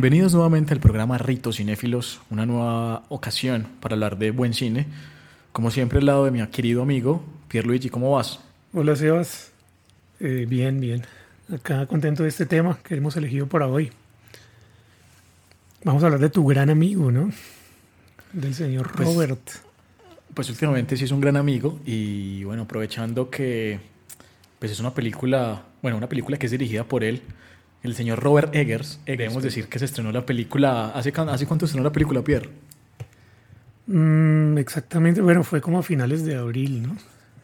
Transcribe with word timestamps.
Bienvenidos 0.00 0.32
nuevamente 0.32 0.72
al 0.72 0.78
programa 0.78 1.18
Ritos 1.18 1.56
Cinéfilos, 1.56 2.20
una 2.30 2.46
nueva 2.46 3.02
ocasión 3.08 3.66
para 3.80 3.94
hablar 3.94 4.16
de 4.16 4.30
buen 4.30 4.54
cine. 4.54 4.86
Como 5.50 5.72
siempre, 5.72 5.98
al 5.98 6.06
lado 6.06 6.24
de 6.24 6.30
mi 6.30 6.46
querido 6.46 6.82
amigo 6.82 7.24
Pierluigi, 7.48 7.88
¿cómo 7.88 8.12
vas? 8.12 8.38
Hola 8.72 8.94
Sebas, 8.94 9.50
Eh, 10.20 10.46
bien, 10.48 10.78
bien. 10.78 11.02
Acá 11.52 11.84
contento 11.86 12.22
de 12.22 12.28
este 12.28 12.46
tema 12.46 12.78
que 12.84 12.94
hemos 12.94 13.16
elegido 13.16 13.48
para 13.48 13.66
hoy. 13.66 13.90
Vamos 15.82 16.04
a 16.04 16.06
hablar 16.06 16.20
de 16.20 16.30
tu 16.30 16.46
gran 16.46 16.70
amigo, 16.70 17.10
¿no? 17.10 17.32
Del 18.32 18.54
señor 18.54 18.92
Pues, 18.92 19.08
Robert. 19.08 19.50
Pues 20.32 20.48
últimamente 20.48 20.96
sí 20.96 21.06
es 21.06 21.10
un 21.10 21.20
gran 21.20 21.36
amigo 21.36 21.80
y 21.84 22.44
bueno, 22.44 22.62
aprovechando 22.62 23.30
que 23.30 23.80
pues 24.60 24.70
es 24.70 24.78
una 24.78 24.94
película, 24.94 25.64
bueno, 25.82 25.96
una 25.96 26.08
película 26.08 26.38
que 26.38 26.46
es 26.46 26.52
dirigida 26.52 26.84
por 26.84 27.02
él, 27.02 27.20
el 27.82 27.94
señor 27.94 28.20
Robert 28.20 28.54
Eggers. 28.54 29.00
Debemos 29.06 29.42
decir 29.42 29.68
que 29.68 29.78
se 29.78 29.84
estrenó 29.84 30.12
la 30.12 30.26
película, 30.26 30.90
¿hace, 30.90 31.12
¿hace 31.16 31.46
cuánto 31.46 31.66
estrenó 31.66 31.84
la 31.84 31.92
película, 31.92 32.22
Pierre? 32.22 32.48
Mm, 33.86 34.58
exactamente, 34.58 35.20
bueno, 35.20 35.44
fue 35.44 35.60
como 35.60 35.78
a 35.78 35.82
finales 35.82 36.24
de 36.24 36.36
abril, 36.36 36.82
¿no? 36.82 36.96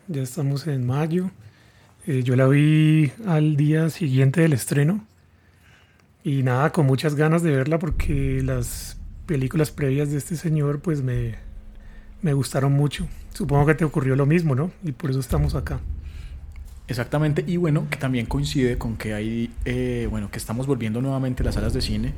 Ya 0.08 0.22
estamos 0.22 0.66
en 0.66 0.86
mayo. 0.86 1.30
Eh, 2.06 2.22
yo 2.22 2.36
la 2.36 2.46
vi 2.46 3.12
al 3.26 3.56
día 3.56 3.88
siguiente 3.88 4.42
del 4.42 4.52
estreno. 4.52 5.06
Y 6.22 6.42
nada, 6.42 6.70
con 6.70 6.86
muchas 6.86 7.14
ganas 7.14 7.42
de 7.42 7.50
verla 7.50 7.78
porque 7.78 8.42
las 8.42 8.98
películas 9.26 9.70
previas 9.70 10.10
de 10.10 10.18
este 10.18 10.36
señor 10.36 10.80
pues 10.80 11.02
me, 11.02 11.36
me 12.20 12.34
gustaron 12.34 12.72
mucho. 12.72 13.08
Supongo 13.32 13.66
que 13.66 13.74
te 13.74 13.84
ocurrió 13.84 14.16
lo 14.16 14.26
mismo, 14.26 14.54
¿no? 14.54 14.70
Y 14.82 14.92
por 14.92 15.10
eso 15.10 15.20
estamos 15.20 15.54
acá. 15.54 15.80
Exactamente, 16.86 17.42
y 17.46 17.56
bueno, 17.56 17.86
que 17.88 17.96
también 17.96 18.26
coincide 18.26 18.76
con 18.76 18.96
que 18.98 19.14
hay, 19.14 19.50
eh, 19.64 20.06
bueno, 20.10 20.30
que 20.30 20.36
estamos 20.36 20.66
volviendo 20.66 21.00
nuevamente 21.00 21.42
a 21.42 21.46
las 21.46 21.54
salas 21.54 21.72
de 21.72 21.80
cine, 21.80 22.12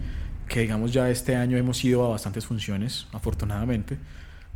que 0.48 0.60
digamos 0.60 0.92
ya 0.92 1.08
este 1.08 1.36
año 1.36 1.56
hemos 1.56 1.84
ido 1.84 2.04
a 2.04 2.08
bastantes 2.08 2.46
funciones, 2.46 3.06
afortunadamente, 3.12 3.96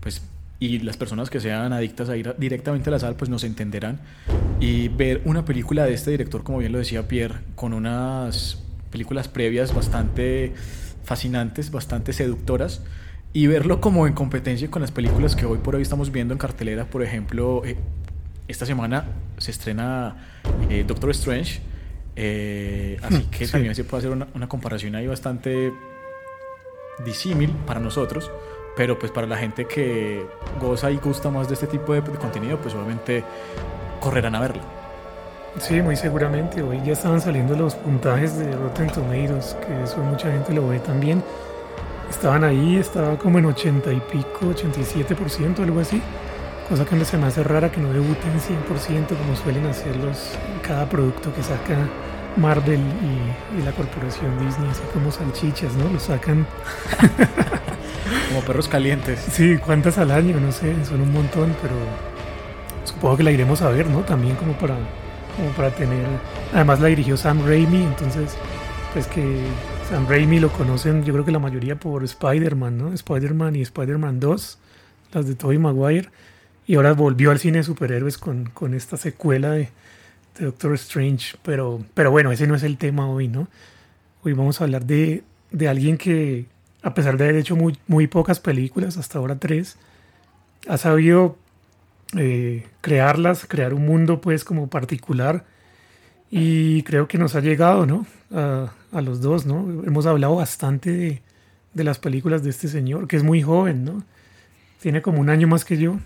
pues, 0.00 0.22
y 0.58 0.80
las 0.80 0.96
personas 0.96 1.30
que 1.30 1.38
sean 1.40 1.72
adictas 1.72 2.08
a 2.08 2.16
ir 2.16 2.28
a- 2.28 2.32
directamente 2.34 2.90
a 2.90 2.92
la 2.92 2.98
sala, 2.98 3.16
pues 3.16 3.30
nos 3.30 3.44
entenderán. 3.44 4.00
Y 4.58 4.88
ver 4.88 5.22
una 5.24 5.44
película 5.44 5.84
de 5.84 5.94
este 5.94 6.10
director, 6.10 6.42
como 6.42 6.58
bien 6.58 6.72
lo 6.72 6.78
decía 6.78 7.06
Pierre, 7.08 7.36
con 7.54 7.72
unas 7.72 8.62
películas 8.90 9.28
previas 9.28 9.72
bastante 9.74 10.52
fascinantes, 11.04 11.70
bastante 11.70 12.12
seductoras, 12.12 12.82
y 13.32 13.46
verlo 13.46 13.80
como 13.80 14.08
en 14.08 14.12
competencia 14.12 14.68
con 14.70 14.82
las 14.82 14.90
películas 14.90 15.36
que 15.36 15.46
hoy 15.46 15.58
por 15.58 15.76
hoy 15.76 15.82
estamos 15.82 16.10
viendo 16.10 16.34
en 16.34 16.38
cartelera, 16.38 16.86
por 16.86 17.02
ejemplo, 17.04 17.62
eh, 17.64 17.76
esta 18.50 18.66
semana 18.66 19.04
se 19.38 19.50
estrena 19.50 20.16
eh, 20.68 20.84
Doctor 20.86 21.10
Strange, 21.10 21.60
eh, 22.16 22.98
así 23.02 23.22
que 23.30 23.46
Sí. 23.46 23.52
también 23.52 23.74
se 23.74 23.84
puede 23.84 24.00
hacer 24.00 24.10
una, 24.10 24.26
una 24.34 24.48
comparación 24.48 24.94
ahí 24.94 25.06
bastante 25.06 25.72
disímil 27.04 27.50
para 27.66 27.80
nosotros, 27.80 28.30
pero 28.76 28.98
pues 28.98 29.10
para 29.12 29.26
la 29.26 29.36
gente 29.36 29.66
que 29.66 30.24
goza 30.60 30.90
y 30.90 30.96
gusta 30.96 31.30
más 31.30 31.48
de 31.48 31.54
este 31.54 31.66
tipo 31.66 31.92
de, 31.94 32.00
de 32.02 32.10
contenido, 32.18 32.58
pues 32.58 32.74
obviamente 32.74 33.24
correrán 34.00 34.34
a 34.34 34.40
verla. 34.40 34.62
Sí, 35.58 35.80
muy 35.82 35.96
seguramente. 35.96 36.62
Hoy 36.62 36.80
ya 36.84 36.92
estaban 36.92 37.20
saliendo 37.20 37.56
los 37.56 37.74
puntajes 37.74 38.36
de 38.38 38.52
Rotten 38.54 38.86
Tomatoes, 38.88 39.56
que 39.66 39.82
eso 39.82 39.98
mucha 39.98 40.30
gente 40.30 40.52
lo 40.52 40.68
ve 40.68 40.78
también. 40.78 41.22
Estaban 42.08 42.44
ahí, 42.44 42.76
estaba 42.76 43.16
como 43.18 43.38
en 43.38 43.46
80 43.46 43.92
y 43.92 44.00
pico, 44.12 44.46
87%, 44.54 45.58
algo 45.60 45.80
así. 45.80 46.00
Cosa 46.70 46.84
que 46.84 47.04
se 47.04 47.18
me 47.18 47.26
hace 47.26 47.42
rara 47.42 47.70
que 47.72 47.80
no 47.80 47.92
debuten 47.92 48.32
100% 48.38 49.08
como 49.08 49.34
suelen 49.34 49.66
hacerlos 49.66 50.38
cada 50.62 50.88
producto 50.88 51.34
que 51.34 51.42
saca 51.42 51.76
Marvel 52.36 52.78
y, 52.78 53.58
y 53.60 53.62
la 53.64 53.72
corporación 53.72 54.38
Disney, 54.38 54.70
así 54.70 54.82
como 54.94 55.10
salchichas, 55.10 55.74
¿no? 55.74 55.90
Lo 55.92 55.98
sacan, 55.98 56.46
Como 58.28 58.40
perros 58.42 58.68
calientes. 58.68 59.18
sí, 59.18 59.58
cuántas 59.58 59.98
al 59.98 60.12
año, 60.12 60.38
no 60.38 60.52
sé, 60.52 60.72
son 60.84 61.00
un 61.00 61.12
montón, 61.12 61.56
pero 61.60 61.74
supongo 62.84 63.16
que 63.16 63.22
la 63.24 63.32
iremos 63.32 63.62
a 63.62 63.70
ver, 63.70 63.88
¿no? 63.88 64.00
También 64.02 64.36
como 64.36 64.52
para, 64.52 64.76
como 65.36 65.50
para 65.56 65.70
tener... 65.70 66.06
Además 66.54 66.78
la 66.78 66.86
dirigió 66.86 67.16
Sam 67.16 67.44
Raimi, 67.44 67.82
entonces, 67.82 68.36
pues 68.92 69.08
que 69.08 69.42
Sam 69.88 70.06
Raimi 70.08 70.38
lo 70.38 70.50
conocen, 70.50 71.02
yo 71.04 71.12
creo 71.12 71.24
que 71.24 71.32
la 71.32 71.40
mayoría 71.40 71.74
por 71.74 72.04
Spider-Man, 72.04 72.78
¿no? 72.78 72.92
Spider-Man 72.92 73.56
y 73.56 73.62
Spider-Man 73.62 74.20
2, 74.20 74.58
las 75.12 75.26
de 75.26 75.34
Tobey 75.34 75.58
Maguire, 75.58 76.08
y 76.70 76.76
ahora 76.76 76.92
volvió 76.92 77.32
al 77.32 77.40
cine 77.40 77.58
de 77.58 77.64
superhéroes 77.64 78.16
con, 78.16 78.44
con 78.44 78.74
esta 78.74 78.96
secuela 78.96 79.50
de, 79.50 79.70
Doctor 80.38 80.74
Strange, 80.74 81.36
pero, 81.42 81.84
pero 81.94 82.12
bueno, 82.12 82.30
ese 82.30 82.46
no 82.46 82.54
es 82.54 82.62
el 82.62 82.78
tema 82.78 83.08
hoy, 83.08 83.26
¿no? 83.26 83.48
Hoy 84.22 84.34
vamos 84.34 84.60
a 84.60 84.64
hablar 84.64 84.86
de, 84.86 85.24
de 85.50 85.68
alguien 85.68 85.98
que, 85.98 86.46
a 86.82 86.94
pesar 86.94 87.16
de 87.16 87.24
haber 87.24 87.34
hecho 87.34 87.56
muy, 87.56 87.76
muy 87.88 88.06
pocas 88.06 88.38
películas, 88.38 88.98
hasta 88.98 89.18
ahora 89.18 89.36
tres, 89.40 89.78
ha 90.68 90.78
sabido 90.78 91.36
eh, 92.16 92.64
crearlas, 92.82 93.46
crear 93.46 93.74
un 93.74 93.84
mundo 93.84 94.20
pues 94.20 94.44
como 94.44 94.70
particular 94.70 95.44
y 96.30 96.84
creo 96.84 97.08
que 97.08 97.18
nos 97.18 97.34
ha 97.34 97.40
llegado, 97.40 97.84
¿no? 97.84 98.06
A, 98.32 98.72
a 98.92 99.00
los 99.00 99.20
dos, 99.20 99.44
¿no? 99.44 99.82
Hemos 99.84 100.06
hablado 100.06 100.36
bastante 100.36 100.92
de, 100.92 101.22
de 101.74 101.84
las 101.84 101.98
películas 101.98 102.44
de 102.44 102.50
este 102.50 102.68
señor, 102.68 103.08
que 103.08 103.16
es 103.16 103.24
muy 103.24 103.42
joven, 103.42 103.84
¿no? 103.84 104.04
Tiene 104.80 105.02
como 105.02 105.18
un 105.18 105.30
año 105.30 105.48
más 105.48 105.64
que 105.64 105.76
yo. 105.76 105.98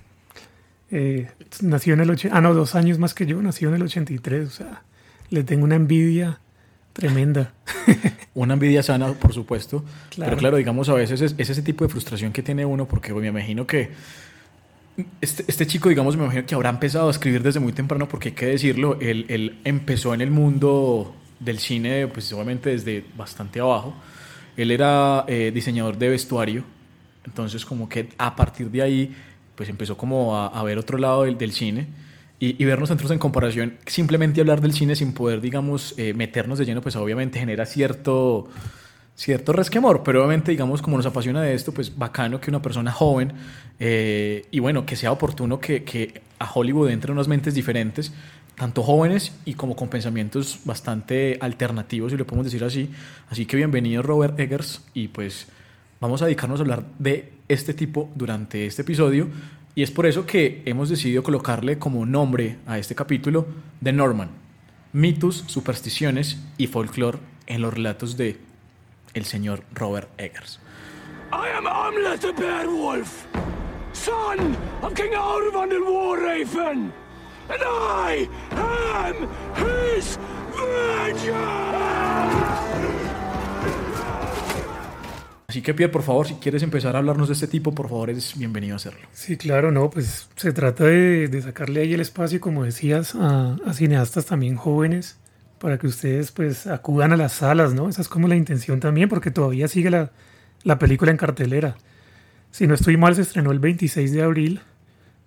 Eh, 0.97 1.28
nació 1.60 1.94
en 1.94 2.00
el 2.00 2.10
80, 2.10 2.37
ah, 2.37 2.41
no, 2.41 2.55
dos 2.55 2.77
años 2.77 3.00
más 3.00 3.15
que 3.15 3.27
yo, 3.27 3.43
nació 3.43 3.69
en 3.69 3.75
el 3.75 3.82
83, 3.82 4.47
o 4.47 4.50
sea, 4.50 4.82
le 5.31 5.43
tengo 5.43 5.65
una 5.65 5.75
envidia 5.75 6.38
tremenda. 6.93 7.53
Una 8.34 8.55
envidia 8.55 8.82
sana, 8.82 9.12
por 9.12 9.32
supuesto. 9.32 9.84
Claro. 10.10 10.31
Pero 10.31 10.37
claro, 10.38 10.56
digamos, 10.56 10.88
a 10.88 10.94
veces 10.94 11.21
es, 11.21 11.34
es 11.38 11.50
ese 11.50 11.62
tipo 11.62 11.84
de 11.84 11.91
frustración 11.91 12.32
que 12.32 12.43
tiene 12.43 12.65
uno, 12.65 12.87
porque 12.87 13.12
me 13.12 13.28
imagino 13.28 13.65
que 13.65 13.91
este, 15.21 15.44
este 15.47 15.66
chico, 15.66 15.88
digamos, 15.88 16.16
me 16.16 16.25
imagino 16.25 16.47
que 16.47 16.55
habrá 16.55 16.71
empezado 16.71 17.09
a 17.09 17.11
escribir 17.11 17.43
desde 17.43 17.61
muy 17.61 17.72
temprano, 17.72 18.09
porque 18.09 18.31
hay 18.31 18.34
que 18.34 18.47
decirlo, 18.47 18.99
él, 19.00 19.26
él 19.28 19.59
empezó 19.65 20.15
en 20.15 20.21
el 20.21 20.31
mundo 20.31 21.15
del 21.41 21.59
cine, 21.59 22.06
pues 22.09 22.32
obviamente 22.32 22.71
desde 22.71 23.05
bastante 23.16 23.61
abajo. 23.61 23.94
Él 24.56 24.71
era 24.71 25.25
eh, 25.26 25.50
diseñador 25.52 25.99
de 25.99 26.08
vestuario, 26.08 26.64
entonces 27.25 27.64
como 27.64 27.88
que 27.88 28.08
a 28.19 28.37
partir 28.37 28.70
de 28.70 28.82
ahí, 28.82 29.17
pues 29.55 29.69
empezó 29.69 29.97
como 29.97 30.37
a, 30.37 30.49
a 30.49 30.62
ver 30.62 30.79
otro 30.79 30.99
lado 30.99 31.25
del, 31.25 31.39
del 31.39 31.53
cine 31.53 31.87
y, 32.41 32.62
y 32.62 32.67
vernos 32.67 32.91
nosotros 32.91 33.11
en 33.12 33.19
comparación, 33.19 33.79
simplemente 33.87 34.41
hablar 34.41 34.61
del 34.61 34.73
cine 34.73 34.97
sin 34.97 35.12
poder, 35.12 35.41
digamos, 35.41 35.95
eh, 35.97 36.15
meternos 36.15 36.59
de 36.59 36.67
lleno, 36.67 36.81
pues 36.81 36.97
obviamente 36.97 37.39
genera 37.39 37.65
cierto, 37.65 38.49
cierto 39.15 39.53
resquemor, 39.53 40.03
pero 40.03 40.21
obviamente, 40.21 40.51
digamos, 40.51 40.83
como 40.83 40.97
nos 40.97 41.06
apasiona 41.06 41.43
de 41.43 41.55
esto, 41.55 41.73
pues 41.73 41.97
bacano 41.97 42.41
que 42.41 42.51
una 42.51 42.61
persona 42.61 42.91
joven 42.93 43.33
eh, 43.79 44.47
y 44.51 44.59
bueno, 44.61 44.85
que 44.85 44.97
sea 44.97 45.12
oportuno 45.12 45.61
que, 45.61 45.85
que 45.85 46.23
a 46.39 46.51
Hollywood 46.53 46.91
entren 46.91 47.12
unas 47.12 47.29
mentes 47.29 47.55
diferentes, 47.55 48.12
tanto 48.56 48.83
jóvenes 48.83 49.33
y 49.45 49.55
como 49.55 49.75
con 49.77 49.89
pensamientos 49.89 50.61
bastante 50.65 51.39
alternativos, 51.41 52.12
si 52.12 52.19
lo 52.19 52.27
podemos 52.27 52.45
decir 52.47 52.65
así. 52.65 52.91
Así 53.29 53.47
que 53.47 53.56
bienvenido 53.56 54.03
Robert 54.03 54.39
Eggers 54.39 54.83
y 54.93 55.09
pues 55.09 55.47
vamos 56.05 56.21
a 56.21 56.27
dedicarnos 56.27 56.61
a 56.61 56.65
hablar 56.65 56.85
de 56.99 57.33
este 57.49 57.73
tipo 57.73 58.11
durante 58.15 58.67
este 58.67 58.83
episodio 58.83 59.29
y 59.75 59.83
es 59.83 59.91
por 59.91 60.05
eso 60.05 60.27
que 60.27 60.62
hemos 60.67 60.91
decidido 60.91 61.23
colocarle 61.23 61.79
como 61.79 62.05
nombre 62.05 62.59
a 62.67 62.77
este 62.77 62.95
capítulo 62.95 63.47
The 63.83 63.95
Norman, 63.95 64.29
mitos, 64.93 65.45
supersticiones 65.47 66.37
y 66.59 66.67
folclore 66.67 67.21
en 67.47 67.62
los 67.62 67.73
relatos 67.73 68.19
de 68.19 68.39
el 69.15 69.25
señor 69.25 69.62
Robert 69.73 70.11
Eggers. 70.21 70.61
I 71.33 71.49
am 71.56 71.67
Amlet 71.67 72.21
the 72.21 72.33
Beowulf, 72.33 73.25
son 73.95 74.55
of 74.83 74.93
King 74.93 75.15
Arvan 75.15 75.71
the 75.71 75.81
War 75.81 76.19
Raven, 76.19 76.93
and 77.49 77.62
I 77.62 78.29
am 78.53 79.27
his 79.56 80.19
vengeance! 80.55 82.54
Así 85.55 85.62
que 85.62 85.73
Pierre, 85.73 85.93
por 85.93 86.03
favor, 86.03 86.27
si 86.27 86.35
quieres 86.35 86.65
empezar 86.65 86.97
a 86.97 86.99
hablarnos 86.99 87.29
de 87.29 87.35
este 87.35 87.47
tipo, 87.47 87.73
por 87.73 87.89
favor, 87.89 88.11
eres 88.11 88.37
bienvenido 88.37 88.75
a 88.75 88.77
hacerlo. 88.79 89.06
Sí, 89.12 89.37
claro, 89.37 89.71
no, 89.71 89.89
pues 89.89 90.29
se 90.35 90.53
trata 90.53 90.83
de, 90.83 91.41
sacarle 91.45 91.83
ahí 91.83 91.95
el 91.95 92.01
espacio, 92.01 92.41
como 92.41 92.65
decías, 92.65 93.15
a, 93.15 93.56
cineastas 93.73 94.27
también 94.27 94.56
jóvenes, 94.56 95.17
para 95.61 95.79
que 95.79 95.87
ustedes 95.87 96.33
pues 96.33 96.67
acudan 96.67 97.12
a 97.12 97.17
las 97.17 97.35
salas, 97.35 97.73
¿no? 97.73 97.89
Esa 97.89 98.03
es 98.03 98.09
como 98.09 98.27
la 98.27 98.35
intención 98.35 98.81
también, 98.81 99.09
porque 99.09 99.31
todavía 99.31 99.69
sigue 99.69 99.91
la, 99.91 100.11
la 100.65 100.81
película 100.81 101.12
en 101.12 101.19
cartelera. 101.19 101.77
Si 102.51 102.67
no 102.67 102.75
estoy 102.75 102.97
mal, 102.97 103.15
se 103.15 103.23
estrenó 103.23 103.53
el 103.53 103.61
26 103.61 104.11
de 104.11 104.23
abril, 104.25 104.61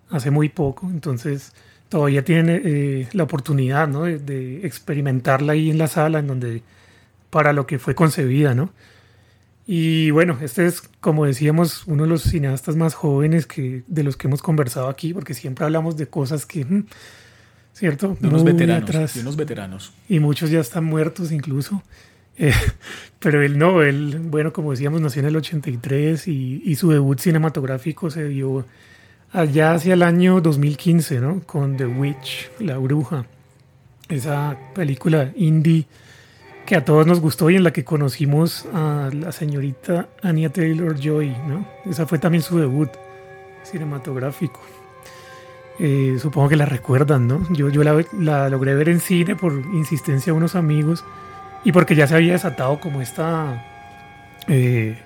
hace 0.09 0.29
muy 0.29 0.49
poco, 0.49 0.89
entonces 0.89 1.53
todavía 1.87 2.25
tienen 2.25 2.61
eh, 2.65 3.07
la 3.13 3.23
oportunidad 3.23 3.87
¿no? 3.87 4.03
de, 4.03 4.19
de 4.19 4.67
experimentarla 4.67 5.53
ahí 5.53 5.69
en 5.69 5.77
la 5.77 5.87
sala, 5.87 6.19
en 6.19 6.27
donde 6.27 6.63
para 7.29 7.53
lo 7.53 7.65
que 7.65 7.79
fue 7.79 7.95
concebida, 7.95 8.53
¿no? 8.53 8.71
Y 9.69 10.11
bueno, 10.11 10.37
este 10.41 10.65
es, 10.65 10.81
como 11.01 11.25
decíamos, 11.25 11.85
uno 11.87 12.03
de 12.03 12.09
los 12.09 12.23
cineastas 12.23 12.77
más 12.77 12.93
jóvenes 12.93 13.45
que, 13.45 13.83
de 13.85 14.03
los 14.03 14.15
que 14.15 14.27
hemos 14.27 14.41
conversado 14.41 14.87
aquí, 14.87 15.13
porque 15.13 15.33
siempre 15.33 15.65
hablamos 15.65 15.97
de 15.97 16.07
cosas 16.07 16.45
que, 16.45 16.63
mm, 16.63 16.85
¿cierto? 17.73 18.15
De 18.21 18.29
unos 18.29 18.43
Muy 18.43 18.53
veteranos. 18.53 18.89
atrás. 18.89 19.13
De 19.15 19.21
unos 19.21 19.35
veteranos. 19.35 19.91
Y 20.07 20.21
muchos 20.21 20.49
ya 20.49 20.61
están 20.61 20.85
muertos 20.85 21.31
incluso. 21.31 21.83
Eh, 22.39 22.53
pero 23.17 23.41
él 23.41 23.57
no, 23.57 23.81
él, 23.81 24.19
bueno, 24.21 24.53
como 24.53 24.69
decíamos, 24.69 25.01
nació 25.01 25.21
en 25.21 25.29
el 25.29 25.37
83 25.37 26.27
y, 26.27 26.61
y 26.63 26.75
su 26.75 26.91
debut 26.91 27.19
cinematográfico 27.19 28.11
se 28.11 28.27
dio 28.27 28.63
allá 29.31 29.73
hacia 29.73 29.95
el 29.95 30.03
año 30.03 30.39
2015, 30.39 31.19
¿no? 31.19 31.41
Con 31.47 31.77
The 31.77 31.87
Witch, 31.87 32.51
La 32.59 32.77
Bruja. 32.77 33.25
Esa 34.07 34.55
película 34.75 35.31
indie 35.35 35.87
que 36.67 36.75
a 36.75 36.83
todos 36.83 37.07
nos 37.07 37.21
gustó 37.21 37.49
y 37.49 37.55
en 37.55 37.63
la 37.63 37.71
que 37.71 37.85
conocimos 37.85 38.65
a 38.73 39.09
la 39.13 39.31
señorita 39.31 40.09
Anya 40.21 40.49
Taylor 40.49 40.99
Joy, 40.99 41.29
¿no? 41.47 41.65
Esa 41.89 42.05
fue 42.05 42.19
también 42.19 42.43
su 42.43 42.59
debut 42.59 42.89
cinematográfico. 43.63 44.59
Eh, 45.79 46.17
supongo 46.19 46.49
que 46.49 46.57
la 46.57 46.65
recuerdan, 46.65 47.25
¿no? 47.25 47.47
Yo, 47.53 47.69
yo 47.69 47.83
la, 47.83 48.49
logré 48.49 48.75
ver 48.75 48.89
en 48.89 48.99
cine 48.99 49.37
por 49.37 49.53
insistencia 49.53 50.33
de 50.33 50.37
unos 50.37 50.55
amigos 50.55 51.05
y 51.63 51.71
porque 51.71 51.95
ya 51.95 52.05
se 52.05 52.15
había 52.15 52.33
desatado 52.33 52.81
como 52.81 53.01
esta... 53.01 53.65
eh, 54.49 54.99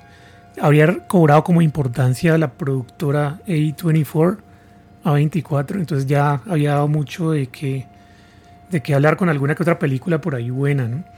había 0.60 1.08
cobrado 1.08 1.44
como 1.44 1.62
importancia 1.62 2.40
la 2.40 2.54
productora 2.54 3.40
A24, 3.46 4.38
A24, 5.04 5.76
entonces 5.76 6.08
ya 6.08 6.42
había 6.50 6.72
dado 6.72 6.88
mucho 6.88 7.30
de 7.32 7.48
que, 7.48 7.86
de 8.72 8.82
que 8.82 8.96
hablar 8.96 9.16
con 9.16 9.30
alguna 9.30 9.54
que 9.54 9.62
otra 9.62 9.78
película 9.78 10.22
por 10.22 10.34
ahí 10.34 10.50
buena, 10.50 10.88
¿no? 10.88 11.11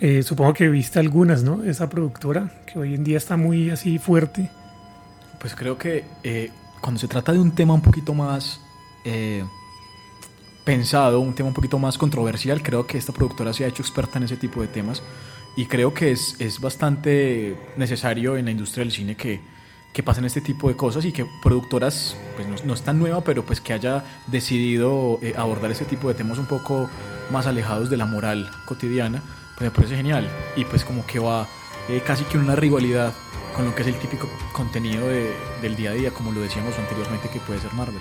Eh, 0.00 0.22
supongo 0.22 0.54
que 0.54 0.68
viste 0.68 0.98
algunas, 0.98 1.42
¿no? 1.42 1.62
Esa 1.62 1.90
productora, 1.90 2.50
que 2.66 2.78
hoy 2.78 2.94
en 2.94 3.04
día 3.04 3.18
está 3.18 3.36
muy 3.36 3.68
así 3.68 3.98
fuerte. 3.98 4.50
Pues 5.38 5.54
creo 5.54 5.76
que 5.76 6.04
eh, 6.22 6.50
cuando 6.80 6.98
se 6.98 7.06
trata 7.06 7.32
de 7.32 7.38
un 7.38 7.52
tema 7.52 7.74
un 7.74 7.82
poquito 7.82 8.14
más 8.14 8.60
eh, 9.04 9.44
pensado, 10.64 11.20
un 11.20 11.34
tema 11.34 11.48
un 11.48 11.54
poquito 11.54 11.78
más 11.78 11.98
controversial, 11.98 12.62
creo 12.62 12.86
que 12.86 12.96
esta 12.96 13.12
productora 13.12 13.52
se 13.52 13.64
ha 13.64 13.68
hecho 13.68 13.82
experta 13.82 14.18
en 14.18 14.24
ese 14.24 14.36
tipo 14.36 14.62
de 14.62 14.68
temas 14.68 15.02
y 15.56 15.66
creo 15.66 15.92
que 15.92 16.12
es, 16.12 16.36
es 16.38 16.60
bastante 16.60 17.56
necesario 17.76 18.38
en 18.38 18.46
la 18.46 18.50
industria 18.52 18.84
del 18.84 18.92
cine 18.92 19.16
que, 19.16 19.40
que 19.92 20.02
pasen 20.02 20.24
este 20.24 20.40
tipo 20.40 20.68
de 20.68 20.76
cosas 20.76 21.04
y 21.04 21.12
que 21.12 21.26
productoras, 21.42 22.16
pues 22.36 22.48
no, 22.48 22.56
no 22.64 22.74
es 22.74 22.82
tan 22.82 22.98
nueva, 22.98 23.22
pero 23.22 23.44
pues 23.44 23.60
que 23.60 23.74
haya 23.74 24.04
decidido 24.28 25.18
eh, 25.20 25.34
abordar 25.36 25.70
ese 25.70 25.84
tipo 25.84 26.08
de 26.08 26.14
temas 26.14 26.38
un 26.38 26.46
poco 26.46 26.88
más 27.30 27.46
alejados 27.46 27.90
de 27.90 27.96
la 27.98 28.06
moral 28.06 28.50
cotidiana, 28.64 29.22
pues 29.60 29.70
me 29.70 29.76
parece 29.76 29.96
genial 29.96 30.26
y 30.56 30.64
pues 30.64 30.84
como 30.86 31.06
que 31.06 31.18
va 31.18 31.46
eh, 31.88 32.02
casi 32.06 32.24
que 32.24 32.38
una 32.38 32.56
rivalidad 32.56 33.12
con 33.54 33.66
lo 33.66 33.74
que 33.74 33.82
es 33.82 33.88
el 33.88 33.94
típico 33.96 34.26
contenido 34.52 35.06
de- 35.08 35.32
del 35.60 35.76
día 35.76 35.90
a 35.90 35.92
día, 35.94 36.10
como 36.12 36.32
lo 36.32 36.40
decíamos 36.40 36.72
anteriormente, 36.78 37.28
que 37.28 37.40
puede 37.40 37.60
ser 37.60 37.72
Marvel. 37.74 37.96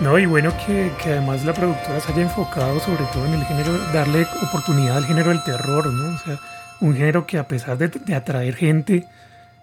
No, 0.00 0.16
y 0.18 0.26
bueno 0.26 0.52
que, 0.66 0.92
que 1.02 1.10
además 1.10 1.44
la 1.44 1.52
productora 1.52 1.98
se 2.00 2.12
haya 2.12 2.22
enfocado 2.22 2.78
sobre 2.80 3.04
todo 3.12 3.26
en 3.26 3.34
el 3.34 3.44
género, 3.44 3.76
darle 3.92 4.24
oportunidad 4.46 4.98
al 4.98 5.04
género 5.06 5.30
del 5.30 5.42
terror, 5.42 5.86
¿no? 5.92 6.14
O 6.14 6.18
sea, 6.18 6.38
un 6.80 6.94
género 6.94 7.26
que 7.26 7.38
a 7.38 7.48
pesar 7.48 7.76
de, 7.78 7.88
de 7.88 8.14
atraer 8.14 8.54
gente 8.54 9.04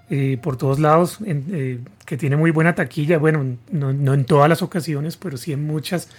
eh, 0.09 0.37
por 0.41 0.57
todos 0.57 0.79
lados, 0.79 1.19
en- 1.23 1.45
eh, 1.53 1.79
que 2.05 2.17
tiene 2.17 2.35
muy 2.35 2.51
buena 2.51 2.75
taquilla, 2.75 3.17
bueno, 3.19 3.45
no, 3.71 3.93
no 3.93 4.13
en 4.13 4.25
todas 4.25 4.49
las 4.49 4.61
ocasiones, 4.61 5.15
pero 5.15 5.37
sí 5.37 5.53
en 5.53 5.65
muchas, 5.65 6.09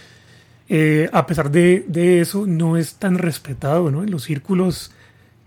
eh, 0.70 1.10
a 1.12 1.26
pesar 1.26 1.50
de, 1.50 1.84
de 1.88 2.20
eso, 2.20 2.46
no 2.46 2.76
es 2.78 2.94
tan 2.94 3.18
respetado, 3.18 3.90
¿no? 3.90 4.02
En 4.02 4.10
los 4.10 4.22
círculos 4.22 4.92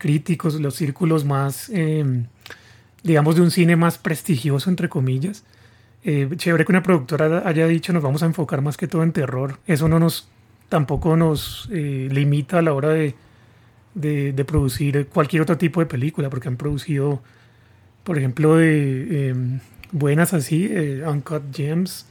críticos, 0.05 0.61
los 0.61 0.75
círculos 0.75 1.25
más, 1.25 1.71
eh, 1.73 2.05
digamos, 3.01 3.35
de 3.35 3.41
un 3.41 3.49
cine 3.49 3.75
más 3.75 3.97
prestigioso, 3.97 4.69
entre 4.69 4.87
comillas. 4.87 5.43
Eh, 6.03 6.29
chévere 6.35 6.63
que 6.63 6.71
una 6.71 6.83
productora 6.83 7.41
haya 7.43 7.65
dicho 7.65 7.91
nos 7.91 8.03
vamos 8.03 8.21
a 8.21 8.27
enfocar 8.27 8.61
más 8.61 8.77
que 8.77 8.87
todo 8.87 9.01
en 9.01 9.13
terror. 9.13 9.57
Eso 9.65 9.87
no 9.87 9.97
nos, 9.97 10.27
tampoco 10.69 11.17
nos 11.17 11.67
eh, 11.71 12.07
limita 12.11 12.59
a 12.59 12.61
la 12.61 12.73
hora 12.73 12.89
de, 12.89 13.15
de, 13.95 14.31
de 14.31 14.45
producir 14.45 15.07
cualquier 15.07 15.41
otro 15.41 15.57
tipo 15.57 15.79
de 15.79 15.87
película, 15.87 16.29
porque 16.29 16.49
han 16.49 16.57
producido, 16.57 17.23
por 18.03 18.19
ejemplo, 18.19 18.57
de, 18.57 19.07
eh, 19.09 19.35
buenas 19.91 20.35
así, 20.35 20.67
eh, 20.69 21.03
Uncut 21.07 21.51
Gems. 21.51 22.05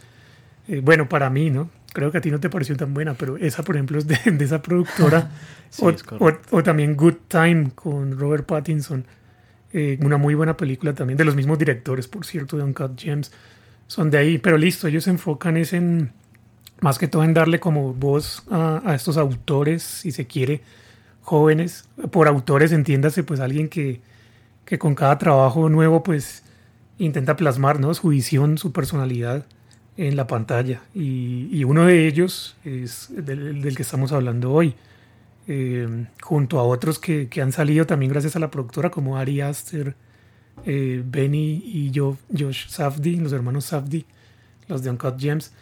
Bueno, 0.82 1.08
para 1.08 1.30
mí, 1.30 1.50
¿no? 1.50 1.70
Creo 1.94 2.12
que 2.12 2.18
a 2.18 2.20
ti 2.20 2.30
no 2.30 2.38
te 2.40 2.50
pareció 2.50 2.76
tan 2.76 2.92
buena, 2.92 3.14
pero 3.14 3.38
esa, 3.38 3.62
por 3.62 3.76
ejemplo, 3.76 3.96
es 3.98 4.06
de, 4.06 4.18
de 4.32 4.44
esa 4.44 4.60
productora. 4.60 5.30
Sí, 5.70 5.84
o, 5.84 5.90
es 5.90 6.02
correcto. 6.04 6.56
o- 6.56 6.58
o 6.58 6.62
también 6.62 6.94
Good 6.96 7.14
Time 7.26 7.70
con 7.74 8.16
Robert 8.18 8.44
Pattinson. 8.46 9.04
Eh, 9.72 9.98
una 10.02 10.18
muy 10.18 10.36
buena 10.36 10.56
película 10.56 10.94
también, 10.94 11.16
de 11.16 11.24
los 11.24 11.34
mismos 11.34 11.58
directores, 11.58 12.06
por 12.06 12.24
cierto, 12.24 12.56
de 12.56 12.62
Uncut 12.62 12.96
Gems. 13.00 13.32
Son 13.88 14.08
de 14.08 14.18
ahí, 14.18 14.38
pero 14.38 14.56
listo, 14.56 14.86
ellos 14.86 15.02
se 15.02 15.10
enfocan 15.10 15.56
es 15.56 15.72
en, 15.72 16.12
más 16.80 16.96
que 17.00 17.08
todo 17.08 17.24
en 17.24 17.34
darle 17.34 17.58
como 17.58 17.92
voz 17.92 18.44
a, 18.52 18.82
a 18.84 18.94
estos 18.94 19.16
autores, 19.16 19.82
si 19.82 20.12
se 20.12 20.26
quiere, 20.28 20.60
jóvenes. 21.22 21.88
Por 22.12 22.28
autores 22.28 22.70
entiéndase, 22.70 23.24
pues 23.24 23.40
alguien 23.40 23.68
que, 23.68 24.00
que 24.64 24.78
con 24.78 24.94
cada 24.94 25.18
trabajo 25.18 25.68
nuevo, 25.68 26.04
pues 26.04 26.44
intenta 26.98 27.34
plasmar 27.34 27.80
¿no? 27.80 27.92
su 27.94 28.08
visión, 28.10 28.58
su 28.58 28.70
personalidad 28.72 29.44
en 29.96 30.16
la 30.16 30.26
pantalla. 30.26 30.82
Y, 30.94 31.62
uno 31.64 31.86
de 31.86 32.06
ellos 32.06 32.56
es 32.64 33.08
del, 33.10 33.62
del 33.62 33.76
que 33.76 33.82
estamos 33.82 34.12
hablando 34.12 34.52
hoy. 34.52 34.74
Eh, 35.46 36.06
junto 36.22 36.58
a 36.58 36.62
otros 36.62 36.98
que, 36.98 37.28
que 37.28 37.42
han 37.42 37.52
salido 37.52 37.86
también 37.86 38.10
gracias 38.10 38.34
a 38.36 38.38
la 38.38 38.50
productora, 38.50 38.90
como 38.90 39.18
Ari 39.18 39.42
Aster, 39.42 39.94
eh, 40.64 41.02
Benny 41.04 41.62
y 41.64 41.90
yo, 41.90 42.16
Josh 42.36 42.68
Safdie, 42.68 43.20
los 43.20 43.32
hermanos 43.32 43.66
Safdie, 43.66 44.06
los 44.68 44.82
de 44.82 44.90
Uncut 44.90 45.18
Gems. 45.18 45.52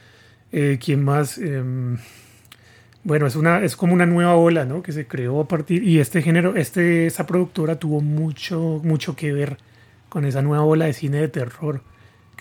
Eh, 0.52 0.78
¿Quién 0.82 1.02
más? 1.02 1.38
Em, 1.38 1.98
bueno, 3.04 3.26
es, 3.26 3.34
una, 3.34 3.64
es 3.64 3.74
como 3.74 3.94
una 3.94 4.06
nueva 4.06 4.36
ola 4.36 4.64
¿no? 4.64 4.82
que 4.82 4.92
se 4.92 5.06
creó 5.06 5.40
a 5.40 5.48
partir. 5.48 5.82
Y 5.82 5.98
este 5.98 6.22
género, 6.22 6.54
este, 6.56 7.06
esa 7.06 7.26
productora 7.26 7.76
tuvo 7.76 8.00
mucho, 8.00 8.80
mucho 8.84 9.16
que 9.16 9.32
ver 9.32 9.58
con 10.08 10.24
esa 10.24 10.42
nueva 10.42 10.64
ola 10.64 10.84
de 10.84 10.92
cine 10.92 11.18
de 11.18 11.28
terror 11.28 11.82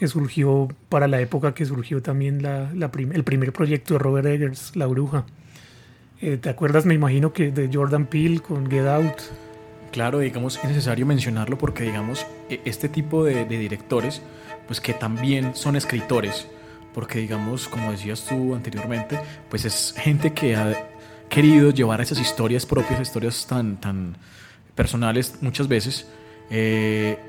que 0.02 0.08
surgió 0.08 0.68
para 0.90 1.08
la 1.08 1.22
época 1.22 1.54
que 1.54 1.64
surgió 1.64 2.02
también 2.02 2.42
la, 2.42 2.72
el 2.72 3.24
primer 3.24 3.54
proyecto 3.54 3.94
de 3.94 4.00
Robert 4.00 4.26
Eggers, 4.26 4.76
La 4.76 4.88
Bruja. 4.88 5.28
Eh, 6.20 6.38
¿Te 6.38 6.50
acuerdas? 6.50 6.88
Me 6.88 6.96
imagino 6.96 7.34
que 7.34 7.52
de 7.52 7.70
Jordan 7.72 8.08
Peele 8.08 8.40
con 8.40 8.68
Get 8.68 8.88
Out. 8.88 9.14
Claro, 9.92 10.18
digamos, 10.18 10.58
es 10.58 10.64
necesario 10.64 11.06
mencionarlo 11.06 11.56
porque, 11.60 11.84
digamos, 11.84 12.26
e- 12.50 12.62
este 12.66 12.90
tipo 12.90 13.24
de, 13.24 13.46
de 13.46 13.60
directores, 13.60 14.24
pues 14.66 14.82
que 14.82 14.96
también 14.96 15.54
son 15.54 15.76
escritores, 15.76 16.48
porque, 16.96 17.20
digamos, 17.20 17.68
como 17.68 17.92
decías 17.92 18.26
tú 18.28 18.56
anteriormente, 18.56 19.20
pues 19.52 19.66
es 19.66 19.94
gente 19.96 20.34
que 20.34 20.56
ha 20.56 20.90
querido 21.30 21.70
llevar 21.70 22.02
esas 22.02 22.20
historias 22.20 22.66
propias, 22.66 23.00
historias 23.00 23.46
tan, 23.46 23.80
tan 23.80 24.18
personales 24.74 25.36
muchas 25.42 25.68
veces, 25.68 26.08
eh, 26.50 27.20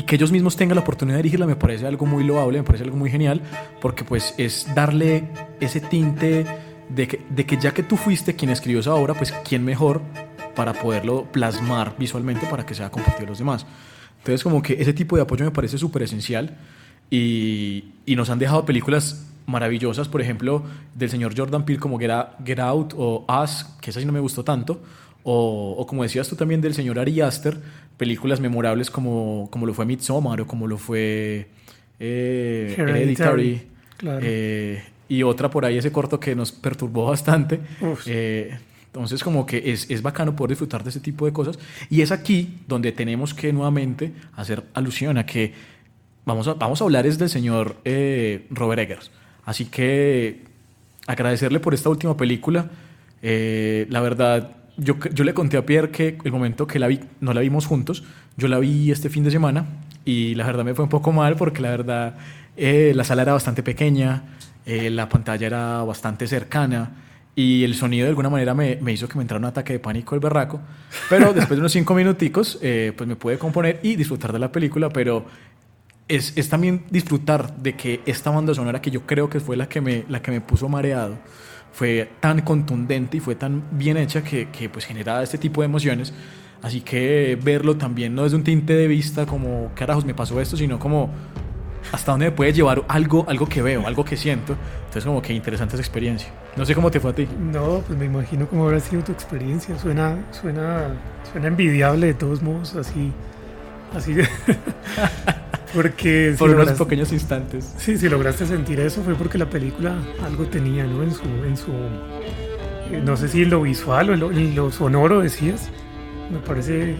y 0.00 0.02
que 0.02 0.16
ellos 0.16 0.32
mismos 0.32 0.56
tengan 0.56 0.76
la 0.76 0.80
oportunidad 0.82 1.16
de 1.16 1.22
dirigirla 1.24 1.46
me 1.46 1.56
parece 1.56 1.86
algo 1.86 2.06
muy 2.06 2.24
loable, 2.24 2.56
me 2.58 2.64
parece 2.64 2.84
algo 2.84 2.96
muy 2.96 3.10
genial, 3.10 3.42
porque 3.82 4.02
pues 4.02 4.34
es 4.38 4.66
darle 4.74 5.24
ese 5.60 5.80
tinte 5.80 6.46
de 6.88 7.06
que, 7.06 7.20
de 7.28 7.44
que 7.44 7.58
ya 7.58 7.72
que 7.74 7.82
tú 7.82 7.96
fuiste 7.98 8.34
quien 8.34 8.50
escribió 8.50 8.80
esa 8.80 8.94
obra, 8.94 9.12
pues 9.14 9.32
quién 9.46 9.62
mejor 9.64 10.00
para 10.54 10.72
poderlo 10.72 11.24
plasmar 11.30 11.94
visualmente 11.98 12.46
para 12.46 12.64
que 12.64 12.74
sea 12.74 12.90
compartido 12.90 13.26
a 13.26 13.28
los 13.30 13.38
demás. 13.38 13.66
Entonces 14.18 14.42
como 14.42 14.62
que 14.62 14.74
ese 14.80 14.92
tipo 14.92 15.16
de 15.16 15.22
apoyo 15.22 15.44
me 15.44 15.50
parece 15.50 15.76
súper 15.76 16.02
esencial 16.02 16.56
y, 17.10 17.92
y 18.06 18.16
nos 18.16 18.30
han 18.30 18.38
dejado 18.38 18.64
películas 18.64 19.26
maravillosas, 19.46 20.08
por 20.08 20.20
ejemplo, 20.20 20.62
del 20.94 21.10
señor 21.10 21.34
Jordan 21.36 21.64
Peele 21.64 21.80
como 21.80 21.98
Get, 21.98 22.58
Out- 22.58 22.94
o 22.96 23.26
Us, 23.42 23.66
que 23.80 23.90
esa 23.90 24.00
sí 24.00 24.06
no 24.06 24.12
me 24.12 24.20
gustó 24.20 24.44
tanto, 24.44 24.80
o, 25.24 25.74
o 25.76 25.86
como 25.86 26.02
decías 26.04 26.28
tú 26.28 26.36
también 26.36 26.60
del 26.60 26.72
señor 26.74 26.98
Ari 26.98 27.20
Aster, 27.20 27.60
películas 28.00 28.40
memorables 28.40 28.90
como, 28.90 29.46
como 29.50 29.66
lo 29.66 29.74
fue 29.74 29.84
Midsommar 29.84 30.40
o 30.40 30.46
como 30.46 30.66
lo 30.66 30.78
fue 30.78 31.48
eh, 31.98 32.74
Hereditary, 32.74 33.02
Hereditary, 33.02 33.62
claro. 33.98 34.20
eh, 34.22 34.82
y 35.06 35.22
otra 35.22 35.50
por 35.50 35.66
ahí 35.66 35.76
ese 35.76 35.92
corto 35.92 36.18
que 36.18 36.34
nos 36.34 36.50
perturbó 36.50 37.04
bastante. 37.04 37.60
Eh, 38.06 38.56
entonces 38.86 39.22
como 39.22 39.44
que 39.44 39.70
es, 39.70 39.90
es 39.90 40.00
bacano 40.00 40.34
poder 40.34 40.48
disfrutar 40.48 40.82
de 40.82 40.88
ese 40.88 41.00
tipo 41.00 41.26
de 41.26 41.34
cosas 41.34 41.58
y 41.90 42.00
es 42.00 42.10
aquí 42.10 42.60
donde 42.66 42.90
tenemos 42.90 43.34
que 43.34 43.52
nuevamente 43.52 44.14
hacer 44.34 44.64
alusión 44.72 45.18
a 45.18 45.26
que 45.26 45.52
vamos 46.24 46.48
a, 46.48 46.54
vamos 46.54 46.80
a 46.80 46.84
hablar 46.84 47.06
es 47.06 47.18
del 47.18 47.28
señor 47.28 47.76
Robert 48.50 48.80
Eggers. 48.80 49.10
Así 49.44 49.66
que 49.66 50.40
agradecerle 51.06 51.60
por 51.60 51.74
esta 51.74 51.90
última 51.90 52.16
película. 52.16 52.70
La 53.20 54.00
verdad, 54.00 54.56
yo, 54.80 54.98
yo 55.12 55.24
le 55.24 55.34
conté 55.34 55.56
a 55.56 55.66
Pierre 55.66 55.90
que 55.90 56.18
el 56.24 56.32
momento 56.32 56.66
que 56.66 56.78
la 56.78 56.88
vi, 56.88 57.00
no 57.20 57.32
la 57.34 57.40
vimos 57.40 57.66
juntos, 57.66 58.02
yo 58.36 58.48
la 58.48 58.58
vi 58.58 58.90
este 58.90 59.10
fin 59.10 59.22
de 59.24 59.30
semana 59.30 59.66
y 60.04 60.34
la 60.34 60.46
verdad 60.46 60.64
me 60.64 60.74
fue 60.74 60.84
un 60.84 60.88
poco 60.88 61.12
mal 61.12 61.36
porque 61.36 61.60
la 61.60 61.70
verdad 61.70 62.14
eh, 62.56 62.92
la 62.94 63.04
sala 63.04 63.22
era 63.22 63.32
bastante 63.32 63.62
pequeña, 63.62 64.22
eh, 64.64 64.90
la 64.90 65.08
pantalla 65.08 65.46
era 65.46 65.82
bastante 65.82 66.26
cercana 66.26 66.90
y 67.36 67.62
el 67.64 67.74
sonido 67.74 68.04
de 68.04 68.10
alguna 68.10 68.30
manera 68.30 68.54
me, 68.54 68.76
me 68.76 68.92
hizo 68.92 69.08
que 69.08 69.16
me 69.16 69.22
entrara 69.22 69.38
un 69.38 69.44
ataque 69.46 69.74
de 69.74 69.78
pánico 69.78 70.14
el 70.14 70.20
berraco. 70.20 70.60
Pero 71.08 71.32
después 71.34 71.56
de 71.56 71.60
unos 71.60 71.72
cinco 71.72 71.94
minuticos, 71.94 72.58
eh, 72.62 72.92
pues 72.96 73.08
me 73.08 73.16
pude 73.16 73.38
componer 73.38 73.80
y 73.82 73.96
disfrutar 73.96 74.32
de 74.32 74.38
la 74.38 74.50
película, 74.50 74.88
pero 74.88 75.26
es, 76.08 76.32
es, 76.36 76.48
también 76.48 76.84
disfrutar 76.90 77.56
de 77.56 77.76
que 77.76 78.00
esta 78.04 78.30
banda 78.30 78.52
sonora 78.54 78.82
que 78.82 78.90
yo 78.90 79.02
creo 79.02 79.30
que 79.30 79.38
fue 79.40 79.56
la 79.56 79.68
que 79.68 79.80
me, 79.80 80.04
la 80.08 80.20
que 80.22 80.30
me 80.30 80.40
puso 80.40 80.68
mareado 80.68 81.18
fue 81.72 82.10
tan 82.20 82.40
contundente 82.42 83.18
y 83.18 83.20
fue 83.20 83.34
tan 83.34 83.62
bien 83.72 83.96
hecha 83.96 84.22
que, 84.22 84.48
que 84.50 84.68
pues 84.68 84.84
generaba 84.84 85.22
este 85.22 85.38
tipo 85.38 85.60
de 85.62 85.66
emociones. 85.66 86.12
Así 86.62 86.82
que 86.82 87.38
verlo 87.42 87.76
también 87.76 88.14
no 88.14 88.24
desde 88.24 88.36
un 88.36 88.44
tinte 88.44 88.74
de 88.74 88.86
vista 88.86 89.24
como 89.24 89.70
carajos 89.74 90.04
me 90.04 90.14
pasó 90.14 90.40
esto, 90.40 90.56
sino 90.56 90.78
como 90.78 91.10
hasta 91.92 92.12
dónde 92.12 92.26
me 92.26 92.32
puede 92.32 92.52
llevar 92.52 92.84
algo, 92.88 93.24
algo 93.28 93.46
que 93.46 93.62
veo, 93.62 93.86
algo 93.86 94.04
que 94.04 94.16
siento. 94.16 94.56
Entonces 94.80 95.04
como 95.04 95.22
que 95.22 95.32
interesante 95.32 95.76
esa 95.76 95.82
experiencia. 95.82 96.28
No 96.56 96.66
sé 96.66 96.74
cómo 96.74 96.90
te 96.90 97.00
fue 97.00 97.10
a 97.10 97.14
ti. 97.14 97.26
No, 97.38 97.82
pues 97.86 97.98
me 97.98 98.04
imagino 98.04 98.46
cómo 98.46 98.66
habrá 98.66 98.80
sido 98.80 99.02
tu 99.02 99.12
experiencia. 99.12 99.78
Suena, 99.78 100.18
suena, 100.30 100.94
suena 101.32 101.48
envidiable 101.48 102.08
de 102.08 102.14
todos 102.14 102.42
modos, 102.42 102.76
así, 102.76 103.12
así. 103.94 104.16
porque 105.74 106.34
por 106.38 106.50
unos 106.50 106.72
pequeños 106.72 107.12
instantes. 107.12 107.74
Sí, 107.78 107.96
si 107.96 108.08
lograste 108.08 108.46
sentir 108.46 108.80
eso 108.80 109.02
fue 109.02 109.14
porque 109.14 109.38
la 109.38 109.48
película 109.48 109.94
algo 110.24 110.44
tenía, 110.44 110.84
¿no? 110.84 111.02
En 111.02 111.12
su, 111.12 111.24
en 111.24 111.56
su, 111.56 111.70
eh, 111.70 113.02
no 113.04 113.16
sé 113.16 113.28
si 113.28 113.42
en 113.42 113.50
lo 113.50 113.62
visual 113.62 114.10
o 114.10 114.14
en 114.14 114.20
lo, 114.20 114.30
en 114.30 114.54
lo 114.54 114.70
sonoro 114.70 115.20
decías. 115.20 115.70
Me 116.30 116.38
parece 116.38 116.90
eh, 116.90 116.96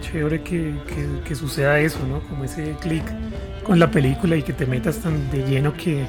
chévere 0.00 0.42
que, 0.42 0.74
que, 0.86 1.28
que, 1.28 1.34
suceda 1.34 1.78
eso, 1.80 1.98
¿no? 2.08 2.20
Como 2.20 2.44
ese 2.44 2.74
clic 2.80 3.04
con 3.62 3.78
la 3.78 3.90
película 3.90 4.36
y 4.36 4.42
que 4.42 4.54
te 4.54 4.64
metas 4.64 4.98
tan 4.98 5.30
de 5.30 5.42
lleno 5.42 5.74
que, 5.74 6.06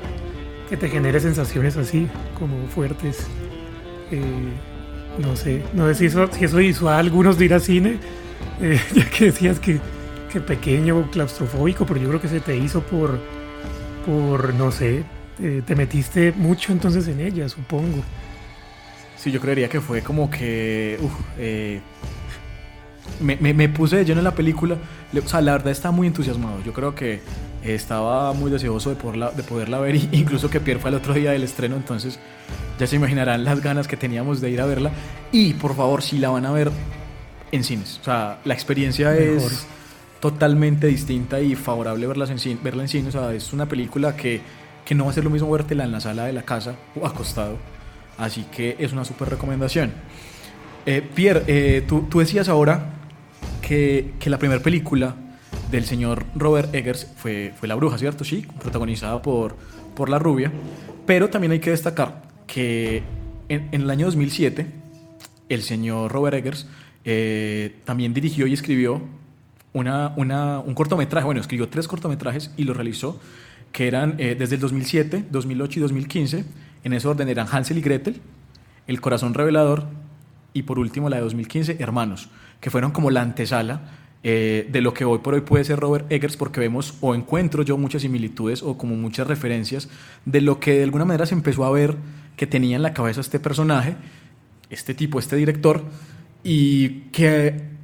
que 0.70 0.78
te 0.78 0.90
genere 0.90 1.20
sensaciones 1.20 1.76
así, 1.78 2.08
como 2.40 2.68
fuertes. 2.68 3.28
Eh, 4.12 4.22
no 5.18 5.36
sé, 5.36 5.64
no 5.74 5.88
sé 5.88 5.96
si 5.96 6.06
eso, 6.06 6.30
si 6.32 6.46
eso 6.46 6.62
hizo 6.62 6.90
a 6.90 7.00
algunos 7.00 7.38
de 7.38 7.46
ir 7.46 7.54
al 7.54 7.62
cine, 7.62 7.98
eh, 8.62 8.80
ya 8.94 9.10
que 9.10 9.26
decías 9.26 9.60
que, 9.60 9.80
que 10.36 10.42
pequeño, 10.42 11.10
claustrofóbico, 11.12 11.86
pero 11.86 11.98
yo 11.98 12.10
creo 12.10 12.20
que 12.20 12.28
se 12.28 12.42
te 12.42 12.58
hizo 12.58 12.82
por, 12.82 13.18
por 14.06 14.54
no 14.54 14.70
sé, 14.70 15.06
eh, 15.42 15.62
te 15.66 15.76
metiste 15.76 16.34
mucho 16.34 16.74
entonces 16.74 17.08
en 17.08 17.22
ella, 17.22 17.48
supongo. 17.48 18.04
Sí, 19.16 19.32
yo 19.32 19.40
creería 19.40 19.70
que 19.70 19.80
fue 19.80 20.02
como 20.02 20.30
que... 20.30 21.00
Uf, 21.02 21.14
me, 23.22 23.38
me, 23.38 23.54
me, 23.54 23.70
puse 23.70 23.96
de 23.96 24.04
lleno 24.04 24.20
en 24.20 24.26
la 24.26 24.36
película. 24.36 24.76
O 25.16 25.30
sea, 25.30 25.40
la 25.40 25.54
verdad 25.54 25.72
estaba 25.72 25.96
muy 25.96 26.08
entusiasmado. 26.08 26.62
Yo 26.66 26.74
creo 26.74 26.94
que 26.94 27.22
estaba 27.64 28.34
muy 28.34 28.52
deseoso 28.52 28.90
de 28.90 28.98
poderla, 28.98 29.32
de 29.32 29.44
poderla 29.44 29.80
ver. 29.80 29.96
Incluso 30.12 30.50
que 30.50 30.60
Pierre 30.60 30.82
fue 30.82 30.90
el 30.90 30.98
otro 30.98 31.14
día 31.14 31.32
del 31.32 31.44
estreno. 31.44 31.78
Entonces 31.78 32.20
ya 32.78 32.88
se 32.88 32.98
imaginarán 32.98 33.46
las 33.46 33.62
ganas 33.62 33.88
que 33.88 33.96
teníamos 33.96 34.42
de 34.42 34.50
ir 34.50 34.60
a 34.60 34.66
verla. 34.66 34.92
Y 35.32 35.54
por 35.54 35.78
favor, 35.78 36.02
si 36.02 36.18
la 36.18 36.30
van 36.30 36.46
a 36.46 36.52
ver 36.52 36.72
en 37.54 37.64
cines. 37.64 38.00
O 38.02 38.04
sea, 38.04 38.40
la 38.44 38.54
experiencia 38.54 39.12
Mejor. 39.12 39.38
es 39.38 39.68
totalmente 40.32 40.88
distinta 40.88 41.40
y 41.40 41.54
favorable 41.54 42.08
verla 42.08 42.26
en, 42.26 42.64
verla 42.64 42.82
en 42.82 42.90
cine. 42.90 43.10
O 43.10 43.12
sea, 43.12 43.32
es 43.32 43.54
una 43.54 43.68
película 43.68 44.18
que, 44.18 44.42
que 44.84 44.96
no 44.96 45.06
va 45.06 45.12
a 45.12 45.14
ser 45.14 45.24
lo 45.24 45.30
mismo 45.30 45.52
vértela 45.52 45.84
en 45.84 45.92
la 45.92 46.00
sala 46.00 46.26
de 46.26 46.34
la 46.34 46.42
casa 46.42 46.76
o 47.00 47.06
acostado. 47.06 47.60
Así 48.18 48.44
que 48.52 48.76
es 48.80 48.92
una 48.92 49.06
súper 49.06 49.30
recomendación. 49.30 49.92
Eh, 50.88 51.08
Pierre, 51.14 51.44
eh, 51.46 51.84
tú, 51.88 52.08
tú, 52.10 52.22
decías 52.22 52.50
ahora 52.50 52.96
que, 53.62 54.16
que 54.20 54.32
la 54.32 54.40
primera 54.40 54.64
película 54.64 55.14
del 55.70 55.86
señor 55.86 56.26
Robert 56.34 56.74
Eggers 56.74 57.06
fue, 57.18 57.54
fue 57.60 57.68
La 57.68 57.76
Bruja, 57.76 58.00
¿cierto? 58.00 58.24
Sí, 58.24 58.48
protagonizada 58.60 59.22
por, 59.22 59.56
por 59.96 60.10
La 60.10 60.18
Rubia. 60.18 60.52
Pero 61.06 61.30
también 61.30 61.52
hay 61.52 61.60
que 61.60 61.70
destacar 61.70 62.24
que 62.48 63.04
en, 63.48 63.70
en 63.72 63.82
el 63.82 63.90
año 63.92 64.08
2007 64.08 64.66
el 65.50 65.62
señor 65.62 66.12
Robert 66.12 66.38
Eggers 66.38 66.66
eh, 67.04 67.76
también 67.86 68.16
dirigió 68.16 68.48
y 68.48 68.54
escribió 68.54 69.04
una, 69.76 70.14
una, 70.16 70.60
un 70.60 70.74
cortometraje, 70.74 71.26
bueno, 71.26 71.42
escribió 71.42 71.68
tres 71.68 71.88
cortometrajes 71.90 72.52
y 72.56 72.64
los 72.64 72.78
realizó, 72.78 73.20
que 73.74 73.88
eran 73.88 74.16
eh, 74.20 74.36
desde 74.40 74.56
el 74.56 74.62
2007, 74.62 75.26
2008 75.30 75.80
y 75.80 75.82
2015. 75.82 76.46
En 76.86 76.94
ese 76.94 77.08
orden 77.10 77.28
eran 77.28 77.46
Hansel 77.52 77.78
y 77.78 77.82
Gretel, 77.82 78.22
El 78.88 79.02
Corazón 79.02 79.34
Revelador 79.34 79.86
y 80.54 80.64
por 80.64 80.80
último 80.80 81.10
la 81.10 81.18
de 81.18 81.24
2015, 81.24 81.76
Hermanos, 81.80 82.30
que 82.62 82.70
fueron 82.70 82.92
como 82.92 83.12
la 83.12 83.22
antesala 83.22 83.82
eh, 84.24 84.66
de 84.72 84.80
lo 84.80 84.94
que 84.94 85.04
hoy 85.04 85.20
por 85.20 85.34
hoy 85.34 85.42
puede 85.42 85.66
ser 85.66 85.78
Robert 85.78 86.10
Eggers, 86.10 86.38
porque 86.38 86.62
vemos 86.62 86.98
o 87.02 87.14
encuentro 87.14 87.62
yo 87.64 87.78
muchas 87.78 88.04
similitudes 88.04 88.64
o 88.64 88.78
como 88.78 88.96
muchas 88.96 89.28
referencias 89.28 89.90
de 90.24 90.40
lo 90.40 90.62
que 90.62 90.78
de 90.78 90.84
alguna 90.84 91.04
manera 91.04 91.26
se 91.26 91.36
empezó 91.36 91.66
a 91.66 91.72
ver 91.72 91.98
que 92.38 92.48
tenía 92.48 92.78
en 92.78 92.82
la 92.82 92.94
cabeza 92.94 93.20
este 93.20 93.42
personaje, 93.42 93.98
este 94.70 94.94
tipo, 94.94 95.20
este 95.20 95.36
director, 95.36 95.84
y 96.46 97.10
que 97.12 97.75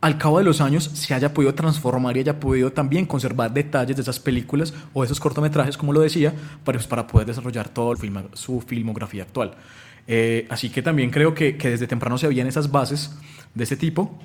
al 0.00 0.16
cabo 0.16 0.38
de 0.38 0.44
los 0.44 0.60
años 0.60 0.84
se 0.94 1.12
haya 1.12 1.34
podido 1.34 1.54
transformar 1.54 2.16
y 2.16 2.20
haya 2.20 2.40
podido 2.40 2.72
también 2.72 3.04
conservar 3.04 3.52
detalles 3.52 3.96
de 3.96 4.02
esas 4.02 4.18
películas 4.18 4.72
o 4.94 5.02
de 5.02 5.06
esos 5.06 5.20
cortometrajes, 5.20 5.76
como 5.76 5.92
lo 5.92 6.00
decía, 6.00 6.32
para, 6.64 6.78
pues, 6.78 6.86
para 6.86 7.06
poder 7.06 7.26
desarrollar 7.26 7.68
todo 7.68 7.94
film, 7.96 8.22
su 8.32 8.60
filmografía 8.62 9.24
actual. 9.24 9.54
Eh, 10.06 10.46
así 10.48 10.70
que 10.70 10.82
también 10.82 11.10
creo 11.10 11.34
que, 11.34 11.56
que, 11.56 11.70
desde 11.70 11.86
temprano 11.86 12.16
se 12.16 12.26
veían 12.26 12.46
esas 12.46 12.70
bases 12.70 13.14
de 13.54 13.64
este 13.64 13.76
tipo, 13.76 14.18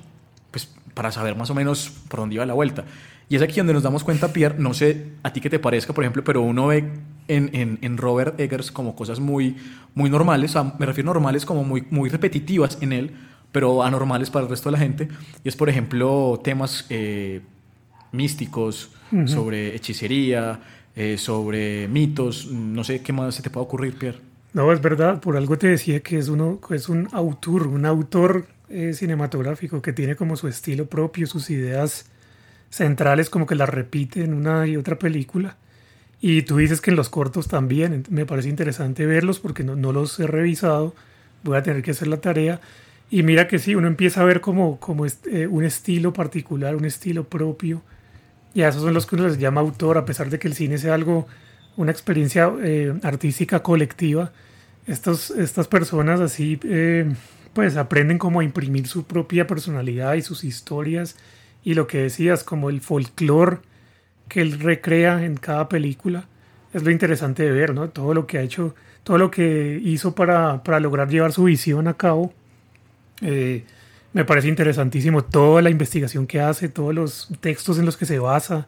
pues 0.50 0.74
para 0.94 1.12
saber 1.12 1.36
más 1.36 1.50
o 1.50 1.54
menos 1.54 1.92
por 2.08 2.20
dónde 2.20 2.36
iba 2.36 2.46
la 2.46 2.54
vuelta. 2.54 2.84
Y 3.28 3.36
es 3.36 3.42
aquí 3.42 3.56
donde 3.58 3.74
nos 3.74 3.82
damos 3.82 4.02
cuenta, 4.02 4.32
Pierre, 4.32 4.56
no 4.58 4.72
sé 4.72 5.08
a 5.22 5.32
ti 5.32 5.40
que 5.40 5.50
te 5.50 5.58
parezca, 5.58 5.92
por 5.92 6.04
ejemplo, 6.04 6.24
pero 6.24 6.40
uno 6.40 6.68
ve 6.68 6.90
en, 7.28 7.50
en, 7.54 7.78
en 7.82 7.98
Robert 7.98 8.40
Eggers 8.40 8.70
como 8.70 8.94
cosas 8.94 9.20
muy, 9.20 9.56
muy 9.94 10.08
normales, 10.08 10.56
o 10.56 10.72
me 10.78 10.86
refiero 10.86 11.12
normales 11.12 11.44
como 11.44 11.64
muy, 11.64 11.84
muy 11.90 12.08
repetitivas 12.08 12.78
en 12.80 12.92
él, 12.92 13.10
pero 13.56 13.82
anormales 13.82 14.28
para 14.28 14.44
el 14.44 14.50
resto 14.50 14.68
de 14.68 14.72
la 14.74 14.78
gente. 14.78 15.08
Y 15.42 15.48
es, 15.48 15.56
por 15.56 15.70
ejemplo, 15.70 16.38
temas 16.44 16.84
eh, 16.90 17.40
místicos, 18.12 18.90
uh 19.10 19.16
-huh. 19.16 19.26
sobre 19.26 19.74
hechicería, 19.74 20.60
eh, 20.94 21.16
sobre 21.16 21.88
mitos, 21.88 22.50
no 22.50 22.84
sé 22.84 23.00
qué 23.00 23.14
más 23.14 23.34
se 23.34 23.40
te 23.40 23.48
puede 23.48 23.64
ocurrir, 23.64 23.94
Pierre. 23.98 24.18
No, 24.52 24.70
es 24.74 24.82
verdad, 24.82 25.20
por 25.22 25.38
algo 25.38 25.56
te 25.56 25.68
decía 25.68 26.00
que 26.00 26.18
es, 26.18 26.28
uno, 26.28 26.60
es 26.68 26.90
un 26.90 27.08
autor, 27.12 27.68
un 27.68 27.86
autor 27.86 28.46
eh, 28.68 28.92
cinematográfico 28.92 29.80
que 29.80 29.94
tiene 29.94 30.16
como 30.16 30.36
su 30.36 30.48
estilo 30.48 30.84
propio, 30.84 31.26
sus 31.26 31.48
ideas 31.48 32.10
centrales 32.68 33.30
como 33.30 33.46
que 33.46 33.54
las 33.54 33.70
repite 33.70 34.22
en 34.22 34.34
una 34.34 34.66
y 34.66 34.76
otra 34.76 34.98
película. 34.98 35.56
Y 36.20 36.42
tú 36.42 36.58
dices 36.58 36.82
que 36.82 36.90
en 36.90 36.96
los 36.96 37.08
cortos 37.08 37.48
también, 37.48 38.04
me 38.10 38.26
parece 38.26 38.50
interesante 38.50 39.06
verlos 39.06 39.40
porque 39.40 39.64
no, 39.64 39.76
no 39.76 39.92
los 39.92 40.20
he 40.20 40.26
revisado, 40.26 40.94
voy 41.42 41.56
a 41.56 41.62
tener 41.62 41.82
que 41.82 41.92
hacer 41.92 42.08
la 42.08 42.18
tarea. 42.18 42.60
Y 43.08 43.22
mira 43.22 43.46
que 43.46 43.58
sí, 43.58 43.74
uno 43.74 43.86
empieza 43.86 44.22
a 44.22 44.24
ver 44.24 44.40
como, 44.40 44.80
como 44.80 45.06
este, 45.06 45.46
un 45.46 45.64
estilo 45.64 46.12
particular, 46.12 46.74
un 46.74 46.84
estilo 46.84 47.24
propio. 47.24 47.82
Y 48.54 48.62
a 48.62 48.68
esos 48.68 48.82
son 48.82 48.94
los 48.94 49.06
que 49.06 49.14
uno 49.14 49.28
les 49.28 49.38
llama 49.38 49.60
autor, 49.60 49.98
a 49.98 50.04
pesar 50.04 50.28
de 50.28 50.38
que 50.38 50.48
el 50.48 50.54
cine 50.54 50.78
sea 50.78 50.94
algo, 50.94 51.26
una 51.76 51.92
experiencia 51.92 52.52
eh, 52.62 52.94
artística 53.02 53.62
colectiva. 53.62 54.32
Estos, 54.86 55.30
estas 55.30 55.68
personas 55.68 56.20
así 56.20 56.58
eh, 56.64 57.12
pues 57.52 57.76
aprenden 57.76 58.18
como 58.18 58.40
a 58.40 58.44
imprimir 58.44 58.86
su 58.86 59.04
propia 59.04 59.46
personalidad 59.46 60.14
y 60.14 60.22
sus 60.22 60.42
historias. 60.42 61.16
Y 61.62 61.74
lo 61.74 61.86
que 61.86 61.98
decías 61.98 62.44
como 62.44 62.70
el 62.70 62.80
folclore 62.80 63.58
que 64.28 64.40
él 64.40 64.58
recrea 64.58 65.24
en 65.24 65.36
cada 65.36 65.68
película 65.68 66.28
es 66.72 66.82
lo 66.82 66.90
interesante 66.90 67.44
de 67.44 67.52
ver 67.52 67.74
no 67.74 67.88
todo 67.88 68.12
lo 68.12 68.26
que 68.26 68.38
ha 68.38 68.42
hecho 68.42 68.74
todo 69.04 69.18
lo 69.18 69.30
que 69.30 69.80
hizo 69.84 70.16
para, 70.16 70.64
para 70.64 70.80
lograr 70.80 71.08
llevar 71.08 71.32
su 71.32 71.44
visión 71.44 71.86
a 71.86 71.94
cabo 71.94 72.32
eh, 73.20 73.64
me 74.12 74.24
parece 74.24 74.48
interesantísimo 74.48 75.24
toda 75.24 75.62
la 75.62 75.70
investigación 75.70 76.26
que 76.26 76.40
hace 76.40 76.68
todos 76.68 76.94
los 76.94 77.28
textos 77.40 77.78
en 77.78 77.84
los 77.84 77.96
que 77.96 78.06
se 78.06 78.18
basa 78.18 78.66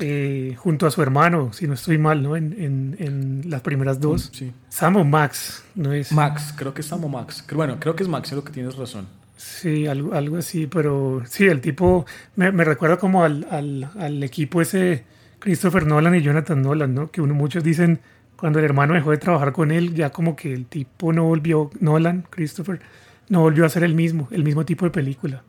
eh, 0.00 0.54
junto 0.56 0.86
a 0.86 0.90
su 0.92 1.02
hermano, 1.02 1.52
si 1.52 1.66
no 1.66 1.74
estoy 1.74 1.98
mal, 1.98 2.22
¿no? 2.22 2.36
En, 2.36 2.54
en, 2.58 2.96
en 3.00 3.50
las 3.50 3.62
primeras 3.62 4.00
dos. 4.00 4.30
Sí. 4.32 4.52
Samo 4.68 5.02
Max, 5.02 5.64
¿no 5.74 5.92
es? 5.92 6.12
Max, 6.12 6.54
creo 6.56 6.72
que 6.72 6.82
es 6.82 6.86
Samo 6.86 7.08
Max. 7.08 7.44
Bueno, 7.52 7.80
creo 7.80 7.96
que 7.96 8.04
es 8.04 8.08
Max, 8.08 8.30
es 8.30 8.36
lo 8.36 8.44
que 8.44 8.52
tienes 8.52 8.76
razón. 8.76 9.08
Sí, 9.36 9.86
algo, 9.86 10.14
algo 10.14 10.36
así, 10.36 10.66
pero 10.66 11.22
sí, 11.26 11.46
el 11.46 11.60
tipo 11.60 12.06
me, 12.36 12.52
me 12.52 12.64
recuerda 12.64 12.96
como 12.96 13.24
al, 13.24 13.46
al, 13.50 13.90
al, 13.98 14.22
equipo 14.22 14.60
ese 14.60 15.04
Christopher 15.38 15.86
Nolan 15.86 16.14
y 16.14 16.22
Jonathan 16.22 16.62
Nolan, 16.62 16.94
¿no? 16.94 17.10
Que 17.10 17.20
uno, 17.20 17.34
muchos 17.34 17.64
dicen 17.64 18.00
cuando 18.36 18.60
el 18.60 18.64
hermano 18.64 18.94
dejó 18.94 19.10
de 19.10 19.18
trabajar 19.18 19.52
con 19.52 19.72
él, 19.72 19.94
ya 19.94 20.10
como 20.10 20.36
que 20.36 20.52
el 20.52 20.66
tipo 20.66 21.12
no 21.12 21.24
volvió, 21.24 21.70
Nolan, 21.80 22.24
Christopher, 22.30 22.80
no 23.28 23.40
volvió 23.40 23.64
a 23.64 23.66
hacer 23.66 23.84
el 23.84 23.94
mismo, 23.94 24.28
el 24.30 24.44
mismo 24.44 24.64
tipo 24.64 24.84
de 24.84 24.90
película. 24.90 25.42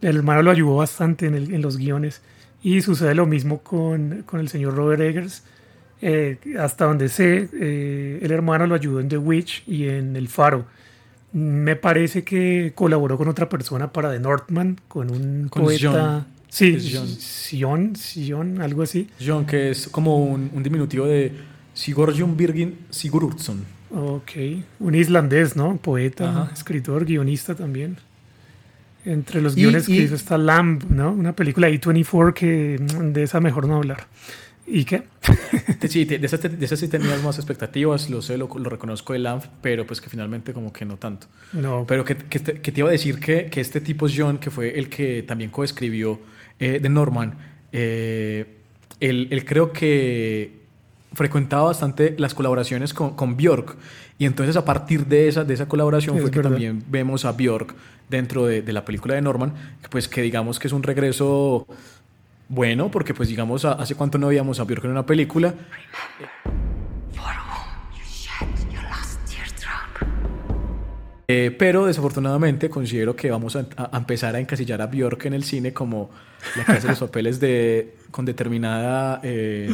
El 0.00 0.16
hermano 0.16 0.42
lo 0.42 0.50
ayudó 0.50 0.76
bastante 0.76 1.26
en, 1.26 1.34
el, 1.34 1.54
en 1.54 1.62
los 1.62 1.76
guiones. 1.76 2.20
Y 2.62 2.80
sucede 2.80 3.14
lo 3.14 3.26
mismo 3.26 3.60
con, 3.60 4.22
con 4.26 4.40
el 4.40 4.48
señor 4.48 4.74
Robert 4.74 5.02
Eggers. 5.02 5.42
Eh, 6.02 6.38
hasta 6.58 6.86
donde 6.86 7.08
sé, 7.08 7.48
eh, 7.54 8.18
el 8.20 8.30
hermano 8.30 8.66
lo 8.66 8.74
ayudó 8.74 9.00
en 9.00 9.08
The 9.08 9.18
Witch 9.18 9.62
y 9.66 9.88
en 9.88 10.16
El 10.16 10.28
Faro. 10.28 10.66
Me 11.32 11.76
parece 11.76 12.24
que 12.24 12.72
colaboró 12.74 13.16
con 13.16 13.28
otra 13.28 13.48
persona 13.48 13.92
para 13.92 14.12
The 14.12 14.20
Northman, 14.20 14.80
con 14.88 15.10
un 15.10 15.48
con 15.48 15.64
poeta. 15.64 15.90
John. 15.90 16.26
Sí, 16.48 16.78
Sion, 16.78 17.96
Sion, 17.96 18.60
algo 18.60 18.82
así. 18.82 19.08
John, 19.24 19.44
que 19.44 19.70
es 19.70 19.88
como 19.88 20.24
un, 20.24 20.50
un 20.52 20.62
diminutivo 20.62 21.06
de 21.06 21.32
Sigurjón 21.72 22.36
Birgin 22.36 22.78
Sigurdsson. 22.90 23.64
Ok, 23.96 24.30
un 24.80 24.94
islandés, 24.94 25.54
¿no? 25.56 25.76
Poeta, 25.76 26.28
Ajá. 26.30 26.50
escritor, 26.52 27.04
guionista 27.04 27.54
también. 27.54 27.96
Entre 29.04 29.40
los 29.40 29.54
guiones 29.54 29.88
y- 29.88 29.96
que 29.98 30.02
hizo 30.04 30.14
está 30.14 30.38
Lamb, 30.38 30.84
¿no? 30.90 31.12
Una 31.12 31.34
película 31.34 31.68
A24 31.68 32.32
que 32.32 32.78
mm, 32.80 33.12
de 33.12 33.22
esa 33.22 33.40
mejor 33.40 33.68
no 33.68 33.76
hablar. 33.76 34.06
¿Y 34.66 34.84
qué? 34.86 35.02
Sí, 35.88 36.06
de 36.06 36.16
esas, 36.24 36.40
de 36.40 36.66
sí 36.76 36.88
tenías 36.88 37.22
más 37.22 37.36
expectativas, 37.36 38.08
lo 38.08 38.22
sé, 38.22 38.38
lo, 38.38 38.48
lo 38.48 38.70
reconozco 38.70 39.12
de 39.12 39.18
Lamp, 39.18 39.44
pero 39.60 39.86
pues 39.86 40.00
que 40.00 40.08
finalmente 40.08 40.54
como 40.54 40.72
que 40.72 40.86
no 40.86 40.96
tanto. 40.96 41.26
No, 41.52 41.84
Pero 41.86 42.02
que, 42.06 42.16
que 42.16 42.38
te, 42.38 42.60
que 42.62 42.72
te 42.72 42.80
iba 42.80 42.88
a 42.88 42.92
decir 42.92 43.20
que, 43.20 43.46
que 43.50 43.60
este 43.60 43.82
tipo 43.82 44.06
John, 44.08 44.38
que 44.38 44.50
fue 44.50 44.78
el 44.78 44.88
que 44.88 45.22
también 45.22 45.50
coescribió 45.50 46.18
eh, 46.58 46.78
de 46.80 46.88
Norman, 46.88 47.34
eh, 47.72 48.56
él, 49.00 49.28
él 49.30 49.44
creo 49.44 49.70
que 49.70 50.63
frecuentaba 51.14 51.64
bastante 51.64 52.14
las 52.18 52.34
colaboraciones 52.34 52.92
con, 52.94 53.14
con 53.16 53.36
Björk. 53.36 53.76
Y 54.18 54.26
entonces 54.26 54.56
a 54.56 54.64
partir 54.64 55.06
de 55.06 55.28
esa, 55.28 55.44
de 55.44 55.54
esa 55.54 55.66
colaboración 55.66 56.18
fue 56.20 56.30
que 56.30 56.38
verdad. 56.38 56.50
también 56.52 56.84
vemos 56.88 57.24
a 57.24 57.32
Björk 57.32 57.74
dentro 58.08 58.46
de, 58.46 58.62
de 58.62 58.72
la 58.72 58.84
película 58.84 59.14
de 59.14 59.22
Norman, 59.22 59.52
que 59.82 59.88
pues 59.88 60.08
que 60.08 60.22
digamos 60.22 60.58
que 60.58 60.66
es 60.68 60.72
un 60.72 60.82
regreso 60.82 61.66
bueno, 62.48 62.90
porque 62.90 63.14
pues 63.14 63.28
digamos, 63.28 63.64
a- 63.64 63.72
hace 63.72 63.94
cuánto 63.94 64.18
no 64.18 64.28
veíamos 64.28 64.60
a 64.60 64.64
Björk 64.64 64.84
en 64.84 64.90
una 64.92 65.06
película. 65.06 65.54
Eh, 71.26 71.54
pero 71.58 71.86
desafortunadamente 71.86 72.68
considero 72.68 73.16
que 73.16 73.30
vamos 73.30 73.56
a, 73.56 73.66
a 73.78 73.96
empezar 73.96 74.34
a 74.36 74.40
encasillar 74.40 74.82
a 74.82 74.86
Björk 74.88 75.24
en 75.24 75.32
el 75.32 75.42
cine 75.42 75.72
como 75.72 76.10
la 76.56 76.64
que 76.66 76.72
hace 76.72 76.88
los 76.88 76.98
papeles 77.00 77.40
de, 77.40 77.96
con 78.10 78.26
determinada 78.26 79.20
eh, 79.22 79.70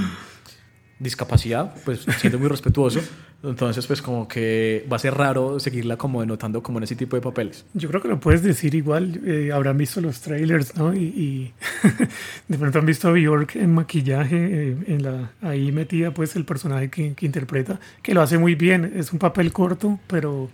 discapacidad, 1.01 1.75
pues 1.85 2.01
siendo 2.21 2.39
muy 2.39 2.47
respetuoso. 2.49 3.01
Entonces, 3.43 3.87
pues 3.87 4.03
como 4.03 4.29
que 4.29 4.87
va 4.93 4.97
a 4.97 4.99
ser 4.99 5.15
raro 5.15 5.59
seguirla 5.59 5.97
como 5.97 6.21
denotando 6.21 6.63
como 6.63 6.79
en 6.79 6.85
ese 6.85 6.95
tipo 6.95 7.17
de 7.17 7.23
papeles. 7.23 7.65
yo 7.73 7.89
creo 7.89 8.03
que 8.03 8.09
lo 8.09 8.21
puedes 8.21 8.43
decir 8.43 8.75
igual. 8.75 9.19
eh, 9.25 9.51
habrán 9.51 9.79
visto 9.79 10.03
los 10.03 10.21
trailers, 10.21 10.77
¿no? 10.77 10.95
Y, 10.95 10.99
y 11.05 11.53
de 12.49 12.59
pronto 12.59 12.79
han 12.81 12.85
visto 12.87 13.09
a 13.09 13.13
Bjork 13.13 13.57
en 13.57 13.73
maquillaje, 13.75 14.37
eh, 14.71 14.77
en 14.89 15.03
la, 15.03 15.31
ahí 15.41 15.73
metida, 15.73 16.13
pues 16.13 16.37
el 16.37 16.45
personaje 16.45 16.91
que, 16.91 17.15
que 17.15 17.25
interpreta, 17.25 17.81
que 18.03 18.13
lo 18.13 18.21
hace 18.21 18.37
muy 18.37 18.55
bien. 18.55 18.93
Es 18.95 19.11
un 19.13 19.19
papel 19.19 19.53
corto, 19.55 19.99
pero. 20.07 20.51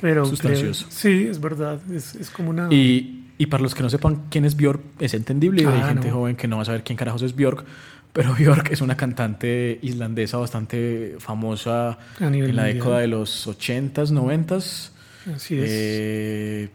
pero 0.00 0.24
Sustancioso. 0.24 0.86
creo- 0.86 0.96
sí, 0.96 1.26
es 1.28 1.40
verdad. 1.40 1.80
Es, 1.92 2.14
es 2.14 2.30
como 2.30 2.50
una. 2.50 2.68
Y, 2.72 3.24
y 3.36 3.46
para 3.46 3.64
los 3.64 3.74
que 3.74 3.82
no 3.82 3.90
sepan 3.90 4.22
quién 4.30 4.44
es 4.44 4.56
Björk, 4.56 4.80
es 5.00 5.14
entendible. 5.14 5.66
Hay 5.66 5.80
Ah, 5.82 5.88
gente 5.88 6.06
no. 6.06 6.14
joven 6.14 6.36
que 6.36 6.46
no 6.46 6.56
va 6.56 6.62
a 6.62 6.66
saber 6.66 6.84
quién 6.84 6.96
carajos 6.96 7.22
es 7.22 7.34
Björk. 7.34 7.64
Pero 8.12 8.34
Björk 8.38 8.70
es 8.70 8.80
una 8.80 8.96
cantante 8.96 9.78
islandesa 9.82 10.36
bastante 10.38 11.16
famosa 11.18 11.98
en 12.20 12.32
la 12.32 12.46
mundial. 12.62 12.74
década 12.74 12.98
de 13.00 13.06
los 13.08 13.46
80s, 13.48 14.10
90s. 14.12 14.90
Así 15.34 15.58
es. 15.58 15.64
Eh, 15.72 16.68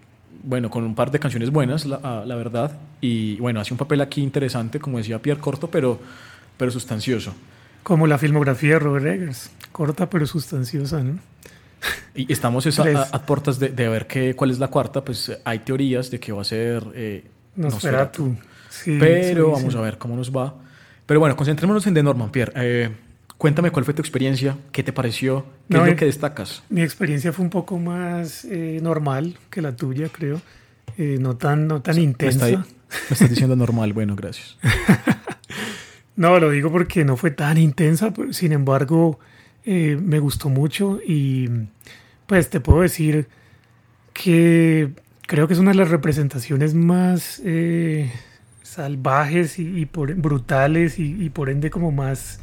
bueno, 0.44 0.70
con 0.70 0.84
un 0.84 0.96
par 0.96 1.12
de 1.12 1.20
canciones 1.20 1.50
buenas, 1.52 1.86
la, 1.86 2.00
ah, 2.04 2.24
la 2.26 2.36
verdad. 2.36 2.78
Y 3.02 3.36
bueno, 3.38 3.60
hace 3.60 3.74
un 3.74 3.78
papel 3.78 4.02
aquí 4.02 4.22
interesante, 4.22 4.80
como 4.80 4.98
decía 4.98 5.22
Pierre, 5.22 5.40
corto, 5.42 5.70
pero, 5.70 6.00
pero 6.58 6.72
sustancioso. 6.72 7.34
Como 7.84 8.08
la 8.08 8.18
filmografía 8.18 8.74
de 8.74 8.80
Robert 8.80 9.06
Eggers. 9.06 9.52
Corta 9.72 10.10
pero 10.10 10.26
sustanciosa, 10.26 11.04
¿no? 11.04 11.20
Y 12.16 12.32
estamos 12.34 12.66
es 12.66 12.80
a, 12.80 13.04
a- 13.04 13.26
puertas 13.26 13.60
de, 13.60 13.70
de 13.70 13.88
ver 13.88 14.08
qué, 14.08 14.36
cuál 14.36 14.50
es 14.52 14.58
la 14.60 14.68
cuarta. 14.70 15.04
Pues 15.06 15.32
hay 15.46 15.60
teorías 15.60 16.10
de 16.10 16.20
que 16.20 16.32
va 16.32 16.42
a 16.42 16.46
ser 16.46 16.84
eh, 16.96 17.26
Nosferatu. 17.56 18.36
Sí, 18.70 18.98
Pero 19.00 19.46
sí, 19.46 19.52
vamos 19.52 19.74
sí. 19.74 19.78
a 19.80 19.82
ver 19.82 19.98
cómo 19.98 20.16
nos 20.16 20.32
va. 20.36 20.56
Pero 21.08 21.20
bueno, 21.20 21.36
concentrémonos 21.36 21.88
en 21.88 21.96
The 21.96 22.04
Norman, 22.04 22.30
Pierre. 22.32 22.54
Eh, 22.56 22.90
cuéntame 23.38 23.72
cuál 23.72 23.86
fue 23.86 23.94
tu 23.96 24.02
experiencia, 24.04 24.56
qué 24.72 24.84
te 24.84 24.94
pareció, 24.94 25.46
qué 25.70 25.78
No, 25.78 25.84
es 25.84 25.88
eh, 25.88 25.92
lo 25.92 25.98
que 25.98 26.06
destacas. 26.06 26.62
Mi 26.70 26.82
experiencia 26.84 27.34
fue 27.34 27.44
un 27.44 27.50
poco 27.50 27.80
más 27.80 28.46
eh, 28.46 28.80
normal 28.84 29.38
que 29.50 29.62
la 29.62 29.76
tuya, 29.76 30.10
creo. 30.12 30.40
Eh, 30.98 31.18
no 31.20 31.36
tan, 31.38 31.68
no 31.68 31.82
tan 31.82 31.96
Me, 31.96 32.02
intensa. 32.04 32.48
está- 32.50 32.60
me 32.60 33.14
estás 33.14 33.30
diciendo 33.30 33.56
normal, 33.56 33.94
bueno, 33.94 34.16
gracias. 34.16 34.58
No, 36.16 36.40
lo 36.40 36.50
digo 36.50 36.72
porque 36.72 37.06
no 37.06 37.16
fue 37.16 37.30
tan 37.30 37.60
intensa, 37.60 38.12
pero 38.12 38.34
sin 38.34 38.52
embargo 38.52 39.20
eh, 39.66 40.00
me 40.02 40.18
gustó 40.18 40.50
mucho 40.50 41.00
y 41.08 41.48
pues 42.26 42.50
te 42.50 42.60
puedo 42.60 42.82
decir 42.82 43.28
que 44.14 44.90
creo 45.28 45.48
que 45.48 45.54
es 45.54 45.60
una 45.60 45.72
de 45.72 45.78
las 45.78 45.90
representaciones 45.92 46.74
más 46.74 47.40
eh, 47.46 48.12
salvajes 48.78 49.58
y, 49.58 49.86
brutales 49.86 51.00
y, 51.00 51.32
por 51.32 51.50
ende 51.50 51.72
como 51.72 51.92
más 51.92 52.40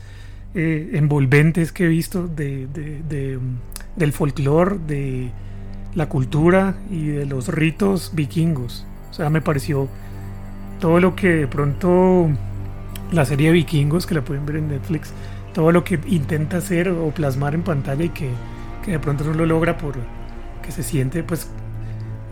eh, 0.57 0.91
envolventes 0.95 1.71
que 1.71 1.85
he 1.85 1.89
visto 1.89 2.27
de, 2.27 3.39
um, 3.41 3.59
del 3.95 4.13
folclore, 4.13 4.79
de 4.85 5.31
la 5.95 6.09
cultura 6.09 6.75
y 6.91 7.07
de 7.07 7.27
los 7.27 7.47
ritos 7.47 8.11
vikingos. 8.15 8.85
O 9.13 9.15
sea, 9.15 9.31
me 9.31 9.43
pareció 9.43 9.89
todo 10.81 10.99
lo 10.99 11.15
que 11.15 11.29
de 11.29 11.47
pronto 11.47 12.29
la 13.13 13.25
serie 13.25 13.47
de 13.49 13.53
vikingos 13.53 14.05
que 14.05 14.17
la 14.17 14.25
pueden 14.25 14.45
ver 14.45 14.57
en 14.57 14.69
Netflix, 14.71 15.13
todo 15.53 15.71
lo 15.71 15.85
que 15.85 16.01
intenta 16.09 16.57
hacer 16.57 16.89
o 16.89 17.11
plasmar 17.13 17.55
en 17.55 17.63
pantalla 17.63 18.03
y 18.03 18.09
que, 18.09 18.29
que 18.85 18.91
de 18.91 18.99
pronto 18.99 19.23
no 19.23 19.35
lo 19.35 19.47
logra 19.47 19.79
por 19.79 19.95
que 20.65 20.73
se 20.73 20.83
siente 20.83 21.23
pues 21.23 21.49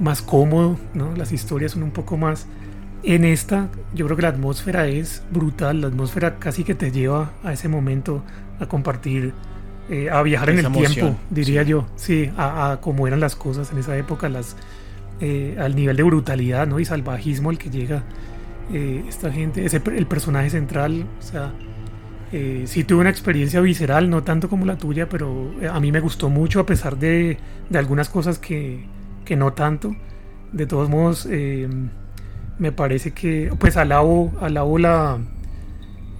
más 0.00 0.22
cómodo, 0.22 0.76
¿no? 0.92 1.14
Las 1.14 1.30
historias 1.30 1.70
son 1.70 1.84
un 1.84 1.92
poco 1.92 2.16
más 2.16 2.48
en 3.02 3.24
esta, 3.24 3.68
yo 3.94 4.06
creo 4.06 4.16
que 4.16 4.22
la 4.22 4.28
atmósfera 4.28 4.86
es 4.86 5.22
brutal, 5.30 5.80
la 5.80 5.88
atmósfera 5.88 6.38
casi 6.38 6.64
que 6.64 6.74
te 6.74 6.90
lleva 6.90 7.32
a 7.42 7.52
ese 7.52 7.68
momento 7.68 8.22
a 8.60 8.66
compartir, 8.66 9.32
eh, 9.90 10.08
a 10.10 10.22
viajar 10.22 10.50
en 10.50 10.60
el 10.60 10.66
emoción, 10.66 10.92
tiempo, 10.92 11.18
diría 11.30 11.64
sí. 11.64 11.70
yo, 11.70 11.86
sí, 11.96 12.30
a, 12.36 12.72
a 12.72 12.80
cómo 12.80 13.06
eran 13.06 13.20
las 13.20 13.34
cosas 13.34 13.72
en 13.72 13.78
esa 13.78 13.96
época, 13.96 14.28
las, 14.28 14.56
eh, 15.20 15.56
al 15.58 15.74
nivel 15.74 15.96
de 15.96 16.02
brutalidad 16.02 16.66
¿no? 16.66 16.80
y 16.80 16.84
salvajismo 16.84 17.50
al 17.50 17.58
que 17.58 17.70
llega 17.70 18.02
eh, 18.72 19.04
esta 19.08 19.30
gente, 19.32 19.64
ese, 19.64 19.82
el 19.94 20.06
personaje 20.06 20.50
central, 20.50 21.06
o 21.18 21.22
sea, 21.22 21.52
eh, 22.32 22.64
sí 22.66 22.84
tuve 22.84 23.00
una 23.00 23.10
experiencia 23.10 23.60
visceral, 23.60 24.08
no 24.10 24.22
tanto 24.22 24.48
como 24.48 24.64
la 24.64 24.78
tuya, 24.78 25.08
pero 25.08 25.52
a 25.70 25.78
mí 25.80 25.92
me 25.92 26.00
gustó 26.00 26.30
mucho 26.30 26.60
a 26.60 26.66
pesar 26.66 26.96
de, 26.96 27.36
de 27.68 27.78
algunas 27.78 28.08
cosas 28.08 28.38
que, 28.38 28.86
que 29.24 29.36
no 29.36 29.52
tanto. 29.52 29.94
De 30.52 30.66
todos 30.66 30.88
modos, 30.90 31.26
me 32.58 32.72
parece 32.72 33.12
que, 33.12 33.50
pues 33.58 33.76
alabo, 33.76 34.32
alabo 34.40 34.78
la, 34.78 35.18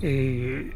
eh, 0.01 0.71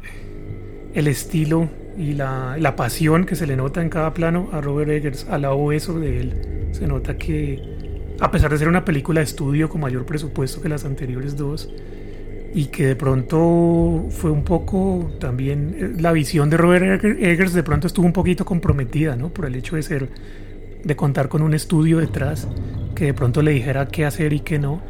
el 0.93 1.07
estilo 1.07 1.69
y 1.97 2.13
la, 2.13 2.57
la 2.59 2.75
pasión 2.75 3.25
que 3.25 3.35
se 3.35 3.47
le 3.47 3.55
nota 3.55 3.81
en 3.81 3.89
cada 3.89 4.13
plano 4.13 4.49
a 4.53 4.61
Robert 4.61 4.89
Eggers. 4.89 5.27
Alabo 5.29 5.71
eso 5.71 5.99
de 5.99 6.19
él. 6.21 6.69
Se 6.71 6.87
nota 6.87 7.17
que, 7.17 7.61
a 8.19 8.31
pesar 8.31 8.51
de 8.51 8.57
ser 8.57 8.67
una 8.67 8.85
película 8.85 9.19
de 9.19 9.25
estudio 9.25 9.69
con 9.69 9.81
mayor 9.81 10.05
presupuesto 10.05 10.61
que 10.61 10.69
las 10.69 10.85
anteriores 10.85 11.35
dos, 11.35 11.69
y 12.53 12.67
que 12.67 12.87
de 12.87 12.95
pronto 12.95 14.05
fue 14.09 14.31
un 14.31 14.43
poco 14.43 15.11
también 15.19 15.75
eh, 15.77 16.01
la 16.01 16.11
visión 16.13 16.49
de 16.49 16.57
Robert 16.57 16.85
Egger- 17.03 17.17
Eggers 17.21 17.53
de 17.53 17.61
pronto 17.61 17.87
estuvo 17.87 18.05
un 18.05 18.13
poquito 18.13 18.45
comprometida, 18.45 19.15
¿no? 19.15 19.29
Por 19.29 19.45
el 19.45 19.55
hecho 19.55 19.75
de 19.75 19.83
ser 19.83 20.09
de 20.83 20.95
contar 20.95 21.27
con 21.27 21.41
un 21.41 21.53
estudio 21.53 21.97
detrás 21.97 22.47
que 22.95 23.05
de 23.05 23.13
pronto 23.13 23.41
le 23.41 23.51
dijera 23.51 23.87
qué 23.89 24.05
hacer 24.05 24.31
y 24.33 24.39
qué 24.39 24.59
no. 24.59 24.81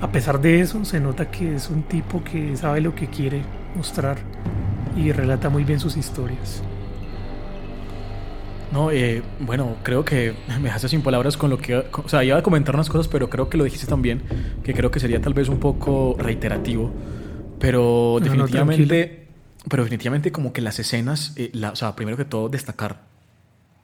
A 0.00 0.12
pesar 0.12 0.40
de 0.40 0.60
eso, 0.60 0.84
se 0.84 1.00
nota 1.00 1.30
que 1.30 1.56
es 1.56 1.68
un 1.70 1.82
tipo 1.82 2.22
que 2.22 2.56
sabe 2.56 2.80
lo 2.80 2.94
que 2.94 3.08
quiere 3.08 3.42
mostrar 3.74 4.18
y 4.96 5.10
relata 5.12 5.48
muy 5.48 5.64
bien 5.64 5.80
sus 5.80 5.96
historias. 5.96 6.62
No, 8.72 8.90
eh, 8.90 9.22
bueno, 9.40 9.76
creo 9.82 10.04
que 10.04 10.34
me 10.58 10.64
dejaste 10.64 10.88
sin 10.88 11.02
palabras 11.02 11.36
con 11.36 11.50
lo 11.50 11.58
que... 11.58 11.76
O 11.76 12.08
sea, 12.08 12.22
iba 12.22 12.36
a 12.38 12.42
comentar 12.42 12.74
unas 12.74 12.88
cosas, 12.88 13.08
pero 13.08 13.28
creo 13.28 13.48
que 13.48 13.56
lo 13.56 13.64
dijiste 13.64 13.86
también, 13.86 14.22
que 14.62 14.72
creo 14.74 14.90
que 14.90 15.00
sería 15.00 15.20
tal 15.20 15.34
vez 15.34 15.48
un 15.48 15.58
poco 15.58 16.14
reiterativo, 16.18 16.92
pero 17.58 18.18
No, 18.20 18.26
no, 18.26 18.46
definitivamente... 18.46 19.26
pero 19.68 19.82
definitivamente 19.82 20.30
como 20.30 20.52
que 20.52 20.60
las 20.60 20.78
escenas, 20.78 21.32
eh, 21.36 21.50
la- 21.54 21.70
o 21.72 21.76
sea, 21.76 21.96
primero 21.96 22.16
que 22.16 22.24
todo 22.24 22.48
destacar 22.48 23.00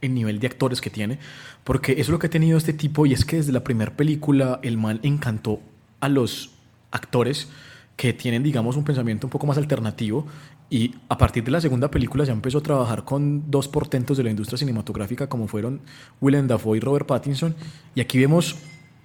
el 0.00 0.14
nivel 0.14 0.38
de 0.38 0.46
actores 0.46 0.80
que 0.82 0.90
tiene, 0.90 1.18
porque 1.64 1.92
eso 1.92 2.02
es 2.02 2.08
lo 2.10 2.18
que 2.18 2.26
ha 2.26 2.30
tenido 2.30 2.58
este 2.58 2.74
tipo 2.74 3.06
y 3.06 3.14
es 3.14 3.24
que 3.24 3.36
desde 3.36 3.52
la 3.52 3.64
primera 3.64 3.96
película 3.96 4.60
el 4.62 4.76
man 4.76 5.00
encantó 5.02 5.60
a 6.04 6.08
los 6.08 6.50
actores 6.90 7.48
que 7.96 8.12
tienen, 8.12 8.42
digamos, 8.42 8.76
un 8.76 8.84
pensamiento 8.84 9.26
un 9.26 9.30
poco 9.30 9.46
más 9.46 9.56
alternativo 9.56 10.26
y 10.68 10.94
a 11.08 11.16
partir 11.16 11.44
de 11.44 11.50
la 11.50 11.60
segunda 11.60 11.90
película 11.90 12.24
ya 12.24 12.32
empezó 12.32 12.58
a 12.58 12.62
trabajar 12.62 13.04
con 13.04 13.50
dos 13.50 13.68
portentos 13.68 14.16
de 14.16 14.24
la 14.24 14.30
industria 14.30 14.58
cinematográfica 14.58 15.28
como 15.28 15.46
fueron 15.46 15.80
Willem 16.20 16.46
Dafoe 16.48 16.76
y 16.78 16.80
Robert 16.80 17.06
Pattinson. 17.06 17.54
Y 17.94 18.00
aquí 18.00 18.18
vemos 18.18 18.56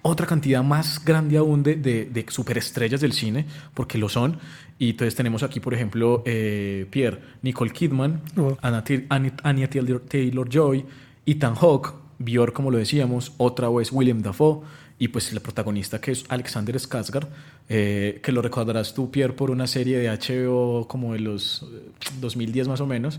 otra 0.02 0.26
cantidad 0.26 0.62
más 0.64 1.04
grande 1.04 1.36
aún 1.36 1.62
de, 1.62 1.76
de, 1.76 2.06
de 2.06 2.26
superestrellas 2.28 3.00
del 3.00 3.12
cine, 3.12 3.44
porque 3.74 3.98
lo 3.98 4.08
son. 4.08 4.38
Y 4.78 4.90
entonces 4.90 5.14
tenemos 5.14 5.42
aquí, 5.42 5.60
por 5.60 5.74
ejemplo, 5.74 6.22
eh, 6.26 6.86
Pierre, 6.90 7.20
Nicole 7.42 7.70
Kidman, 7.70 8.22
Anya 8.62 9.68
Taylor- 9.70 10.02
Taylor-Joy, 10.08 10.84
Ethan 11.26 11.54
Hawke, 11.54 11.92
Björk, 12.18 12.52
como 12.54 12.70
lo 12.70 12.78
decíamos, 12.78 13.32
otra 13.36 13.68
vez 13.68 13.92
William 13.92 14.22
Dafoe, 14.22 14.62
y 15.00 15.08
pues 15.08 15.32
la 15.32 15.40
protagonista 15.40 16.00
que 16.00 16.12
es 16.12 16.24
Alexander 16.28 16.76
Skarsgård, 16.76 17.26
eh, 17.68 18.20
que 18.22 18.30
lo 18.30 18.42
recordarás 18.42 18.94
tú, 18.94 19.10
Pierre, 19.10 19.32
por 19.32 19.50
una 19.50 19.66
serie 19.66 19.98
de 19.98 20.08
HBO 20.10 20.86
como 20.86 21.14
de 21.14 21.20
los 21.20 21.62
eh, 21.72 21.90
2010 22.20 22.68
más 22.68 22.80
o 22.80 22.86
menos, 22.86 23.18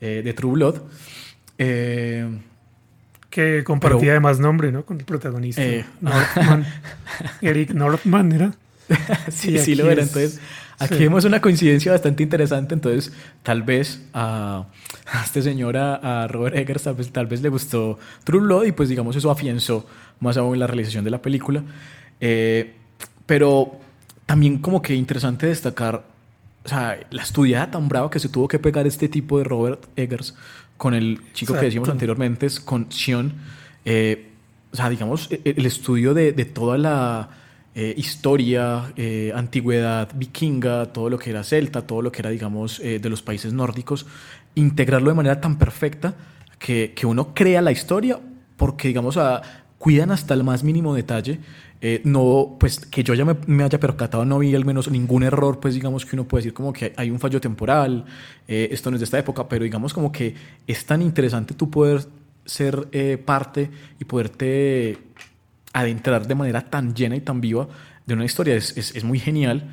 eh, 0.00 0.22
de 0.24 0.32
True 0.32 0.52
Blood. 0.52 0.76
Eh, 1.58 2.26
Que 3.28 3.64
compartía 3.64 3.98
Pero- 4.00 4.10
además 4.12 4.38
nombre, 4.38 4.72
¿no? 4.72 4.86
Con 4.86 4.98
el 4.98 5.04
protagonista. 5.04 5.62
Eh. 5.62 5.84
Northman. 6.00 6.64
Eric 7.42 7.70
Northman 7.72 8.32
era. 8.32 8.54
sí, 9.30 9.58
sí 9.58 9.74
lo 9.74 9.90
era. 9.90 10.02
es- 10.02 10.08
Entonces, 10.08 10.40
aquí 10.78 10.94
sí. 10.94 11.00
vemos 11.00 11.24
una 11.24 11.40
coincidencia 11.40 11.92
bastante 11.92 12.22
interesante. 12.22 12.74
Entonces, 12.74 13.12
tal 13.42 13.62
vez 13.62 14.02
a, 14.12 14.66
a 15.12 15.24
este 15.24 15.42
señor, 15.42 15.76
a, 15.76 16.24
a 16.24 16.28
Robert 16.28 16.56
Eggers, 16.56 16.82
tal 16.84 16.94
vez, 16.94 17.10
tal 17.12 17.26
vez 17.26 17.42
le 17.42 17.48
gustó 17.48 17.98
True 18.24 18.40
Blood 18.40 18.64
y 18.66 18.72
pues 18.72 18.88
digamos 18.88 19.16
eso 19.16 19.30
afianzó 19.30 19.86
más 20.20 20.36
aún 20.36 20.58
la 20.58 20.66
realización 20.66 21.04
de 21.04 21.10
la 21.10 21.22
película. 21.22 21.62
Eh, 22.20 22.74
pero 23.26 23.78
también 24.26 24.58
como 24.58 24.82
que 24.82 24.94
interesante 24.94 25.46
destacar, 25.46 26.04
o 26.64 26.68
sea, 26.68 26.98
la 27.10 27.22
estudiada 27.22 27.70
tan 27.70 27.88
brava 27.88 28.10
que 28.10 28.18
se 28.18 28.28
tuvo 28.28 28.48
que 28.48 28.58
pegar 28.58 28.86
este 28.86 29.08
tipo 29.08 29.38
de 29.38 29.44
Robert 29.44 29.86
Eggers 29.96 30.34
con 30.76 30.94
el 30.94 31.20
chico 31.32 31.54
que 31.54 31.60
decíamos 31.66 31.88
Exacto. 31.88 31.92
anteriormente, 31.92 32.48
con 32.64 32.90
Sion. 32.90 33.32
Eh, 33.84 34.30
o 34.72 34.76
sea, 34.76 34.88
digamos, 34.90 35.28
e- 35.30 35.40
el 35.44 35.64
estudio 35.64 36.12
de, 36.12 36.32
de 36.32 36.44
toda 36.44 36.76
la 36.76 37.28
eh, 37.76 37.94
historia, 37.96 38.92
eh, 38.96 39.32
antigüedad 39.34 40.08
vikinga, 40.16 40.86
todo 40.94 41.10
lo 41.10 41.18
que 41.18 41.30
era 41.30 41.44
celta, 41.44 41.86
todo 41.86 42.02
lo 42.02 42.10
que 42.10 42.22
era, 42.22 42.30
digamos, 42.30 42.80
eh, 42.80 42.98
de 42.98 43.10
los 43.10 43.22
países 43.22 43.52
nórdicos, 43.52 44.06
integrarlo 44.54 45.10
de 45.10 45.14
manera 45.14 45.40
tan 45.40 45.58
perfecta 45.58 46.14
que, 46.58 46.92
que 46.96 47.06
uno 47.06 47.34
crea 47.34 47.60
la 47.62 47.72
historia 47.72 48.18
porque, 48.56 48.88
digamos, 48.88 49.18
a- 49.18 49.42
cuidan 49.78 50.10
hasta 50.10 50.34
el 50.34 50.42
más 50.42 50.64
mínimo 50.64 50.94
detalle. 50.94 51.38
No, 52.04 52.56
pues 52.58 52.80
que 52.80 53.04
yo 53.04 53.14
ya 53.14 53.24
me, 53.24 53.36
me 53.46 53.62
haya 53.62 53.78
percatado, 53.78 54.24
no 54.24 54.38
vi 54.40 54.54
al 54.56 54.64
menos 54.64 54.90
ningún 54.90 55.22
error, 55.22 55.60
pues 55.60 55.74
digamos 55.74 56.04
que 56.06 56.16
uno 56.16 56.24
puede 56.26 56.40
decir 56.42 56.54
como 56.54 56.72
que 56.72 56.92
hay 56.96 57.10
un 57.10 57.20
fallo 57.20 57.40
temporal, 57.40 58.06
esto 58.48 58.90
no 58.90 58.96
es 58.96 59.00
de 59.00 59.04
esta 59.04 59.18
época, 59.20 59.48
pero 59.48 59.62
digamos 59.64 59.94
como 59.94 60.10
que 60.10 60.34
es 60.66 60.84
tan 60.86 61.02
interesante 61.02 61.54
tú 61.54 61.70
poder 61.70 62.06
ser 62.44 62.88
parte 63.24 63.70
y 64.00 64.04
poderte 64.04 64.98
adentrar 65.80 66.26
de 66.26 66.34
manera 66.34 66.62
tan 66.62 66.94
llena 66.94 67.16
y 67.16 67.20
tan 67.20 67.40
viva 67.40 67.68
de 68.06 68.14
una 68.14 68.24
historia. 68.24 68.54
Es, 68.56 68.76
es- 68.76 68.94
es 68.96 69.04
muy 69.04 69.18
genial 69.18 69.64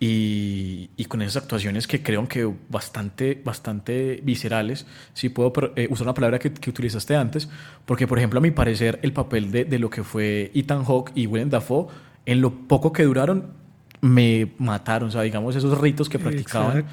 y, 0.00 0.90
y 0.96 1.04
con 1.04 1.22
esas 1.22 1.42
actuaciones 1.44 1.86
que 1.86 2.02
creo 2.02 2.26
que 2.26 2.50
bastante, 2.68 3.40
bastante 3.44 4.20
viscerales, 4.24 4.84
si 5.14 5.28
puedo 5.28 5.52
eh, 5.76 5.86
usar 5.90 6.06
una 6.06 6.14
palabra 6.14 6.38
que, 6.38 6.52
que 6.52 6.70
utilizaste 6.70 7.14
antes, 7.14 7.48
porque 7.86 8.06
por 8.08 8.18
ejemplo 8.18 8.38
a 8.38 8.42
mi 8.42 8.50
parecer 8.50 8.98
el 9.02 9.12
papel 9.12 9.52
de, 9.52 9.64
de 9.64 9.78
lo 9.78 9.90
que 9.90 10.02
fue 10.02 10.50
Ethan 10.54 10.84
Hawke 10.84 11.12
y 11.14 11.26
Willem 11.26 11.50
Dafoe, 11.50 11.86
en 12.26 12.40
lo 12.40 12.50
poco 12.66 12.92
que 12.92 13.04
duraron, 13.04 13.52
me 14.00 14.52
mataron, 14.58 15.08
o 15.10 15.12
sea, 15.12 15.22
digamos 15.22 15.54
esos 15.54 15.78
ritos 15.80 16.08
que 16.08 16.18
practicaban. 16.18 16.84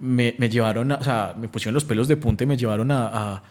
Me, 0.00 0.34
me 0.38 0.48
llevaron, 0.48 0.90
a, 0.92 0.96
o 0.96 1.04
sea, 1.04 1.34
me 1.38 1.48
pusieron 1.48 1.74
los 1.74 1.84
pelos 1.84 2.08
de 2.08 2.16
punta 2.16 2.44
y 2.44 2.46
me 2.46 2.56
llevaron 2.56 2.90
a, 2.90 3.06
a- 3.08 3.42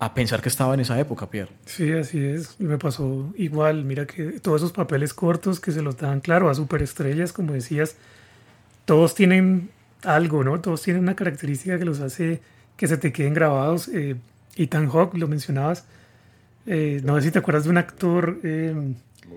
a 0.00 0.14
pensar 0.14 0.40
que 0.40 0.48
estaba 0.48 0.74
en 0.74 0.80
esa 0.80 0.98
época, 1.00 1.28
Pierre. 1.28 1.50
Sí, 1.66 1.92
así 1.92 2.24
es. 2.24 2.60
Me 2.60 2.78
pasó 2.78 3.32
igual. 3.36 3.84
Mira 3.84 4.06
que 4.06 4.38
todos 4.40 4.60
esos 4.62 4.72
papeles 4.72 5.12
cortos 5.12 5.58
que 5.58 5.72
se 5.72 5.82
los 5.82 5.96
dan, 5.96 6.20
claro, 6.20 6.48
a 6.48 6.54
superestrellas, 6.54 7.32
como 7.32 7.52
decías, 7.52 7.96
todos 8.84 9.14
tienen 9.14 9.70
algo, 10.04 10.44
¿no? 10.44 10.60
Todos 10.60 10.82
tienen 10.82 11.02
una 11.02 11.16
característica 11.16 11.78
que 11.78 11.84
los 11.84 12.00
hace 12.00 12.40
que 12.76 12.86
se 12.86 12.96
te 12.96 13.12
queden 13.12 13.34
grabados. 13.34 13.88
Eh, 13.88 14.16
Ethan 14.56 14.88
Hawke, 14.88 15.18
lo 15.18 15.26
mencionabas. 15.26 15.84
Eh, 16.66 17.00
no 17.04 17.16
sé 17.16 17.22
si 17.22 17.30
te 17.32 17.40
acuerdas 17.40 17.64
de 17.64 17.70
un 17.70 17.78
actor, 17.78 18.38
eh, 18.44 18.94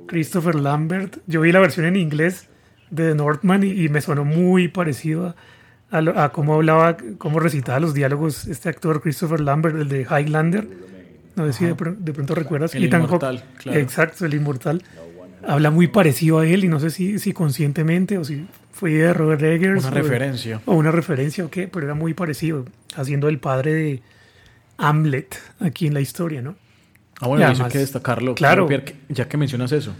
Christopher 0.07 0.55
Lambert. 0.55 1.17
Yo 1.25 1.41
vi 1.41 1.51
la 1.51 1.59
versión 1.59 1.87
en 1.87 1.95
inglés 1.95 2.47
de 2.91 3.09
The 3.09 3.15
Northman 3.15 3.63
y, 3.63 3.85
y 3.85 3.89
me 3.89 4.01
sonó 4.01 4.25
muy 4.25 4.67
parecido 4.67 5.27
a, 5.27 5.35
a 5.91 6.01
lo- 6.01 6.17
a 6.17 6.31
cómo 6.31 6.55
hablaba, 6.55 6.97
cómo 7.17 7.39
recitaba 7.39 7.79
los 7.79 7.93
diálogos 7.93 8.47
este 8.47 8.69
actor 8.69 9.01
Christopher 9.01 9.39
Lambert, 9.41 9.75
el 9.75 9.89
de 9.89 10.01
Highlander. 10.09 10.67
No 11.35 11.45
sé 11.47 11.53
si 11.53 11.65
de, 11.65 11.75
pr- 11.75 11.95
de 11.97 12.13
pronto 12.13 12.35
recuerdas. 12.35 12.73
El 12.75 12.83
Ethan 12.85 13.03
inmortal, 13.03 13.43
claro. 13.57 13.79
Exacto, 13.79 14.25
el 14.25 14.33
inmortal. 14.33 14.83
Habla 15.47 15.71
muy 15.71 15.87
parecido 15.87 16.39
a 16.39 16.47
él 16.47 16.63
y 16.65 16.67
no 16.67 16.79
sé 16.79 16.89
si, 16.91 17.17
si 17.19 17.33
conscientemente 17.33 18.17
o 18.17 18.23
si 18.23 18.45
fue 18.71 18.91
de 18.91 19.13
Robert 19.13 19.41
Eggers. 19.41 19.83
Una 19.85 19.91
o- 19.91 19.95
referencia. 20.01 20.61
O 20.65 20.75
una 20.75 20.91
referencia 20.91 21.43
o 21.45 21.49
qué, 21.49 21.67
pero 21.67 21.85
era 21.85 21.95
muy 21.95 22.13
parecido, 22.13 22.65
haciendo 22.95 23.27
el 23.29 23.39
padre 23.39 23.73
de 23.73 24.01
Hamlet 24.77 25.35
aquí 25.59 25.87
en 25.87 25.93
la 25.93 26.01
historia, 26.01 26.41
¿no? 26.41 26.55
Ah, 27.19 27.27
bueno, 27.27 27.41
Y 27.41 27.43
eso 27.43 27.49
hay 27.51 27.55
además- 27.55 27.71
que 27.73 27.79
destacarlo. 27.79 28.35
claro. 28.35 28.67
Pierre, 28.67 28.95
ya 29.09 29.27
que 29.27 29.37
mencionas 29.37 29.71
eso. 29.71 29.93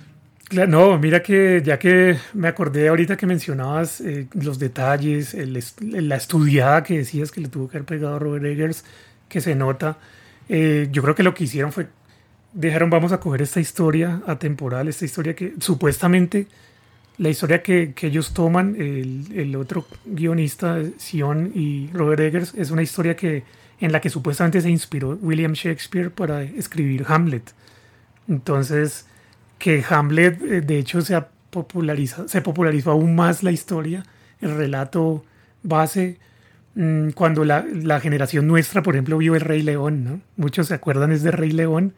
No, 0.52 0.98
mira 1.00 1.24
que 1.24 1.62
ya 1.64 1.80
que 1.80 2.18
me 2.34 2.50
acordé 2.50 2.90
ahorita 2.90 3.16
que 3.16 3.26
mencionabas 3.26 4.02
eh, 4.02 4.28
los 4.34 4.60
detalles, 4.60 5.34
el 5.34 5.56
est- 5.56 5.80
la 5.82 6.18
estudiada 6.18 6.84
que 6.84 6.98
decías 6.98 7.32
que 7.32 7.40
le 7.40 7.48
tuvo 7.48 7.70
que 7.70 7.78
haber 7.78 7.86
pegado 7.86 8.16
a 8.18 8.20
Robert 8.20 8.44
Eggers, 8.44 8.84
que 9.30 9.40
se 9.40 9.56
nota, 9.56 9.98
eh, 10.50 10.90
yo 10.92 11.02
creo 11.04 11.16
que 11.16 11.24
lo 11.24 11.34
que 11.34 11.46
hicieron 11.46 11.72
fue, 11.72 11.88
dijeron 12.54 12.90
vamos 12.90 13.14
a 13.14 13.20
coger 13.22 13.42
esta 13.44 13.62
historia 13.62 14.22
atemporal, 14.28 14.90
esta 14.90 15.06
historia 15.06 15.36
que 15.36 15.54
supuestamente, 15.62 16.48
la 17.18 17.30
historia 17.30 17.64
que, 17.64 17.94
que 17.94 18.08
ellos 18.08 18.34
toman, 18.34 18.76
el, 18.78 19.28
el 19.36 19.56
otro 19.56 19.88
guionista, 20.06 20.80
Sion 20.98 21.52
y 21.56 21.90
Robert 21.94 22.22
Eggers, 22.22 22.54
es 22.56 22.72
una 22.72 22.84
historia 22.84 23.16
que, 23.16 23.44
en 23.80 23.92
la 23.94 24.02
que 24.02 24.10
supuestamente 24.10 24.62
se 24.62 24.70
inspiró 24.70 25.18
William 25.22 25.54
Shakespeare 25.54 26.12
para 26.12 26.44
escribir 26.44 27.06
Hamlet. 27.08 27.54
Entonces, 28.28 29.06
que 29.62 29.84
Hamlet 29.88 30.42
eh, 30.42 30.62
de 30.62 30.80
hecho 30.80 31.02
se, 31.02 31.14
ha 31.14 31.28
populariza- 31.52 32.28
se 32.28 32.42
popularizó 32.42 32.92
aún 32.92 33.14
más 33.16 33.44
la 33.44 33.52
historia, 33.52 34.04
el 34.42 34.56
relato 34.58 35.24
base, 35.62 36.18
mm, 36.74 37.10
cuando 37.12 37.46
la, 37.46 37.64
la 37.72 38.00
generación 38.00 38.48
nuestra, 38.48 38.82
por 38.82 38.96
ejemplo, 38.96 39.20
vio 39.20 39.36
El 39.36 39.42
Rey 39.42 39.62
León, 39.62 40.04
¿no? 40.04 40.22
Muchos 40.36 40.68
se 40.68 40.74
acuerdan 40.74 41.12
es 41.12 41.22
de 41.22 41.30
Rey 41.30 41.52
León 41.52 41.94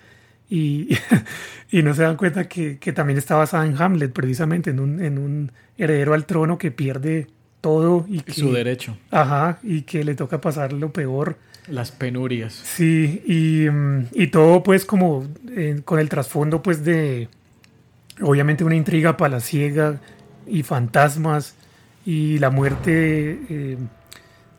y, 0.49 0.89
y 1.71 1.81
no 1.83 1.93
se 1.93 2.03
dan 2.03 2.17
cuenta 2.17 2.49
que, 2.49 2.77
que 2.79 2.91
también 2.91 3.17
está 3.17 3.35
basada 3.35 3.65
en 3.65 3.81
Hamlet, 3.81 4.11
precisamente, 4.11 4.71
en 4.71 4.79
un, 4.81 5.01
en 5.01 5.17
un 5.17 5.51
heredero 5.77 6.13
al 6.13 6.25
trono 6.25 6.57
que 6.57 6.69
pierde 6.71 7.27
todo 7.61 8.05
y 8.09 8.19
que, 8.19 8.33
Su 8.33 8.51
derecho. 8.51 8.97
Ajá, 9.09 9.59
y 9.63 9.83
que 9.83 10.03
le 10.03 10.15
toca 10.15 10.41
pasar 10.41 10.73
lo 10.73 10.91
peor. 10.91 11.37
Las 11.69 11.91
penurias. 11.91 12.51
Sí, 12.53 13.23
y, 13.25 13.69
mm, 13.69 14.07
y 14.11 14.27
todo 14.27 14.63
pues 14.63 14.83
como 14.83 15.25
eh, 15.55 15.79
con 15.85 15.99
el 15.99 16.09
trasfondo 16.09 16.61
pues 16.61 16.83
de 16.83 17.29
obviamente 18.21 18.63
una 18.63 18.75
intriga 18.75 19.17
palaciega 19.17 19.99
y 20.47 20.63
fantasmas 20.63 21.55
y 22.05 22.37
la 22.39 22.49
muerte 22.49 23.39
eh, 23.49 23.77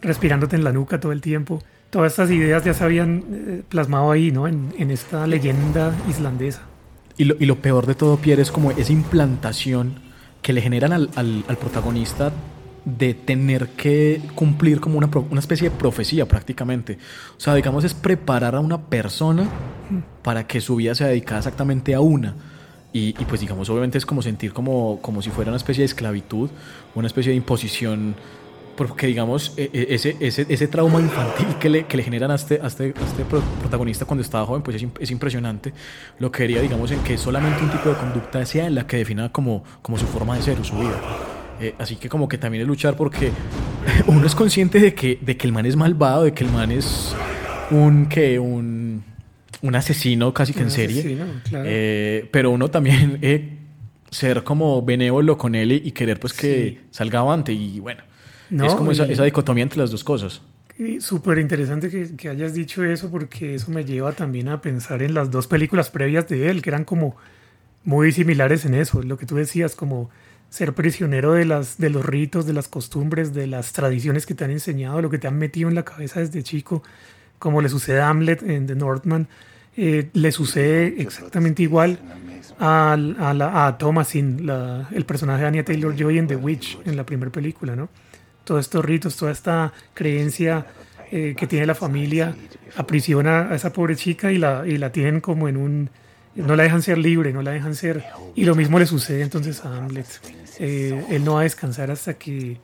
respirándote 0.03 0.57
en 0.57 0.65
la 0.65 0.73
nuca 0.73 1.01
todo 1.01 1.13
el 1.13 1.21
tiempo. 1.21 1.63
Todas 1.91 2.13
estas 2.13 2.31
ideas 2.31 2.65
ya 2.65 2.75
se 2.75 2.83
habían 2.83 3.23
eh, 3.31 3.63
plasmado 3.69 4.11
ahí, 4.11 4.33
¿no? 4.33 4.49
En, 4.49 4.75
en 4.79 4.91
esta 4.91 5.27
leyenda 5.27 5.95
islandesa. 6.09 6.63
Y 7.17 7.25
lo, 7.25 7.37
y 7.39 7.47
lo 7.47 7.57
peor 7.57 7.87
de 7.87 7.95
todo, 7.95 8.17
Pierre, 8.17 8.43
es 8.43 8.51
como 8.51 8.73
esa 8.73 8.93
implantación 8.93 10.01
que 10.43 10.53
le 10.53 10.61
generan 10.61 10.93
al, 10.93 11.11
al- 11.15 11.45
al 11.47 11.57
protagonista 11.57 12.33
de 12.85 13.15
tener 13.15 13.69
que 13.69 14.21
cumplir 14.35 14.81
como 14.81 14.99
una, 14.99 15.09
una 15.31 15.41
especie 15.41 15.71
de 15.71 15.77
profecía 15.77 16.27
prácticamente. 16.27 16.99
O 17.37 17.41
sea, 17.41 17.55
digamos, 17.55 17.85
es 17.85 17.95
preparar 17.95 18.57
a 18.57 18.61
una 18.61 18.79
persona 18.79 19.49
para 20.23 20.47
que 20.47 20.61
su 20.61 20.77
vida 20.77 20.95
sea 20.95 21.07
dedicada 21.07 21.39
exactamente 21.39 21.95
a 21.95 22.01
una. 22.01 22.35
Y, 22.97 23.13
pues 23.25 23.41
digamos, 23.41 23.69
obviamente 23.71 23.99
es 23.99 24.07
como 24.07 24.23
sentir 24.23 24.53
como, 24.53 25.01
como 25.03 25.21
si 25.21 25.29
fuera 25.29 25.51
una 25.51 25.57
especie 25.57 25.83
de 25.83 25.87
esclavitud, 25.87 26.49
una 26.95 27.09
especie 27.09 27.31
de 27.33 27.37
imposición, 27.37 28.15
porque 28.77 29.09
digamos, 29.09 29.53
e- 29.57 29.69
e- 29.73 29.87
ese, 29.97 30.17
ese, 30.21 30.47
ese 30.49 30.69
trauma 30.69 31.01
infantil 31.01 31.47
que 31.59 31.69
le, 31.69 31.87
que 31.87 31.97
le 31.97 32.05
generan 32.05 32.31
a 32.31 32.37
este, 32.37 32.61
a 32.63 32.69
este, 32.69 32.95
a 32.97 33.05
este 33.05 33.25
pro- 33.25 33.43
protagonista 33.61 34.05
cuando 34.05 34.23
estaba 34.23 34.47
joven, 34.47 34.63
pues 34.63 34.77
es, 34.81 34.87
es 35.01 35.11
impresionante. 35.11 35.73
Lo 36.21 36.31
que 36.31 36.39
quería, 36.45 36.61
digamos, 36.63 36.93
en 36.93 37.01
que 37.01 37.19
solamente 37.19 37.65
un 37.65 37.71
tipo 37.71 37.89
de 37.89 37.97
conducta 37.97 38.47
sea 38.47 38.71
la 38.71 38.87
que 38.87 38.99
defina 38.99 39.29
como, 39.33 39.65
como 39.83 39.99
su 39.99 40.07
forma 40.07 40.37
de 40.37 40.43
ser 40.43 40.61
o 40.61 40.63
su 40.65 40.77
vida. 40.79 41.01
Eh, 41.61 41.75
así 41.81 41.97
que 41.97 42.09
como 42.09 42.29
que 42.29 42.39
también 42.39 42.63
es 42.63 42.69
luchar 42.69 42.97
porque 42.97 43.33
uno 44.07 44.25
es 44.25 44.37
consciente 44.37 44.79
de 44.79 44.95
que, 44.95 45.19
de 45.21 45.37
que 45.37 45.49
el 45.49 45.53
man 45.53 45.67
es 45.67 45.75
malvado, 45.75 46.23
de 46.23 46.33
que 46.33 46.45
el 46.45 46.51
man 46.53 46.71
es 46.71 47.13
un, 47.73 48.07
que 48.07 48.39
un, 48.39 49.03
un 49.67 49.75
asesino 49.75 50.33
casi 50.35 50.53
que 50.53 50.61
en 50.61 50.67
Un 50.67 50.71
serie. 50.71 51.01
asesino, 51.01 51.25
claro. 51.49 51.65
Eh, 51.69 52.29
pero 52.31 52.51
uno 52.51 52.71
también 52.71 53.19
eh, 53.23 53.59
ser 54.11 54.45
como 54.45 54.83
benévolo 54.83 55.37
con 55.39 55.55
él 55.55 55.73
y, 55.73 55.91
querer 55.93 56.21
pues 56.21 56.33
que 56.33 56.79
Sí. 56.81 56.87
salga 56.91 57.21
avante 57.21 57.53
y 57.53 57.81
bueno. 57.81 58.03
No, 58.51 58.67
es 58.67 58.75
como 58.75 58.93
esa, 58.93 59.05
esa 59.07 59.25
dicotomía 59.25 59.63
entre 59.65 59.79
las 59.81 59.91
dos 59.91 60.05
cosas. 60.05 60.43
Súper 61.01 61.39
interesante 61.39 61.89
que, 61.89 62.15
que 62.17 62.29
hayas 62.29 62.53
dicho 62.53 62.85
eso 62.85 63.11
porque 63.11 63.55
eso 63.55 63.71
me 63.71 63.85
lleva 63.85 64.13
también 64.13 64.49
a 64.49 64.61
pensar 64.61 65.03
en 65.03 65.15
las 65.15 65.31
dos 65.31 65.47
películas 65.47 65.89
previas 65.91 66.29
de 66.29 66.51
él, 66.51 66.63
que 66.63 66.71
eran 66.71 66.85
como 66.85 67.17
muy 67.85 68.13
similares 68.13 68.65
en 68.65 68.75
eso, 68.75 69.03
lo 69.03 69.17
que 69.17 69.25
tú 69.27 69.37
decías, 69.37 69.75
como 69.77 70.11
ser 70.51 70.73
prisionero 70.75 71.33
de, 71.33 71.45
las, 71.45 71.79
de 71.79 71.91
los 71.91 72.05
ritos, 72.05 72.47
de 72.47 72.53
las 72.53 72.69
costumbres, 72.69 73.33
de 73.35 73.47
las 73.47 73.73
tradiciones 73.73 74.27
que 74.27 74.35
te 74.35 74.45
han 74.45 74.51
enseñado, 74.51 75.01
lo 75.03 75.11
que 75.11 75.19
te 75.19 75.27
han 75.29 75.39
metido 75.39 75.69
en 75.69 75.75
la 75.75 75.85
cabeza 75.85 76.21
desde 76.21 76.43
chico, 76.43 76.83
como 77.39 77.61
le 77.61 77.69
sucede 77.69 78.01
a 78.01 78.09
Hamlet 78.09 78.43
en 78.43 78.67
The 78.67 78.75
Northman, 78.75 79.29
eh, 79.77 80.11
le 80.13 80.33
sucede 80.33 80.95
exactamente 81.01 81.63
igual 81.63 81.99
al- 82.59 83.17
a, 83.19 83.35
la- 83.35 83.67
a 83.67 83.79
Thomasin, 83.79 84.47
la- 84.47 84.89
el 84.93 85.05
personaje 85.05 85.43
de 85.43 85.49
Anya 85.49 85.65
Taylor-Joy 85.65 86.19
en 86.19 86.27
The 86.27 86.37
Witch, 86.37 86.79
en 86.85 86.97
la 86.97 87.05
primera 87.05 87.31
película, 87.33 87.75
¿no? 87.77 87.89
Todos 88.45 88.61
estos 88.61 88.85
ritos, 88.85 89.17
toda 89.17 89.33
esta 89.33 89.73
creencia 89.95 90.67
eh, 91.11 91.35
que 91.37 91.47
tiene 91.47 91.67
la 91.67 91.75
familia 91.75 92.35
aprisiona 92.77 93.51
a 93.51 93.55
esa 93.55 93.73
pobre 93.73 93.97
chica 93.97 94.33
y 94.33 94.39
la, 94.39 94.65
y 94.67 94.79
la 94.79 94.91
tienen 94.93 95.21
como 95.21 95.49
en 95.49 95.57
un... 95.57 95.91
No 96.35 96.57
la 96.57 96.65
dejan 96.65 96.83
ser 96.83 96.99
libre, 96.99 97.33
no 97.33 97.43
la 97.43 97.53
dejan 97.53 97.75
ser... 97.77 98.05
Y 98.35 98.45
lo 98.45 98.55
mismo 98.57 98.79
le 98.81 98.87
sucede 98.87 99.23
entonces 99.23 99.65
a 99.65 99.77
Hamlet. 99.79 100.07
Eh, 100.59 101.05
él 101.11 101.25
no 101.25 101.35
va 101.35 101.41
a 101.41 101.43
descansar 101.45 101.91
hasta 101.93 102.15
que, 102.15 102.59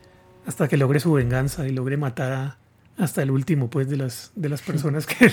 hasta 0.47 0.67
que 0.69 0.77
logre 0.77 0.99
su 1.01 1.13
venganza 1.13 1.67
y 1.69 1.71
logre 1.73 1.97
matar 1.97 2.33
a- 2.33 2.57
hasta 2.99 3.23
el 3.23 3.31
último 3.31 3.71
pues 3.71 3.89
de 3.89 3.97
las, 3.97 4.33
de 4.35 4.49
las 4.49 4.61
personas 4.71 5.07
que, 5.07 5.33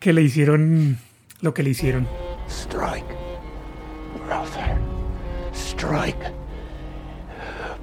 que 0.00 0.12
le 0.14 0.22
hicieron 0.22 0.96
lo 1.44 1.52
que 1.52 1.62
le 1.62 1.70
hicieron. 1.70 2.08
Strike, 2.48 3.06
brother. 4.26 4.78
Strike. 5.52 6.32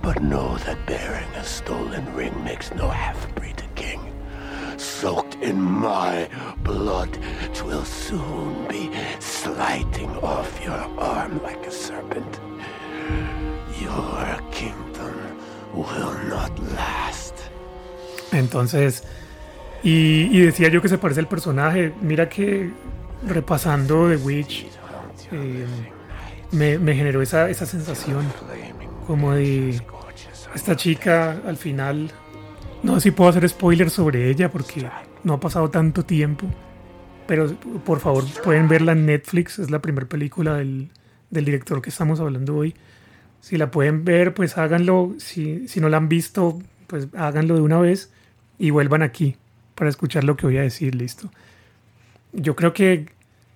But 0.01 0.19
know 0.19 0.57
that 0.65 0.77
bearing 0.87 1.29
a 1.35 1.43
stolen 1.43 2.03
ring 2.15 2.33
makes 2.43 2.73
no 2.73 2.89
half-breed 2.89 3.55
a 3.59 3.73
king. 3.75 3.99
Soaked 4.77 5.37
in 5.43 5.61
my 5.61 6.27
blood, 6.63 7.09
twill 7.53 7.85
soon 7.85 8.67
be 8.67 8.89
sliding 9.19 10.09
off 10.23 10.49
your 10.65 10.81
arm 10.97 11.39
like 11.43 11.63
a 11.67 11.71
serpent. 11.71 12.39
Your 13.79 14.39
kingdom 14.51 15.37
will 15.73 16.17
not 16.27 16.51
last. 16.73 17.35
Entonces, 18.31 19.03
y, 19.83 20.29
y 20.31 20.39
decía 20.39 20.69
yo 20.69 20.81
que 20.81 20.89
se 20.89 20.97
parece 20.97 21.19
al 21.19 21.27
personaje. 21.27 21.93
Mira 22.01 22.27
que 22.27 22.71
repasando 23.27 24.09
The 24.09 24.17
Witch, 24.17 24.65
eh, 25.31 25.65
me, 26.51 26.95
generó 26.95 27.21
esa, 27.21 27.49
esa 27.49 27.65
sensación 27.65 28.25
como 29.07 29.33
de 29.33 29.81
esta 30.53 30.75
chica 30.75 31.41
al 31.45 31.57
final. 31.57 32.11
No 32.83 32.95
sé 32.95 33.01
si 33.01 33.11
puedo 33.11 33.29
hacer 33.29 33.47
spoilers 33.47 33.93
sobre 33.93 34.29
ella 34.29 34.51
porque 34.51 34.89
no 35.23 35.33
ha 35.33 35.39
pasado 35.39 35.69
tanto 35.69 36.03
tiempo. 36.03 36.47
Pero 37.27 37.53
por 37.85 37.99
favor 37.99 38.25
pueden 38.43 38.67
verla 38.67 38.91
en 38.93 39.05
Netflix. 39.05 39.59
Es 39.59 39.69
la 39.69 39.79
primera 39.79 40.07
película 40.07 40.55
del, 40.55 40.89
del 41.29 41.45
director 41.45 41.81
que 41.81 41.89
estamos 41.89 42.19
hablando 42.19 42.55
hoy. 42.55 42.75
Si 43.39 43.57
la 43.57 43.71
pueden 43.71 44.03
ver, 44.03 44.33
pues 44.33 44.57
háganlo. 44.57 45.13
Si, 45.17 45.67
si 45.67 45.79
no 45.79 45.89
la 45.89 45.97
han 45.97 46.09
visto, 46.09 46.59
pues 46.87 47.07
háganlo 47.15 47.55
de 47.55 47.61
una 47.61 47.79
vez 47.79 48.11
y 48.57 48.71
vuelvan 48.71 49.01
aquí 49.01 49.37
para 49.75 49.89
escuchar 49.89 50.23
lo 50.23 50.35
que 50.35 50.45
voy 50.45 50.57
a 50.57 50.61
decir, 50.61 50.93
listo. 50.93 51.31
Yo 52.33 52.55
creo 52.55 52.73
que 52.73 53.07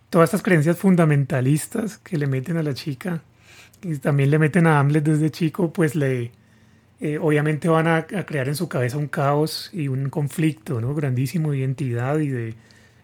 todas 0.10 0.30
estas 0.30 0.44
creencias 0.44 0.78
fundamentalistas 0.78 1.98
que 1.98 2.18
le 2.18 2.28
meten 2.28 2.58
a 2.58 2.64
la 2.64 2.74
chica 2.74 3.22
y 3.82 3.96
también 3.98 4.32
le 4.32 4.40
meten 4.40 4.68
a 4.68 4.80
Hamlet 4.80 5.04
desde 5.04 5.30
chico, 5.32 5.72
pues 5.72 5.96
le 5.96 6.32
eh, 7.02 7.20
obviamente 7.22 7.68
van 7.68 7.88
a, 7.88 8.06
crear 8.06 8.48
en 8.48 8.56
su 8.56 8.70
cabeza 8.70 8.98
un 8.98 9.08
caos 9.08 9.70
y 9.74 9.88
un 9.90 10.10
conflicto, 10.10 10.80
¿no? 10.80 10.96
Grandísimo 10.96 11.52
de 11.52 11.58
identidad 11.60 12.20
y 12.20 12.30
de 12.30 12.54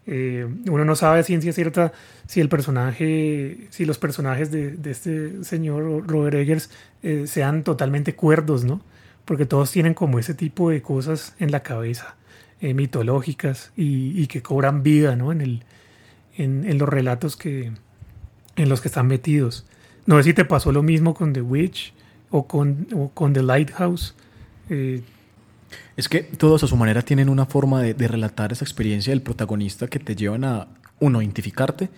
eh, 0.08 0.48
uno 0.68 0.86
no 0.86 0.96
sabe 0.96 1.20
a 1.20 1.24
ciencia 1.24 1.54
cierta 1.54 1.92
si 2.26 2.40
el 2.42 2.50
personaje, 2.50 3.68
si 3.70 3.86
los 3.86 4.00
personajes 4.00 4.50
de, 4.50 4.72
de 4.72 4.92
este 4.92 5.44
señor 5.44 6.08
Robert 6.08 6.36
Eggers 6.36 6.70
eh, 7.04 7.26
sean 7.28 7.64
totalmente 7.64 8.16
cuerdos, 8.16 8.64
¿no? 8.64 8.82
Porque 9.26 9.46
todos 9.46 9.72
tienen 9.72 9.94
como 9.94 10.20
ese 10.20 10.34
tipo 10.34 10.70
de 10.70 10.82
cosas 10.82 11.36
en 11.40 11.52
la 11.52 11.62
cabeza, 11.62 12.16
eh, 12.62 12.74
mitológicas 12.74 13.72
y, 13.76 14.28
que 14.28 14.42
cobran 14.42 14.84
vida, 14.84 15.16
¿no? 15.16 15.32
En, 15.32 15.42
el, 15.42 15.64
en, 16.38 16.78
los 16.78 16.88
relatos 16.88 17.36
que, 17.36 17.72
en 18.56 18.70
los 18.70 18.82
que 18.82 18.88
están 18.88 19.08
metidos. 19.08 19.66
No 20.06 20.18
sé 20.18 20.24
si 20.24 20.34
te 20.34 20.46
pasó 20.46 20.72
lo 20.72 20.84
mismo 20.84 21.14
con 21.14 21.34
The 21.34 21.42
Witch 21.42 21.94
o 22.30 22.48
con, 22.48 22.88
o 22.96 23.10
con 23.10 23.34
The 23.34 23.44
Lighthouse. 23.44 24.16
Eh, 24.70 25.02
Es 25.96 26.08
que 26.08 26.22
todos 26.22 26.64
a 26.64 26.68
su 26.68 26.76
manera 26.78 27.02
tienen 27.02 27.30
una 27.30 27.46
forma 27.46 27.82
de, 27.82 27.94
de 27.94 28.08
relatar 28.08 28.52
esa 28.52 28.64
experiencia 28.66 29.12
del 29.12 29.22
protagonista 29.22 29.88
que 29.88 30.00
te 30.00 30.16
llevan 30.16 30.44
a, 30.44 30.68
uno, 31.02 31.22
identificarte 31.22 31.90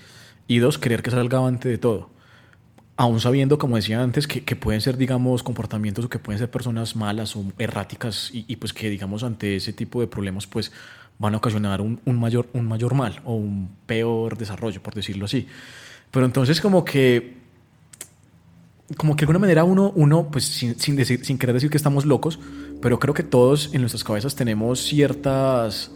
y 0.47 0.57
dos, 0.57 0.79
querer 0.79 1.03
que 1.03 1.11
salga 1.11 1.37
avante 1.37 1.69
de 1.69 1.77
todo. 1.77 2.09
Aún 3.03 3.19
sabiendo, 3.19 3.57
como 3.57 3.75
decía 3.75 4.01
antes, 4.01 4.27
que, 4.27 4.45
que 4.45 4.55
pueden 4.55 4.79
ser, 4.79 4.95
digamos, 4.95 5.43
comportamientos 5.43 6.05
o 6.05 6.09
que 6.09 6.19
pueden 6.19 6.39
ser 6.39 6.49
personas 6.49 6.95
malas 6.95 7.35
o 7.35 7.43
erráticas 7.57 8.29
y, 8.31 8.45
y, 8.47 8.55
pues 8.55 8.71
que, 8.71 8.89
digamos, 8.89 9.23
ante 9.23 9.57
ese 9.57 9.73
tipo 9.73 9.99
de 9.99 10.07
problemas, 10.07 10.47
pues 10.47 10.71
van 11.19 11.33
a 11.33 11.37
ocasionar 11.37 11.81
un, 11.81 11.99
un 12.05 12.17
mayor, 12.17 12.47
un 12.53 12.65
mayor 12.65 12.93
mal 12.93 13.19
o 13.25 13.35
un 13.35 13.75
peor 13.85 14.37
desarrollo, 14.37 14.81
por 14.81 14.93
decirlo 14.93 15.25
así. 15.25 15.47
Pero 16.11 16.25
entonces 16.25 16.61
como 16.61 16.85
que 16.85 17.43
como 18.95 19.17
que 19.17 19.25
de 19.25 19.25
alguna 19.25 19.39
manera 19.39 19.65
uno, 19.65 19.91
uno 19.95 20.29
pues 20.31 20.45
sin, 20.45 20.79
sin, 20.79 20.95
decir, 20.95 21.25
sin 21.25 21.37
querer 21.37 21.55
decir 21.55 21.69
que 21.69 21.75
estamos 21.75 22.05
locos, 22.05 22.39
pero 22.81 22.99
creo 22.99 23.13
que 23.13 23.23
todos 23.23 23.73
en 23.73 23.81
nuestras 23.81 24.05
cabezas 24.05 24.33
tenemos 24.33 24.79
ciertas 24.79 25.91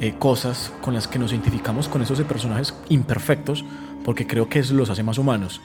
eh, 0.00 0.16
cosas 0.18 0.72
con 0.80 0.94
las 0.94 1.06
que 1.06 1.20
nos 1.20 1.30
identificamos 1.30 1.86
con 1.86 2.02
esos 2.02 2.20
personajes 2.22 2.74
imperfectos, 2.88 3.64
porque 4.04 4.26
creo 4.26 4.48
que 4.48 4.58
eso 4.58 4.74
los 4.74 4.90
hace 4.90 5.04
más 5.04 5.16
humanos. 5.16 5.60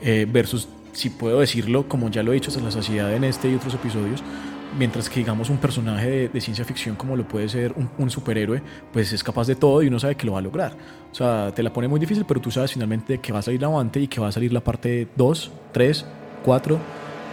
Eh, 0.00 0.26
versus, 0.30 0.68
si 0.92 1.10
puedo 1.10 1.40
decirlo, 1.40 1.88
como 1.88 2.10
ya 2.10 2.22
lo 2.22 2.32
he 2.32 2.34
dicho 2.34 2.50
hasta 2.50 2.62
la 2.62 2.70
saciedad 2.70 3.12
en 3.14 3.24
este 3.24 3.50
y 3.50 3.54
otros 3.54 3.74
episodios, 3.74 4.22
mientras 4.78 5.08
que 5.08 5.20
digamos 5.20 5.50
un 5.50 5.58
personaje 5.58 6.10
de, 6.10 6.28
de 6.28 6.40
ciencia 6.40 6.64
ficción 6.64 6.96
como 6.96 7.16
lo 7.16 7.26
puede 7.26 7.48
ser 7.48 7.72
un, 7.76 7.88
un, 7.98 8.10
superhéroe, 8.10 8.62
pues 8.92 9.12
es 9.12 9.24
capaz 9.24 9.46
de 9.46 9.56
todo 9.56 9.82
y 9.82 9.88
uno 9.88 9.98
sabe 9.98 10.14
que 10.14 10.26
lo 10.26 10.32
va 10.32 10.38
a 10.38 10.42
lograr. 10.42 10.72
O 11.10 11.14
sea, 11.14 11.52
te 11.54 11.62
la 11.62 11.72
pone 11.72 11.88
muy 11.88 11.98
difícil, 11.98 12.24
pero 12.26 12.40
tú 12.40 12.50
sabes 12.50 12.72
finalmente 12.72 13.18
que 13.18 13.32
va 13.32 13.38
a 13.40 13.42
salir 13.42 13.64
avante 13.64 14.00
y 14.00 14.08
que 14.08 14.20
va 14.20 14.28
a 14.28 14.32
salir 14.32 14.52
la 14.52 14.60
parte 14.60 15.08
2, 15.16 15.50
3, 15.72 16.06
4 16.44 16.78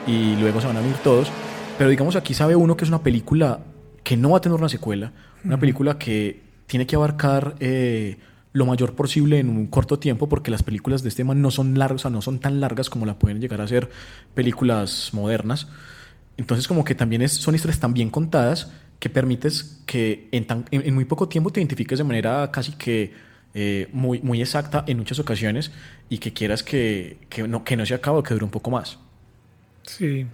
y 0.08 0.36
luego 0.36 0.62
se 0.62 0.68
van 0.68 0.78
a 0.78 0.82
venir 0.82 0.96
todos. 0.98 1.30
Pero 1.78 1.90
digamos 1.90 2.16
aquí 2.16 2.34
sabe 2.34 2.56
uno 2.56 2.78
que 2.78 2.86
es 2.86 2.90
una 2.90 3.04
película 3.04 3.60
que 4.04 4.16
no 4.16 4.32
va 4.32 4.38
a 4.38 4.42
tener 4.42 4.58
una 4.58 4.70
secuela, 4.70 5.12
una 5.44 5.60
película 5.60 5.98
que 5.98 6.42
tiene 6.68 6.86
que 6.88 6.96
abarcar 6.96 7.56
eh, 7.60 8.18
lo 8.56 8.66
mayor 8.66 8.94
posible 8.96 9.38
en 9.38 9.50
un 9.50 9.68
corto 9.68 10.00
tiempo 10.00 10.30
porque 10.30 10.50
las 10.50 10.64
películas 10.64 11.04
de 11.04 11.10
este 11.10 11.26
man 11.26 11.42
no 11.42 11.52
son 11.52 11.78
largas, 11.78 11.96
o 11.96 12.04
sea, 12.04 12.12
no 12.12 12.22
son 12.22 12.40
tan 12.40 12.62
largas 12.62 12.90
como 12.90 13.06
la 13.06 13.20
pueden 13.20 13.42
llegar 13.42 13.60
a 13.60 13.68
ser 13.68 13.90
películas 14.34 15.10
modernas. 15.12 15.68
Entonces 16.38 16.66
como 16.66 16.86
que 16.86 16.96
también 16.96 17.28
son 17.28 17.54
historias 17.54 17.82
tan 17.82 17.94
bien 17.94 18.10
contadas 18.10 18.72
que 19.00 19.10
permites 19.10 19.82
que 19.86 20.30
en, 20.32 20.48
tan, 20.48 20.64
en, 20.72 20.96
muy 20.96 21.04
poco 21.04 21.28
tiempo 21.28 21.52
te 21.52 21.60
identifiques 21.60 21.98
de 21.98 22.06
manera 22.06 22.50
casi 22.50 22.72
que 22.72 23.12
eh, 23.54 23.90
muy, 23.92 24.22
muy 24.22 24.42
exacta 24.42 24.86
en 24.88 25.00
muchas 25.00 25.20
ocasiones 25.20 25.74
y 26.08 26.20
que 26.20 26.32
quieras 26.32 26.64
que, 26.64 27.18
no, 27.50 27.66
que 27.66 27.76
no 27.76 27.86
se 27.86 27.94
acabe 27.94 28.24
que 28.24 28.34
dure 28.36 28.46
un 28.46 28.52
poco 28.52 28.72
más. 28.72 29.00
Sí, 29.84 30.26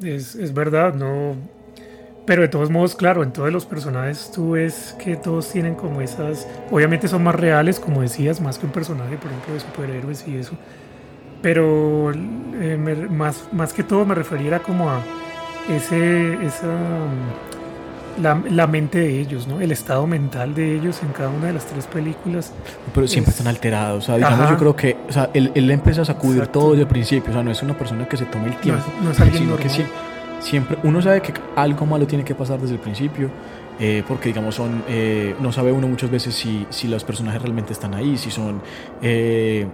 es, 0.00 0.36
es 0.36 0.54
verdad, 0.54 0.94
no... 0.94 1.57
Pero 2.28 2.42
de 2.42 2.48
todos 2.48 2.68
modos, 2.68 2.94
claro, 2.94 3.22
en 3.22 3.32
todos 3.32 3.50
los 3.50 3.64
personajes 3.64 4.30
tú 4.30 4.50
ves 4.50 4.94
que 5.02 5.16
todos 5.16 5.50
tienen 5.50 5.74
como 5.74 6.02
esas... 6.02 6.46
Obviamente 6.70 7.08
son 7.08 7.22
más 7.22 7.34
reales, 7.34 7.80
como 7.80 8.02
decías, 8.02 8.38
más 8.42 8.58
que 8.58 8.66
un 8.66 8.72
personaje, 8.72 9.16
por 9.16 9.30
ejemplo, 9.30 9.54
de 9.54 9.60
superhéroes 9.60 10.28
y 10.28 10.36
eso. 10.36 10.52
Pero 11.40 12.12
eh, 12.12 12.76
me, 12.78 12.94
más, 12.94 13.48
más 13.50 13.72
que 13.72 13.82
todo 13.82 14.04
me 14.04 14.14
referiera 14.14 14.58
como 14.58 14.90
a 14.90 15.00
ese, 15.70 16.34
esa, 16.44 16.66
la, 18.20 18.42
la, 18.50 18.66
mente 18.66 18.98
de 18.98 19.20
ellos, 19.20 19.48
¿no? 19.48 19.62
El 19.62 19.72
estado 19.72 20.06
mental 20.06 20.54
de 20.54 20.76
ellos 20.76 21.00
en 21.02 21.12
cada 21.12 21.30
una 21.30 21.46
de 21.46 21.54
las 21.54 21.64
tres 21.64 21.86
películas. 21.86 22.52
Pero 22.92 23.08
siempre 23.08 23.30
es... 23.30 23.38
están 23.38 23.48
alterados, 23.48 24.04
o 24.04 24.06
sea, 24.06 24.16
digamos, 24.16 24.40
Ajá. 24.40 24.50
yo 24.50 24.58
creo 24.58 24.76
que, 24.76 24.98
o 25.08 25.12
sea, 25.12 25.30
él, 25.32 25.50
él 25.54 25.70
empieza 25.70 26.02
a 26.02 26.04
sacudir 26.04 26.40
Exacto. 26.40 26.60
todo 26.60 26.70
desde 26.72 26.82
el 26.82 26.88
principio, 26.88 27.30
o 27.30 27.32
sea, 27.32 27.42
no 27.42 27.52
es 27.52 27.62
una 27.62 27.72
persona 27.72 28.06
que 28.06 28.18
se 28.18 28.26
tome 28.26 28.48
el 28.48 28.56
tiempo, 28.58 28.84
no 28.86 28.98
es, 28.98 29.04
no 29.04 29.10
es 29.12 29.20
alguien 29.20 29.38
sino 29.38 29.50
normal. 29.52 29.62
que 29.62 29.74
siempre, 29.74 29.96
siempre, 30.38 30.78
uno 30.82 31.00
sabe 31.02 31.20
que 31.20 31.32
algo 31.56 31.86
malo 31.86 32.06
tiene 32.06 32.24
que 32.24 32.34
pasar 32.34 32.60
desde 32.60 32.74
el 32.74 32.80
principio, 32.80 33.30
eh, 33.80 34.02
porque 34.06 34.28
digamos 34.30 34.54
son, 34.54 34.82
eh, 34.88 35.34
no 35.40 35.52
sabe 35.52 35.72
uno 35.72 35.86
muchas 35.86 36.10
veces 36.10 36.34
si, 36.34 36.66
si 36.70 36.88
los 36.88 37.04
personajes 37.04 37.40
realmente 37.40 37.72
están 37.72 37.94
ahí, 37.94 38.16
si 38.16 38.30
son 38.30 38.60
eh, 39.02 39.66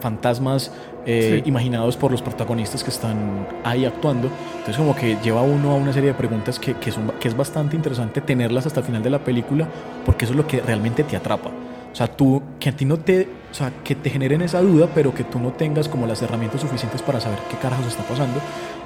fantasmas 0.00 0.72
sí. 1.04 1.42
imaginados 1.46 1.96
por 1.96 2.10
los 2.10 2.20
protagonistas 2.20 2.84
que 2.84 2.90
están 2.90 3.46
ahí 3.64 3.84
actuando. 3.84 4.30
Entonces 4.50 4.76
como 4.76 4.94
que 4.94 5.16
lleva 5.22 5.42
uno 5.42 5.72
a 5.72 5.74
una 5.74 5.92
serie 5.92 6.10
de 6.10 6.14
preguntas 6.14 6.58
que, 6.58 6.74
que, 6.74 6.92
son, 6.92 7.12
que 7.18 7.28
es 7.28 7.36
bastante 7.36 7.76
interesante 7.76 8.20
tenerlas 8.20 8.66
hasta 8.66 8.80
el 8.80 8.86
final 8.86 9.02
de 9.02 9.10
la 9.10 9.18
película 9.18 9.66
porque 10.04 10.24
eso 10.24 10.34
es 10.34 10.36
lo 10.36 10.46
que 10.46 10.60
realmente 10.60 11.04
te 11.04 11.16
atrapa. 11.16 11.50
O 11.92 11.94
sea, 11.94 12.06
tú, 12.06 12.42
que 12.60 12.68
a 12.68 12.72
ti 12.72 12.84
no 12.84 12.98
te, 12.98 13.28
o 13.50 13.54
sea, 13.54 13.72
que 13.82 13.94
te 13.94 14.10
generen 14.10 14.42
esa 14.42 14.60
duda, 14.60 14.88
pero 14.94 15.14
que 15.14 15.24
tú 15.24 15.38
no 15.38 15.52
tengas 15.52 15.88
como 15.88 16.06
las 16.06 16.20
herramientas 16.22 16.60
suficientes 16.60 17.02
para 17.02 17.20
saber 17.20 17.38
qué 17.50 17.56
carajos 17.56 17.86
está 17.86 18.02
pasando, 18.02 18.40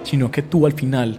sino 0.05 0.31
que 0.31 0.43
tú 0.43 0.67
al 0.67 0.73
final 0.73 1.19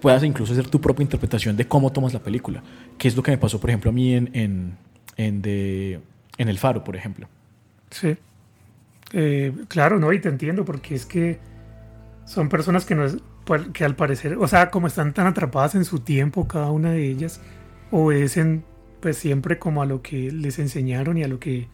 puedas 0.00 0.24
incluso 0.24 0.52
hacer 0.52 0.68
tu 0.68 0.80
propia 0.80 1.02
interpretación 1.02 1.56
de 1.56 1.66
cómo 1.66 1.92
tomas 1.92 2.12
la 2.12 2.20
película, 2.20 2.62
que 2.98 3.08
es 3.08 3.16
lo 3.16 3.22
que 3.22 3.30
me 3.30 3.38
pasó, 3.38 3.60
por 3.60 3.70
ejemplo, 3.70 3.90
a 3.90 3.92
mí 3.92 4.14
en, 4.14 4.30
en, 4.32 4.76
en, 5.16 5.42
de, 5.42 6.00
en 6.38 6.48
El 6.48 6.58
Faro, 6.58 6.82
por 6.82 6.96
ejemplo. 6.96 7.28
Sí. 7.90 8.16
Eh, 9.12 9.52
claro, 9.68 9.98
no, 9.98 10.12
y 10.12 10.20
te 10.20 10.28
entiendo, 10.28 10.64
porque 10.64 10.94
es 10.94 11.04
que 11.04 11.38
son 12.24 12.48
personas 12.48 12.84
que, 12.84 12.94
no 12.94 13.04
es, 13.04 13.16
que 13.72 13.84
al 13.84 13.96
parecer, 13.96 14.36
o 14.38 14.46
sea, 14.48 14.70
como 14.70 14.86
están 14.86 15.12
tan 15.12 15.26
atrapadas 15.26 15.74
en 15.74 15.84
su 15.84 16.00
tiempo, 16.00 16.46
cada 16.46 16.70
una 16.70 16.92
de 16.92 17.08
ellas, 17.08 17.40
obedecen 17.90 18.64
pues 19.00 19.16
siempre 19.16 19.58
como 19.58 19.82
a 19.82 19.86
lo 19.86 20.02
que 20.02 20.30
les 20.30 20.58
enseñaron 20.58 21.18
y 21.18 21.24
a 21.24 21.28
lo 21.28 21.40
que 21.40 21.68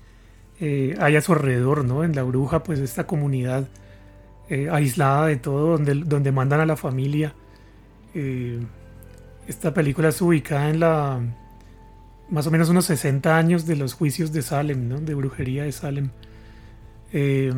eh, 0.60 0.96
hay 1.00 1.16
a 1.16 1.20
su 1.20 1.32
alrededor, 1.32 1.84
¿no? 1.84 2.04
En 2.04 2.14
la 2.14 2.22
bruja, 2.22 2.62
pues 2.62 2.78
esta 2.78 3.06
comunidad 3.06 3.68
eh, 4.48 4.68
aislada 4.70 5.26
de 5.26 5.36
todo, 5.36 5.72
donde, 5.72 5.94
donde 5.94 6.32
mandan 6.32 6.60
a 6.60 6.66
la 6.66 6.76
familia. 6.76 7.34
Eh, 8.14 8.60
esta 9.46 9.72
película 9.74 10.08
es 10.08 10.20
ubicada 10.20 10.70
en 10.70 10.80
la 10.80 11.20
más 12.28 12.46
o 12.46 12.50
menos 12.50 12.68
unos 12.68 12.86
60 12.86 13.36
años 13.36 13.66
de 13.66 13.76
los 13.76 13.94
juicios 13.94 14.32
de 14.32 14.42
Salem, 14.42 14.88
¿no? 14.88 15.00
de 15.00 15.14
brujería 15.14 15.64
de 15.64 15.72
Salem. 15.72 16.10
Eh, 17.12 17.52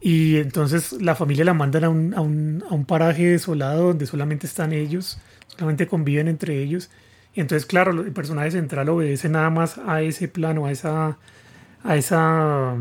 y 0.00 0.36
entonces 0.36 0.92
la 1.00 1.14
familia 1.14 1.44
la 1.44 1.54
mandan 1.54 1.84
a 1.84 1.88
un, 1.88 2.14
a, 2.14 2.20
un, 2.20 2.64
a 2.68 2.74
un 2.74 2.84
paraje 2.84 3.26
desolado 3.26 3.88
donde 3.88 4.06
solamente 4.06 4.46
están 4.46 4.72
ellos, 4.72 5.18
solamente 5.48 5.86
conviven 5.86 6.28
entre 6.28 6.62
ellos. 6.62 6.90
Y 7.34 7.40
entonces, 7.40 7.66
claro, 7.66 7.92
el 7.92 8.12
personaje 8.12 8.50
central 8.50 8.88
obedece 8.88 9.28
nada 9.28 9.50
más 9.50 9.78
a 9.78 10.02
ese 10.02 10.28
plano, 10.28 10.66
a 10.66 10.72
esa, 10.72 11.18
a 11.82 11.96
esa, 11.96 12.76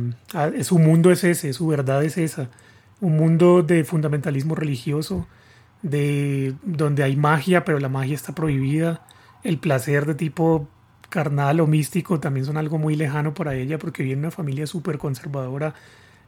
su 0.63 0.79
mundo 0.79 1.11
es 1.11 1.23
ese, 1.23 1.53
su 1.53 1.67
verdad 1.67 2.03
es 2.03 2.17
esa, 2.17 2.49
un 3.01 3.17
mundo 3.17 3.63
de 3.63 3.83
fundamentalismo 3.83 4.55
religioso, 4.55 5.27
de 5.81 6.53
donde 6.63 7.03
hay 7.03 7.15
magia, 7.15 7.65
pero 7.65 7.79
la 7.79 7.89
magia 7.89 8.15
está 8.15 8.33
prohibida, 8.33 9.05
el 9.43 9.57
placer 9.57 10.05
de 10.05 10.15
tipo 10.15 10.69
carnal 11.09 11.59
o 11.59 11.67
místico 11.67 12.19
también 12.19 12.45
son 12.45 12.57
algo 12.57 12.77
muy 12.77 12.95
lejano 12.95 13.33
para 13.33 13.55
ella 13.55 13.77
porque 13.77 14.03
viene 14.03 14.21
de 14.21 14.27
una 14.27 14.31
familia 14.31 14.65
súper 14.65 14.97
conservadora, 14.97 15.73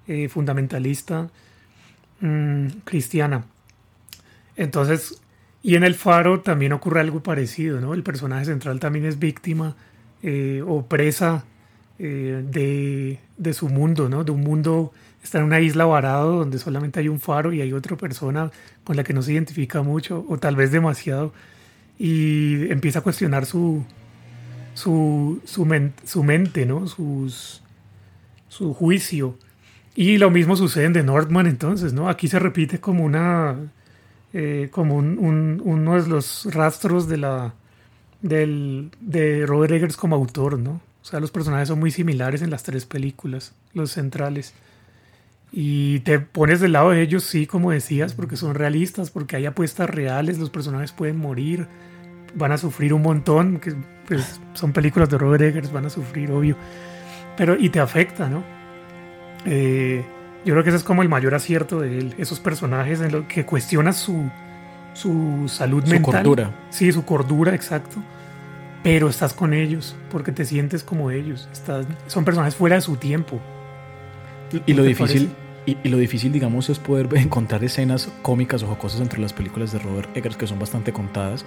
eh, 0.07 0.27
fundamentalista, 0.27 1.29
mm, 2.19 2.67
cristiana. 2.83 3.45
Entonces, 4.55 5.21
y 5.63 5.75
en 5.75 5.83
el 5.83 5.95
faro 5.95 6.41
también 6.41 6.73
ocurre 6.73 6.99
algo 6.99 7.23
parecido, 7.23 7.79
¿no? 7.79 7.93
El 7.93 8.03
personaje 8.03 8.45
central 8.45 8.79
también 8.79 9.05
es 9.05 9.17
víctima 9.17 9.75
eh, 10.21 10.61
o 10.67 10.85
presa 10.85 11.45
eh, 11.99 12.43
de, 12.45 13.19
de 13.37 13.53
su 13.53 13.69
mundo, 13.69 14.09
¿no? 14.09 14.23
De 14.25 14.31
un 14.31 14.41
mundo, 14.41 14.91
está 15.23 15.39
en 15.39 15.45
una 15.45 15.59
isla 15.61 15.85
varado 15.85 16.37
donde 16.39 16.59
solamente 16.59 16.99
hay 16.99 17.07
un 17.07 17.19
faro 17.19 17.53
y 17.53 17.61
hay 17.61 17.73
otra 17.73 17.95
persona 17.97 18.51
con 18.83 18.95
la 18.97 19.03
que 19.03 19.13
no 19.13 19.21
se 19.21 19.33
identifica 19.33 19.81
mucho 19.81 20.25
o 20.29 20.37
tal 20.37 20.55
vez 20.55 20.71
demasiado 20.71 21.33
y 21.97 22.69
empieza 22.71 22.99
a 22.99 23.01
cuestionar 23.01 23.45
su, 23.45 23.83
su, 24.73 25.41
su, 25.45 25.65
su 26.05 26.23
mente, 26.23 26.65
¿no? 26.65 26.87
Su 28.49 28.73
juicio. 28.73 29.37
Y 29.95 30.17
lo 30.17 30.29
mismo 30.31 30.55
sucede 30.55 30.85
en 30.85 30.93
The 30.93 31.03
Northman 31.03 31.47
entonces, 31.47 31.93
¿no? 31.93 32.09
Aquí 32.09 32.27
se 32.27 32.39
repite 32.39 32.79
como 32.79 33.03
una 33.03 33.55
eh, 34.33 34.69
como 34.71 34.95
un- 34.95 35.19
un- 35.19 35.61
uno 35.63 36.01
de 36.01 36.07
los 36.09 36.47
rastros 36.53 37.07
de 37.07 37.17
la 37.17 37.53
del, 38.21 38.89
de 38.99 39.45
Robert 39.45 39.73
Eggers 39.73 39.95
como 39.97 40.15
autor, 40.15 40.57
¿no? 40.57 40.81
O 41.01 41.05
sea, 41.05 41.19
los 41.19 41.29
personajes 41.31 41.67
son 41.67 41.79
muy 41.79 41.91
similares 41.91 42.41
en 42.41 42.49
las 42.49 42.63
tres 42.63 42.85
películas, 42.85 43.53
los 43.73 43.91
centrales. 43.91 44.53
Y 45.55 45.99
te 45.99 46.19
pones 46.19 46.59
del 46.61 46.71
lado 46.71 46.89
de 46.89 47.01
ellos, 47.03 47.23
sí, 47.23 47.45
como 47.45 47.69
decías, 47.69 48.13
porque 48.15 48.37
son 48.37 48.55
realistas, 48.55 49.11
porque 49.11 49.35
hay 49.35 49.45
apuestas 49.45 49.87
reales, 49.87 50.39
los 50.39 50.49
personajes 50.49 50.91
pueden 50.91 51.17
morir, 51.17 51.67
van 52.33 52.51
a 52.51 52.57
sufrir 52.57 52.91
un 52.91 53.03
montón, 53.03 53.59
que 53.59 53.75
pues, 54.07 54.41
son 54.53 54.73
películas 54.73 55.09
de 55.11 55.19
Robert 55.19 55.43
Eggers, 55.43 55.71
van 55.71 55.85
a 55.85 55.91
sufrir, 55.91 56.31
obvio. 56.31 56.57
Pero, 57.37 57.55
y 57.55 57.69
te 57.69 57.79
afecta, 57.79 58.27
¿no? 58.29 58.43
Eh, 59.45 60.03
yo 60.43 60.55
creo 60.55 60.63
que 60.63 60.71
ese 60.71 60.77
es 60.77 60.83
como 60.83 61.03
el 61.03 61.09
mayor 61.09 61.35
acierto 61.35 61.79
de 61.79 61.99
él, 61.99 62.15
esos 62.17 62.39
personajes 62.39 62.99
en 63.01 63.11
lo 63.11 63.27
que 63.27 63.45
cuestionas 63.45 63.97
su, 63.97 64.27
su 64.93 65.43
salud 65.47 65.83
Su 65.85 65.91
mental. 65.91 66.13
cordura. 66.13 66.51
Sí, 66.71 66.91
su 66.91 67.05
cordura, 67.05 67.53
exacto. 67.53 67.97
Pero 68.81 69.07
estás 69.07 69.33
con 69.33 69.53
ellos, 69.53 69.95
porque 70.09 70.31
te 70.31 70.45
sientes 70.45 70.83
como 70.83 71.11
ellos. 71.11 71.47
Estás, 71.53 71.85
son 72.07 72.25
personajes 72.25 72.55
fuera 72.55 72.75
de 72.77 72.81
su 72.81 72.95
tiempo. 72.97 73.39
Y 74.65 74.73
lo 74.73 74.83
¿Te 74.83 74.89
difícil, 74.89 75.31
y, 75.65 75.77
y 75.83 75.89
lo 75.89 75.97
difícil, 75.97 76.31
digamos, 76.31 76.69
es 76.69 76.79
poder 76.79 77.07
encontrar 77.15 77.63
escenas 77.63 78.09
cómicas 78.21 78.63
o 78.63 78.67
jocosas 78.67 79.01
entre 79.01 79.19
las 79.21 79.33
películas 79.33 79.71
de 79.71 79.79
Robert 79.79 80.15
Eggers, 80.15 80.37
que 80.37 80.47
son 80.47 80.59
bastante 80.59 80.91
contadas, 80.93 81.45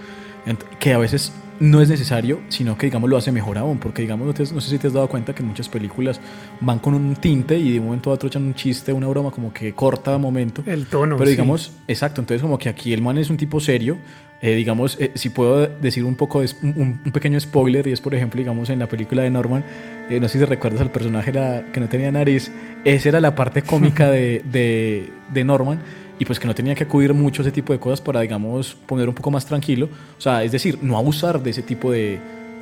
que 0.78 0.92
a 0.92 0.98
veces 0.98 1.32
no 1.58 1.80
es 1.80 1.88
necesario, 1.88 2.40
sino 2.48 2.76
que, 2.76 2.86
digamos, 2.86 3.08
lo 3.10 3.16
hace 3.16 3.32
mejor 3.32 3.58
aún, 3.58 3.78
porque, 3.78 4.02
digamos, 4.02 4.26
no, 4.26 4.34
te- 4.34 4.52
no 4.52 4.60
sé 4.60 4.70
si 4.70 4.78
te 4.78 4.86
has 4.88 4.92
dado 4.92 5.08
cuenta 5.08 5.34
que 5.34 5.42
muchas 5.42 5.68
películas 5.68 6.20
van 6.60 6.78
con 6.78 6.94
un 6.94 7.16
tinte 7.16 7.58
y 7.58 7.72
de 7.72 7.78
un 7.80 7.86
momento 7.86 8.10
a 8.10 8.14
otro 8.14 8.28
echan 8.28 8.44
un 8.44 8.54
chiste, 8.54 8.92
una 8.92 9.08
broma, 9.08 9.30
como 9.30 9.52
que 9.52 9.72
corta 9.72 10.18
momento. 10.18 10.62
El 10.66 10.86
tono. 10.86 11.16
Pero 11.16 11.26
sí. 11.26 11.32
digamos, 11.32 11.72
exacto, 11.88 12.20
entonces 12.20 12.42
como 12.42 12.58
que 12.58 12.68
aquí 12.68 12.92
el 12.92 13.02
man 13.02 13.18
es 13.18 13.30
un 13.30 13.36
tipo 13.36 13.58
serio. 13.60 13.96
Eh, 14.42 14.54
digamos, 14.54 14.96
eh, 15.00 15.12
si 15.14 15.30
puedo 15.30 15.66
decir 15.66 16.04
un 16.04 16.14
poco, 16.14 16.40
de, 16.42 16.50
un, 16.62 17.00
un 17.04 17.12
pequeño 17.12 17.38
spoiler, 17.40 17.86
y 17.86 17.92
es 17.92 18.00
por 18.00 18.14
ejemplo, 18.14 18.38
digamos, 18.38 18.68
en 18.70 18.78
la 18.78 18.86
película 18.88 19.22
de 19.22 19.30
Norman, 19.30 19.64
eh, 20.10 20.20
no 20.20 20.28
sé 20.28 20.38
si 20.38 20.44
recuerdas 20.44 20.80
al 20.82 20.90
personaje 20.90 21.32
la- 21.32 21.64
que 21.72 21.80
no 21.80 21.88
tenía 21.88 22.10
nariz, 22.12 22.50
esa 22.84 23.08
era 23.08 23.20
la 23.20 23.34
parte 23.34 23.62
cómica 23.62 24.10
de, 24.10 24.42
de, 24.52 25.10
de 25.32 25.44
Norman, 25.44 25.80
y 26.18 26.24
pues 26.24 26.38
que 26.40 26.46
no 26.46 26.54
tenía 26.54 26.74
que 26.74 26.84
acudir 26.84 27.12
mucho 27.12 27.42
a 27.42 27.44
ese 27.44 27.52
tipo 27.52 27.72
de 27.72 27.78
cosas 27.78 28.00
para, 28.00 28.20
digamos, 28.20 28.74
poner 28.74 29.08
un 29.08 29.14
poco 29.14 29.30
más 29.30 29.44
tranquilo. 29.44 29.88
O 30.16 30.20
sea, 30.20 30.42
es 30.44 30.50
decir, 30.52 30.78
no 30.80 30.96
abusar 30.96 31.42
de 31.42 31.50
ese 31.50 31.62
tipo 31.62 31.92
de, 31.92 32.18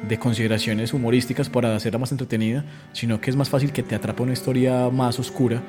de 0.09 0.19
consideraciones 0.19 0.93
humorísticas 0.93 1.49
para 1.49 1.77
hacerla 1.77 2.01
más 2.01 2.11
entretenida, 2.11 2.65
sino 2.93 3.21
que 3.21 3.31
es 3.31 3.37
más 3.37 3.49
fácil 3.49 3.71
que 3.73 3.85
te 3.85 3.95
atrape 3.95 4.23
una 4.25 4.33
historia 4.33 4.91
más 4.91 5.21
oscura 5.21 5.63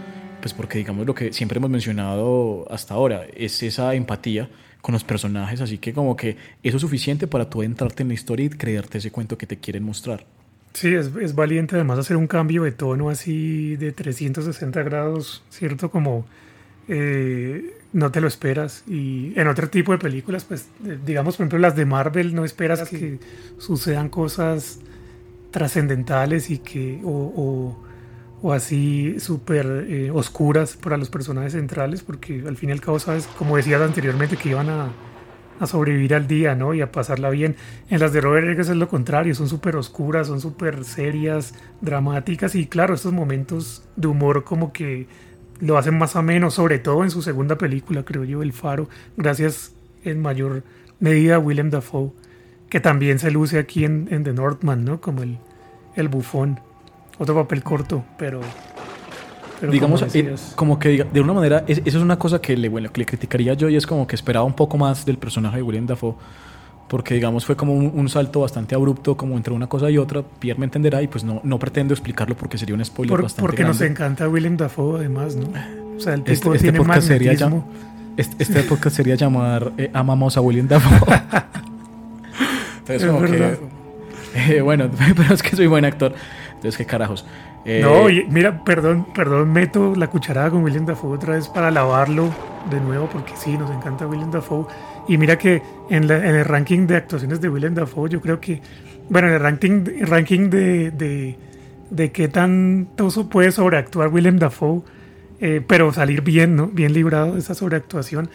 pues 0.45 0.53
porque 0.53 0.77
digamos 0.77 1.07
lo 1.07 1.15
que 1.15 1.33
siempre 1.33 1.57
hemos 1.57 1.71
mencionado 1.71 2.67
hasta 2.69 2.93
ahora 2.93 3.25
es 3.35 3.63
esa 3.63 3.95
empatía 3.95 4.47
con 4.79 4.93
los 4.93 5.03
personajes, 5.03 5.59
así 5.59 5.79
que 5.79 5.91
como 5.91 6.15
que 6.15 6.37
eso 6.61 6.77
es 6.77 6.81
suficiente 6.81 7.25
para 7.25 7.49
tú 7.49 7.63
entrarte 7.63 8.03
en 8.03 8.09
la 8.09 8.13
historia 8.13 8.45
y 8.45 8.49
creerte 8.49 8.99
ese 8.99 9.09
cuento 9.09 9.39
que 9.39 9.47
te 9.47 9.57
quieren 9.57 9.81
mostrar. 9.81 10.23
Sí, 10.73 10.93
es, 10.93 11.09
es 11.19 11.33
valiente 11.33 11.73
además 11.73 11.97
hacer 11.97 12.15
un 12.15 12.27
cambio 12.27 12.61
de 12.61 12.71
tono 12.73 13.09
así 13.09 13.75
de 13.77 13.91
360 13.91 14.83
grados, 14.83 15.41
¿cierto? 15.49 15.89
Como 15.89 16.27
eh, 16.87 17.73
no 17.91 18.11
te 18.11 18.21
lo 18.21 18.27
esperas. 18.27 18.83
Y 18.87 19.33
en 19.39 19.47
otro 19.47 19.67
tipo 19.67 19.93
de 19.93 19.97
películas, 19.97 20.45
pues 20.45 20.67
digamos, 21.07 21.37
por 21.37 21.45
ejemplo, 21.45 21.57
las 21.57 21.75
de 21.75 21.85
Marvel, 21.87 22.35
no 22.35 22.45
esperas 22.45 22.87
que 22.87 23.17
sucedan 23.57 24.09
cosas 24.09 24.77
trascendentales 25.49 26.51
y 26.51 26.59
que, 26.59 27.01
o, 27.03 27.09
o- 27.09 27.84
o 28.45 28.53
así 28.53 29.19
súper 29.19 29.87
eh, 29.89 30.11
oscuras 30.11 30.77
para 30.77 30.97
los 30.97 31.09
personajes 31.09 31.53
centrales, 31.53 32.03
porque 32.03 32.43
al 32.47 32.57
fin 32.57 32.69
y 32.69 32.73
al 32.73 32.79
cabo, 32.79 32.99
sabes, 32.99 33.25
como 33.39 33.57
decías 33.57 33.81
anteriormente, 33.81 34.37
que 34.37 34.49
iban 34.49 34.69
a, 34.69 34.91
sobrevivir 35.65 36.13
al 36.13 36.27
día, 36.27 36.53
¿no? 36.53 36.75
Y 36.75 36.81
a 36.81 36.91
pasarla 36.91 37.31
bien. 37.31 37.55
En 37.89 37.99
las 37.99 38.13
de 38.13 38.21
Robert 38.21 38.45
Eggers 38.47 38.69
es 38.69 38.75
lo 38.75 38.87
contrario, 38.87 39.33
son 39.33 39.49
súper 39.49 39.75
oscuras, 39.75 40.27
son 40.27 40.41
súper 40.41 40.83
serias, 40.85 41.55
dramáticas 41.81 42.53
y 42.53 42.67
claro, 42.67 42.93
estos 42.93 43.13
momentos 43.13 43.83
de 43.95 44.09
humor 44.09 44.43
como 44.43 44.71
que 44.71 45.07
lo 45.59 45.79
hacen 45.79 45.97
más 45.97 46.15
ameno, 46.15 46.51
sobre 46.51 46.77
todo 46.77 47.03
en 47.03 47.09
su 47.09 47.23
segunda 47.23 47.57
película, 47.57 48.05
creo 48.05 48.25
yo, 48.25 48.43
El 48.43 48.53
Faro, 48.53 48.89
gracias 49.17 49.73
en 50.03 50.21
mayor 50.21 50.61
medida 50.99 51.37
a 51.37 51.39
Willem 51.39 51.71
Dafoe, 51.71 52.11
que 52.69 52.79
también 52.79 53.17
se 53.17 53.31
luce 53.31 53.57
aquí 53.57 53.85
en, 53.85 54.07
en 54.11 54.23
The 54.23 54.33
Northman, 54.33 54.85
¿no? 54.85 55.01
Como 55.01 55.23
el, 55.23 55.39
el 55.95 56.09
bufón. 56.09 56.59
Otro 57.17 57.33
papel 57.35 57.63
corto, 57.63 58.03
pero... 58.17 58.41
pero 59.59 59.71
digamos, 59.71 60.01
como 60.01 60.11
eh, 60.13 60.35
como 60.55 60.79
que 60.79 61.03
de 61.05 61.21
una 61.21 61.33
manera, 61.33 61.63
es- 61.67 61.81
eso 61.85 61.97
es 61.97 62.03
una 62.03 62.17
cosa 62.19 62.39
que 62.41 62.57
le, 62.57 62.67
bueno, 62.69 62.91
que 62.91 62.99
le 62.99 63.05
criticaría 63.05 63.53
yo 63.53 63.69
y 63.69 63.75
es 63.75 63.87
como 63.87 64.05
que 64.07 64.15
esperaba 64.15 64.45
un 64.45 64.53
poco 64.53 64.77
más 64.77 65.05
del 65.05 65.17
personaje 65.17 65.57
de 65.57 65.63
William 65.63 65.85
Dafoe, 65.85 66.15
porque 66.89 67.13
digamos 67.15 67.45
fue 67.45 67.55
como 67.55 67.73
un, 67.73 67.91
un 67.95 68.09
salto 68.09 68.41
bastante 68.41 68.75
abrupto 68.75 69.15
como 69.17 69.37
entre 69.37 69.53
una 69.53 69.67
cosa 69.67 69.89
y 69.89 69.97
otra, 69.97 70.23
Pierre 70.39 70.59
me 70.59 70.65
entenderá 70.65 71.01
y 71.01 71.07
pues 71.07 71.23
no, 71.23 71.39
no 71.43 71.57
pretendo 71.57 71.93
explicarlo 71.93 72.35
porque 72.35 72.57
sería 72.57 72.75
un 72.75 72.83
spoiler 72.83 73.11
por- 73.11 73.23
bastante 73.23 73.41
porque 73.47 73.63
nos 73.63 73.79
grande. 73.79 73.93
encanta 73.93 74.27
Willem 74.29 74.57
Dafoe 74.57 74.99
además, 74.99 75.35
¿no? 75.37 75.47
O 75.95 75.99
sea, 75.99 76.13
el 76.15 76.23
tipo 76.23 76.31
Este, 76.33 76.49
este 76.49 76.61
tiene 76.63 76.77
podcast 76.79 77.07
sería 77.07 77.31
magnetismo. 77.31 77.71
Este, 78.17 78.43
este 78.43 78.61
podcast 78.63 78.95
sería 78.95 79.15
llamar 79.15 79.71
eh, 79.77 79.89
Amamos 79.93 80.35
a 80.37 80.41
William 80.41 80.67
Dafoe. 80.67 80.99
Entonces, 82.79 83.01
Es 83.03 83.05
como 83.05 83.21
que. 83.25 83.57
eh, 84.35 84.61
bueno, 84.61 84.89
pero 85.15 85.33
es 85.33 85.41
que 85.41 85.55
soy 85.55 85.67
buen 85.67 85.85
actor. 85.85 86.13
Entonces, 86.65 86.79
qué 86.79 86.89
carajos. 86.89 87.25
Eh, 87.63 87.79
No, 87.83 88.05
mira, 88.31 88.63
perdón, 88.63 89.05
perdón, 89.13 89.53
meto 89.53 89.93
la 89.95 90.07
cucharada 90.07 90.49
con 90.49 90.63
William 90.63 90.83
Dafoe 90.83 91.15
otra 91.15 91.35
vez 91.35 91.47
para 91.47 91.69
lavarlo 91.69 92.33
de 92.71 92.79
nuevo, 92.79 93.07
porque 93.07 93.33
sí, 93.35 93.55
nos 93.55 93.69
encanta 93.69 94.07
William 94.07 94.31
Dafoe. 94.31 94.65
Y 95.07 95.19
mira 95.19 95.37
que 95.37 95.61
en, 95.91 96.09
el 96.09 96.43
ranking 96.43 96.87
de 96.87 96.95
actuaciones 96.95 97.39
de 97.39 97.49
William 97.49 97.75
Dafoe, 97.75 98.09
yo 98.09 98.19
creo 98.19 98.39
que, 98.41 98.61
bueno, 99.09 99.27
en 99.27 99.35
el 99.35 99.39
ranking, 99.39 99.83
ranking 100.01 100.49
de, 100.49 101.37
de, 101.91 102.11
qué 102.11 102.27
tanto 102.29 103.09
puede 103.29 103.51
sobreactuar 103.51 104.07
William 104.07 104.39
Dafoe, 104.39 104.81
eh, 105.39 105.61
pero 105.67 105.93
salir 105.93 106.23
bien, 106.23 106.55
¿no? 106.55 106.65
Bien 106.65 106.93
librado 106.93 107.33
de 107.33 107.39
esa 107.41 107.53
sobreactuación. 107.53 108.27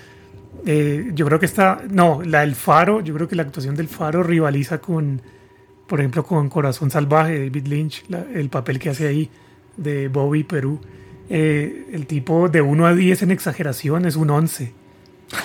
Eh, 0.66 1.10
yo 1.14 1.26
creo 1.26 1.40
que 1.40 1.46
está, 1.46 1.80
no, 1.90 2.22
la 2.24 2.42
del 2.42 2.54
Faro, 2.54 3.00
yo 3.00 3.12
creo 3.12 3.26
que 3.26 3.34
la 3.34 3.42
actuación 3.42 3.74
del 3.74 3.88
Faro 3.88 4.22
rivaliza 4.22 4.78
con, 4.78 5.20
por 5.90 5.98
ejemplo, 6.00 6.22
con 6.24 6.48
Corazón 6.48 6.90
Salvaje 6.90 7.38
David 7.40 7.66
Lynch, 7.66 8.04
la- 8.08 8.24
el 8.32 8.48
papel 8.48 8.78
que 8.78 8.90
hace 8.90 9.08
ahí 9.08 9.28
de 9.76 10.06
Bobby 10.08 10.44
Perú. 10.44 10.80
Eh, 11.28 11.86
el 11.92 12.06
tipo 12.06 12.48
de 12.48 12.60
1 12.62 12.86
a 12.86 12.94
10 12.94 13.22
en 13.22 13.30
exageración 13.32 14.06
es 14.06 14.14
un 14.16 14.30
11. 14.30 14.72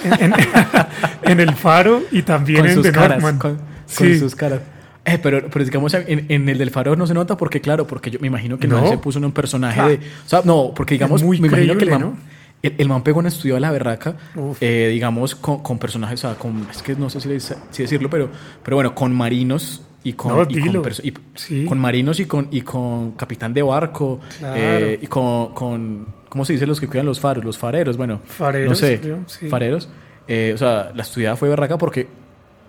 En, 0.04 0.14
en- 0.14 0.34
en 1.24 1.40
el 1.40 1.56
Faro 1.56 2.02
y 2.12 2.22
también 2.22 2.60
con 2.62 2.70
en 2.70 2.76
sus 2.76 2.84
The 2.84 2.92
caras. 2.92 3.10
Northman. 3.22 3.38
Con, 3.40 3.56
con 3.58 3.66
Sí. 3.88 4.18
sus 4.20 4.36
caras. 4.36 4.62
Eh, 5.04 5.20
pero, 5.22 5.48
pero 5.52 5.66
digamos, 5.66 5.94
en, 5.94 6.26
en 6.30 6.50
el 6.50 6.58
del 6.58 6.72
faro 6.72 6.96
no 6.96 7.06
se 7.06 7.14
nota 7.14 7.38
porque, 7.38 7.62
claro, 7.62 7.86
porque 7.86 8.10
yo 8.10 8.20
me 8.20 8.26
imagino 8.28 8.58
que 8.58 8.68
no, 8.68 8.82
No. 8.82 8.88
se 8.90 8.98
puso 8.98 9.20
en 9.20 9.26
un 9.26 9.32
personaje 9.32 9.80
Ah. 9.82 9.88
de. 9.88 9.96
O 9.96 10.30
sea, 10.30 10.42
no, 10.46 10.74
porque 10.76 10.96
digamos, 10.96 11.22
muy 11.24 11.40
me 11.40 11.48
imagino 11.48 11.78
que 11.78 11.84
el 11.84 11.92
man, 11.92 12.02
¿no? 12.02 12.18
el, 12.64 12.74
el 12.80 12.90
man 12.90 13.04
pegó 13.04 13.20
en 13.20 13.28
estudio 13.28 13.56
a 13.58 13.60
la 13.60 13.70
berraca, 13.72 14.16
eh, 14.62 14.90
digamos, 14.92 15.36
con, 15.36 15.62
con 15.62 15.78
personajes, 15.78 16.24
o 16.26 16.30
sea, 16.30 16.38
con, 16.40 16.66
es 16.72 16.82
que 16.82 16.96
no 16.96 17.12
sé 17.12 17.20
si, 17.22 17.30
le- 17.30 17.40
si 17.40 17.54
decirlo, 17.84 18.10
pero, 18.10 18.30
pero 18.64 18.78
bueno, 18.78 18.96
con 18.96 19.14
marinos 19.14 19.84
y 20.06 20.14
con, 20.14 20.32
No, 20.34 20.42
y 20.44 20.46
con 20.46 20.64
dilo. 20.64 20.82
perso- 20.82 21.02
y 21.04 21.14
Sí. 21.36 21.66
con 21.66 21.78
marinos 21.80 22.20
y 22.22 22.26
con, 22.26 22.48
y 22.52 22.62
con 22.62 23.12
capitán 23.12 23.54
de 23.54 23.62
barco, 23.64 24.22
Claro. 24.40 24.56
eh, 24.58 25.00
y 25.02 25.08
con, 25.08 25.54
con, 25.54 26.06
¿cómo 26.30 26.46
se 26.46 26.54
dice 26.54 26.66
los 26.66 26.80
que 26.80 26.88
cuidan 26.88 27.06
los 27.08 27.20
faros? 27.20 27.44
Los 27.44 27.58
fareros, 27.58 27.98
bueno, 27.98 28.22
Fareros, 28.24 28.70
no 28.70 28.76
sé, 28.76 29.02
sí. 29.28 29.50
fareros. 29.50 29.90
Eh, 30.28 30.52
o 30.56 30.58
sea, 30.58 30.92
la 30.96 31.02
estudiada 31.04 31.36
fue 31.36 31.50
berraca 31.50 31.78
porque 31.78 32.08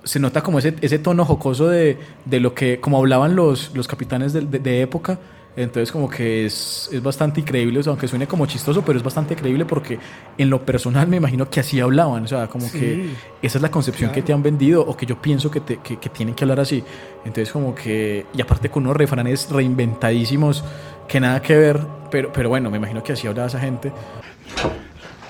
se 0.02 0.18
nota 0.20 0.42
como 0.42 0.58
ese, 0.58 0.74
ese 0.80 0.98
tono 0.98 1.24
jocoso 1.24 1.68
de, 1.68 1.98
de 2.24 2.40
lo 2.40 2.54
que, 2.54 2.80
como 2.80 2.98
hablaban 2.98 3.36
los, 3.36 3.72
los 3.74 3.86
capitanes 3.88 4.32
de, 4.32 4.40
de- 4.42 4.58
de 4.58 4.80
época. 4.82 5.18
Entonces 5.56 5.90
como 5.90 6.10
que 6.10 6.44
es, 6.44 6.90
es 6.92 7.02
bastante 7.02 7.40
increíble, 7.40 7.78
o 7.80 7.82
sea, 7.82 7.90
aunque 7.90 8.06
suene 8.06 8.26
como 8.26 8.44
chistoso, 8.44 8.82
pero 8.84 8.98
es 8.98 9.02
bastante 9.02 9.34
creíble 9.34 9.64
porque 9.64 9.98
en 10.36 10.50
lo 10.50 10.60
personal 10.66 11.08
me 11.08 11.16
imagino 11.16 11.48
que 11.48 11.60
así 11.60 11.80
hablaban, 11.80 12.24
o 12.24 12.28
sea, 12.28 12.46
como 12.46 12.66
Sí. 12.68 12.78
que 12.78 13.10
esa 13.40 13.56
es 13.58 13.62
la 13.62 13.70
concepción 13.70 14.12
que 14.12 14.20
te 14.20 14.34
han 14.34 14.42
vendido 14.42 14.82
o 14.86 14.94
que 14.96 15.06
yo 15.06 15.20
pienso 15.20 15.50
que, 15.50 15.60
te- 15.60 15.78
que, 15.78 15.96
que 15.98 16.10
tienen 16.10 16.34
que 16.34 16.44
hablar 16.44 16.60
así. 16.60 16.84
Entonces 17.24 17.50
como 17.50 17.74
que, 17.74 18.26
y 18.34 18.42
aparte 18.42 18.68
con 18.68 18.84
unos 18.84 18.96
refranes 18.98 19.48
reinventadísimos 19.50 20.62
que 21.08 21.20
nada 21.20 21.40
que 21.40 21.56
ver, 21.56 21.80
pero, 22.10 22.30
pero 22.32 22.50
bueno, 22.50 22.70
me 22.70 22.76
imagino 22.76 23.02
que 23.02 23.14
así 23.14 23.26
hablaba 23.26 23.48
esa 23.48 23.58
gente. 23.60 23.92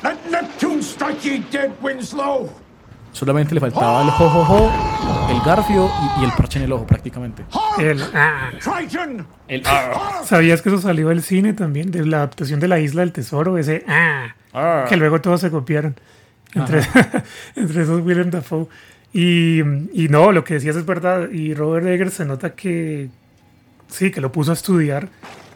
Let 0.02 0.16
Neptune 0.30 0.80
strike 0.82 1.20
ye 1.20 1.42
dead, 1.52 1.70
Winslow! 1.80 2.50
Solamente 3.16 3.54
le 3.54 3.62
faltaba 3.62 4.02
el 4.02 4.10
jojojo, 4.10 4.70
el 5.30 5.40
garfio 5.40 5.90
y, 6.18 6.20
y 6.20 6.24
el 6.26 6.32
parche 6.32 6.58
en 6.58 6.66
el 6.66 6.72
ojo 6.72 6.86
prácticamente. 6.86 7.46
El, 7.78 8.02
ah. 8.12 8.50
El 9.48 9.62
ah. 9.64 10.20
¿Sabías 10.22 10.60
que 10.60 10.68
eso 10.68 10.76
salió 10.76 11.08
del 11.08 11.22
cine 11.22 11.54
también? 11.54 11.90
De 11.90 12.04
la 12.04 12.18
adaptación 12.18 12.60
de 12.60 12.68
La 12.68 12.78
Isla 12.78 13.00
del 13.00 13.12
Tesoro, 13.12 13.56
ese 13.56 13.86
ah, 13.88 14.34
Ah. 14.52 14.84
que 14.86 14.98
luego 14.98 15.18
todos 15.22 15.40
se 15.40 15.50
copiaron. 15.50 15.96
Entre, 16.52 16.82
entre 17.56 17.82
esos 17.84 18.04
Willem 18.04 18.30
Dafoe. 18.30 18.66
Y, 19.14 19.60
y 19.60 20.08
no, 20.10 20.30
lo 20.30 20.44
que 20.44 20.52
decías 20.54 20.76
es 20.76 20.84
verdad. 20.84 21.30
Y 21.30 21.54
Robert 21.54 21.86
Eggers 21.86 22.12
se 22.12 22.26
nota 22.26 22.54
que 22.54 23.08
sí, 23.88 24.10
que 24.10 24.20
lo 24.20 24.30
puso 24.30 24.50
a 24.50 24.54
estudiar. 24.54 25.08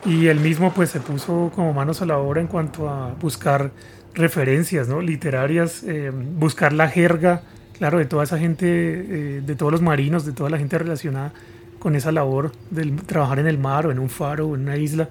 Y 0.06 0.28
él 0.28 0.40
mismo 0.40 0.72
pues 0.72 0.88
se 0.88 1.00
puso 1.00 1.52
como 1.54 1.74
manos 1.74 2.00
a 2.00 2.06
la 2.06 2.16
obra 2.16 2.40
en 2.40 2.46
cuanto 2.46 2.88
a 2.88 3.08
buscar 3.20 3.70
referencias 4.14 4.88
¿no? 4.88 5.00
literarias, 5.00 5.82
eh, 5.84 6.10
buscar 6.12 6.72
la 6.72 6.88
jerga, 6.88 7.42
claro, 7.78 7.98
de 7.98 8.04
toda 8.04 8.24
esa 8.24 8.38
gente, 8.38 8.66
eh, 8.68 9.42
de 9.44 9.54
todos 9.54 9.72
los 9.72 9.82
marinos, 9.82 10.24
de 10.26 10.32
toda 10.32 10.50
la 10.50 10.58
gente 10.58 10.78
relacionada 10.78 11.32
con 11.78 11.96
esa 11.96 12.12
labor 12.12 12.52
de 12.70 12.90
trabajar 13.06 13.38
en 13.38 13.46
el 13.46 13.56
mar 13.58 13.86
o 13.86 13.90
en 13.90 13.98
un 13.98 14.10
faro 14.10 14.48
o 14.48 14.54
en 14.54 14.62
una 14.62 14.76
isla. 14.76 15.08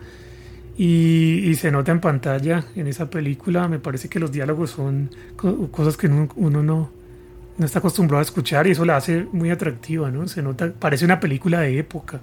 Y, 0.77 1.53
se 1.55 1.71
nota 1.71 1.91
en 1.91 1.99
pantalla 1.99 2.63
en 2.75 2.87
esa 2.87 3.09
película, 3.09 3.67
me 3.67 3.79
parece 3.79 4.07
que 4.07 4.17
los 4.19 4.31
diálogos 4.31 4.69
son 4.71 5.09
co- 5.35 5.67
cosas 5.71 5.97
que 5.97 6.07
no- 6.07 6.29
uno 6.37 6.63
no, 6.63 6.89
no 7.57 7.65
está 7.65 7.79
acostumbrado 7.79 8.19
a 8.19 8.21
escuchar 8.21 8.65
y 8.67 8.71
eso 8.71 8.85
la 8.85 8.95
hace 8.95 9.25
muy 9.33 9.49
atractiva, 9.49 10.09
¿no? 10.09 10.25
Se 10.29 10.41
nota, 10.41 10.71
parece 10.71 11.03
una 11.03 11.19
película 11.19 11.59
de 11.59 11.79
época, 11.79 12.21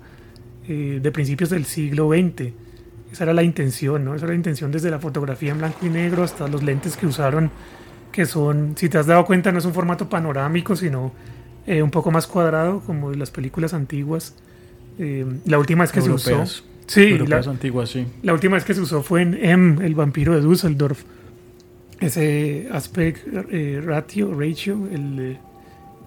eh, 0.68 1.01
de 1.03 1.11
principios 1.12 1.51
del 1.51 1.66
siglo 1.66 2.09
XX. 2.09 2.53
Esa 3.16 3.24
era 3.24 3.32
la 3.32 3.42
intención, 3.42 4.04
¿no? 4.04 4.14
Esa 4.14 4.26
era 4.26 4.32
la 4.32 4.36
intención 4.36 4.70
desde 4.70 4.90
la 4.90 4.98
fotografía 4.98 5.50
en 5.50 5.56
blanco 5.56 5.86
y 5.86 5.88
negro 5.88 6.22
hasta 6.22 6.46
los 6.48 6.62
lentes 6.62 6.98
que 6.98 7.06
usaron, 7.06 7.50
que 8.12 8.26
son, 8.26 8.74
si 8.76 8.90
te 8.90 8.98
has 8.98 9.06
dado 9.06 9.24
cuenta, 9.24 9.50
no 9.52 9.58
es 9.58 9.64
un 9.64 9.72
formato 9.72 10.06
panorámico, 10.06 10.76
sino 10.76 11.12
eh, 11.66 11.80
un 11.82 11.90
poco 11.90 12.10
más 12.10 12.26
cuadrado, 12.26 12.80
como 12.80 13.12
las 13.12 13.30
películas 13.30 13.72
antiguas. 13.72 14.34
Eh, 14.98 15.24
la 15.46 15.58
última 15.58 15.84
vez 15.84 15.92
que 15.92 16.02
se 16.02 16.10
usó. 16.10 16.44
Sí, 16.86 17.16
la, 17.16 17.38
antiguas, 17.38 17.88
sí. 17.88 18.06
la 18.22 18.34
última 18.34 18.56
vez 18.56 18.64
que 18.66 18.74
se 18.74 18.82
usó 18.82 19.02
fue 19.02 19.22
en 19.22 19.32
M, 19.42 19.86
el 19.86 19.94
vampiro 19.94 20.34
de 20.34 20.42
Düsseldorf. 20.42 21.02
Ese 22.00 22.68
aspect 22.70 23.26
eh, 23.50 23.80
ratio, 23.82 24.38
ratio, 24.38 24.86
el, 24.92 25.38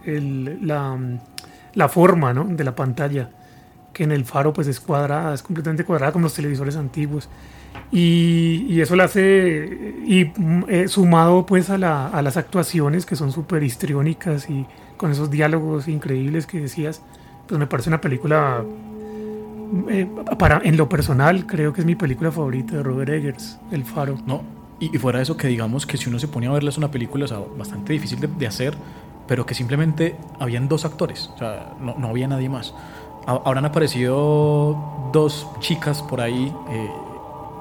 el- 0.06 0.60
la, 0.68 0.96
la 1.74 1.90
forma 1.90 2.34
¿no? 2.34 2.46
de 2.46 2.64
la 2.64 2.76
pantalla, 2.76 3.32
que 3.94 4.04
en 4.04 4.12
el 4.12 4.26
faro 4.26 4.54
pues 4.54 4.68
es 4.68 4.80
cuadrada, 4.80 5.34
es 5.34 5.42
completamente 5.44 5.84
cuadrada 5.84 6.12
como 6.12 6.24
los 6.24 6.34
televisores 6.34 6.76
antiguos. 6.76 7.30
Y, 7.92 8.80
eso 8.82 8.96
lo 8.96 9.04
hace, 9.04 9.96
y 10.06 10.32
eh, 10.68 10.88
sumado 10.88 11.46
pues 11.46 11.70
a, 11.70 11.78
la- 11.78 12.22
las 12.22 12.38
actuaciones 12.38 13.06
que 13.06 13.16
son 13.16 13.32
súper 13.32 13.64
histriónicas 13.64 14.50
y 14.50 14.66
con 14.98 15.12
esos 15.12 15.32
diálogos 15.32 15.88
increíbles 15.88 16.46
que 16.46 16.60
decías, 16.60 17.02
pues 17.48 17.58
me 17.60 17.68
parece 17.68 17.90
una 17.90 18.00
película 18.02 18.64
eh, 19.90 20.08
para, 20.38 20.62
en 20.64 20.78
lo 20.78 20.90
personal, 20.90 21.46
creo 21.46 21.74
que 21.74 21.82
es 21.82 21.86
mi 21.86 21.96
película 21.96 22.32
favorita 22.32 22.76
de 22.78 22.84
Robert 22.84 23.10
Eggers, 23.10 23.60
El 23.72 23.84
Faro. 23.86 24.18
No, 24.26 24.44
y, 24.80 24.96
y 24.96 25.00
fuera 25.00 25.20
de 25.20 25.24
eso 25.24 25.38
que 25.38 25.48
digamos 25.48 25.86
que 25.86 25.98
si 25.98 26.10
uno 26.10 26.20
se 26.20 26.28
pone 26.28 26.48
a 26.48 26.52
verla 26.52 26.70
es 26.70 26.78
una 26.78 26.92
película 26.92 27.26
o 27.26 27.28
sea, 27.28 27.40
bastante 27.58 27.94
difícil 27.94 28.20
de, 28.20 28.28
de 28.28 28.48
hacer, 28.48 28.76
pero 29.28 29.46
que 29.46 29.54
simplemente 29.54 30.16
habían 30.40 30.68
dos 30.68 30.86
actores, 30.86 31.30
o 31.36 31.38
sea, 31.38 31.74
no, 31.80 31.96
no 31.98 32.08
había 32.10 32.28
nadie 32.28 32.50
más. 32.50 32.74
A- 33.30 33.42
Habrán 33.46 33.66
aparecido 33.66 35.10
dos 35.14 35.48
chicas 35.60 36.02
por 36.02 36.20
ahí, 36.22 36.52
eh, 36.72 36.90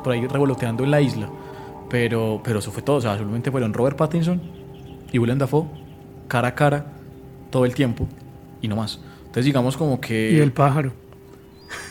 por 0.03 0.13
ahí 0.13 0.27
revoloteando 0.27 0.85
en 0.85 0.91
la 0.91 1.01
isla, 1.01 1.29
pero, 1.91 2.41
pero 2.43 2.59
eso 2.61 2.71
fue 2.71 2.83
todo, 2.83 2.97
o 2.97 3.01
sea, 3.01 3.17
solamente 3.19 3.51
fueron 3.51 3.73
Robert 3.75 3.97
Pattinson 3.97 4.41
y 5.13 5.19
Willem 5.19 5.39
Dafoe, 5.39 5.67
cara 6.27 6.49
a 6.49 6.55
cara, 6.55 6.87
todo 7.51 7.65
el 7.65 7.75
tiempo, 7.75 8.07
y 8.63 8.69
no 8.69 8.77
más. 8.77 9.01
Entonces 9.21 9.45
digamos 9.45 9.77
como 9.77 10.01
que... 10.01 10.33
Y 10.33 10.39
El 10.41 10.53
Pájaro. 10.53 10.93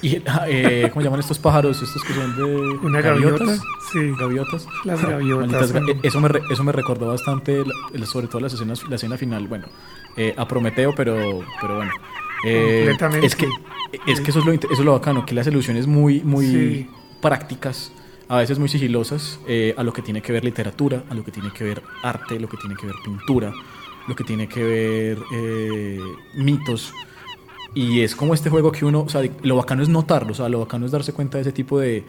y, 0.01 0.17
eh, 0.47 0.89
¿Cómo 0.91 1.03
llaman 1.03 1.19
estos 1.19 1.37
pájaros? 1.37 1.79
Estos 1.81 2.03
que 2.03 2.13
son 2.13 2.35
de... 2.35 2.43
Una 2.83 2.99
gaviota. 3.01 3.45
Sí, 3.91 4.11
Gaviotas. 4.19 4.67
las 4.85 4.99
gaviotas. 5.05 5.69
Son- 5.69 5.87
eh, 5.89 5.99
eso, 6.01 6.19
me 6.19 6.29
eso 6.51 6.63
me 6.63 6.71
recordó 6.71 7.07
bastante, 7.07 7.63
sobre 8.05 8.27
todo 8.27 8.41
las 8.41 8.53
escenas, 8.53 8.83
la 8.89 8.95
escena 8.95 9.17
final. 9.17 9.47
Bueno, 9.47 9.67
eh, 10.15 10.33
a 10.35 10.47
Prometeo, 10.47 10.93
pero, 10.95 11.15
pero 11.61 11.75
bueno. 11.75 11.91
Eh, 12.43 12.83
Completamente. 12.85 13.25
es 13.27 13.35
que, 13.35 13.47
es 14.05 14.21
que 14.21 14.29
eso, 14.31 14.39
es 14.39 14.45
lo, 14.45 14.51
eso 14.53 14.67
es 14.71 14.79
lo 14.79 14.91
bacano, 14.93 15.25
que 15.25 15.33
las 15.33 15.47
ilusiones 15.47 15.87
muy, 15.87 16.21
muy 16.21 16.45
Sí. 16.45 16.89
prácticas, 17.21 17.91
a 18.27 18.37
veces 18.37 18.59
muy 18.59 18.69
sigilosas, 18.69 19.39
eh, 19.47 19.73
a 19.77 19.83
lo 19.83 19.93
que 19.93 20.01
tiene 20.01 20.21
que 20.21 20.31
ver 20.33 20.43
literatura, 20.43 21.03
a 21.09 21.13
lo 21.13 21.23
que 21.23 21.31
tiene 21.31 21.51
que 21.51 21.63
ver 21.63 21.81
arte, 22.03 22.39
lo 22.39 22.47
que 22.49 22.57
tiene 22.57 22.75
que 22.75 22.85
ver 22.85 22.95
pintura, 23.03 23.53
lo 24.07 24.15
que 24.15 24.23
tiene 24.23 24.47
que 24.47 24.63
ver 24.63 25.17
eh, 25.33 25.99
mitos. 26.35 26.93
Y 27.73 28.01
es 28.01 28.15
como 28.15 28.33
este 28.33 28.49
juego 28.49 28.71
que 28.71 28.85
uno, 28.85 29.01
o 29.01 29.09
sea, 29.09 29.21
lo 29.43 29.55
bacano 29.55 29.83
es 29.83 29.89
notarlo, 29.89 30.31
o 30.31 30.35
sea, 30.35 30.49
lo 30.49 30.59
bacano 30.59 30.85
es 30.85 30.91
darse 30.91 31.13
cuenta 31.13 31.37
de 31.37 31.43
ese 31.43 31.51
tipo 31.51 31.79
de, 31.79 32.03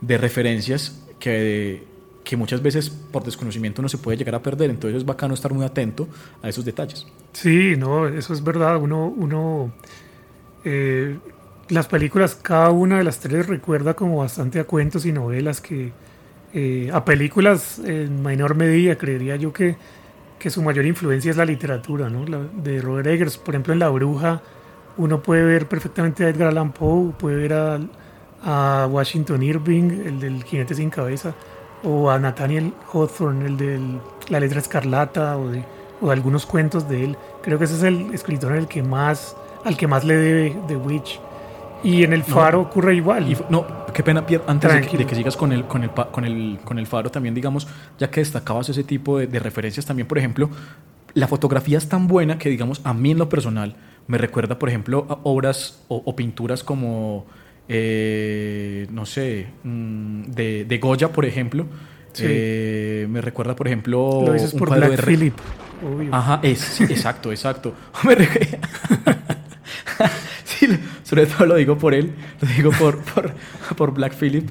de 0.00 0.18
referencias 0.18 1.02
que, 1.18 1.82
que 2.24 2.36
muchas 2.36 2.62
veces 2.62 2.90
por 2.90 3.22
desconocimiento 3.22 3.82
uno 3.82 3.88
se 3.88 3.98
puede 3.98 4.16
llegar 4.16 4.34
a 4.34 4.42
perder. 4.42 4.70
Entonces 4.70 4.98
es 4.98 5.04
bacano 5.04 5.34
estar 5.34 5.52
muy 5.52 5.64
atento 5.64 6.08
a 6.42 6.48
esos 6.48 6.64
detalles. 6.64 7.06
Sí, 7.32 7.74
no, 7.76 8.08
eso 8.08 8.32
es 8.32 8.42
verdad. 8.42 8.78
Uno, 8.78 9.06
uno 9.06 9.72
eh, 10.64 11.18
las 11.68 11.86
películas, 11.86 12.34
cada 12.34 12.70
una 12.70 12.98
de 12.98 13.04
las 13.04 13.20
tres 13.20 13.46
recuerda 13.46 13.94
como 13.94 14.18
bastante 14.18 14.58
a 14.58 14.64
cuentos 14.64 15.06
y 15.06 15.12
novelas 15.12 15.60
que 15.60 15.92
eh, 16.52 16.90
a 16.92 17.04
películas 17.04 17.78
en 17.78 18.22
menor 18.22 18.54
medida 18.54 18.96
creería 18.96 19.36
yo 19.36 19.52
que, 19.52 19.76
que 20.38 20.50
su 20.50 20.62
mayor 20.62 20.86
influencia 20.86 21.30
es 21.30 21.36
la 21.36 21.44
literatura, 21.44 22.08
¿no? 22.08 22.24
La, 22.26 22.38
de 22.38 22.80
Robert 22.80 23.06
Eggers, 23.06 23.38
por 23.38 23.54
ejemplo, 23.54 23.72
en 23.72 23.78
La 23.78 23.88
Bruja 23.88 24.42
uno 24.96 25.20
puede 25.22 25.42
ver 25.42 25.66
perfectamente 25.66 26.24
a 26.24 26.28
Edgar 26.28 26.48
Allan 26.48 26.72
Poe, 26.72 27.12
puede 27.18 27.36
ver 27.36 27.52
a, 27.52 27.80
a 28.44 28.86
Washington 28.86 29.42
Irving, 29.42 29.90
el 30.06 30.20
del 30.20 30.44
Jinete 30.44 30.74
sin 30.74 30.90
cabeza, 30.90 31.34
o 31.84 32.10
a 32.10 32.18
Nathaniel 32.18 32.72
Hawthorne, 32.92 33.46
el 33.46 33.56
de 33.56 33.80
La 34.28 34.40
letra 34.40 34.58
escarlata, 34.58 35.36
o 35.36 35.48
de, 35.48 35.64
o 36.00 36.06
de 36.06 36.12
algunos 36.12 36.46
cuentos 36.46 36.88
de 36.88 37.04
él. 37.04 37.16
Creo 37.42 37.58
que 37.58 37.64
ese 37.64 37.76
es 37.76 37.82
el 37.82 38.12
escritor 38.14 38.52
el 38.52 38.66
que 38.66 38.82
más, 38.82 39.36
al 39.64 39.76
que 39.76 39.86
más 39.86 40.04
le 40.04 40.16
debe 40.16 40.56
The 40.66 40.76
Witch. 40.76 41.20
Y 41.82 42.02
en 42.02 42.14
El 42.14 42.24
Faro 42.24 42.62
ocurre 42.62 42.94
igual. 42.94 43.30
Y 43.30 43.36
no, 43.50 43.66
qué 43.92 44.02
pena, 44.02 44.26
Pierre, 44.26 44.44
antes 44.46 44.72
de 44.72 44.80
que, 44.80 44.96
de 44.96 45.06
que 45.06 45.14
sigas 45.14 45.36
con 45.36 45.52
el, 45.52 45.64
con, 45.64 45.84
el, 45.84 45.90
con, 45.90 46.24
el, 46.24 46.58
con 46.64 46.78
el 46.78 46.86
faro, 46.86 47.10
también 47.10 47.34
digamos, 47.34 47.68
ya 47.98 48.10
que 48.10 48.20
destacabas 48.20 48.70
ese 48.70 48.84
tipo 48.84 49.18
de, 49.18 49.26
de 49.26 49.38
referencias, 49.38 49.84
también, 49.84 50.08
por 50.08 50.16
ejemplo, 50.16 50.48
la 51.12 51.28
fotografía 51.28 51.76
es 51.76 51.88
tan 51.88 52.08
buena 52.08 52.38
que, 52.38 52.48
digamos, 52.48 52.80
a 52.84 52.94
mí 52.94 53.10
en 53.10 53.18
lo 53.18 53.28
personal, 53.28 53.76
me 54.06 54.16
recuerda, 54.16 54.58
por 54.58 54.70
ejemplo, 54.70 55.06
a 55.10 55.18
obras 55.24 55.84
o, 55.88 56.02
o 56.04 56.16
pinturas 56.16 56.64
como, 56.64 57.26
eh, 57.68 58.86
no 58.90 59.06
sé, 59.06 59.46
mm, 59.62 60.22
de, 60.24 60.64
de 60.64 60.78
Goya, 60.78 61.10
por 61.12 61.24
ejemplo. 61.24 61.66
Sí. 62.12 62.24
Eh, 62.28 63.06
me 63.10 63.20
recuerda, 63.20 63.56
por 63.56 63.66
ejemplo, 63.66 64.22
Lo 64.26 64.32
dices 64.32 64.52
un 64.52 64.58
por 64.60 64.68
cuadro 64.68 64.86
Black 64.86 65.00
de 65.00 65.06
Re- 65.06 65.12
Phillip. 65.16 65.34
Obvio. 65.82 66.14
Ajá, 66.14 66.40
es, 66.42 66.58
sí, 66.60 66.84
exacto, 66.88 67.30
exacto. 67.32 67.74
Sí, 70.44 70.68
sobre 71.02 71.26
todo 71.26 71.46
lo 71.46 71.54
digo 71.56 71.76
por 71.78 71.94
él, 71.94 72.12
lo 72.40 72.48
digo 72.48 72.70
por, 72.72 73.00
por, 73.02 73.32
por 73.76 73.94
Black 73.94 74.14
Phillip 74.14 74.48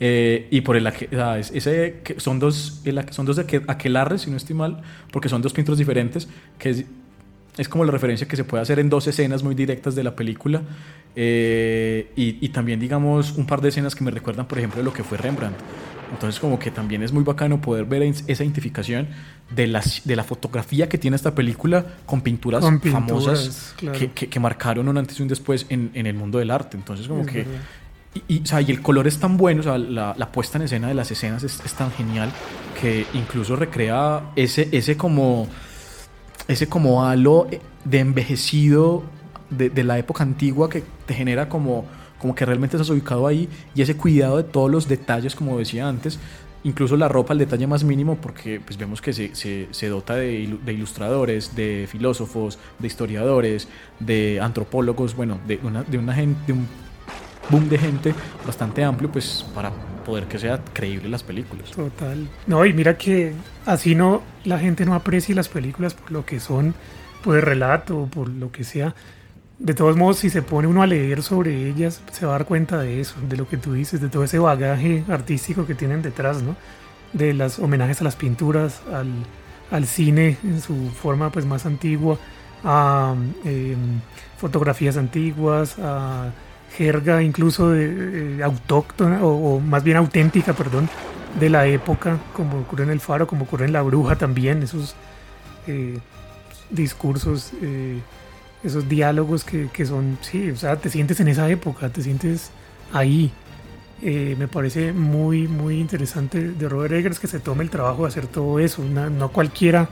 eh, 0.00 0.48
y 0.50 0.60
por 0.60 0.76
el 0.76 0.86
es- 0.86 1.50
ese 1.52 2.02
son 2.18 2.38
dos 2.38 2.82
el 2.84 3.00
son 3.12 3.26
dos 3.26 3.38
aque- 3.38 3.62
aquelarres, 3.66 4.22
si 4.22 4.30
no 4.30 4.36
estoy 4.36 4.54
mal, 4.56 4.82
porque 5.12 5.28
son 5.28 5.42
dos 5.42 5.52
pinturas 5.52 5.78
diferentes, 5.78 6.28
que 6.58 6.70
es, 6.70 6.84
es 7.58 7.68
como 7.68 7.84
la 7.84 7.92
referencia 7.92 8.26
que 8.28 8.36
se 8.36 8.44
puede 8.44 8.62
hacer 8.62 8.78
en 8.78 8.88
dos 8.90 9.06
escenas 9.06 9.42
muy 9.42 9.54
directas 9.54 9.94
de 9.94 10.04
la 10.04 10.14
película 10.14 10.62
eh, 11.14 12.10
y, 12.16 12.44
y 12.44 12.48
también 12.50 12.78
digamos 12.80 13.32
un 13.32 13.46
par 13.46 13.60
de 13.60 13.68
escenas 13.70 13.94
que 13.94 14.04
me 14.04 14.10
recuerdan, 14.10 14.46
por 14.46 14.58
ejemplo, 14.58 14.82
lo 14.82 14.92
que 14.92 15.02
fue 15.02 15.18
Rembrandt. 15.18 15.56
Entonces 16.12 16.38
como 16.38 16.58
que 16.58 16.70
también 16.70 17.02
es 17.02 17.12
muy 17.12 17.24
bacano 17.24 17.60
poder 17.60 17.84
ver 17.84 18.02
esa 18.02 18.44
identificación 18.44 19.08
de 19.54 19.66
la, 19.66 19.82
de 20.04 20.14
la 20.16 20.22
fotografía 20.22 20.88
que 20.88 20.98
tiene 20.98 21.16
esta 21.16 21.34
película 21.34 21.84
con 22.06 22.20
pinturas, 22.20 22.62
Con 22.62 22.78
pinturas, 22.78 23.08
famosas 23.08 23.74
claro. 23.76 23.98
que, 23.98 24.10
que- 24.12 24.28
que 24.28 24.40
marcaron 24.40 24.88
un 24.88 24.98
antes 24.98 25.18
y 25.18 25.22
un 25.22 25.28
después 25.28 25.66
en, 25.68 25.90
en 25.94 26.06
el 26.06 26.14
mundo 26.14 26.38
del 26.38 26.50
arte. 26.52 26.76
Entonces 26.76 27.08
como 27.08 27.22
Es 27.22 27.26
que... 27.28 27.46
Y, 28.28 28.34
y, 28.36 28.42
o 28.42 28.46
sea, 28.46 28.60
y 28.62 28.70
el 28.70 28.80
color 28.80 29.06
es 29.08 29.18
tan 29.18 29.36
bueno, 29.36 29.60
o 29.60 29.62
sea, 29.64 29.76
la, 29.76 30.14
la 30.16 30.32
puesta 30.32 30.56
en 30.56 30.62
escena 30.64 30.88
de 30.88 30.94
las 30.94 31.10
escenas 31.10 31.42
es, 31.42 31.60
es 31.64 31.74
tan 31.74 31.90
genial 31.90 32.30
que 32.80 33.04
incluso 33.12 33.56
recrea 33.56 34.30
ese, 34.36 34.68
ese 34.72 34.96
como 34.96 35.48
ese 36.48 36.68
como 36.68 37.04
halo 37.04 37.46
de 37.84 37.98
envejecido 37.98 39.02
de, 39.50 39.70
de 39.70 39.84
la 39.84 39.98
época 39.98 40.22
antigua 40.22 40.68
que 40.68 40.82
te 41.06 41.14
genera 41.14 41.48
como, 41.48 41.84
como 42.18 42.34
que 42.34 42.44
realmente 42.44 42.76
estás 42.76 42.90
ubicado 42.90 43.26
ahí 43.26 43.48
y 43.74 43.82
ese 43.82 43.96
cuidado 43.96 44.36
de 44.38 44.44
todos 44.44 44.70
los 44.70 44.88
detalles, 44.88 45.34
como 45.34 45.58
decía 45.58 45.88
antes, 45.88 46.18
incluso 46.64 46.96
la 46.96 47.08
ropa, 47.08 47.32
el 47.32 47.38
detalle 47.38 47.66
más 47.66 47.84
mínimo, 47.84 48.16
porque 48.16 48.60
pues 48.60 48.76
vemos 48.76 49.00
que 49.00 49.12
se, 49.12 49.34
se, 49.34 49.68
se 49.70 49.88
dota 49.88 50.16
de, 50.16 50.58
de 50.64 50.72
ilustradores, 50.72 51.54
de 51.54 51.86
filósofos, 51.88 52.58
de 52.78 52.86
historiadores, 52.86 53.68
de 54.00 54.40
antropólogos, 54.40 55.14
bueno, 55.14 55.38
de 55.46 55.60
una, 55.62 55.84
de 55.84 55.98
una 55.98 56.12
gente, 56.12 56.40
de 56.46 56.52
un 56.54 56.66
boom 57.50 57.68
de 57.68 57.78
gente 57.78 58.14
bastante 58.44 58.82
amplio, 58.82 59.10
pues 59.10 59.46
para 59.54 59.70
poder 60.06 60.26
que 60.26 60.38
sea 60.38 60.60
creíble 60.72 61.08
las 61.08 61.24
películas. 61.24 61.72
Total. 61.72 62.28
No, 62.46 62.64
y 62.64 62.72
mira 62.72 62.96
que 62.96 63.32
así 63.66 63.96
no, 63.96 64.22
la 64.44 64.58
gente 64.58 64.86
no 64.86 64.94
aprecia 64.94 65.34
las 65.34 65.48
películas 65.48 65.94
por 65.94 66.12
lo 66.12 66.24
que 66.24 66.38
son, 66.38 66.74
por 67.24 67.36
el 67.36 67.42
relato, 67.42 68.08
por 68.10 68.28
lo 68.28 68.52
que 68.52 68.62
sea. 68.62 68.94
De 69.58 69.74
todos 69.74 69.96
modos, 69.96 70.18
si 70.18 70.30
se 70.30 70.42
pone 70.42 70.68
uno 70.68 70.82
a 70.82 70.86
leer 70.86 71.22
sobre 71.22 71.68
ellas, 71.68 72.00
se 72.12 72.24
va 72.24 72.36
a 72.36 72.38
dar 72.38 72.46
cuenta 72.46 72.78
de 72.78 73.00
eso, 73.00 73.16
de 73.28 73.36
lo 73.36 73.48
que 73.48 73.56
tú 73.56 73.72
dices, 73.72 74.00
de 74.00 74.08
todo 74.08 74.22
ese 74.22 74.38
bagaje 74.38 75.02
artístico 75.08 75.66
que 75.66 75.74
tienen 75.74 76.02
detrás, 76.02 76.40
¿no? 76.40 76.56
De 77.12 77.34
los 77.34 77.58
homenajes 77.58 78.00
a 78.00 78.04
las 78.04 78.14
pinturas, 78.14 78.82
al, 78.92 79.08
al 79.72 79.86
cine 79.86 80.36
en 80.44 80.60
su 80.60 80.90
forma 80.90 81.32
pues 81.32 81.46
más 81.46 81.66
antigua, 81.66 82.18
a 82.62 83.14
em, 83.44 84.00
fotografías 84.38 84.96
antiguas, 84.96 85.78
a 85.80 86.30
jerga 86.76 87.22
incluso 87.22 87.70
de, 87.70 88.38
eh, 88.38 88.42
autóctona 88.42 89.24
o, 89.24 89.60
más 89.60 89.82
bien 89.84 89.96
auténtica, 89.96 90.52
perdón, 90.52 90.88
de 91.40 91.50
la 91.50 91.66
época, 91.66 92.18
como 92.34 92.60
ocurre 92.60 92.84
en 92.84 92.90
El 92.90 93.00
Faro, 93.00 93.26
como 93.26 93.44
ocurre 93.44 93.64
en 93.66 93.72
La 93.72 93.82
Bruja 93.82 94.16
también, 94.16 94.62
esos 94.62 94.94
eh, 95.66 95.98
discursos, 96.70 97.52
eh, 97.62 97.98
esos 98.64 98.88
diálogos 98.88 99.44
que, 99.44 99.68
que 99.72 99.86
son, 99.86 100.18
sí, 100.20 100.50
o 100.50 100.56
sea, 100.56 100.76
te 100.76 100.88
sientes 100.90 101.20
en 101.20 101.28
esa 101.28 101.48
época, 101.50 101.88
te 101.90 102.02
sientes 102.02 102.50
ahí. 102.92 103.30
Me 104.02 104.46
parece 104.46 104.92
muy, 104.92 105.48
muy 105.48 105.80
interesante 105.80 106.52
de 106.52 106.68
Robert 106.68 106.92
Eggers 106.92 107.18
que 107.18 107.26
se 107.28 107.40
tome 107.40 107.64
el 107.64 107.70
trabajo 107.70 108.02
de 108.02 108.08
hacer 108.08 108.26
todo 108.26 108.58
eso. 108.58 108.82
Una- 108.82 109.08
no 109.08 109.30
cualquiera 109.30 109.88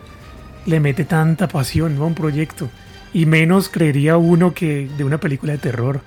le 0.66 0.78
mete 0.78 1.05
tanta 1.07 1.49
pasión 1.49 1.97
a 1.97 2.05
un 2.05 2.14
proyecto. 2.14 2.68
Y 3.14 3.24
menos 3.24 3.70
creería 3.70 4.18
uno 4.18 4.53
que 4.53 4.89
de 4.99 5.05
una 5.05 5.18
película 5.18 5.53
de 5.53 5.59
terror. 5.59 6.03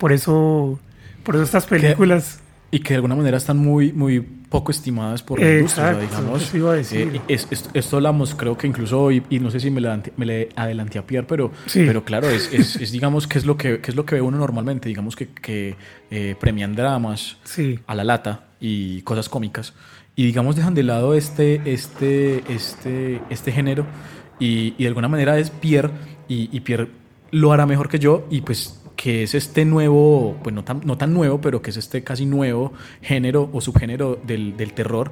Por 0.00 0.12
eso, 0.12 0.80
por 1.22 1.36
eso 1.36 1.44
estas 1.44 1.66
películas... 1.66 2.40
Y 2.72 2.78
que 2.78 2.90
de 2.90 2.94
alguna 2.96 3.16
manera 3.16 3.36
están 3.36 3.58
muy, 3.58 3.92
muy 3.92 4.20
poco 4.20 4.70
estimadas 4.70 5.24
por 5.24 5.40
la 5.40 5.50
industria, 5.56 5.90
Exacto, 5.90 6.16
digamos. 6.20 6.42
eso 6.42 6.56
iba 6.56 6.70
a 6.70 6.76
decir. 6.76 7.16
eh, 7.16 7.20
es- 7.26 7.48
es- 7.50 7.68
esto 7.74 7.96
hablamos, 7.96 8.36
creo 8.36 8.56
que 8.56 8.68
incluso 8.68 9.00
hoy, 9.02 9.24
y 9.28 9.40
no 9.40 9.50
sé 9.50 9.58
si 9.58 9.72
me 9.72 9.80
le, 9.80 9.88
adelanté- 9.88 10.12
me 10.16 10.24
le 10.24 10.48
adelanté 10.54 11.00
a 11.00 11.04
Pierre, 11.04 11.26
pero, 11.26 11.50
Sí. 11.66 11.82
pero 11.84 12.04
claro, 12.04 12.30
es, 12.30 12.48
es- 12.52 12.92
digamos, 12.92 13.26
qué 13.26 13.38
es 13.38 13.44
lo 13.44 13.56
que, 13.56 13.80
qué 13.80 13.90
es 13.90 13.96
lo 13.96 14.06
que 14.06 14.14
ve 14.14 14.20
uno 14.20 14.38
normalmente, 14.38 14.88
digamos 14.88 15.16
que, 15.16 15.26
que 15.30 15.74
eh, 16.12 16.36
premian 16.38 16.76
dramas 16.76 17.38
Sí, 17.42 17.80
a 17.88 17.94
la 17.96 18.04
lata 18.04 18.44
y 18.60 19.02
cosas 19.02 19.28
cómicas, 19.28 19.74
y 20.14 20.26
digamos 20.26 20.54
dejan 20.54 20.74
de 20.74 20.84
lado 20.84 21.14
este, 21.14 21.60
este, 21.64 22.44
este, 22.48 23.20
este 23.30 23.50
género, 23.50 23.84
y, 24.38 24.74
y 24.78 24.82
de 24.84 24.86
alguna 24.88 25.08
manera 25.08 25.36
es 25.40 25.50
Pierre, 25.50 25.90
y, 26.28 26.48
y 26.56 26.60
Pierre 26.60 26.86
lo 27.32 27.52
hará 27.52 27.66
mejor 27.66 27.88
que 27.88 27.98
yo, 27.98 28.28
y 28.30 28.42
pues 28.42 28.79
que 29.02 29.22
es 29.22 29.34
este 29.34 29.64
nuevo, 29.64 30.36
pues 30.42 30.54
no 30.54 30.62
tan, 30.62 30.82
no 30.84 30.98
tan 30.98 31.14
nuevo, 31.14 31.40
pero 31.40 31.62
que 31.62 31.70
es 31.70 31.78
este 31.78 32.04
casi 32.04 32.26
nuevo 32.26 32.74
género 33.00 33.48
o 33.50 33.62
subgénero 33.62 34.20
del, 34.22 34.58
del 34.58 34.74
terror 34.74 35.10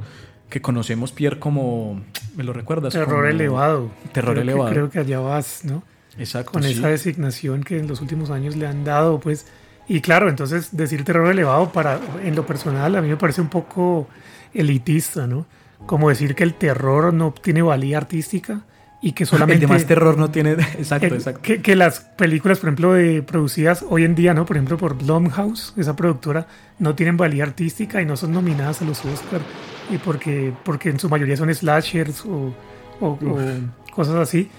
que 0.50 0.60
conocemos, 0.60 1.10
Pierre, 1.12 1.38
como, 1.38 2.02
¿me 2.36 2.44
lo 2.44 2.52
recuerdas? 2.52 2.92
terror 2.92 3.08
Como- 3.14 3.24
elevado. 3.24 3.90
Terror 4.12 4.34
Creo 4.34 4.44
que- 4.44 4.50
elevado. 4.50 4.70
creo 4.72 4.90
que 4.90 4.98
allá 4.98 5.20
vas, 5.20 5.64
¿no? 5.64 5.82
Exacto. 6.18 6.52
con 6.52 6.64
sí. 6.64 6.72
esa 6.72 6.88
designación 6.88 7.62
que 7.62 7.78
en 7.78 7.88
los 7.88 8.02
últimos 8.02 8.28
años 8.30 8.56
le 8.56 8.66
han 8.66 8.84
dado, 8.84 9.20
pues. 9.20 9.46
Y 9.88 10.02
claro, 10.02 10.28
entonces 10.28 10.76
decir 10.76 11.02
terror 11.04 11.30
elevado 11.30 11.72
para, 11.72 11.98
en 12.22 12.36
lo 12.36 12.44
personal, 12.44 12.94
a 12.94 13.00
mí 13.00 13.08
me 13.08 13.16
parece 13.16 13.40
un 13.40 13.48
poco 13.48 14.06
elitista, 14.52 15.26
¿no? 15.26 15.46
Como 15.86 16.10
decir 16.10 16.34
que 16.34 16.42
el 16.44 16.52
terror 16.54 17.14
no 17.14 17.32
tiene 17.32 17.62
valía 17.62 17.96
artística 17.96 18.60
y 19.00 19.12
que 19.12 19.26
solamente... 19.26 19.64
El 19.64 19.68
demás 19.70 19.86
terror 19.86 20.18
no 20.18 20.30
tiene... 20.30 20.52
Exacto, 20.78 21.14
exacto. 21.14 21.40
Que, 21.42 21.62
que 21.62 21.76
las 21.76 22.00
películas, 22.00 22.58
por 22.58 22.68
ejemplo, 22.68 22.92
de, 22.94 23.22
producidas 23.22 23.84
hoy 23.88 24.04
en 24.04 24.14
día, 24.14 24.34
¿no? 24.34 24.44
Por 24.44 24.56
ejemplo, 24.56 24.76
por 24.76 24.96
Blumhouse, 24.98 25.72
esa 25.76 25.94
productora, 25.94 26.46
no 26.78 26.94
tienen 26.94 27.16
valía 27.16 27.44
artística 27.44 28.02
y 28.02 28.06
no 28.06 28.16
son 28.16 28.32
nominadas 28.32 28.82
a 28.82 28.84
los 28.84 29.04
Oscar 29.04 29.40
y 29.90 29.98
porque, 29.98 30.52
porque 30.64 30.90
en 30.90 30.98
su 30.98 31.08
mayoría 31.08 31.36
son 31.36 31.54
slashers 31.54 32.24
o, 32.26 32.52
o- 33.00 33.06
o 33.10 33.38
cosas 33.94 34.16
así. 34.16 34.50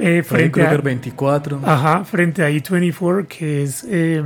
Eh, 0.00 0.22
frente 0.24 0.60
a, 0.62 0.64
Krueger 0.66 0.82
24, 0.82 1.60
Ajá, 1.64 2.04
frente 2.04 2.42
a 2.42 2.50
E24, 2.50 3.28
que 3.28 3.62
es 3.62 3.86
eh, 3.88 4.20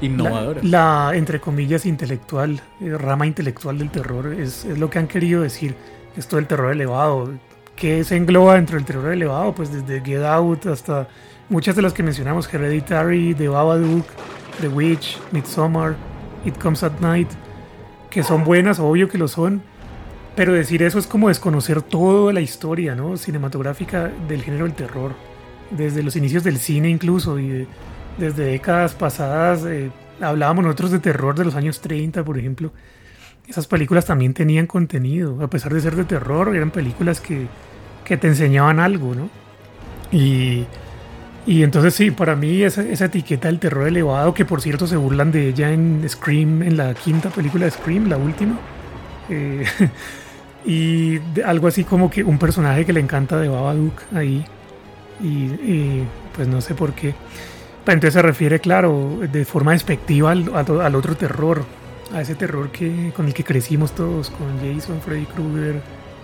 la, 0.00 0.06
innovadora. 0.06 0.60
la, 0.62 1.10
entre 1.14 1.40
comillas, 1.40 1.84
intelectual, 1.84 2.60
eh, 2.80 2.96
rama 2.96 3.26
intelectual 3.26 3.78
del 3.78 3.90
terror, 3.90 4.32
es, 4.32 4.64
es 4.66 4.78
lo 4.78 4.88
que 4.88 5.00
han 5.00 5.08
querido 5.08 5.42
decir, 5.42 5.74
esto 6.16 6.36
del 6.36 6.46
terror 6.46 6.70
elevado. 6.70 7.32
¿Qué 7.80 8.04
se 8.04 8.16
engloba 8.16 8.54
dentro 8.56 8.76
del 8.76 8.84
terror 8.84 9.10
elevado? 9.12 9.54
Pues 9.54 9.72
desde 9.72 10.04
Get 10.04 10.22
Out 10.22 10.66
hasta 10.66 11.08
muchas 11.48 11.74
de 11.74 11.82
las 11.82 11.92
que 11.94 12.02
mencionamos, 12.02 12.52
Hereditary, 12.52 13.34
The 13.34 13.48
Babadook, 13.48 14.04
The 14.60 14.68
Witch, 14.68 15.18
Midsommar, 15.32 15.96
It 16.44 16.58
Comes 16.58 16.82
at 16.82 17.00
Night, 17.00 17.28
que 18.10 18.22
son 18.22 18.44
buenas, 18.44 18.78
obvio 18.78 19.08
que 19.08 19.16
lo 19.16 19.28
son, 19.28 19.62
pero 20.36 20.52
decir 20.52 20.82
eso 20.82 20.98
es 20.98 21.06
como 21.06 21.28
desconocer 21.28 21.80
toda 21.80 22.32
la 22.34 22.40
historia 22.42 22.94
¿no? 22.94 23.16
cinematográfica 23.16 24.10
del 24.28 24.42
género 24.42 24.64
del 24.66 24.74
terror, 24.74 25.12
desde 25.70 26.02
los 26.02 26.16
inicios 26.16 26.44
del 26.44 26.58
cine 26.58 26.90
incluso, 26.90 27.38
y 27.38 27.48
de- 27.48 27.66
desde 28.18 28.44
décadas 28.44 28.94
pasadas. 28.94 29.64
eh, 29.66 29.90
hablábamos 30.20 30.64
nosotros 30.64 30.90
de 30.90 30.98
terror 30.98 31.34
de 31.34 31.46
los 31.46 31.54
años 31.54 31.80
30, 31.80 32.22
por 32.24 32.36
ejemplo. 32.38 32.72
Esas 33.48 33.66
películas 33.66 34.04
también 34.04 34.34
tenían 34.34 34.66
contenido, 34.66 35.42
a 35.42 35.48
pesar 35.48 35.72
de 35.72 35.80
ser 35.80 35.96
de 35.96 36.04
terror, 36.04 36.54
eran 36.54 36.70
películas 36.70 37.20
que, 37.20 37.46
que 38.10 38.16
te 38.18 38.26
enseñaban 38.26 38.80
algo, 38.80 39.14
¿no? 39.14 39.30
Y, 40.10 40.66
y 41.46 41.62
entonces 41.62 41.94
sí, 41.94 42.10
para 42.10 42.34
mí 42.36 42.62
esa, 42.62 42.82
etiqueta 42.82 43.46
del 43.48 43.60
terror 43.60 43.86
elevado, 43.86 44.34
que 44.34 44.44
por 44.44 44.60
cierto 44.60 44.86
se 44.88 44.96
burlan 44.96 45.30
de 45.30 45.48
ella 45.48 45.72
en 45.72 46.04
Scream, 46.08 46.62
en 46.64 46.76
la 46.76 46.92
quinta 46.94 47.30
película 47.30 47.66
de 47.66 47.70
Scream, 47.70 48.08
la 48.08 48.16
última. 48.18 48.58
eh, 49.28 49.64
y 50.66 51.20
algo 51.44 51.68
así 51.68 51.84
como 51.84 52.10
que 52.10 52.24
un 52.24 52.38
personaje 52.38 52.84
que 52.84 52.92
le 52.92 53.00
encanta 53.00 53.38
de 53.38 53.48
Babadook 53.48 54.02
ahí. 54.14 54.44
Y, 55.22 56.02
pues 56.34 56.48
no 56.48 56.60
sé 56.60 56.74
por 56.74 56.92
qué. 56.94 57.14
Entonces 57.86 58.14
se 58.14 58.22
refiere, 58.22 58.60
claro, 58.60 59.18
de 59.32 59.44
forma 59.44 59.72
despectiva 59.72 60.32
al- 60.32 60.50
al 60.54 60.94
otro 60.94 61.16
terror, 61.16 61.64
a 62.12 62.20
ese 62.22 62.34
terror 62.34 62.70
que, 62.72 63.12
con 63.14 63.26
el 63.26 63.34
que 63.34 63.44
crecimos 63.44 63.92
todos, 63.94 64.30
con 64.30 64.58
Jason, 64.58 65.00
Freddy 65.00 65.26
Krueger, 65.26 65.80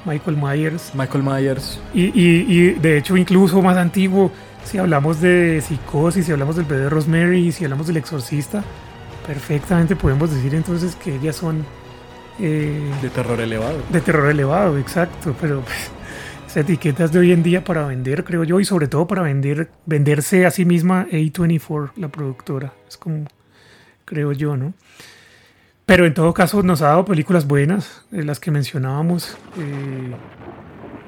Michael 0.06 0.36
Myers. 0.36 0.92
Michael 0.94 1.24
Myers. 1.24 1.80
Y, 1.92 2.04
y- 2.18 2.46
y 2.48 2.70
de 2.74 2.98
hecho, 2.98 3.16
incluso 3.16 3.60
más 3.60 3.76
antiguo, 3.76 4.30
si 4.64 4.78
hablamos 4.78 5.20
de 5.20 5.60
psicosis, 5.60 6.26
si 6.26 6.32
hablamos 6.32 6.56
del 6.56 6.64
bebé 6.64 6.82
de 6.82 6.90
Rosemary, 6.90 7.52
si 7.52 7.64
hablamos 7.64 7.86
del 7.88 7.96
exorcista, 7.98 8.62
perfectamente 9.26 9.96
podemos 9.96 10.32
decir 10.32 10.54
entonces 10.54 10.94
que 10.96 11.16
ellas 11.16 11.36
son 11.36 11.64
eh, 12.38 12.90
De 13.02 13.10
terror 13.10 13.40
elevado. 13.40 13.78
de 13.90 14.00
terror 14.00 14.30
elevado, 14.30 14.78
exacto, 14.78 15.34
pero 15.40 15.60
pues, 15.62 15.90
esa 16.46 16.60
etiqueta 16.60 17.04
es 17.04 17.12
de 17.12 17.18
hoy 17.18 17.32
en 17.32 17.42
día 17.42 17.64
para 17.64 17.86
vender, 17.86 18.24
creo 18.24 18.44
yo, 18.44 18.60
y 18.60 18.64
sobre 18.64 18.88
todo 18.88 19.06
para 19.06 19.22
vender, 19.22 19.70
venderse 19.86 20.46
a 20.46 20.50
sí 20.50 20.64
misma 20.64 21.06
A24, 21.10 21.92
la 21.96 22.08
productora, 22.08 22.72
es 22.88 22.96
como, 22.96 23.24
creo 24.04 24.32
yo, 24.32 24.56
¿no? 24.56 24.74
Pero 25.86 26.04
en 26.04 26.14
todo 26.14 26.34
caso 26.34 26.62
nos 26.64 26.82
ha 26.82 26.88
dado 26.88 27.04
películas 27.04 27.46
buenas, 27.46 28.04
eh, 28.10 28.24
las 28.24 28.40
que 28.40 28.50
mencionábamos, 28.50 29.38
eh, 29.56 30.16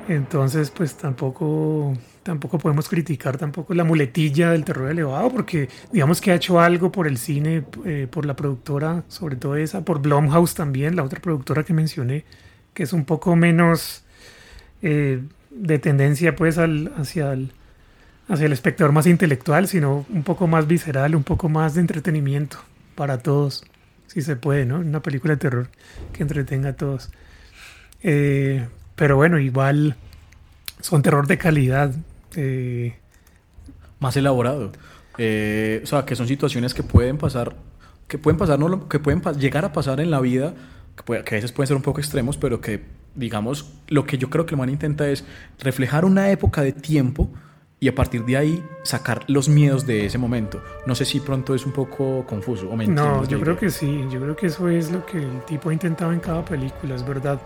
entonces 0.09 0.71
pues 0.71 0.97
tampoco, 0.97 1.95
tampoco 2.23 2.59
podemos 2.59 2.89
criticar 2.89 3.37
tampoco 3.37 3.75
la 3.75 3.83
muletilla 3.83 4.53
del 4.53 4.65
terror 4.65 4.89
elevado, 4.91 5.31
porque 5.31 5.69
digamos 5.93 6.21
que 6.21 6.31
ha 6.31 6.37
hecho 6.37 6.61
algo 6.61 6.93
por 6.93 7.09
el 7.09 7.19
cine, 7.19 7.65
eh, 7.85 8.07
por 8.09 8.25
la 8.25 8.37
productora, 8.37 9.03
sobre 9.09 9.35
todo 9.35 9.57
esa, 9.57 9.85
por 9.85 10.01
Blumhouse 10.01 10.55
también, 10.55 10.95
la 10.95 11.03
otra 11.03 11.21
productora 11.21 11.65
que 11.65 11.75
mencioné, 11.75 12.25
que 12.73 12.85
es 12.85 12.93
un 12.93 13.05
poco 13.05 13.35
menos 13.35 14.05
eh, 14.83 15.23
de 15.51 15.79
tendencia 15.81 16.37
pues 16.37 16.57
al, 16.57 16.93
hacia, 16.97 17.33
el, 17.33 17.51
hacia 18.29 18.47
el 18.47 18.53
espectador 18.53 18.93
más 18.93 19.07
intelectual, 19.09 19.67
sino 19.67 20.07
un 20.09 20.23
poco 20.23 20.47
más 20.47 20.69
visceral, 20.69 21.17
un 21.17 21.25
poco 21.25 21.49
más 21.49 21.75
de 21.75 21.81
entretenimiento 21.81 22.59
para 22.95 23.19
todos. 23.19 23.65
Si 24.09 24.21
se 24.23 24.35
puede, 24.37 24.67
¿no? 24.67 24.81
Una 24.81 25.01
película 25.01 25.35
de 25.35 25.39
terror 25.39 25.69
que 26.13 26.23
entretenga 26.25 26.71
a 26.71 26.73
todos. 26.77 27.11
Eh, 28.03 28.67
pero 28.97 29.15
bueno, 29.17 29.39
igual 29.39 29.97
son 30.81 31.03
terror 31.03 31.27
de 31.29 31.39
calidad. 31.39 31.93
eh, 32.37 32.97
más 34.01 34.17
elaborado. 34.17 34.73
Eh, 35.17 35.81
o 35.83 35.87
sea, 35.87 36.05
que 36.05 36.15
son 36.15 36.29
situaciones 36.29 36.75
que 36.75 36.83
pueden 36.85 37.19
pasar, 37.19 37.57
que 38.07 38.19
pueden 38.19 38.39
pasar, 38.39 38.59
no, 38.59 38.89
que 38.89 38.99
pueden 39.01 39.21
llegar 39.39 39.65
a 39.65 39.73
pasar 39.73 39.99
en 40.01 40.11
la 40.11 40.21
vida, 40.21 40.55
que, 40.97 41.03
puede- 41.03 41.25
que 41.25 41.35
a 41.35 41.39
veces 41.39 41.51
pueden 41.53 41.67
ser 41.69 41.77
un 41.77 41.83
poco 41.83 41.99
extremos, 42.01 42.37
pero 42.37 42.61
que, 42.61 42.85
digamos, 43.17 43.73
lo 43.89 44.05
que 44.07 44.19
yo 44.19 44.31
creo 44.31 44.47
que 44.47 44.55
el 44.55 44.59
man 44.59 44.69
intenta 44.71 45.09
es 45.09 45.25
reflejar 45.59 46.05
una 46.05 46.31
época 46.31 46.63
de 46.63 46.73
tiempo 46.73 47.29
y 47.81 47.89
a 47.89 47.95
partir 47.95 48.25
de 48.25 48.37
ahí 48.37 48.65
sacar 48.83 49.23
los 49.29 49.49
miedos 49.49 49.87
de 49.87 50.07
ese 50.07 50.19
momento. 50.19 50.63
No 50.87 50.95
sé 50.95 51.05
si 51.05 51.21
pronto 51.21 51.55
es 51.55 51.65
un 51.65 51.73
poco 51.73 52.25
confuso 52.27 52.69
o 52.69 52.77
me 52.77 52.87
No, 52.87 53.25
yo 53.25 53.41
creo 53.41 53.57
que 53.57 53.71
sí, 53.71 54.07
yo 54.11 54.21
creo 54.21 54.37
que 54.37 54.47
eso 54.47 54.69
es 54.69 54.91
lo 54.91 55.07
que 55.07 55.19
el 55.19 55.43
tipo 55.47 55.71
ha 55.71 55.73
intentado 55.73 56.13
en 56.13 56.21
cada 56.21 56.45
película, 56.45 56.95
es 56.95 57.07
verdad. 57.07 57.41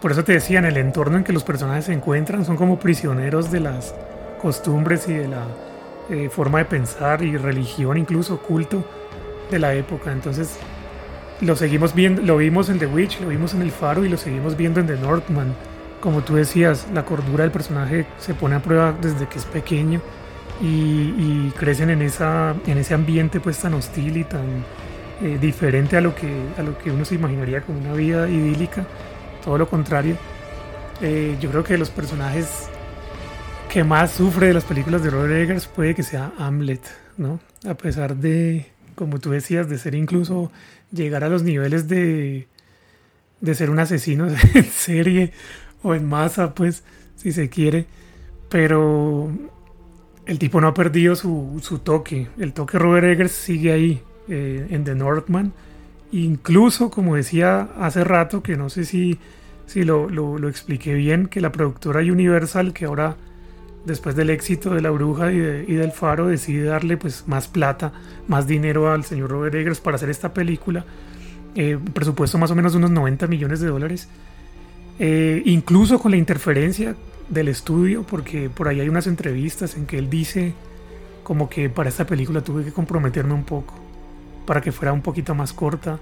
Por 0.00 0.12
eso 0.12 0.24
te 0.24 0.32
decía, 0.32 0.58
en 0.58 0.66
el 0.66 0.76
entorno 0.76 1.18
en 1.18 1.24
que 1.24 1.32
los 1.32 1.44
personajes 1.44 1.86
se 1.86 1.92
encuentran 1.92 2.44
son 2.44 2.56
como 2.56 2.78
prisioneros 2.78 3.50
de 3.50 3.60
las 3.60 3.94
costumbres 4.40 5.08
y 5.08 5.14
de 5.14 5.28
la 5.28 5.46
eh, 6.10 6.28
forma 6.28 6.58
de 6.58 6.64
pensar 6.66 7.22
y 7.22 7.36
religión, 7.36 7.96
incluso 7.96 8.38
culto 8.38 8.84
de 9.50 9.58
la 9.58 9.74
época. 9.74 10.12
Entonces 10.12 10.58
lo 11.40 11.56
seguimos 11.56 11.94
viendo, 11.94 12.20
lo 12.22 12.36
vimos 12.36 12.68
en 12.68 12.78
The 12.78 12.86
Witch, 12.86 13.20
lo 13.20 13.28
vimos 13.28 13.54
en 13.54 13.62
El 13.62 13.70
Faro 13.70 14.04
y 14.04 14.08
lo 14.08 14.18
seguimos 14.18 14.56
viendo 14.56 14.80
en 14.80 14.86
The 14.86 14.96
Northman. 14.96 15.54
Como 16.00 16.22
tú 16.22 16.34
decías, 16.34 16.86
la 16.94 17.04
cordura 17.04 17.44
del 17.44 17.52
personaje 17.52 18.06
se 18.18 18.34
pone 18.34 18.56
a 18.56 18.62
prueba 18.62 18.94
desde 19.00 19.26
que 19.28 19.38
es 19.38 19.44
pequeño 19.44 20.00
y, 20.62 21.50
crecen 21.58 21.90
en, 21.90 22.02
esa, 22.02 22.54
en 22.66 22.78
ese 22.78 22.94
ambiente 22.94 23.40
pues 23.40 23.58
tan 23.58 23.74
hostil 23.74 24.16
y 24.16 24.24
tan 24.24 24.64
eh, 25.22 25.38
diferente 25.40 25.96
a 25.96 26.00
lo, 26.00 26.14
que, 26.14 26.28
a 26.56 26.62
lo 26.62 26.76
que 26.78 26.90
uno 26.90 27.04
se 27.04 27.14
imaginaría 27.14 27.60
como 27.62 27.78
una 27.78 27.92
vida 27.92 28.28
idílica, 28.28 28.86
todo 29.44 29.58
lo 29.58 29.68
contrario. 29.68 30.16
Eh, 31.02 31.36
yo 31.40 31.50
creo 31.50 31.64
que 31.64 31.78
los 31.78 31.90
personajes 31.90 32.68
que 33.70 33.84
más 33.84 34.10
sufre 34.12 34.48
de 34.48 34.54
las 34.54 34.64
películas 34.64 35.02
de 35.02 35.10
Robert 35.10 35.32
Eggers 35.32 35.66
puede 35.66 35.94
que 35.94 36.02
sea 36.02 36.32
Hamlet, 36.38 36.82
¿no? 37.16 37.40
A 37.68 37.74
pesar 37.74 38.16
de, 38.16 38.66
como 38.94 39.18
tú 39.18 39.30
decías, 39.30 39.68
de 39.68 39.78
ser 39.78 39.94
incluso 39.94 40.50
llegar 40.92 41.24
a 41.24 41.28
los 41.28 41.42
niveles 41.42 41.88
de, 41.88 42.48
de 43.40 43.54
ser 43.54 43.70
un 43.70 43.78
asesino 43.78 44.28
en 44.54 44.64
serie 44.64 45.32
o 45.82 45.94
en 45.94 46.08
masa, 46.08 46.54
pues, 46.54 46.84
si 47.16 47.32
se 47.32 47.48
quiere. 47.48 47.86
Pero 48.48 49.30
el 50.26 50.38
tipo 50.38 50.60
no 50.60 50.68
ha 50.68 50.74
perdido 50.74 51.16
su, 51.16 51.58
su 51.62 51.78
toque. 51.78 52.28
El 52.38 52.52
toque 52.52 52.78
Robert 52.78 53.06
Eggers 53.06 53.32
sigue 53.32 53.72
ahí 53.72 54.02
eh, 54.28 54.66
en 54.70 54.84
The 54.84 54.94
Northman. 54.94 55.52
Incluso, 56.12 56.90
como 56.90 57.16
decía 57.16 57.68
hace 57.78 58.04
rato, 58.04 58.42
que 58.42 58.56
no 58.56 58.68
sé 58.68 58.84
si, 58.84 59.18
si 59.66 59.84
lo, 59.84 60.08
lo, 60.08 60.48
expliqué 60.48 60.94
bien, 60.94 61.26
que 61.26 61.40
la 61.40 61.52
productora 61.52 62.00
Universal, 62.00 62.72
que 62.72 62.86
ahora 62.86 63.16
después 63.86 64.14
del 64.16 64.30
éxito 64.30 64.74
de 64.74 64.82
La 64.82 64.90
Bruja 64.90 65.32
y, 65.32 65.38
de- 65.38 65.64
y 65.66 65.74
del 65.74 65.92
Faro, 65.92 66.26
decide 66.26 66.64
darle 66.64 66.96
pues 66.96 67.24
más 67.28 67.48
plata, 67.48 67.92
más 68.28 68.46
dinero 68.46 68.90
al 68.92 69.04
señor 69.04 69.30
Robert 69.30 69.54
Eggers 69.54 69.80
para 69.80 69.94
hacer 69.96 70.10
esta 70.10 70.34
película. 70.34 70.84
Eh, 71.54 71.78
presupuesto 71.94 72.38
más 72.38 72.50
o 72.50 72.54
menos 72.56 72.74
unos 72.74 72.90
90 72.90 73.26
millones 73.28 73.60
de 73.60 73.68
dólares. 73.68 74.08
Eh, 75.02 75.40
incluso 75.46 75.98
con 75.98 76.10
la 76.10 76.18
interferencia 76.18 76.94
del 77.30 77.48
estudio, 77.48 78.02
porque 78.02 78.50
por 78.50 78.68
ahí 78.68 78.80
hay 78.80 78.88
unas 78.90 79.06
entrevistas 79.06 79.74
en 79.76 79.86
que 79.86 79.96
él 79.96 80.10
dice 80.10 80.52
como 81.22 81.48
que 81.48 81.70
para 81.70 81.88
esta 81.88 82.04
película 82.04 82.42
tuve 82.42 82.64
que 82.64 82.72
comprometerme 82.72 83.32
un 83.32 83.44
poco, 83.44 83.72
para 84.44 84.60
que 84.60 84.72
fuera 84.72 84.92
un 84.92 85.00
poquito 85.00 85.34
más 85.34 85.54
corta, 85.54 85.98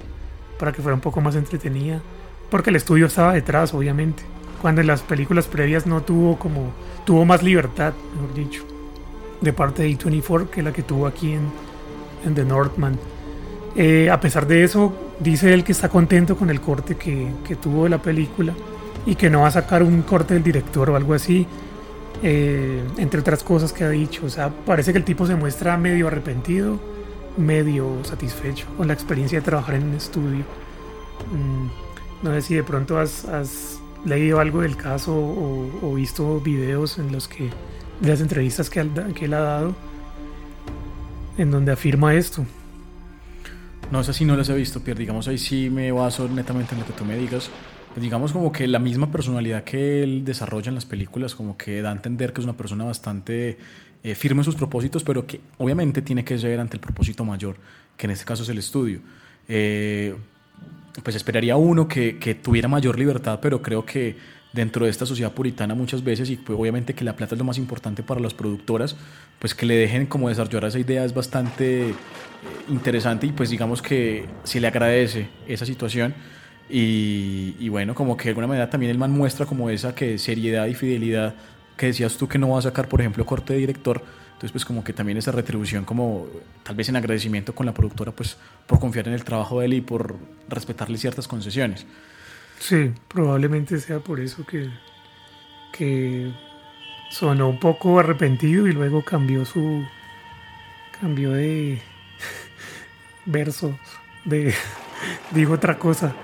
para 0.58 0.72
que 0.72 0.82
fuera 0.82 0.96
un 0.96 1.00
poco 1.00 1.20
más 1.20 1.36
entretenida, 1.36 2.02
porque 2.50 2.70
el 2.70 2.76
estudio 2.76 3.06
estaba 3.06 3.34
detrás, 3.34 3.72
obviamente, 3.72 4.24
cuando 4.60 4.80
en 4.80 4.88
las 4.88 5.02
películas 5.02 5.46
previas 5.46 5.86
no 5.86 6.02
tuvo 6.02 6.36
como, 6.36 6.72
tuvo 7.06 7.24
más 7.24 7.40
libertad, 7.44 7.92
mejor 8.14 8.34
dicho, 8.34 8.64
de 9.40 9.52
parte 9.52 9.84
de 9.84 9.96
A24 9.96 10.50
que 10.50 10.60
la 10.60 10.72
que 10.72 10.82
tuvo 10.82 11.06
aquí 11.06 11.34
en, 11.34 11.42
en 12.26 12.34
The 12.34 12.44
Northman. 12.44 12.98
Eh, 13.76 14.10
a 14.10 14.18
pesar 14.18 14.48
de 14.48 14.64
eso, 14.64 14.92
dice 15.20 15.54
él 15.54 15.62
que 15.62 15.70
está 15.70 15.88
contento 15.88 16.36
con 16.36 16.50
el 16.50 16.60
corte 16.60 16.96
que, 16.96 17.28
que 17.46 17.54
tuvo 17.54 17.84
de 17.84 17.90
la 17.90 18.02
película 18.02 18.54
y 19.08 19.14
que 19.14 19.30
no 19.30 19.40
va 19.40 19.48
a 19.48 19.50
sacar 19.50 19.82
un 19.82 20.02
corte 20.02 20.34
del 20.34 20.42
director 20.42 20.90
o 20.90 20.94
algo 20.94 21.14
así, 21.14 21.46
eh, 22.22 22.84
entre 22.98 23.20
otras 23.20 23.42
cosas 23.42 23.72
que 23.72 23.82
ha 23.82 23.88
dicho. 23.88 24.26
O 24.26 24.28
sea, 24.28 24.50
parece 24.50 24.92
que 24.92 24.98
el 24.98 25.04
tipo 25.04 25.26
se 25.26 25.34
muestra 25.34 25.78
medio 25.78 26.08
arrepentido, 26.08 26.78
medio 27.38 28.04
satisfecho 28.04 28.66
con 28.76 28.86
la 28.86 28.92
experiencia 28.92 29.38
de 29.38 29.44
trabajar 29.46 29.76
en 29.76 29.84
un 29.84 29.94
estudio. 29.94 30.44
Mm, 31.32 31.68
no 32.22 32.32
sé 32.34 32.42
si 32.42 32.54
de 32.54 32.62
pronto 32.62 32.98
has, 32.98 33.80
leído 34.04 34.40
algo 34.40 34.60
del 34.60 34.76
caso 34.76 35.12
o, 35.16 35.94
visto 35.94 36.40
videos 36.40 36.98
en 36.98 37.10
los 37.10 37.28
que, 37.28 37.50
de 38.00 38.08
las 38.10 38.20
entrevistas 38.20 38.68
que, 38.68 38.86
que 39.14 39.24
él 39.24 39.32
ha 39.32 39.40
dado, 39.40 39.74
en 41.38 41.50
donde 41.50 41.72
afirma 41.72 42.14
esto. 42.14 42.44
No, 43.90 44.00
esas 44.00 44.16
sí 44.16 44.26
no 44.26 44.36
las 44.36 44.50
he 44.50 44.54
visto, 44.54 44.80
Pierre. 44.80 45.00
Digamos, 45.00 45.26
ahí 45.28 45.38
sí 45.38 45.70
me 45.70 45.90
baso 45.92 46.28
netamente 46.28 46.74
en 46.74 46.80
lo 46.80 46.86
que 46.86 46.92
tú 46.92 47.06
me 47.06 47.16
digas. 47.16 47.50
Digamos 48.00 48.32
como 48.32 48.52
que 48.52 48.66
la 48.66 48.78
misma 48.78 49.10
personalidad 49.10 49.64
que 49.64 50.02
él 50.02 50.24
desarrolla 50.24 50.68
en 50.68 50.74
las 50.74 50.86
películas, 50.86 51.34
como 51.34 51.56
que 51.56 51.82
da 51.82 51.90
a 51.90 51.92
entender 51.92 52.32
que 52.32 52.40
es 52.40 52.44
una 52.44 52.56
persona 52.56 52.84
bastante 52.84 53.58
eh, 54.02 54.14
firme 54.14 54.40
en 54.40 54.44
sus 54.44 54.54
propósitos, 54.54 55.02
pero 55.04 55.26
que 55.26 55.40
obviamente 55.58 56.02
tiene 56.02 56.24
que 56.24 56.38
ser 56.38 56.60
ante 56.60 56.76
el 56.76 56.80
propósito 56.80 57.24
mayor, 57.24 57.56
que 57.96 58.06
en 58.06 58.12
este 58.12 58.24
caso 58.24 58.42
es 58.42 58.48
el 58.48 58.58
estudio. 58.58 59.00
Eh, 59.48 60.14
pues 61.02 61.16
esperaría 61.16 61.56
uno 61.56 61.86
que, 61.88 62.18
que 62.18 62.34
tuviera 62.34 62.68
mayor 62.68 62.98
libertad, 62.98 63.38
pero 63.40 63.62
creo 63.62 63.84
que 63.84 64.16
dentro 64.52 64.84
de 64.84 64.90
esta 64.90 65.06
sociedad 65.06 65.32
puritana 65.32 65.74
muchas 65.74 66.02
veces, 66.02 66.30
y 66.30 66.36
pues 66.36 66.58
obviamente 66.58 66.94
que 66.94 67.04
la 67.04 67.16
plata 67.16 67.34
es 67.34 67.38
lo 67.38 67.44
más 67.44 67.58
importante 67.58 68.02
para 68.02 68.20
las 68.20 68.34
productoras, 68.34 68.96
pues 69.38 69.54
que 69.54 69.66
le 69.66 69.76
dejen 69.76 70.06
como 70.06 70.28
desarrollar 70.28 70.64
esa 70.64 70.78
idea 70.78 71.04
es 71.04 71.14
bastante 71.14 71.90
eh, 71.90 71.94
interesante 72.68 73.26
y 73.26 73.32
pues 73.32 73.50
digamos 73.50 73.82
que 73.82 74.26
se 74.44 74.60
le 74.60 74.66
agradece 74.66 75.28
esa 75.46 75.66
situación 75.66 76.14
y, 76.70 77.68
bueno, 77.70 77.94
como 77.94 78.16
que 78.16 78.24
de 78.24 78.30
alguna 78.30 78.46
manera 78.46 78.68
también 78.68 78.90
el 78.90 78.98
man 78.98 79.10
muestra 79.10 79.46
como 79.46 79.70
esa 79.70 79.94
que 79.94 80.18
seriedad 80.18 80.66
y 80.66 80.74
fidelidad 80.74 81.34
que 81.76 81.86
decías 81.86 82.16
tú 82.16 82.28
que 82.28 82.38
no 82.38 82.50
va 82.50 82.58
a 82.58 82.62
sacar, 82.62 82.88
por 82.88 83.00
ejemplo, 83.00 83.24
corte 83.24 83.54
de 83.54 83.60
director, 83.60 84.02
entonces 84.28 84.52
pues 84.52 84.64
como 84.64 84.84
que 84.84 84.92
también 84.92 85.16
esa 85.16 85.32
retribución 85.32 85.84
como 85.84 86.26
tal 86.62 86.76
vez 86.76 86.88
en 86.88 86.96
agradecimiento 86.96 87.54
con 87.54 87.66
la 87.66 87.72
productora 87.72 88.12
pues 88.12 88.36
por 88.66 88.78
confiar 88.78 89.08
en 89.08 89.14
el 89.14 89.24
trabajo 89.24 89.60
de 89.60 89.66
él 89.66 89.74
y 89.74 89.80
por 89.80 90.16
respetarle 90.48 90.98
ciertas 90.98 91.26
concesiones. 91.26 91.86
Sí, 92.58 92.92
probablemente 93.06 93.78
sea 93.78 94.00
por 94.00 94.20
eso 94.20 94.44
que, 94.44 94.68
que 95.72 96.32
sonó 97.10 97.48
un 97.48 97.60
poco 97.60 97.98
arrepentido 97.98 98.66
y 98.66 98.72
luego 98.72 99.04
cambió 99.04 99.44
su 99.44 99.84
cambió 101.00 101.32
de 101.32 101.80
verso, 103.24 103.78
de 104.24 104.52
dijo 105.30 105.54
otra 105.54 105.78
cosa. 105.78 106.14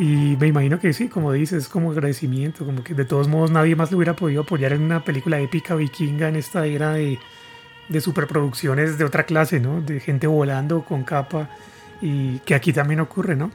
Y 0.00 0.38
me 0.40 0.46
imagino 0.46 0.80
que 0.80 0.94
sí, 0.94 1.08
como 1.08 1.30
dices, 1.30 1.68
como 1.68 1.90
agradecimiento, 1.90 2.64
como 2.64 2.82
que 2.82 2.94
de 2.94 3.04
todos 3.04 3.28
modos 3.28 3.50
nadie 3.50 3.76
más 3.76 3.90
lo 3.90 3.98
hubiera 3.98 4.16
podido 4.16 4.40
apoyar 4.40 4.72
en 4.72 4.80
una 4.80 5.04
película 5.04 5.38
épica 5.38 5.74
vikinga 5.74 6.26
en 6.26 6.36
esta 6.36 6.64
era 6.64 6.92
de, 6.94 7.18
de 7.90 8.00
superproducciones 8.00 8.96
de 8.96 9.04
otra 9.04 9.24
clase, 9.24 9.60
¿no? 9.60 9.82
De 9.82 10.00
gente 10.00 10.26
volando 10.26 10.86
con 10.86 11.04
capa 11.04 11.50
y 12.00 12.38
que 12.46 12.54
aquí 12.54 12.72
también 12.72 13.00
ocurre, 13.00 13.36
¿no? 13.36 13.50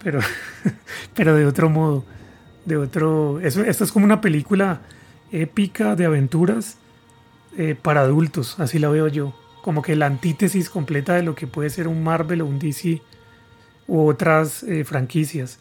Pero, 0.00 0.20
pero 1.16 1.34
de 1.34 1.46
otro 1.46 1.68
modo, 1.68 2.04
de 2.64 2.76
otro... 2.76 3.40
Eso, 3.40 3.64
esto 3.64 3.82
es 3.82 3.90
como 3.90 4.04
una 4.04 4.20
película 4.20 4.82
épica 5.32 5.96
de 5.96 6.04
aventuras 6.04 6.78
eh, 7.56 7.74
para 7.74 8.02
adultos, 8.02 8.60
así 8.60 8.78
la 8.78 8.88
veo 8.88 9.08
yo. 9.08 9.34
Como 9.62 9.82
que 9.82 9.96
la 9.96 10.06
antítesis 10.06 10.70
completa 10.70 11.16
de 11.16 11.24
lo 11.24 11.34
que 11.34 11.48
puede 11.48 11.70
ser 11.70 11.88
un 11.88 12.04
Marvel 12.04 12.42
o 12.42 12.46
un 12.46 12.60
DC 12.60 13.02
u 13.88 14.06
otras 14.06 14.62
eh, 14.62 14.84
franquicias. 14.84 15.58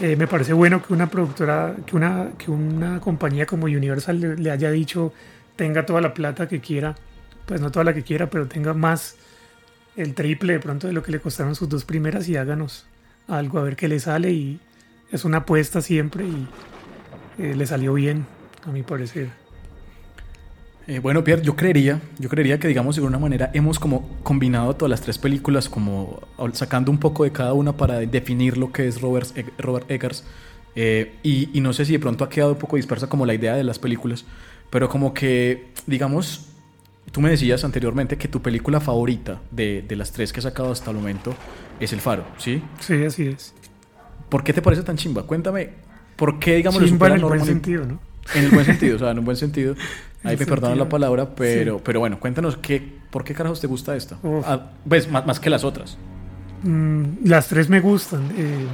Eh, 0.00 0.16
me 0.16 0.26
parece 0.26 0.52
bueno 0.52 0.82
que 0.82 0.92
una 0.92 1.08
productora, 1.08 1.76
que 1.86 1.96
una, 1.96 2.30
que 2.38 2.50
una 2.50 3.00
compañía 3.00 3.46
como 3.46 3.66
Universal 3.66 4.42
le, 4.42 4.50
haya 4.50 4.70
dicho 4.70 5.12
tenga 5.56 5.84
toda 5.84 6.00
la 6.00 6.14
plata 6.14 6.48
que 6.48 6.60
quiera, 6.60 6.96
pues 7.46 7.60
no 7.60 7.70
toda 7.70 7.84
la 7.84 7.94
que 7.94 8.02
quiera, 8.02 8.30
pero 8.30 8.48
tenga 8.48 8.72
más 8.72 9.16
el 9.96 10.14
triple 10.14 10.54
de 10.54 10.60
pronto 10.60 10.86
de 10.86 10.94
lo 10.94 11.02
que 11.02 11.12
le 11.12 11.20
costaron 11.20 11.54
sus 11.54 11.68
dos 11.68 11.84
primeras 11.84 12.28
y 12.28 12.36
háganos 12.36 12.86
algo 13.28 13.58
a 13.58 13.62
ver 13.62 13.76
qué 13.76 13.88
le 13.88 14.00
sale 14.00 14.32
y 14.32 14.60
es 15.10 15.24
una 15.24 15.38
apuesta 15.38 15.82
siempre 15.82 16.24
y 16.24 16.48
eh, 17.38 17.54
le 17.54 17.66
salió 17.66 17.92
bien 17.92 18.26
a 18.66 18.70
mi 18.70 18.82
parecer. 18.82 19.41
Eh, 20.88 20.98
bueno, 20.98 21.22
Pierre, 21.22 21.42
yo 21.42 21.54
creería, 21.54 22.00
yo 22.18 22.28
creería 22.28 22.58
que, 22.58 22.66
digamos, 22.66 22.96
de 22.96 23.00
alguna 23.00 23.18
manera 23.18 23.50
hemos 23.54 23.78
como 23.78 24.08
combinado 24.24 24.74
todas 24.74 24.90
las 24.90 25.00
tres 25.00 25.16
películas, 25.16 25.68
como 25.68 26.20
sacando 26.54 26.90
un 26.90 26.98
poco 26.98 27.22
de 27.24 27.30
cada 27.30 27.52
una 27.52 27.76
para 27.76 28.00
definir 28.00 28.56
lo 28.58 28.72
que 28.72 28.88
es 28.88 29.00
Robert, 29.00 29.28
Egg- 29.36 29.52
Robert 29.58 29.88
Eggers. 29.90 30.24
Eh, 30.74 31.14
y, 31.22 31.56
y 31.56 31.60
no 31.60 31.72
sé 31.72 31.84
si 31.84 31.92
de 31.92 31.98
pronto 32.00 32.24
ha 32.24 32.28
quedado 32.28 32.52
un 32.52 32.58
poco 32.58 32.76
dispersa 32.76 33.06
como 33.08 33.26
la 33.26 33.34
idea 33.34 33.54
de 33.54 33.62
las 33.62 33.78
películas, 33.78 34.24
pero 34.70 34.88
como 34.88 35.14
que, 35.14 35.68
digamos, 35.86 36.48
tú 37.12 37.20
me 37.20 37.30
decías 37.30 37.62
anteriormente 37.62 38.16
que 38.16 38.26
tu 38.26 38.40
película 38.42 38.80
favorita 38.80 39.40
de, 39.50 39.82
de 39.86 39.96
las 39.96 40.10
tres 40.12 40.32
que 40.32 40.40
has 40.40 40.44
sacado 40.44 40.72
hasta 40.72 40.90
el 40.90 40.96
momento 40.96 41.34
es 41.78 41.92
El 41.92 42.00
Faro, 42.00 42.24
¿sí? 42.38 42.60
Sí, 42.80 43.04
así 43.04 43.26
es. 43.28 43.54
¿Por 44.30 44.42
qué 44.42 44.52
te 44.52 44.62
parece 44.62 44.82
tan 44.82 44.96
chimba? 44.96 45.24
Cuéntame, 45.24 45.70
¿por 46.16 46.38
qué, 46.40 46.56
digamos, 46.56 46.78
Chimba 46.82 46.96
supera 46.96 47.14
en 47.14 47.20
el 47.20 47.24
buen 47.26 47.44
sentido, 47.44 47.84
¿no? 47.86 48.00
En 48.34 48.44
el 48.44 48.50
buen 48.50 48.64
sentido, 48.64 48.96
o 48.96 48.98
sea, 48.98 49.10
en 49.10 49.18
un 49.18 49.24
buen 49.24 49.36
sentido. 49.36 49.74
Ahí 50.24 50.36
me 50.36 50.46
perdonan 50.46 50.78
la 50.78 50.88
palabra, 50.88 51.34
pero, 51.34 51.76
Sí. 51.76 51.82
pero 51.84 52.00
bueno, 52.00 52.20
cuéntanos 52.20 52.56
qué, 52.56 52.80
¿por 53.10 53.24
qué 53.24 53.34
carajos 53.34 53.60
te 53.60 53.66
gusta 53.66 53.96
esta? 53.96 54.16
Uf. 54.22 54.44
Ah, 54.46 54.70
pues 54.88 55.10
más, 55.10 55.26
más 55.26 55.40
que 55.40 55.50
las 55.50 55.64
otras. 55.64 55.98
Mm, 56.62 57.24
las 57.24 57.48
tres 57.48 57.68
me 57.68 57.80
gustan. 57.80 58.30
eh, 58.36 58.66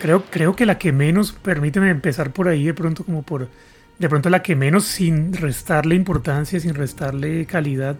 creo, 0.00 0.24
creo 0.30 0.56
que 0.56 0.66
la 0.66 0.78
que 0.78 0.92
menos, 0.92 1.32
permíteme 1.32 1.90
empezar 1.90 2.32
por 2.32 2.48
ahí 2.48 2.64
de 2.64 2.74
pronto 2.74 3.04
como 3.04 3.22
por, 3.22 3.48
de 3.98 4.08
pronto 4.08 4.28
la 4.30 4.42
que 4.42 4.56
menos 4.56 4.84
sin 4.84 5.32
restarle 5.32 5.94
importancia, 5.94 6.58
sin 6.58 6.74
restarle 6.74 7.46
calidad. 7.46 7.96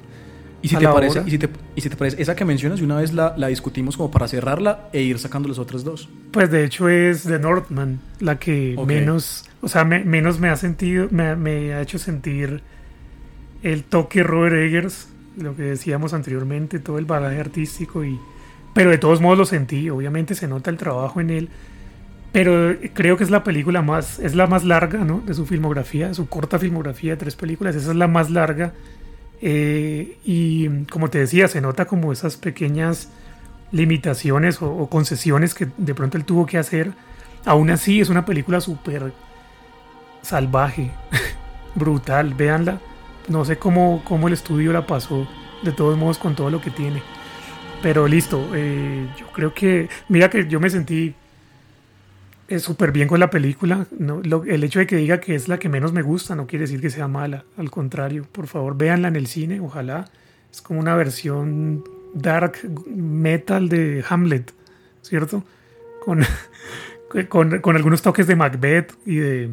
Y 0.60 0.68
si, 0.68 0.76
te 0.76 0.88
parece, 0.88 1.22
y, 1.24 1.30
si 1.30 1.38
te, 1.38 1.48
y 1.76 1.80
si 1.80 1.88
te 1.88 1.96
parece, 1.96 2.20
esa 2.20 2.34
que 2.34 2.44
mencionas, 2.44 2.80
de 2.80 2.84
una 2.84 2.96
vez 2.96 3.12
la, 3.12 3.34
la 3.36 3.46
discutimos 3.46 3.96
como 3.96 4.10
para 4.10 4.26
cerrarla 4.26 4.88
e 4.92 5.02
ir 5.02 5.18
sacando 5.18 5.48
las 5.48 5.58
otras 5.58 5.84
dos. 5.84 6.08
Pues 6.32 6.50
de 6.50 6.64
hecho 6.64 6.88
es 6.88 7.22
The 7.22 7.38
Northman 7.38 8.00
la 8.18 8.38
que 8.40 8.74
Ok. 8.76 8.86
menos, 8.88 9.48
o 9.60 9.68
sea, 9.68 9.84
me- 9.84 10.04
menos 10.04 10.40
me 10.40 10.48
ha 10.48 10.56
sentido, 10.56 11.06
me, 11.12 11.36
me 11.36 11.74
ha 11.74 11.80
hecho 11.82 11.98
sentir 11.98 12.60
el 13.62 13.84
toque 13.84 14.22
Robert 14.24 14.56
Eggers, 14.56 15.08
lo 15.36 15.54
que 15.54 15.62
decíamos 15.62 16.12
anteriormente, 16.12 16.80
todo 16.80 16.98
el 16.98 17.04
bagaje 17.04 17.38
artístico 17.38 18.04
y, 18.04 18.18
pero 18.74 18.90
de 18.90 18.98
todos 18.98 19.20
modos 19.20 19.38
lo 19.38 19.44
sentí. 19.44 19.88
Obviamente 19.90 20.34
se 20.34 20.48
nota 20.48 20.70
el 20.70 20.76
trabajo 20.76 21.20
en 21.20 21.30
él, 21.30 21.48
pero 22.32 22.74
creo 22.94 23.16
que 23.16 23.22
es 23.24 23.30
la 23.30 23.44
película 23.44 23.80
más, 23.82 24.18
es 24.18 24.34
la 24.34 24.48
más 24.48 24.64
larga, 24.64 25.04
¿no? 25.04 25.20
De 25.24 25.34
su 25.34 25.46
filmografía, 25.46 26.12
su 26.14 26.28
corta 26.28 26.58
filmografía 26.58 27.12
de 27.12 27.16
tres 27.16 27.36
películas, 27.36 27.76
esa 27.76 27.90
es 27.92 27.96
la 27.96 28.08
más 28.08 28.28
larga. 28.30 28.72
Eh, 29.40 30.18
y 30.24 30.84
como 30.86 31.10
te 31.10 31.18
decía, 31.18 31.48
se 31.48 31.60
nota 31.60 31.86
como 31.86 32.12
esas 32.12 32.36
pequeñas 32.36 33.10
limitaciones 33.70 34.60
o, 34.62 34.88
concesiones 34.88 35.54
que 35.54 35.68
de 35.76 35.94
pronto 35.94 36.16
él 36.16 36.24
tuvo 36.24 36.46
que 36.46 36.58
hacer. 36.58 36.92
Aún 37.44 37.70
así, 37.70 38.00
es 38.00 38.08
una 38.08 38.24
película 38.24 38.60
súper 38.60 39.12
salvaje, 40.22 40.90
brutal. 41.74 42.34
Véanla. 42.34 42.80
No 43.28 43.44
sé 43.44 43.58
cómo, 43.58 44.02
cómo 44.04 44.28
el 44.28 44.34
estudio 44.34 44.72
la 44.72 44.86
pasó, 44.86 45.28
de 45.62 45.72
todos 45.72 45.98
modos, 45.98 46.18
con 46.18 46.34
todo 46.34 46.50
lo 46.50 46.60
que 46.60 46.70
tiene. 46.70 47.02
Pero 47.82 48.08
listo, 48.08 48.50
eh, 48.54 49.06
yo 49.18 49.26
creo 49.32 49.54
que. 49.54 49.88
Mira 50.08 50.30
que 50.30 50.48
yo 50.48 50.60
me 50.60 50.70
sentí 50.70 51.14
súper 52.58 52.92
bien 52.92 53.08
con 53.08 53.20
la 53.20 53.30
película. 53.30 53.86
No, 53.98 54.22
el 54.22 54.64
hecho 54.64 54.78
de 54.78 54.86
que 54.86 54.96
diga 54.96 55.20
que 55.20 55.34
es 55.34 55.48
la 55.48 55.58
que 55.58 55.68
menos 55.68 55.92
me 55.92 56.02
gusta 56.02 56.34
no 56.34 56.46
quiere 56.46 56.64
decir 56.64 56.80
que 56.80 56.90
sea 56.90 57.08
mala. 57.08 57.44
Al 57.56 57.70
contrario, 57.70 58.26
por 58.30 58.46
favor, 58.46 58.76
véanla 58.76 59.08
en 59.08 59.16
el 59.16 59.26
cine, 59.26 59.60
ojalá. 59.60 60.10
Es 60.50 60.62
como 60.62 60.80
una 60.80 60.96
versión 60.96 61.84
dark 62.14 62.58
metal 62.86 63.68
de 63.68 64.04
Hamlet, 64.08 64.52
¿cierto? 65.02 65.44
Con, 66.04 66.24
con, 67.28 67.60
con 67.60 67.76
algunos 67.76 68.00
toques 68.00 68.26
de 68.26 68.36
Macbeth 68.36 68.94
y 69.04 69.16
de 69.16 69.50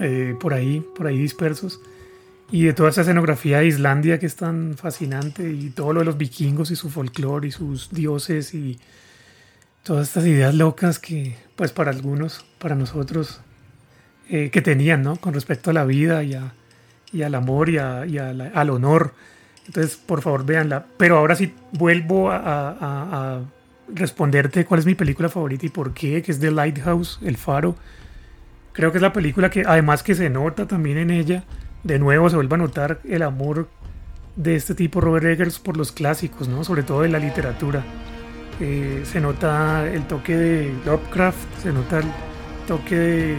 eh, 0.00 0.34
por 0.40 0.54
ahí, 0.54 0.84
por 0.96 1.06
ahí 1.06 1.18
dispersos. 1.18 1.80
Y 2.50 2.64
de 2.64 2.72
toda 2.72 2.90
esa 2.90 3.02
escenografía 3.02 3.58
de 3.58 3.66
Islandia 3.66 4.18
que 4.18 4.26
es 4.26 4.36
tan 4.36 4.74
fascinante 4.76 5.48
y 5.48 5.70
todo 5.70 5.92
lo 5.92 6.00
de 6.00 6.06
los 6.06 6.18
vikingos 6.18 6.70
y 6.70 6.76
su 6.76 6.90
folclore 6.90 7.48
y 7.48 7.50
sus 7.50 7.90
dioses 7.90 8.54
y 8.54 8.78
todas 9.84 10.08
estas 10.08 10.26
ideas 10.26 10.54
locas 10.54 10.98
que, 10.98 11.36
pues 11.56 11.70
para 11.70 11.90
algunos, 11.92 12.44
para 12.58 12.74
nosotros, 12.74 13.40
eh, 14.28 14.50
que 14.50 14.60
tenían, 14.62 15.02
¿no? 15.02 15.16
Con 15.16 15.34
respecto 15.34 15.70
a 15.70 15.72
la 15.74 15.84
vida 15.84 16.22
y, 16.24 16.34
a- 16.34 16.52
y 17.12 17.22
al 17.22 17.34
amor 17.36 17.68
y, 17.68 17.78
a- 17.78 18.00
al 18.54 18.70
honor. 18.70 19.14
Entonces, 19.66 19.96
por 19.96 20.20
favor, 20.22 20.44
véanla. 20.44 20.86
Pero 20.96 21.18
ahora 21.18 21.36
sí 21.36 21.54
vuelvo 21.72 22.30
a- 22.30 22.38
a 22.80 23.40
responderte 23.94 24.64
cuál 24.64 24.80
es 24.80 24.86
mi 24.86 24.94
película 24.94 25.28
favorita 25.28 25.66
y 25.66 25.68
por 25.68 25.92
qué, 25.94 26.22
que 26.22 26.32
es 26.32 26.40
The 26.40 26.50
Lighthouse, 26.50 27.18
El 27.22 27.36
Faro. 27.36 27.76
Creo 28.72 28.90
que 28.90 28.98
es 28.98 29.02
la 29.02 29.12
película 29.12 29.50
que, 29.50 29.62
además 29.66 30.02
que 30.02 30.14
se 30.14 30.30
nota 30.30 30.66
también 30.66 30.98
en 30.98 31.10
ella, 31.10 31.44
de 31.84 31.98
nuevo 31.98 32.28
se 32.30 32.36
vuelve 32.36 32.54
a 32.54 32.58
notar 32.58 33.00
el 33.04 33.22
amor 33.22 33.68
de 34.36 34.56
este 34.56 34.74
tipo 34.74 35.00
Robert 35.00 35.26
Eggers 35.26 35.58
por 35.60 35.76
los 35.76 35.92
clásicos, 35.92 36.48
¿no? 36.48 36.64
Sobre 36.64 36.82
todo 36.82 37.02
de 37.02 37.08
la 37.10 37.18
literatura. 37.18 37.84
Eh, 38.60 39.02
se 39.04 39.20
nota 39.20 39.86
el 39.86 40.06
toque 40.06 40.36
de 40.36 40.74
Lovecraft, 40.84 41.62
se 41.62 41.72
nota 41.72 41.98
el 41.98 42.06
toque, 42.68 42.96
de, 42.96 43.36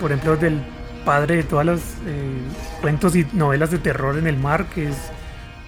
por 0.00 0.10
ejemplo, 0.10 0.36
del 0.36 0.60
padre 1.04 1.36
de 1.36 1.42
todas 1.44 1.66
las 1.66 1.80
eh, 2.06 2.38
cuentos 2.80 3.14
y 3.14 3.26
novelas 3.32 3.70
de 3.70 3.78
terror 3.78 4.18
en 4.18 4.26
el 4.26 4.36
mar, 4.36 4.66
que 4.66 4.88
es 4.88 4.96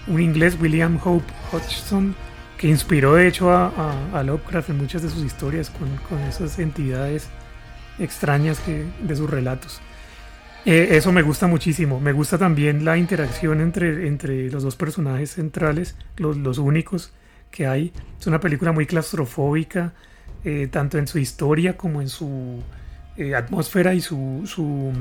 un 0.07 0.21
inglés, 0.21 0.57
William 0.61 0.99
Hope 1.03 1.25
Hodgson, 1.53 2.15
que 2.59 2.69
inspiró 2.69 3.15
de 3.15 3.29
hecho 3.29 3.51
a, 3.53 4.23
Lovecraft 4.25 4.71
en 4.71 4.79
muchas 4.79 5.03
de 5.03 5.11
sus 5.11 5.25
historias 5.25 5.71
con, 5.71 6.19
esas 6.29 6.59
entidades 6.59 7.29
extrañas 7.99 8.59
que, 8.61 8.85
de 9.03 9.17
sus 9.17 9.31
relatos. 9.31 9.81
Eh, 10.65 10.89
eso 10.93 11.13
me 11.13 11.23
gusta 11.23 11.47
muchísimo. 11.47 12.01
Me 12.01 12.13
gusta 12.13 12.39
también 12.39 12.85
la 12.85 12.97
interacción 12.97 13.61
entre, 13.61 14.09
entre 14.09 14.51
los 14.51 14.63
dos 14.63 14.77
personajes 14.77 15.33
centrales, 15.33 15.95
los 16.17 16.59
únicos 16.59 17.13
que 17.55 17.67
hay. 17.69 17.93
Es 18.19 18.27
una 18.27 18.41
película 18.41 18.73
muy 18.73 18.85
claustrofóbica, 18.85 19.93
eh, 20.45 20.69
tanto 20.71 20.99
en 20.99 21.07
su 21.07 21.19
historia 21.19 21.77
como 21.77 22.03
en 22.03 22.09
su 22.09 22.61
eh, 23.17 23.35
atmósfera 23.37 23.95
y 23.95 24.01
su, 24.01 24.43
su 24.45 24.93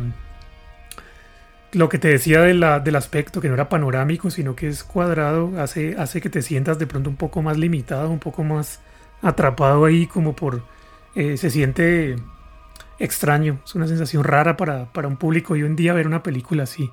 lo 1.72 1.90
que 1.90 1.98
te 1.98 2.10
decía 2.10 2.42
del 2.42 2.96
aspecto, 2.96 3.42
que 3.42 3.48
no 3.48 3.56
era 3.56 3.70
panorámico, 3.70 4.30
sino 4.30 4.56
que 4.56 4.68
es 4.68 4.84
cuadrado, 4.84 5.60
hace, 5.60 5.96
hace 5.98 6.22
que 6.22 6.30
te 6.30 6.44
sientas 6.44 6.78
de 6.78 6.86
pronto 6.86 7.10
un 7.10 7.16
poco 7.16 7.42
más 7.42 7.58
limitado, 7.58 8.12
un 8.12 8.20
poco 8.20 8.44
más 8.44 8.80
atrapado 9.24 9.86
ahí, 9.86 10.06
como 10.06 10.36
por... 10.36 10.62
eh, 11.16 11.38
se 11.38 11.50
siente 11.50 12.16
extraño, 13.00 13.60
es 13.66 13.74
una 13.76 13.88
sensación 13.88 14.24
rara 14.24 14.56
para, 14.56 14.94
para 14.94 15.08
un 15.08 15.18
público 15.18 15.56
y 15.56 15.62
en 15.62 15.76
día 15.76 15.94
ver 15.94 16.06
una 16.08 16.22
película 16.22 16.64
así. 16.64 16.92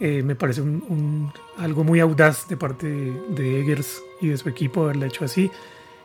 Eh, 0.00 0.22
me 0.22 0.34
parece 0.34 0.60
un- 0.60 1.32
algo 1.58 1.84
muy 1.84 2.00
audaz 2.00 2.48
de 2.48 2.56
parte 2.56 2.86
de, 2.86 3.12
de 3.30 3.60
Eggers 3.60 4.02
y 4.20 4.28
de 4.28 4.36
su 4.36 4.48
equipo 4.48 4.84
haberla 4.84 5.06
hecho 5.06 5.24
así. 5.24 5.50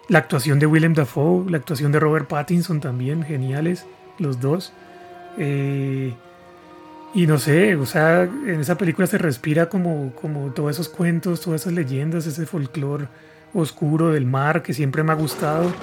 La 0.07 0.19
actuación 0.19 0.59
de 0.59 0.65
Willem 0.65 0.93
Dafoe, 0.93 1.49
la 1.49 1.57
actuación 1.57 1.91
de 1.91 1.99
Robert 1.99 2.27
Pattinson 2.27 2.79
también, 2.81 3.23
geniales, 3.23 3.85
los 4.17 4.39
dos. 4.41 4.73
Eh, 5.37 6.13
y 7.13 7.27
no 7.27 7.37
sé, 7.37 7.75
o 7.75 7.85
sea, 7.85 8.23
en 8.23 8.59
esa 8.61 8.77
película 8.77 9.05
se 9.07 9.17
respira 9.17 9.67
como, 9.69 10.13
como 10.21 10.51
todos 10.51 10.71
esos 10.71 10.87
cuentos, 10.89 11.41
todas 11.41 11.61
esas 11.61 11.73
leyendas, 11.73 12.25
ese 12.25 12.45
folclore 12.45 13.07
oscuro 13.53 14.11
del 14.11 14.25
mar 14.25 14.63
que 14.63 14.73
siempre 14.73 15.03
me 15.03 15.11
ha 15.11 15.15
gustado. 15.15 15.73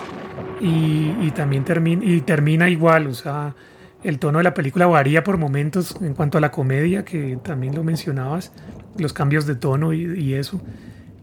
Y, 0.61 1.15
y 1.21 1.31
también 1.35 1.65
termina, 1.65 2.05
y 2.05 2.21
termina 2.23 2.69
igual, 2.71 3.07
o 3.07 3.15
sea, 3.15 3.55
el 4.03 4.19
tono 4.19 4.39
de 4.39 4.45
la 4.45 4.55
película 4.55 4.87
varía 4.87 5.25
por 5.25 5.39
momentos 5.39 5.97
en 6.01 6.15
cuanto 6.15 6.39
a 6.39 6.41
la 6.41 6.51
comedia, 6.51 7.05
que 7.05 7.39
también 7.43 7.75
lo 7.75 7.83
mencionabas, 7.83 8.53
los 8.97 9.13
cambios 9.13 9.47
de 9.47 9.57
tono 9.57 9.93
y, 9.93 10.35
eso. 10.35 10.61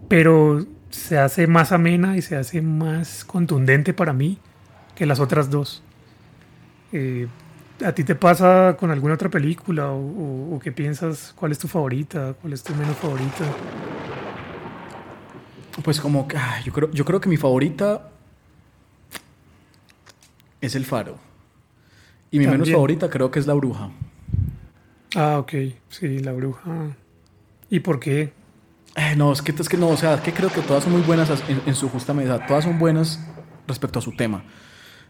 Pero 0.08 0.66
se 0.90 1.18
hace 1.18 1.48
más 1.48 1.72
amena 1.72 2.18
y 2.18 2.22
se 2.22 2.36
hace 2.36 2.62
más 2.62 3.26
contundente 3.26 3.94
para 3.94 4.14
mí 4.14 4.40
que 4.94 5.06
las 5.06 5.20
otras 5.20 5.50
dos. 5.50 5.84
Eh, 6.92 7.28
¿A 7.86 7.92
ti 7.92 8.04
te 8.04 8.16
pasa 8.16 8.78
con 8.80 8.92
alguna 8.92 9.16
otra 9.16 9.30
película 9.30 9.92
o, 9.92 10.60
qué 10.64 10.72
piensas? 10.72 11.34
¿Cuál 11.36 11.52
es 11.52 11.60
tu 11.60 11.68
favorita? 11.68 12.36
¿Cuál 12.40 12.54
es 12.54 12.64
tu 12.64 12.74
menos 12.76 12.96
favorita? 12.98 13.46
Pues 15.84 16.00
como 16.00 16.28
ah, 16.36 16.62
yo 16.64 16.72
creo, 16.72 16.92
yo 16.92 17.04
creo 17.04 17.20
que 17.20 17.28
mi 17.28 17.36
favorita 17.36 18.10
es 20.62 20.76
El 20.76 20.86
Faro. 20.86 21.25
Y 22.32 22.40
mi 22.40 22.48
menos 22.48 22.70
También. 22.70 22.76
favorita 22.76 23.10
creo 23.10 23.32
que 23.32 23.40
es 23.40 23.48
La 23.48 23.54
Bruja. 23.56 23.92
Ah, 25.16 25.40
ok, 25.40 25.54
sí, 25.90 26.20
la 26.20 26.34
bruja. 26.34 26.98
¿Y 27.70 27.80
por 27.82 28.00
qué? 28.00 28.34
Eh, 28.96 29.16
no, 29.18 29.34
es 29.34 29.42
que, 29.42 29.52
es 29.52 29.70
que 29.70 29.78
no, 29.78 29.90
o 29.90 29.98
sea, 29.98 30.22
que 30.24 30.34
creo 30.34 30.52
que 30.52 30.62
todas 30.62 30.84
son 30.84 30.94
muy 30.94 31.02
buenas 31.02 31.30
en, 31.50 31.62
en 31.66 31.76
su 31.76 31.90
justa 31.90 32.14
medida. 32.14 32.46
Todas 32.46 32.64
son 32.64 32.80
buenas 32.80 33.20
respecto 33.68 34.00
a 34.00 34.02
su 34.02 34.16
tema. 34.16 34.46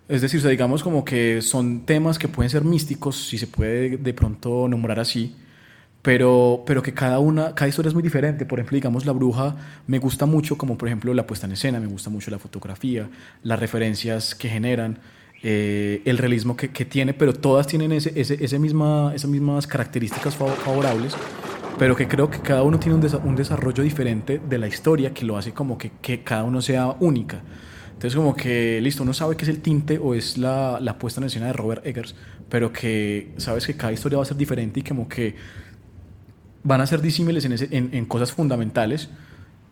Es 0.08 0.22
decir, 0.22 0.40
o 0.40 0.42
sea, 0.42 0.52
digamos 0.52 0.84
como 0.84 1.06
que 1.06 1.42
son 1.42 1.86
temas 1.86 2.20
que 2.20 2.28
pueden 2.28 2.50
ser 2.50 2.64
místicos, 2.64 3.28
si 3.28 3.38
se 3.38 3.48
puede 3.48 3.98
de 3.98 4.14
pronto 4.14 4.68
nombrar 4.68 5.00
así, 5.00 5.36
pero, 6.02 6.64
pero 6.68 6.84
que 6.84 6.94
cada 6.94 7.20
una, 7.20 7.56
cada 7.56 7.70
historia 7.70 7.90
es 7.90 7.94
muy 7.96 8.04
diferente. 8.04 8.46
Por 8.46 8.60
ejemplo, 8.60 8.76
digamos, 8.78 9.06
La 9.06 9.14
Bruja 9.14 9.56
me 9.88 10.00
gusta 10.00 10.26
mucho, 10.28 10.58
como 10.58 10.78
por 10.78 10.88
ejemplo 10.90 11.14
la 11.14 11.28
puesta 11.28 11.48
en 11.48 11.54
escena, 11.54 11.80
me 11.80 11.88
gusta 11.88 12.10
mucho 12.12 12.32
la 12.32 12.40
fotografía, 12.40 13.10
las 13.44 13.60
referencias 13.60 14.36
que 14.36 14.50
generan, 14.50 15.00
eh, 15.48 16.02
el 16.06 16.18
realismo 16.18 16.58
que, 16.58 16.70
tiene, 16.86 17.14
pero 17.14 17.32
todas 17.32 17.68
tienen 17.68 17.92
ese, 17.92 18.12
ese, 18.20 18.58
misma, 18.58 19.12
esas 19.14 19.30
mismas 19.30 19.68
características 19.68 20.36
fav- 20.38 20.56
favorables, 20.56 21.16
pero 21.78 21.96
que 21.96 22.08
creo 22.08 22.32
que 22.32 22.40
cada 22.40 22.64
uno 22.64 22.80
tiene 22.80 22.96
un, 22.96 23.02
desa- 23.04 23.22
un 23.24 23.36
desarrollo 23.36 23.84
diferente 23.84 24.42
de 24.50 24.58
la 24.58 24.68
historia 24.68 25.14
que 25.14 25.24
lo 25.24 25.38
hace 25.38 25.52
como 25.54 25.78
que, 25.78 25.92
que 26.02 26.24
cada 26.24 26.44
uno 26.46 26.62
sea 26.64 26.96
única. 27.00 27.44
Entonces 27.94 28.16
como 28.16 28.36
que, 28.36 28.82
listo, 28.82 29.04
uno 29.04 29.14
sabe 29.14 29.38
que 29.38 29.44
es 29.44 29.50
el 29.50 29.60
tinte 29.62 30.00
o 30.00 30.16
es 30.16 30.40
la, 30.40 30.80
la 30.82 30.98
puesta 30.98 31.22
en 31.22 31.28
escena 31.28 31.46
de 31.46 31.54
Robert 31.54 31.86
Eggers, 31.86 32.16
pero 32.50 32.74
que 32.74 33.32
sabes 33.38 33.68
que 33.68 33.76
cada 33.76 33.94
historia 33.94 34.18
va 34.18 34.24
a 34.24 34.26
ser 34.26 34.38
diferente 34.38 34.80
y 34.80 34.84
como 34.84 35.08
que 35.08 35.36
van 36.64 36.82
a 36.82 36.88
ser 36.88 37.02
disímiles 37.02 37.46
en, 37.46 37.52
ese- 37.54 37.68
en, 37.72 38.06
cosas 38.08 38.32
fundamentales 38.32 39.10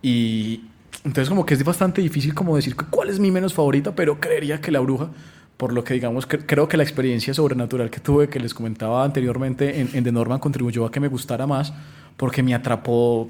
y 0.03 0.65
entonces 1.03 1.30
como 1.30 1.45
que 1.45 1.55
es 1.55 1.63
bastante 1.63 2.01
difícil 2.01 2.36
como 2.36 2.55
decir 2.55 2.76
cuál 2.76 3.09
es 3.09 3.19
mi 3.19 3.32
menos 3.32 3.53
favorita, 3.55 3.95
pero 3.95 4.19
creería 4.19 4.61
que 4.61 4.71
la 4.71 4.80
bruja, 4.80 5.09
por 5.58 5.72
lo 5.74 5.84
que 5.84 5.93
digamos, 5.93 6.28
cre- 6.28 6.43
creo 6.45 6.68
que 6.68 6.78
la 6.78 6.84
experiencia 6.84 7.34
sobrenatural 7.34 7.89
que 7.89 7.99
tuve, 7.99 8.28
que 8.30 8.39
les 8.39 8.54
comentaba 8.54 9.04
anteriormente 9.04 9.80
en, 9.80 9.89
en 9.93 10.04
The 10.04 10.12
Norman, 10.12 10.39
contribuyó 10.39 10.86
a 10.86 10.91
que 10.91 10.99
me 10.99 11.08
gustara 11.08 11.47
más, 11.47 11.74
porque 12.18 12.43
me 12.43 12.54
atrapó 12.54 13.30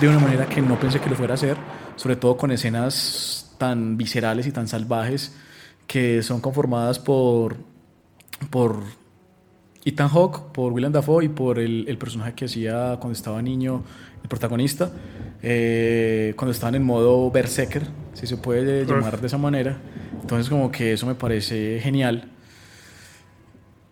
de 0.00 0.08
una 0.08 0.18
manera 0.18 0.46
que 0.46 0.60
no 0.62 0.78
pensé 0.78 1.00
que 1.00 1.10
lo 1.10 1.16
fuera 1.16 1.34
a 1.34 1.36
hacer, 1.36 1.56
sobre 1.96 2.16
todo 2.16 2.36
con 2.36 2.50
escenas 2.52 3.54
tan 3.58 3.96
viscerales 3.96 4.46
y 4.46 4.52
tan 4.52 4.66
salvajes 4.68 5.34
que 5.86 6.22
son 6.22 6.40
conformadas 6.40 6.98
por, 6.98 7.56
por 8.50 8.76
Ethan 9.84 10.08
Hawke, 10.08 10.52
por 10.52 10.72
William 10.72 10.92
Dafoe 10.92 11.24
y 11.24 11.28
por 11.28 11.58
el, 11.58 11.84
el 11.88 11.98
personaje 11.98 12.34
que 12.34 12.44
hacía 12.46 12.96
cuando 13.00 13.12
estaba 13.12 13.42
niño, 13.42 13.82
el 14.22 14.28
protagonista, 14.28 14.90
eh, 15.42 16.34
cuando 16.36 16.52
estaban 16.52 16.76
en 16.76 16.84
modo 16.84 17.30
berserker, 17.30 17.82
si 18.14 18.26
se 18.26 18.36
puede 18.36 18.86
llamar 18.86 19.20
de 19.20 19.26
esa 19.26 19.38
manera. 19.38 19.76
Entonces 20.22 20.48
como 20.48 20.70
que 20.70 20.92
eso 20.94 21.06
me 21.06 21.14
parece 21.14 21.80
genial. 21.82 22.28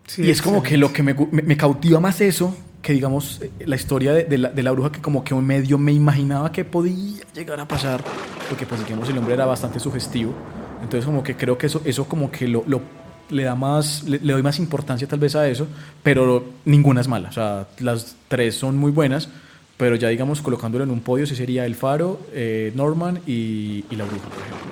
Sí, 0.07 0.23
y 0.23 0.29
es 0.29 0.41
como 0.41 0.61
que 0.61 0.77
lo 0.77 0.91
que 0.91 1.03
me, 1.03 1.13
me- 1.13 1.41
me 1.41 1.57
cautiva 1.57 1.99
más 1.99 2.19
eso 2.21 2.55
que 2.81 2.93
digamos 2.93 3.39
eh, 3.41 3.51
la 3.65 3.75
historia 3.75 4.11
de, 4.13 4.23
de 4.25 4.37
la, 4.37 4.49
de 4.49 4.63
la 4.63 4.71
bruja 4.71 4.91
que 4.91 5.01
como 5.01 5.23
que 5.23 5.33
medio 5.35 5.77
me 5.77 5.93
imaginaba 5.93 6.51
que 6.51 6.65
podía 6.65 7.23
llegar 7.33 7.59
a 7.59 7.67
pasar 7.67 8.03
porque 8.47 8.65
pues 8.65 8.81
digamos 8.81 9.07
el 9.09 9.17
hombre 9.17 9.35
era 9.35 9.45
bastante 9.45 9.79
sugestivo. 9.79 10.35
Entonces 10.81 11.05
como 11.05 11.23
que 11.23 11.37
creo 11.37 11.57
que 11.57 11.67
eso 11.67 11.81
eso 11.85 12.05
como 12.07 12.31
que 12.31 12.47
lo, 12.47 12.63
lo- 12.67 12.81
le 13.29 13.43
da 13.43 13.55
más 13.55 14.03
le, 14.03 14.19
le 14.19 14.33
doy 14.33 14.43
más 14.43 14.59
importancia 14.59 15.07
tal 15.07 15.19
vez 15.19 15.35
a 15.35 15.47
eso 15.47 15.67
pero 16.03 16.43
ninguna 16.65 17.01
es 17.01 17.07
mala. 17.07 17.29
O 17.29 17.31
sea 17.33 17.67
las 17.79 18.15
tres 18.27 18.55
son 18.55 18.77
muy 18.77 18.91
buenas 18.91 19.29
pero 19.77 19.95
ya 19.95 20.09
digamos 20.09 20.41
colocándolo 20.41 20.83
en 20.83 20.91
un 20.91 21.01
podio 21.01 21.25
sí 21.25 21.35
sería 21.35 21.65
el 21.65 21.75
faro 21.75 22.19
eh, 22.33 22.71
Norman 22.75 23.21
y, 23.27 23.85
y 23.89 23.95
la 23.95 24.03
bruja 24.05 24.27
por 24.29 24.43
ejemplo 24.43 24.71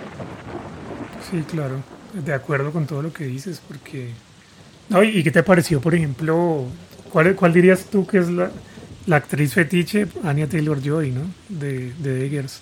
Sí, 1.29 1.43
claro. 1.49 1.83
De 2.13 2.33
acuerdo 2.33 2.71
con 2.71 2.87
todo 2.87 3.01
lo 3.01 3.13
que 3.13 3.25
dices, 3.25 3.61
porque... 3.67 4.09
No, 4.89 5.03
¿Y 5.03 5.21
qué 5.23 5.29
te 5.31 5.43
pareció, 5.43 5.79
por 5.79 5.93
ejemplo, 5.93 6.65
cuál, 7.11 7.35
cuál 7.35 7.53
dirías 7.53 7.85
tú 7.91 8.07
que 8.07 8.17
es 8.17 8.29
la, 8.29 8.49
la 9.05 9.17
actriz 9.17 9.53
fetiche? 9.53 10.07
Anya 10.23 10.47
Taylor-Joy, 10.47 11.11
¿no? 11.11 11.21
De, 11.49 11.93
de 11.99 12.25
Eggers. 12.25 12.61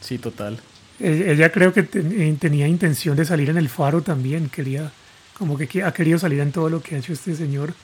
sí 0.00 0.18
total 0.18 0.58
E- 0.98 1.30
Ella 1.30 1.50
creo 1.52 1.72
que 1.72 1.86
eh, 1.92 2.36
tenía 2.40 2.66
intención 2.66 3.16
de 3.16 3.24
salir 3.24 3.50
en 3.50 3.56
el 3.56 3.68
faro 3.68 4.02
también, 4.02 4.48
quería, 4.48 4.90
como 5.38 5.56
que 5.56 5.68
que 5.68 5.84
ha 5.84 5.92
querido 5.92 6.18
salir 6.18 6.40
en 6.40 6.50
todo 6.50 6.68
lo 6.68 6.82
que 6.82 6.96
ha 6.96 6.98
hecho 6.98 7.12
este 7.12 7.36
señor. 7.36 7.74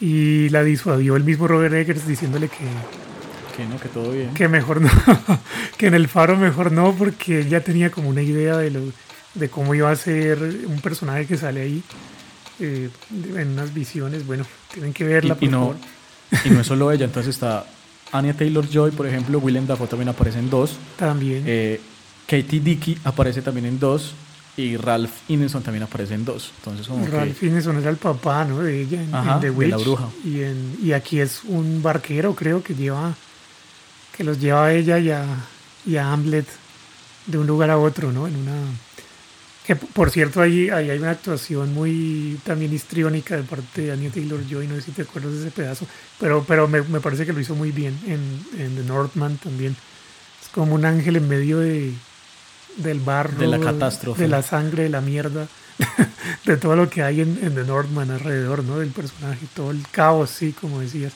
Y 0.00 0.48
la 0.50 0.62
disuadió 0.62 1.16
el 1.16 1.24
mismo 1.24 1.48
Robert 1.48 1.74
Eggers 1.74 2.06
diciéndole 2.06 2.48
que, 2.48 2.64
que 3.56 3.66
no 3.66 3.80
que 3.80 3.88
todo 3.88 4.12
bien 4.12 4.32
que 4.32 4.46
mejor 4.46 4.80
no, 4.80 4.88
que 5.76 5.88
en 5.88 5.94
el 5.94 6.06
faro 6.06 6.36
mejor 6.36 6.70
no, 6.70 6.94
porque 6.94 7.40
él 7.40 7.48
ya 7.48 7.60
tenía 7.62 7.90
como 7.90 8.08
una 8.08 8.22
idea 8.22 8.56
de, 8.56 8.70
lo, 8.70 8.80
de 9.38 9.48
cómo 9.48 9.74
iba 9.74 9.90
a 9.90 9.96
ser 9.96 10.38
un 10.66 10.80
personaje 10.80 11.26
que 11.26 11.36
sale 11.36 11.60
ahí 11.62 11.82
eh, 12.60 12.90
en 13.36 13.48
unas 13.52 13.72
visiones. 13.72 14.26
Bueno, 14.26 14.44
tienen 14.72 14.92
que 14.92 15.04
verla, 15.04 15.36
y, 15.40 15.44
y 15.44 15.48
por 15.48 15.58
no, 15.58 15.60
favor. 15.60 15.76
y 16.44 16.50
no 16.50 16.60
es 16.60 16.66
solo 16.66 16.90
ella, 16.92 17.04
entonces 17.04 17.34
está 17.34 17.66
Anya 18.12 18.34
Taylor 18.34 18.68
Joy, 18.68 18.90
por 18.92 19.06
ejemplo, 19.06 19.38
Willem 19.38 19.66
Dafoe 19.66 19.86
también 19.86 20.08
aparece 20.08 20.38
en 20.38 20.50
dos, 20.50 20.76
También. 20.96 21.44
eh, 21.46 21.80
Katie 22.26 22.60
Dickey 22.60 22.98
aparece 23.04 23.40
también 23.42 23.66
en 23.66 23.78
dos 23.78 24.12
y 24.56 24.76
Ralph 24.76 25.10
Ineson 25.28 25.62
también 25.62 25.84
aparece 25.84 26.14
en 26.14 26.24
dos. 26.24 26.52
Entonces, 26.58 26.86
como 26.88 27.04
que- 27.04 27.10
Ralph 27.12 27.36
Fiennes 27.36 27.64
era 27.66 27.90
el 27.90 27.96
papá, 27.96 28.44
¿no? 28.44 28.58
De 28.58 28.82
ella 28.82 29.00
en, 29.02 29.14
Ajá, 29.14 29.34
en 29.34 29.40
The 29.40 29.50
de 29.50 29.68
la 29.68 29.76
bruja. 29.76 30.08
Y, 30.24 30.42
en, 30.42 30.76
y 30.82 30.92
aquí 30.92 31.20
es 31.20 31.42
un 31.44 31.80
barquero, 31.82 32.34
creo, 32.34 32.62
que 32.62 32.74
lleva 32.74 33.14
que 34.16 34.24
los 34.24 34.40
lleva 34.40 34.66
a 34.66 34.72
ella 34.74 34.98
y 34.98 35.10
a, 35.10 35.24
y 35.86 35.96
a 35.96 36.12
Hamlet 36.12 36.46
de 37.26 37.38
un 37.38 37.46
lugar 37.46 37.70
a 37.70 37.78
otro, 37.78 38.10
¿no? 38.10 38.26
En 38.26 38.34
una 38.34 38.56
que 39.68 39.76
por 39.76 40.10
cierto 40.10 40.40
ahí, 40.40 40.70
ahí 40.70 40.88
hay 40.88 40.98
una 40.98 41.10
actuación 41.10 41.74
muy 41.74 42.40
también 42.42 42.72
histriónica 42.72 43.36
de 43.36 43.42
parte 43.42 43.82
de 43.82 43.92
Anya 43.92 44.08
Taylor 44.08 44.40
Joy, 44.48 44.66
no 44.66 44.76
sé 44.76 44.80
si 44.80 44.92
te 44.92 45.02
acuerdas 45.02 45.34
de 45.34 45.40
ese 45.40 45.50
pedazo, 45.50 45.86
pero, 46.18 46.42
pero 46.48 46.66
me, 46.66 46.80
me 46.80 47.00
parece 47.00 47.26
que 47.26 47.34
lo 47.34 47.40
hizo 47.40 47.54
muy 47.54 47.70
bien 47.70 47.94
en, 48.06 48.40
en 48.58 48.76
The 48.76 48.84
Northman 48.84 49.36
también. 49.36 49.76
Es 50.42 50.48
como 50.48 50.74
un 50.74 50.86
ángel 50.86 51.16
en 51.16 51.28
medio 51.28 51.58
de 51.58 51.92
del 52.78 53.00
barro, 53.00 53.36
De 53.36 53.46
la 53.46 53.60
catástrofe. 53.60 54.22
de 54.22 54.28
la 54.28 54.42
sangre, 54.42 54.84
de 54.84 54.88
la 54.88 55.02
mierda, 55.02 55.48
de 56.46 56.56
todo 56.56 56.74
lo 56.74 56.88
que 56.88 57.02
hay 57.02 57.20
en, 57.20 57.38
en 57.42 57.54
The 57.54 57.64
Northman 57.64 58.10
alrededor, 58.10 58.64
¿no? 58.64 58.78
Del 58.78 58.88
personaje, 58.88 59.46
todo 59.54 59.70
el 59.70 59.86
caos, 59.90 60.30
sí, 60.30 60.54
como 60.58 60.80
decías. 60.80 61.12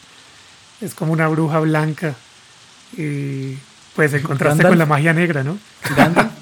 Es 0.83 0.93
como 0.95 1.15
una 1.15 1.27
bruja 1.29 1.59
blanca. 1.61 2.17
Y 2.99 3.57
pues 3.97 4.13
en 4.13 4.23
contraste 4.23 4.63
Gandalf. 4.63 4.73
con 4.73 4.79
la 4.79 4.87
magia 4.87 5.15
negra, 5.15 5.43
¿no? 5.43 5.57
Gandalf, 5.97 6.33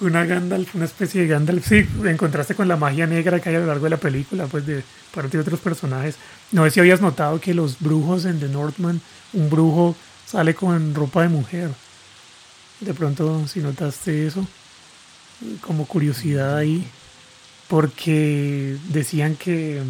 Una 0.00 0.26
Gandalf, 0.26 0.74
una 0.74 0.84
especie 0.84 1.22
de 1.22 1.28
Gandalf, 1.28 1.66
sí, 1.66 1.86
en 2.04 2.16
contraste 2.18 2.54
con 2.54 2.68
la 2.68 2.76
magia 2.76 3.06
negra 3.06 3.40
que 3.40 3.48
hay 3.48 3.54
a 3.54 3.60
lo 3.60 3.66
largo 3.66 3.84
de 3.84 3.90
la 3.90 3.96
película, 3.96 4.46
pues 4.46 4.66
de 4.66 4.82
parte 5.14 5.38
de 5.38 5.42
otros 5.42 5.60
personajes. 5.60 6.16
No 6.52 6.64
sé 6.64 6.70
si 6.72 6.80
habías 6.80 7.00
notado 7.00 7.40
que 7.40 7.54
los 7.54 7.80
brujos 7.80 8.26
en 8.26 8.38
The 8.38 8.48
Northman, 8.48 9.00
un 9.32 9.48
brujo 9.48 9.96
sale 10.26 10.54
con 10.54 10.94
ropa 10.94 11.22
de 11.22 11.28
mujer. 11.28 11.70
De 12.80 12.92
pronto, 12.92 13.48
si 13.48 13.60
notaste 13.60 14.26
eso, 14.26 14.46
como 15.62 15.86
curiosidad 15.86 16.58
ahí, 16.58 16.86
porque 17.68 18.76
decían 18.88 19.34
que 19.36 19.82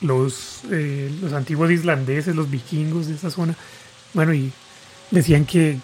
los, 0.00 0.60
eh, 0.70 1.10
los 1.20 1.32
antiguos 1.32 1.70
islandeses, 1.70 2.36
los 2.36 2.50
vikingos 2.50 3.08
de 3.08 3.14
esa 3.14 3.30
zona, 3.30 3.56
bueno, 4.14 4.32
y 4.32 4.52
decían 5.10 5.44
que, 5.44 5.78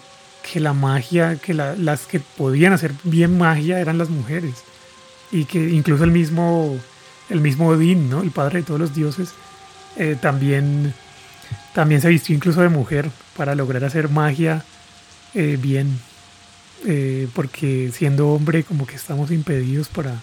que 0.51 0.59
la 0.59 0.73
magia, 0.73 1.37
que 1.37 1.53
la- 1.53 1.75
las 1.75 2.05
que 2.05 2.19
podían 2.19 2.73
hacer 2.73 2.91
bien 3.03 3.37
magia 3.37 3.79
eran 3.79 3.97
las 3.97 4.09
mujeres. 4.09 4.55
Y 5.31 5.45
que 5.45 5.69
incluso 5.69 6.03
el 6.03 6.11
mismo, 6.11 6.77
el 7.29 7.41
mismo 7.41 7.67
Odín, 7.69 8.09
¿no? 8.09 8.21
el 8.21 8.31
padre 8.31 8.59
de 8.59 8.63
todos 8.65 8.79
los 8.79 8.93
dioses, 8.93 9.29
eh, 9.97 10.15
también, 10.21 10.93
también 11.73 12.01
se 12.01 12.09
vistió 12.09 12.35
incluso 12.35 12.61
de 12.61 12.69
mujer 12.69 13.09
para 13.35 13.55
lograr 13.55 13.83
hacer 13.83 14.09
magia 14.09 14.63
eh, 15.33 15.57
bien. 15.61 15.99
Eh, 16.87 17.27
porque 17.33 17.91
siendo 17.91 18.29
hombre 18.29 18.63
como 18.63 18.85
que 18.85 18.95
estamos 18.95 19.31
impedidos 19.31 19.87
para, 19.87 20.13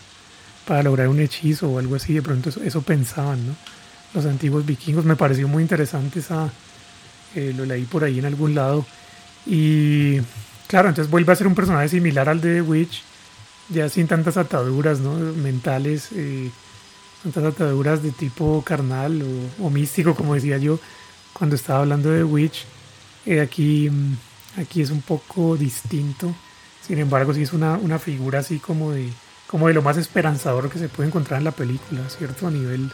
para 0.66 0.82
lograr 0.84 1.08
un 1.08 1.18
hechizo 1.20 1.68
o 1.68 1.78
algo 1.78 1.96
así. 1.96 2.14
De 2.14 2.22
pronto 2.22 2.50
eso, 2.64 2.82
pensaban, 2.82 3.44
¿no? 3.46 3.54
Los 4.14 4.26
antiguos 4.26 4.64
vikingos. 4.64 5.04
Me 5.04 5.16
pareció 5.16 5.48
muy 5.48 5.62
interesante 5.62 6.20
esa... 6.20 6.50
lo 7.34 7.64
leí 7.64 7.84
por 7.84 8.04
ahí 8.04 8.18
en 8.20 8.26
algún 8.26 8.54
lado. 8.54 8.86
Y 9.46 10.20
claro, 10.68 10.88
entonces 10.88 11.10
vuelve 11.10 11.32
a 11.32 11.36
ser 11.36 11.46
un 11.46 11.54
personaje 11.54 11.88
similar 11.88 12.28
al 12.28 12.40
de 12.40 12.56
The 12.56 12.62
Witch, 12.62 13.02
ya 13.68 13.88
sin 13.88 14.06
tantas 14.06 14.36
ataduras 14.36 15.00
¿no? 15.00 15.14
mentales, 15.14 16.08
eh, 16.14 16.50
tantas 17.22 17.44
ataduras 17.44 18.02
de 18.02 18.10
tipo 18.10 18.62
carnal 18.62 19.22
o, 19.60 19.70
místico, 19.70 20.14
como 20.14 20.34
decía 20.34 20.58
yo 20.58 20.78
cuando 21.32 21.56
estaba 21.56 21.80
hablando 21.80 22.10
de 22.10 22.18
The 22.18 22.24
Witch. 22.24 22.64
Eh, 23.24 23.40
aquí, 23.40 23.88
mm, 23.90 24.60
aquí 24.60 24.82
es 24.82 24.90
un 24.90 25.02
poco 25.02 25.56
distinto. 25.56 26.34
Sin 26.86 26.98
embargo, 26.98 27.32
sí 27.32 27.42
es 27.42 27.52
una, 27.52 27.76
una 27.76 27.98
figura 27.98 28.40
así 28.40 28.58
como 28.58 28.92
de, 28.92 29.08
como 29.46 29.68
de 29.68 29.74
lo 29.74 29.82
más 29.82 29.96
esperanzador 29.96 30.68
que 30.70 30.78
se 30.78 30.88
puede 30.88 31.08
encontrar 31.08 31.38
en 31.38 31.44
la 31.44 31.52
película, 31.52 32.08
¿cierto? 32.08 32.48
A 32.48 32.50
nivel, 32.50 32.90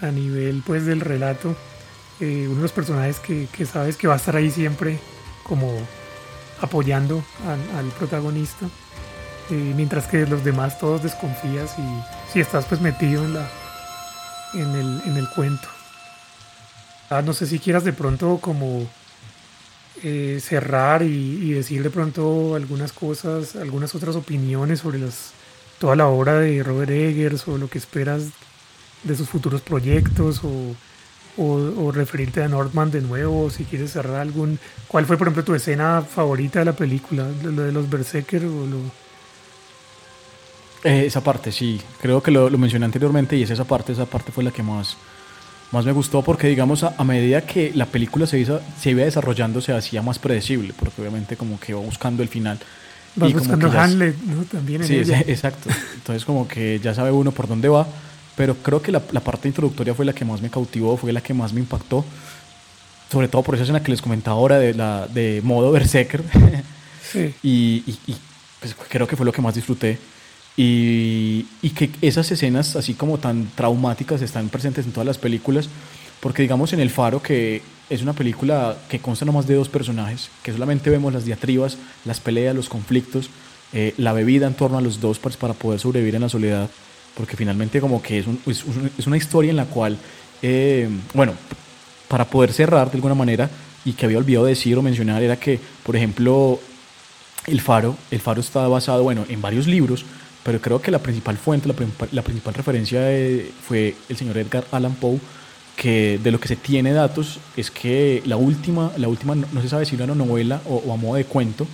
a 0.00 0.06
nivel 0.06 0.62
pues 0.64 0.86
del 0.86 1.00
relato. 1.00 1.56
Eh, 2.20 2.46
uno 2.46 2.56
de 2.56 2.62
los 2.62 2.72
personajes 2.72 3.18
que, 3.18 3.48
que 3.52 3.66
sabes 3.66 3.96
que 3.96 4.06
va 4.08 4.14
a 4.14 4.16
estar 4.18 4.36
ahí 4.36 4.50
siempre 4.50 4.98
como 5.46 5.72
apoyando 6.60 7.22
al, 7.76 7.86
protagonista. 7.98 8.66
Eh, 9.50 9.72
mientras 9.76 10.06
que 10.08 10.26
los 10.26 10.42
demás 10.42 10.78
todos 10.80 11.04
desconfías 11.04 11.76
y 11.78 12.32
si 12.32 12.40
estás 12.40 12.64
pues 12.64 12.80
metido 12.80 13.24
en 13.24 13.34
la 13.34 13.48
en 14.54 14.74
el, 14.74 15.02
en 15.06 15.16
el 15.16 15.28
cuento. 15.28 15.68
Ah, 17.10 17.22
no 17.22 17.32
sé 17.32 17.46
si 17.46 17.60
quieras 17.60 17.84
de 17.84 17.92
pronto 17.92 18.38
como 18.40 18.88
eh, 20.02 20.40
cerrar 20.42 21.02
y, 21.02 21.06
y 21.06 21.52
decir 21.52 21.82
de 21.84 21.90
pronto 21.90 22.56
algunas 22.56 22.92
cosas, 22.92 23.54
algunas 23.54 23.94
otras 23.94 24.16
opiniones 24.16 24.80
sobre 24.80 24.98
las, 24.98 25.30
toda 25.78 25.94
la 25.94 26.08
obra 26.08 26.40
de 26.40 26.62
Robert 26.64 26.90
Eggers 26.90 27.46
o 27.46 27.58
lo 27.58 27.68
que 27.68 27.78
esperas 27.78 28.24
de 29.04 29.14
sus 29.14 29.28
futuros 29.28 29.60
proyectos 29.60 30.40
o, 30.42 30.74
o, 31.36 31.54
o 31.54 31.92
referirte 31.92 32.42
a 32.42 32.48
Northman 32.48 32.90
de 32.90 33.02
nuevo, 33.02 33.50
si 33.50 33.64
quieres 33.64 33.92
cerrar 33.92 34.20
algún... 34.20 34.58
¿Cuál 34.88 35.06
fue, 35.06 35.16
por 35.18 35.26
ejemplo, 35.28 35.44
tu 35.44 35.54
escena 35.54 36.02
favorita 36.02 36.60
de 36.60 36.64
la 36.66 36.76
película? 36.76 37.28
¿Lo 37.42 37.62
de 37.62 37.72
los 37.72 37.88
Berserker 37.90 38.44
o 38.46 38.66
lo...? 38.66 38.92
Eh, 40.84 41.06
esa 41.06 41.22
parte, 41.22 41.50
sí. 41.52 41.80
Creo 42.00 42.22
que 42.22 42.30
lo, 42.30 42.48
lo 42.50 42.58
mencioné 42.58 42.84
anteriormente 42.84 43.36
y 43.36 43.42
es 43.42 43.50
esa 43.50 43.64
parte, 43.64 43.92
esa 43.92 44.06
parte 44.06 44.30
fue 44.32 44.44
la 44.44 44.52
que 44.52 44.62
más, 44.62 44.96
más 45.72 45.84
me 45.86 45.92
gustó 45.92 46.22
porque, 46.22 46.48
digamos, 46.48 46.84
a, 46.84 46.94
a 46.98 47.04
medida 47.04 47.42
que 47.46 47.72
la 47.74 47.86
película 47.86 48.26
se, 48.26 48.38
iba- 48.40 48.60
se 48.80 48.90
iba 48.90 49.04
desarrollando 49.04 49.60
se 49.60 49.72
hacía 49.74 50.02
más 50.02 50.18
predecible, 50.18 50.74
porque 50.74 51.00
obviamente 51.02 51.36
como 51.36 51.60
que 51.60 51.74
va 51.74 51.80
buscando 51.80 52.22
el 52.22 52.28
final. 52.28 52.60
Como 53.18 53.32
buscando 53.32 53.68
ya- 53.68 53.84
Hamlet, 53.84 54.16
¿no? 54.22 54.44
También 54.44 54.82
en 54.82 54.88
Sí, 54.88 54.94
ella. 54.94 55.18
sí, 55.18 55.24
exacto. 55.26 55.70
Entonces 55.94 56.24
como 56.24 56.48
que 56.48 56.80
ya 56.80 56.94
sabe 56.94 57.10
uno 57.12 57.32
por 57.32 57.48
dónde 57.48 57.68
va, 57.68 57.86
pero 58.36 58.54
creo 58.56 58.82
que 58.82 58.92
la, 58.92 59.02
la 59.12 59.20
parte 59.20 59.48
introductoria 59.48 59.94
fue 59.94 60.04
la 60.04 60.12
que 60.14 60.24
más 60.24 60.40
me 60.42 60.50
cautivó, 60.50 60.96
fue 60.96 61.12
la 61.12 61.20
que 61.22 61.34
más 61.34 61.52
me 61.52 61.60
impactó. 61.60 62.04
sobre 63.10 63.28
todo 63.28 63.42
por 63.42 63.54
esa 63.54 63.62
escena 63.64 63.82
que 63.82 63.90
les 63.90 64.02
comentaba 64.02 64.36
ahora 64.36 64.58
de, 64.58 64.74
la, 64.74 65.06
de 65.08 65.40
modo 65.44 65.70
berserker. 65.72 66.22
Sí. 67.12 67.34
y, 67.42 67.82
y- 67.86 67.98
y, 68.08 68.16
pues, 68.60 68.74
creo 68.88 69.06
que 69.06 69.16
fue 69.16 69.24
lo 69.26 69.32
que 69.32 69.42
más 69.42 69.54
disfruté. 69.54 69.98
Y, 70.56 71.46
y 71.62 71.70
que 71.70 71.90
esas 72.00 72.30
escenas, 72.32 72.76
así 72.76 72.94
como 72.94 73.18
tan 73.18 73.48
traumáticas, 73.54 74.22
están 74.22 74.48
presentes 74.48 74.86
en 74.86 74.92
todas 74.92 75.06
las 75.06 75.18
películas. 75.18 75.68
Porque 76.20 76.42
digamos 76.42 76.72
en 76.72 76.80
El 76.80 76.90
Faro, 76.90 77.22
que 77.22 77.62
es 77.90 78.02
una 78.02 78.14
película 78.14 78.76
que 78.88 78.98
consta 78.98 79.24
nomás 79.24 79.46
de 79.46 79.54
dos 79.54 79.68
personajes, 79.68 80.30
que 80.42 80.52
solamente 80.52 80.90
vemos 80.90 81.12
las 81.12 81.24
diatribas, 81.26 81.76
las 82.04 82.20
peleas, 82.20 82.56
los 82.56 82.68
conflictos, 82.70 83.28
eh, 83.72 83.92
la 83.98 84.12
bebida 84.14 84.46
en 84.46 84.54
torno 84.54 84.78
a 84.78 84.80
los 84.80 85.00
dos 85.00 85.18
pues, 85.18 85.36
para 85.36 85.52
poder 85.54 85.78
sobrevivir 85.78 86.14
en 86.16 86.22
la 86.22 86.28
soledad. 86.30 86.70
Porque 87.16 87.36
finalmente 87.36 87.80
como 87.80 88.02
que 88.02 88.18
es, 88.18 88.26
un- 88.26 88.40
es 88.46 88.64
un- 88.64 88.90
es 88.98 89.06
una 89.06 89.16
historia 89.16 89.50
en 89.50 89.56
la 89.56 89.64
cual, 89.66 89.96
eh, 90.42 90.88
bueno, 91.14 91.32
para 92.08 92.24
poder 92.26 92.52
cerrar 92.52 92.90
de 92.90 92.96
alguna 92.96 93.14
manera, 93.14 93.48
y 93.84 93.92
que 93.92 94.04
había 94.06 94.18
olvidado 94.18 94.46
decir 94.46 94.76
o 94.76 94.82
mencionar, 94.82 95.22
era 95.22 95.36
que, 95.36 95.58
por 95.84 95.96
ejemplo, 95.96 96.58
el 97.46 97.60
Faro, 97.60 97.96
el 98.10 98.20
Faro 98.20 98.40
está 98.40 98.66
basado, 98.68 99.02
bueno, 99.04 99.24
en 99.28 99.40
varios 99.40 99.66
libros, 99.66 100.04
pero 100.42 100.60
creo 100.60 100.80
que 100.82 100.90
la 100.90 100.98
principal 101.00 101.36
fuente, 101.38 101.68
la, 101.68 101.74
principal- 102.22 102.54
referencia 102.54 102.98
eh, 103.12 103.50
fue 103.66 103.94
el 104.08 104.16
señor 104.16 104.38
Edgar 104.38 104.64
Allan 104.72 104.94
Poe, 104.94 105.18
que 105.76 106.18
de 106.22 106.30
lo 106.30 106.40
que 106.40 106.48
se 106.48 106.56
tiene 106.56 106.92
datos 106.92 107.38
es 107.56 107.70
que 107.70 108.22
la 108.26 108.36
última, 108.36 108.92
la 108.96 109.08
última 109.08 109.34
no, 109.34 109.46
no 109.52 109.60
se 109.62 109.68
sabe 109.68 109.84
si 109.84 109.94
era 109.94 110.04
una 110.04 110.14
novela 110.14 110.60
o, 110.66 110.76
o 110.86 110.92
a 110.92 110.96
modo 110.96 111.16
de 111.16 111.24
cuento, 111.24 111.66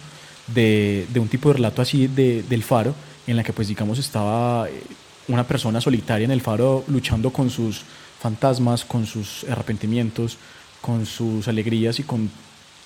de, 0.49 1.07
de 1.13 1.21
un 1.21 1.29
tipo 1.29 1.49
de 1.51 1.55
relato 1.55 1.81
así 1.83 2.09
de- 2.09 2.43
del 2.43 2.63
Faro, 2.63 2.95
en 3.27 3.37
la 3.37 3.45
que 3.45 3.53
pues 3.53 3.69
digamos 3.69 3.99
estaba 3.99 4.69
eh, 4.69 4.83
una 5.29 5.47
persona 5.47 5.81
solitaria 5.81 6.25
en 6.25 6.31
el 6.31 6.41
Faro 6.41 6.85
luchando 6.89 7.33
con 7.33 7.51
sus 7.51 7.83
fantasmas, 8.21 8.85
con 8.85 9.07
sus 9.07 9.45
arrepentimientos, 9.45 10.39
con 10.81 11.07
sus 11.07 11.49
alegrías 11.49 11.99
y 11.99 12.03
con 12.03 12.31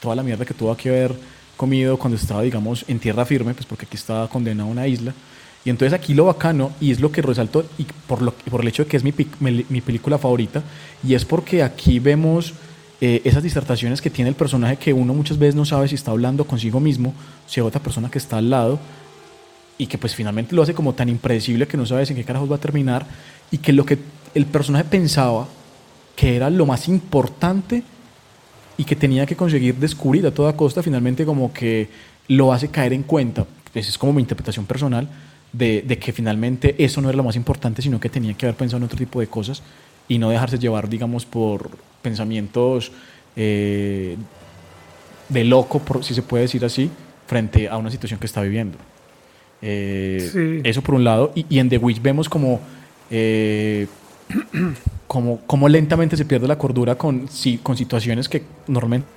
toda 0.01 0.15
la 0.15 0.23
mierda 0.23 0.45
que 0.45 0.55
tuvo 0.55 0.77
que 0.77 0.89
haber 0.89 1.15
comido 1.57 1.99
cuando 1.99 2.17
estaba, 2.17 2.43
digamos, 2.43 2.85
en 2.89 2.99
tierra 2.99 3.25
firme, 3.25 3.55
pues 3.55 3.67
porque 3.67 3.87
aquí 3.87 3.97
estaba 3.97 4.29
condenado 4.29 4.69
a 4.69 4.73
una 4.73 4.87
isla. 4.87 5.15
Y 5.65 5.71
entonces 5.71 5.99
aquí 5.99 6.15
lo 6.15 6.27
bacano, 6.27 6.73
y 6.81 6.93
es 6.93 7.01
lo 7.01 7.11
que 7.11 7.23
resalto, 7.23 7.65
y 7.77 7.87
por, 8.07 8.23
lo, 8.23 8.33
por 8.33 8.61
el 8.61 8.69
hecho 8.69 8.85
de 8.85 8.89
que 8.89 8.97
es 8.97 9.03
mi, 9.03 9.13
mi 9.41 9.81
película 9.81 10.17
favorita, 10.17 10.63
y 11.03 11.15
es 11.15 11.25
porque 11.25 11.63
aquí 11.63 11.99
vemos 11.99 12.55
eh, 13.01 13.21
esas 13.25 13.43
disertaciones 13.43 14.01
que 14.01 14.09
tiene 14.09 14.31
el 14.31 14.37
personaje 14.37 14.79
que 14.79 14.95
uno 14.95 15.13
muchas 15.13 15.39
veces 15.39 15.55
no 15.55 15.67
sabe 15.67 15.87
si 15.87 15.95
está 15.95 16.13
hablando 16.13 16.47
consigo 16.47 16.81
mismo, 16.81 17.13
si 17.47 17.61
hay 17.61 17.67
otra 17.67 17.83
persona 17.83 18.11
que 18.11 18.17
está 18.17 18.39
al 18.39 18.49
lado, 18.49 18.79
y 19.79 19.87
que 19.87 19.99
pues 19.99 20.15
finalmente 20.15 20.55
lo 20.55 20.63
hace 20.63 20.75
como 20.75 20.95
tan 20.95 21.09
impredecible 21.09 21.67
que 21.67 21.77
no 21.77 21.87
sabes 21.87 22.11
en 22.11 22.17
qué 22.17 22.25
carajos 22.25 22.51
va 22.51 22.57
a 22.57 22.61
terminar, 22.61 23.07
y 23.51 23.59
que 23.59 23.73
lo 23.73 23.85
que 23.85 23.99
el 24.35 24.47
personaje 24.47 24.85
pensaba 24.85 25.47
que 26.15 26.37
era 26.37 26.51
lo 26.51 26.67
más 26.67 26.89
importante 26.89 27.83
y 28.79 28.85
que 28.85 28.97
tenía 28.97 29.27
que 29.27 29.37
conseguir 29.37 29.77
descubrir 29.77 30.27
a 30.27 30.31
toda 30.31 30.57
costa, 30.57 30.83
finalmente 30.83 31.25
como 31.25 31.53
que 31.53 31.89
lo 32.29 32.53
hace 32.53 32.69
caer 32.69 32.93
en 32.93 33.03
cuenta. 33.03 33.47
Esa 33.75 33.91
es 33.91 33.99
como 33.99 34.13
mi 34.13 34.23
interpretación 34.23 34.67
personal 34.67 35.09
de, 35.53 35.83
de 35.83 35.99
que 35.99 36.13
finalmente 36.13 36.75
eso 36.83 37.01
no 37.01 37.09
era 37.09 37.17
lo 37.17 37.25
más 37.25 37.37
importante, 37.37 37.83
sino 37.83 38.01
que 38.01 38.09
tenía 38.09 38.35
que 38.35 38.47
haber 38.47 38.57
pensado 38.57 38.79
en 38.79 38.85
otro 38.85 38.99
tipo 38.99 39.21
de 39.21 39.27
cosas 39.27 39.63
y 40.09 40.19
no 40.19 40.31
dejarse 40.31 40.59
llevar, 40.59 40.89
digamos, 40.89 41.27
por 41.27 41.71
pensamientos 42.03 42.93
eh, 43.35 44.17
de 45.29 45.45
loco, 45.45 45.83
si 46.03 46.15
se 46.15 46.23
puede 46.23 46.43
decir 46.43 46.65
así, 46.65 46.91
frente 47.27 47.69
a 47.69 47.77
una 47.77 47.91
situación 47.91 48.21
que 48.21 48.27
está 48.27 48.43
viviendo. 48.43 48.79
Eh, 49.63 50.29
Sí. 50.33 50.61
Eso 50.65 50.83
por 50.83 50.95
un 50.95 51.05
lado. 51.05 51.33
Y, 51.35 51.47
y 51.49 51.59
en 51.59 51.69
The 51.69 51.79
Witch 51.79 52.01
vemos 52.03 52.29
como, 52.29 52.61
eh, 53.11 53.87
como, 55.07 55.41
como 55.47 55.69
lentamente 55.69 56.17
se 56.17 56.25
pierde 56.25 56.47
la 56.49 56.59
cordura 56.59 56.97
con, 56.97 57.29
si- 57.29 57.59
con 57.59 57.77
situaciones 57.77 58.29
que 58.29 58.43
normalmente 58.67 59.09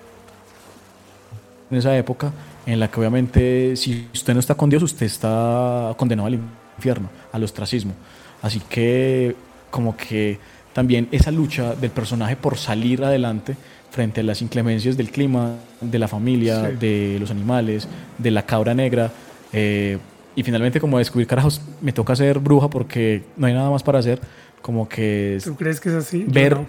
en 1.72 1.78
esa 1.78 1.96
época 1.98 2.32
en 2.66 2.80
la 2.80 2.90
que 2.90 3.00
obviamente 3.00 3.76
si 3.76 4.08
usted 4.14 4.34
no 4.34 4.40
está 4.40 4.56
con 4.56 4.70
Dios, 4.70 4.82
usted 4.84 5.06
está 5.06 5.94
condenado 5.98 6.28
al 6.28 6.40
infierno, 6.78 7.10
al 7.32 7.44
ostracismo. 7.44 7.94
Así 8.42 8.60
que 8.70 9.36
como 9.70 9.96
que 9.96 10.40
también 10.74 11.08
esa 11.12 11.32
lucha 11.32 11.76
del 11.76 11.92
personaje 11.92 12.36
por 12.36 12.58
salir 12.58 13.04
adelante 13.04 13.56
frente 13.92 14.22
a 14.22 14.24
las 14.24 14.42
inclemencias 14.42 14.98
del 14.98 15.10
clima, 15.12 15.56
de 15.82 16.00
la 16.00 16.08
familia, 16.08 16.70
Sí. 16.72 16.76
de 16.80 17.18
los 17.20 17.32
animales, 17.32 17.88
de 18.18 18.32
la 18.32 18.46
cabra 18.46 18.74
negra, 18.74 19.12
eh, 19.52 19.98
y 20.40 20.44
finalmente 20.44 20.80
como 20.80 20.98
descubrir, 21.00 21.28
carajos, 21.28 21.62
me 21.82 21.92
toca 21.92 22.16
ser 22.16 22.40
bruja 22.40 22.70
porque 22.70 23.24
no 23.36 23.48
hay 23.48 23.54
nada 23.54 23.70
más 23.70 23.84
para 23.84 24.00
hacer, 24.00 24.22
como 24.62 24.88
que 24.88 25.36
es- 25.36 25.44
¿Tú 25.44 25.56
crees 25.56 25.80
que 25.82 25.90
es 25.90 25.96
así? 25.96 26.26
Yo 26.28 26.32
ver 26.34 26.56
no. 26.58 26.66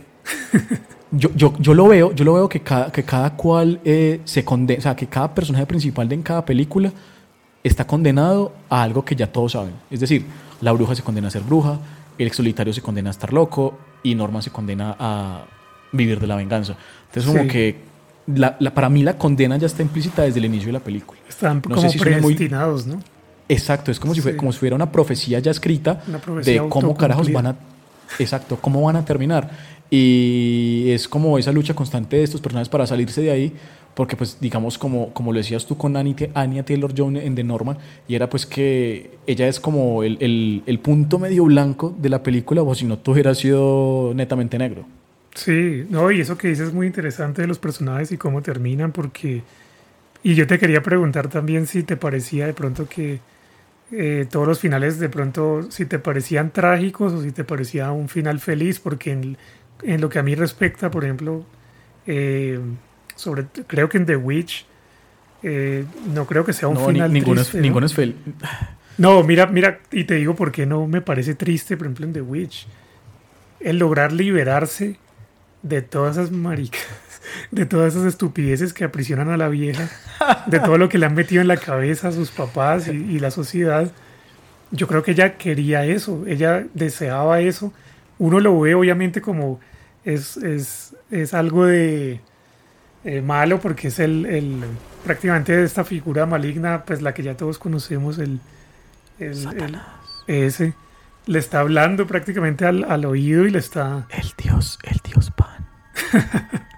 yo, 1.13 1.31
yo, 1.37 1.55
yo 1.59 1.75
lo 1.75 1.87
veo, 1.89 2.13
yo 2.13 2.25
lo 2.25 2.35
veo 2.35 2.49
que 2.49 2.61
cada, 2.61 2.91
que 2.91 3.03
cada 3.05 3.37
cual 3.37 3.81
eh, 3.85 4.21
se 4.25 4.45
condena, 4.45 4.79
o 4.79 4.83
sea, 4.83 4.97
que 4.97 5.07
cada 5.07 5.33
personaje 5.35 5.67
principal 5.67 6.09
de 6.09 6.15
en 6.17 6.23
cada 6.23 6.45
película 6.45 6.93
está 7.63 7.87
condenado 7.87 8.53
a 8.69 8.83
algo 8.83 9.05
que 9.05 9.15
ya 9.15 9.27
todos 9.31 9.53
saben. 9.53 9.75
Es 9.91 10.01
decir, 10.01 10.25
la 10.61 10.73
bruja 10.73 10.95
se 10.95 11.03
condena 11.03 11.29
a 11.29 11.31
ser 11.31 11.43
bruja, 11.43 11.79
el 12.19 12.27
ex 12.27 12.37
solitario 12.37 12.73
se 12.73 12.83
condena 12.83 13.11
a 13.11 13.13
estar 13.13 13.33
loco 13.33 13.79
y 14.03 14.15
Norma 14.17 14.43
se 14.43 14.51
condena 14.51 14.97
a 14.99 15.45
vivir 15.93 16.19
de 16.21 16.27
la 16.27 16.37
venganza. 16.37 16.75
Entonces, 17.07 17.31
como 17.31 17.43
Sí. 17.45 17.49
que 17.49 17.77
la, 18.27 18.57
la- 18.61 18.73
para 18.75 18.89
mí 18.89 19.03
la 19.03 19.17
condena 19.17 19.57
ya 19.59 19.67
está 19.67 19.83
implícita 19.83 20.23
desde 20.23 20.39
el 20.41 20.47
inicio 20.47 20.67
de 20.69 20.73
la 20.75 20.81
película. 20.81 21.21
Están 21.29 21.57
No 21.59 21.63
como 21.77 21.81
sé 21.83 21.91
si 21.91 21.99
suena 21.99 22.19
muy- 22.19 22.35
predestinados, 22.35 22.87
¿no? 22.87 23.01
Exacto, 23.51 23.91
es 23.91 23.99
como 24.01 24.15
si, 24.15 24.21
fue, 24.21 24.33
Sí. 24.33 24.37
como 24.39 24.53
si 24.53 24.59
fuera 24.61 24.77
una 24.77 24.91
profecía 24.93 25.39
ya 25.41 25.51
escrita 25.51 26.03
Una 26.09 26.19
profecía 26.19 26.63
de 26.63 26.69
cómo 26.69 26.97
carajos 26.97 27.31
van 27.33 27.47
a... 27.49 27.57
Exacto, 28.19 28.59
cómo 28.61 28.81
van 28.83 28.97
a 28.97 29.05
terminar. 29.05 29.51
Y 29.91 30.91
es 30.91 31.09
como 31.09 31.37
esa 31.39 31.53
lucha 31.53 31.75
constante 31.75 32.17
de 32.17 32.23
estos 32.23 32.41
personajes 32.41 32.69
para 32.69 32.87
salirse 32.87 33.21
de 33.23 33.31
ahí, 33.31 33.53
porque 33.95 34.17
pues 34.17 34.39
digamos 34.41 34.79
como, 34.79 35.13
como 35.13 35.33
lo 35.33 35.39
decías 35.39 35.67
tú 35.67 35.77
con 35.77 35.95
Annie- 35.97 36.31
Anya 36.35 36.65
Taylor-Joy 36.65 37.19
en 37.19 37.35
The 37.35 37.45
Norman, 37.45 37.77
y 38.09 38.15
era 38.15 38.31
pues 38.31 38.47
que 38.47 39.19
ella 39.27 39.49
es 39.49 39.59
como 39.61 40.03
el, 40.05 40.17
el- 40.21 40.63
el 40.67 40.79
punto 40.79 41.19
medio 41.19 41.45
blanco 41.45 41.95
de 41.99 42.09
la 42.09 42.23
película, 42.23 42.63
o 42.63 42.75
si 42.75 42.85
no 42.87 42.99
tú 42.99 43.13
hubieras 43.13 43.39
sido 43.39 44.13
netamente 44.15 44.59
negro. 44.59 44.85
Sí, 45.35 45.85
no, 45.91 46.11
y 46.11 46.21
eso 46.21 46.37
que 46.39 46.49
dices 46.49 46.69
es 46.69 46.75
muy 46.75 46.87
interesante 46.87 47.43
de 47.43 47.49
los 47.49 47.59
personajes 47.59 48.11
y 48.13 48.17
cómo 48.17 48.43
terminan, 48.43 48.93
porque... 48.93 49.43
Y 50.23 50.35
yo 50.35 50.47
te 50.47 50.59
quería 50.59 50.83
preguntar 50.83 51.29
también 51.29 51.67
si 51.67 51.83
te 51.83 51.97
parecía 51.97 52.47
de 52.47 52.53
pronto 52.53 52.87
que 52.89 53.21
eh, 53.93 54.27
todos 54.31 54.47
los 54.47 54.61
finales 54.61 54.99
de 54.99 55.09
pronto, 55.09 55.67
si 55.71 55.85
te 55.87 55.99
parecían 55.99 56.51
trágicos 56.51 57.13
o 57.13 57.23
si 57.23 57.33
te 57.33 57.45
parecía 57.45 57.91
un 57.93 58.09
final 58.09 58.39
feliz, 58.41 58.79
porque 58.81 59.13
en, 59.13 59.37
en 59.83 60.01
lo 60.01 60.09
que 60.09 60.19
a 60.19 60.23
mí 60.23 60.35
respecta, 60.35 60.91
por 60.91 61.05
ejemplo, 61.05 61.45
eh, 62.07 62.59
sobre, 63.17 63.47
creo 63.67 63.89
que 63.89 63.99
en 63.99 64.07
The 64.07 64.17
Witch, 64.17 64.67
eh, 65.43 65.85
no 66.13 66.27
creo 66.27 66.45
que 66.45 66.53
sea 66.53 66.69
un 66.69 66.75
No, 66.75 66.87
ni- 66.89 66.93
final 66.95 67.13
ninguno, 67.13 67.41
triste, 67.41 67.51
es, 67.59 67.63
¿no? 67.63 67.63
ninguno 67.63 67.87
es 67.87 67.97
fel- 67.97 68.15
No, 68.99 69.23
mira, 69.25 69.47
mira, 69.47 69.81
y 69.91 70.05
te 70.05 70.15
digo 70.15 70.35
por 70.37 70.53
qué 70.53 70.67
no 70.67 70.87
me 70.87 71.01
parece 71.01 71.35
triste, 71.35 71.77
por 71.77 71.87
ejemplo, 71.87 72.07
en 72.07 72.13
The 72.13 72.21
Witch. 72.23 72.67
El 73.61 73.79
lograr 73.79 74.13
liberarse 74.13 74.97
de 75.63 75.83
todas 75.83 76.17
esas 76.17 76.31
maricas, 76.31 76.81
de 77.51 77.67
todas 77.67 77.95
esas 77.95 78.07
estupideces 78.07 78.73
que 78.73 78.85
aprisionan 78.85 79.31
a 79.31 79.37
la 79.37 79.49
vieja, 79.49 79.89
de 80.47 80.61
todo 80.61 80.79
lo 80.79 80.89
que 80.89 80.99
le 80.99 81.07
han 81.07 81.15
metido 81.15 81.41
en 81.43 81.49
la 81.49 81.57
cabeza 81.57 82.09
a 82.09 82.13
sus 82.13 82.31
papás 82.31 82.89
y, 82.89 82.91
y 82.93 83.19
la 83.19 83.31
sociedad. 83.31 83.91
Yo 84.71 84.87
creo 84.87 85.03
que 85.03 85.13
ella 85.13 85.37
quería 85.37 85.85
eso, 85.85 86.25
ella 86.27 86.65
deseaba 86.75 87.41
eso. 87.41 87.73
Uno 88.19 88.39
lo 88.41 88.59
ve 88.61 88.75
obviamente 88.75 89.21
como 89.21 89.61
es, 90.05 90.37
es, 90.37 90.95
es 91.11 91.35
algo 91.35 91.67
de 91.67 92.21
eh, 93.05 93.21
malo 93.23 93.61
porque 93.61 93.89
es 93.89 93.99
el, 93.99 94.27
el 94.27 94.63
prácticamente 95.05 95.63
esta 95.65 95.85
figura 95.85 96.27
maligna, 96.27 96.85
pues 96.85 97.03
la 97.03 97.15
que 97.15 97.23
ya 97.23 97.37
todos 97.37 97.59
conocemos, 97.59 98.19
el, 98.19 98.39
el- 99.19 99.47
el- 99.63 99.79
ese 100.27 100.75
le 101.27 101.39
está 101.39 101.61
hablando 101.61 102.07
prácticamente 102.07 102.65
al, 102.67 102.85
al 102.85 103.05
oído 103.05 103.45
y 103.47 103.51
le 103.51 103.59
está 103.59 104.07
El 104.11 104.29
dios, 104.37 104.79
el 104.85 104.99
dios 105.05 105.31
pan. 105.33 105.67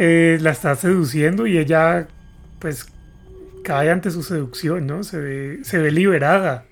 eh, 0.00 0.38
la 0.40 0.50
está 0.52 0.76
seduciendo 0.76 1.48
y 1.48 1.58
ella 1.58 2.06
pues 2.60 2.86
cae 3.64 3.90
ante 3.90 4.12
su 4.12 4.22
seducción, 4.22 4.86
¿no? 4.86 5.02
Se 5.02 5.18
ve, 5.18 5.58
se 5.64 5.78
ve 5.78 5.90
liberada 5.90 6.64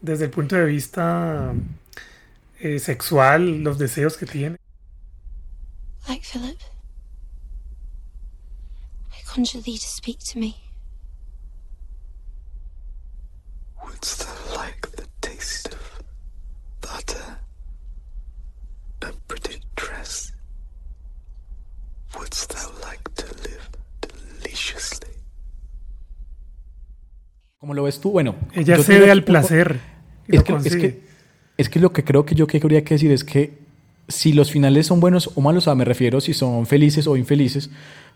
desde 0.00 0.24
el 0.24 0.30
punto 0.30 0.56
de 0.56 0.64
vista 0.64 1.54
eh, 2.58 2.80
sexual, 2.80 3.62
los 3.62 3.78
deseos 3.78 4.16
que 4.16 4.26
tiene. 4.26 4.56
Like 6.08 6.24
Philip, 6.26 6.58
I 9.12 9.22
conjure 9.32 9.62
thee 9.62 9.78
to 9.78 9.86
speak 9.86 10.18
to 10.32 10.40
me. 10.40 10.56
Wouldst 13.80 14.26
thou 14.26 14.56
like 14.56 14.90
the 14.96 15.06
taste 15.20 15.72
of 15.72 16.02
butter? 16.80 17.38
A 19.02 19.12
pretty? 19.28 19.60
Wouldst 22.16 22.52
thou 22.52 22.70
like 22.88 23.02
to 23.16 23.26
live 23.42 23.68
deliciously? 24.42 25.08
¿Cómo 27.58 27.74
lo 27.74 27.84
ves 27.84 28.00
tú? 28.00 28.10
Bueno, 28.10 28.34
Ella 28.54 28.76
yo 28.76 28.82
cede 28.82 29.10
al 29.10 29.24
placer. 29.24 29.80
y 30.28 30.36
Es 30.36 30.38
lo 30.38 30.44
que, 30.44 30.68
es, 30.68 30.76
que, 30.76 31.00
es 31.56 31.68
que 31.68 31.80
lo 31.80 31.92
que 31.92 32.04
creo 32.04 32.24
que 32.26 32.34
yo 32.34 32.46
que 32.46 32.58
habría 32.58 32.84
que 32.84 32.94
decir 32.94 33.12
es 33.12 33.24
que 33.24 33.58
si 34.08 34.32
los 34.32 34.50
finales 34.50 34.86
son 34.86 35.00
buenos 35.00 35.30
o 35.34 35.40
malos, 35.40 35.64
o 35.64 35.70
sea, 35.70 35.74
me 35.74 35.84
refiero 35.84 36.20
si 36.20 36.34
son 36.34 36.66
felices 36.66 37.06
o 37.06 37.16
infelices, 37.16 37.70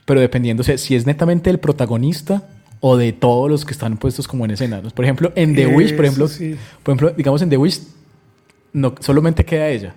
pero 0.04 0.20
dependiendo, 0.20 0.62
o 0.62 0.64
sea, 0.64 0.76
si 0.78 0.94
es 0.94 1.06
netamente 1.06 1.48
el 1.50 1.58
protagonista 1.58 2.42
o 2.80 2.96
de 2.96 3.12
todos 3.12 3.50
los 3.50 3.64
que 3.64 3.72
están 3.72 3.96
puestos 3.96 4.28
como 4.28 4.44
en 4.44 4.50
escena. 4.50 4.80
¿no? 4.82 4.90
Por 4.90 5.04
ejemplo, 5.04 5.32
en 5.34 5.54
The 5.54 5.68
Wish, 5.68 5.94
por 5.96 6.04
Eso 6.04 6.12
ejemplo, 6.26 6.28
sí. 6.28 6.56
por 6.82 6.92
ejemplo, 6.94 7.14
digamos 7.16 7.40
en 7.42 7.50
The 7.50 7.56
Wish, 7.56 7.80
no, 8.72 8.94
solamente 9.00 9.44
queda 9.44 9.68
ella. 9.68 9.94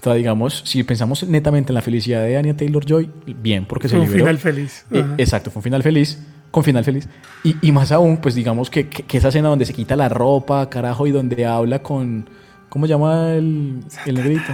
O 0.00 0.02
sea, 0.04 0.14
digamos, 0.14 0.62
si 0.64 0.82
pensamos 0.82 1.22
netamente 1.24 1.70
en 1.72 1.74
la 1.74 1.82
felicidad 1.82 2.22
de 2.22 2.36
Anya 2.36 2.56
Taylor 2.56 2.84
Joy, 2.86 3.10
bien, 3.38 3.66
porque 3.66 3.86
se 3.88 3.96
Fue 3.96 4.00
un 4.00 4.06
liberó. 4.06 4.24
final 4.24 4.38
feliz. 4.38 4.84
Eh, 4.90 5.04
exacto, 5.18 5.50
fue 5.50 5.60
un 5.60 5.64
final 5.64 5.82
feliz, 5.82 6.18
con 6.50 6.64
final 6.64 6.84
feliz. 6.84 7.06
Y, 7.44 7.56
y 7.60 7.70
más 7.72 7.92
aún, 7.92 8.16
pues 8.16 8.34
digamos 8.34 8.70
que, 8.70 8.88
que- 8.88 9.02
que 9.02 9.18
esa 9.18 9.28
escena 9.28 9.48
donde 9.50 9.66
se 9.66 9.74
quita 9.74 9.96
la 9.96 10.08
ropa, 10.08 10.68
carajo, 10.70 11.06
y 11.06 11.10
donde 11.10 11.44
habla 11.46 11.82
con. 11.82 12.28
¿Cómo 12.70 12.86
se 12.86 12.90
llama 12.90 13.32
el, 13.34 13.80
el 14.06 14.14
negrito? 14.14 14.52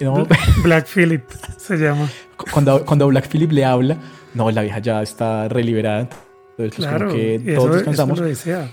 No, 0.00 0.26
Black 0.64 0.86
Phillip 0.92 1.22
se 1.56 1.76
llama. 1.76 2.08
cuando, 2.52 2.84
cuando 2.84 3.06
Black 3.06 3.28
Phillip 3.28 3.52
le 3.52 3.64
habla, 3.64 3.96
no, 4.34 4.50
la 4.50 4.62
vieja 4.62 4.80
ya 4.80 5.00
está 5.02 5.48
reliberada. 5.48 6.08
Entonces, 6.58 6.74
pues, 6.76 6.88
Claro, 6.88 7.06
como 7.06 7.16
que 7.16 7.34
eso, 7.36 7.44
todos 7.54 7.66
eso 7.66 7.74
descansamos. 7.76 8.18
lo 8.18 8.26
desea. 8.26 8.68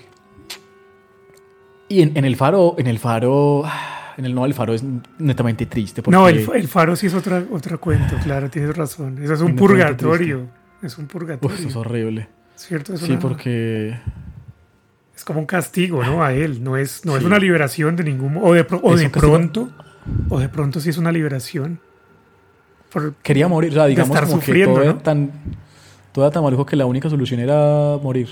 Y 1.88 2.02
en, 2.02 2.18
en 2.18 2.26
el 2.26 2.36
faro, 2.36 2.76
en 2.78 2.88
el 2.88 3.00
faro, 3.00 3.64
ah, 3.66 3.91
en 4.22 4.26
el 4.28 4.36
no, 4.36 4.46
el 4.46 4.54
faro 4.54 4.74
es 4.74 4.84
netamente 5.20 5.66
triste. 5.66 6.02
Porque, 6.02 6.16
No, 6.18 6.28
el, 6.30 6.48
el 6.56 6.68
faro 6.68 6.96
sí 6.96 7.08
es 7.08 7.14
otra, 7.14 7.44
otro 7.52 7.80
cuento, 7.82 8.16
claro, 8.24 8.50
tienes 8.50 8.76
razón. 8.78 9.22
Eso 9.22 9.34
es 9.34 9.42
un 9.42 9.56
purgatorio. 9.56 10.48
Es 10.82 10.98
un 10.98 11.06
Uf, 11.06 11.12
purgatorio. 11.12 11.58
eso 11.58 11.68
es 11.68 11.76
horrible. 11.76 12.28
¿Cierto? 12.56 12.94
Es 12.94 13.02
Sí, 13.02 13.12
una- 13.12 13.20
porque. 13.20 13.98
es 15.16 15.24
como 15.26 15.40
un 15.40 15.46
castigo, 15.46 16.04
¿no? 16.04 16.24
A 16.24 16.34
él. 16.34 16.64
No 16.64 16.78
es, 16.78 17.06
no 17.06 17.18
es 17.18 17.24
una 17.24 17.38
liberación 17.40 17.96
de 17.96 18.04
ningún 18.04 18.38
O 18.42 18.54
de, 18.54 18.66
o 18.82 18.96
de 18.96 19.10
pronto. 19.10 19.70
O 20.30 20.40
de 20.40 20.50
pronto 20.50 20.80
sí 20.80 20.90
es 20.90 20.98
una 20.98 21.12
liberación. 21.12 21.80
Por- 22.92 23.14
Quería 23.16 23.48
morir, 23.48 23.72
o 23.72 23.74
sea, 23.76 23.86
digamos 23.86 24.16
estar 24.16 24.28
como 24.30 24.42
que 24.42 24.64
todo 24.66 24.78
¿no? 24.78 24.82
era 24.84 24.98
tan. 24.98 25.32
Todo 26.12 26.26
era 26.26 26.32
tan 26.32 26.44
maluco 26.44 26.66
que 26.66 26.76
la 26.76 26.86
única 26.86 27.10
solución 27.10 27.40
era 27.40 27.98
morir. 28.02 28.30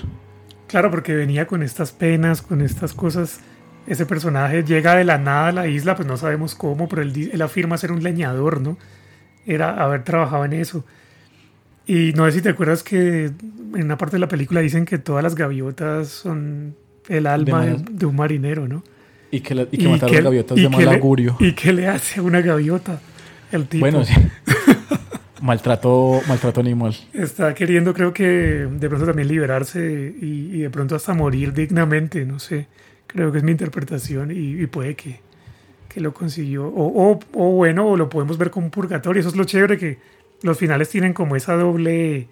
Claro, 0.66 0.90
porque 0.90 1.14
venía 1.14 1.46
con 1.46 1.62
estas 1.62 1.92
penas, 1.92 2.42
con 2.42 2.60
estas 2.60 2.92
cosas. 2.92 3.40
Ese 3.90 4.06
personaje 4.06 4.62
llega 4.62 4.94
de 4.94 5.04
la 5.04 5.18
nada 5.18 5.48
a 5.48 5.52
la 5.52 5.66
isla, 5.66 5.96
pues 5.96 6.06
no 6.06 6.16
sabemos 6.16 6.54
cómo, 6.54 6.88
pero 6.88 7.02
él, 7.02 7.30
él 7.32 7.42
afirma 7.42 7.76
ser 7.76 7.90
un 7.92 8.02
leñador, 8.02 8.60
¿no? 8.60 8.78
Era 9.46 9.82
haber 9.82 10.04
trabajado 10.04 10.44
en 10.44 10.52
eso. 10.52 10.84
Y 11.86 12.12
no 12.14 12.24
sé 12.26 12.32
si 12.32 12.40
te 12.42 12.50
acuerdas 12.50 12.82
que 12.84 13.24
en 13.24 13.82
una 13.84 13.98
parte 13.98 14.14
de 14.16 14.20
la 14.20 14.28
película 14.28 14.60
dicen 14.60 14.84
que 14.84 14.98
todas 14.98 15.24
las 15.24 15.34
gaviotas 15.34 16.06
son 16.08 16.76
el 17.08 17.26
alma 17.26 17.66
de, 17.66 18.06
un 18.06 18.14
marinero, 18.14 18.68
¿no? 18.68 18.84
Y 19.32 19.40
que, 19.40 19.54
la- 19.56 19.66
y 19.70 19.76
que 19.78 19.98
gaviotas 20.22 20.56
y 20.56 20.62
de 20.62 20.68
que 20.70 20.76
mal 20.76 20.84
le- 20.84 20.94
augurio. 20.94 21.36
¿Y 21.40 21.52
qué 21.54 21.72
le 21.72 21.88
hace 21.88 22.20
a 22.20 22.22
una 22.22 22.40
gaviota? 22.42 23.00
El 23.50 23.66
tipo 23.66 23.80
Bueno, 23.80 24.04
sí. 24.04 24.14
maltrato, 25.42 26.20
maltrato 26.28 26.60
animal. 26.60 26.94
está 27.12 27.54
queriendo, 27.54 27.94
creo 27.94 28.12
que 28.12 28.24
de 28.70 28.88
pronto 28.88 29.06
también 29.06 29.28
liberarse 29.28 30.14
y, 30.20 30.50
y 30.54 30.58
de 30.60 30.70
pronto 30.70 30.94
hasta 30.94 31.14
morir 31.14 31.52
dignamente, 31.52 32.24
no 32.24 32.38
sé. 32.38 32.66
Creo 33.12 33.32
que 33.32 33.38
es 33.38 33.44
mi 33.44 33.50
interpretación 33.52 34.30
y, 34.32 34.66
puede 34.66 34.94
que, 34.94 35.20
que 35.88 36.00
lo 36.00 36.14
consiguió. 36.14 36.66
O, 36.68 37.18
o- 37.34 37.50
bueno, 37.52 37.86
o 37.88 37.96
lo 37.96 38.08
podemos 38.08 38.38
ver 38.38 38.50
como 38.50 38.66
un 38.66 38.70
purgatorio. 38.70 39.20
Eso 39.20 39.30
es 39.30 39.36
lo 39.36 39.44
chévere 39.44 39.78
que 39.78 39.98
los 40.42 40.56
finales 40.58 40.88
tienen 40.90 41.12
como 41.12 41.34
esa 41.36 41.54
doble, 41.54 42.28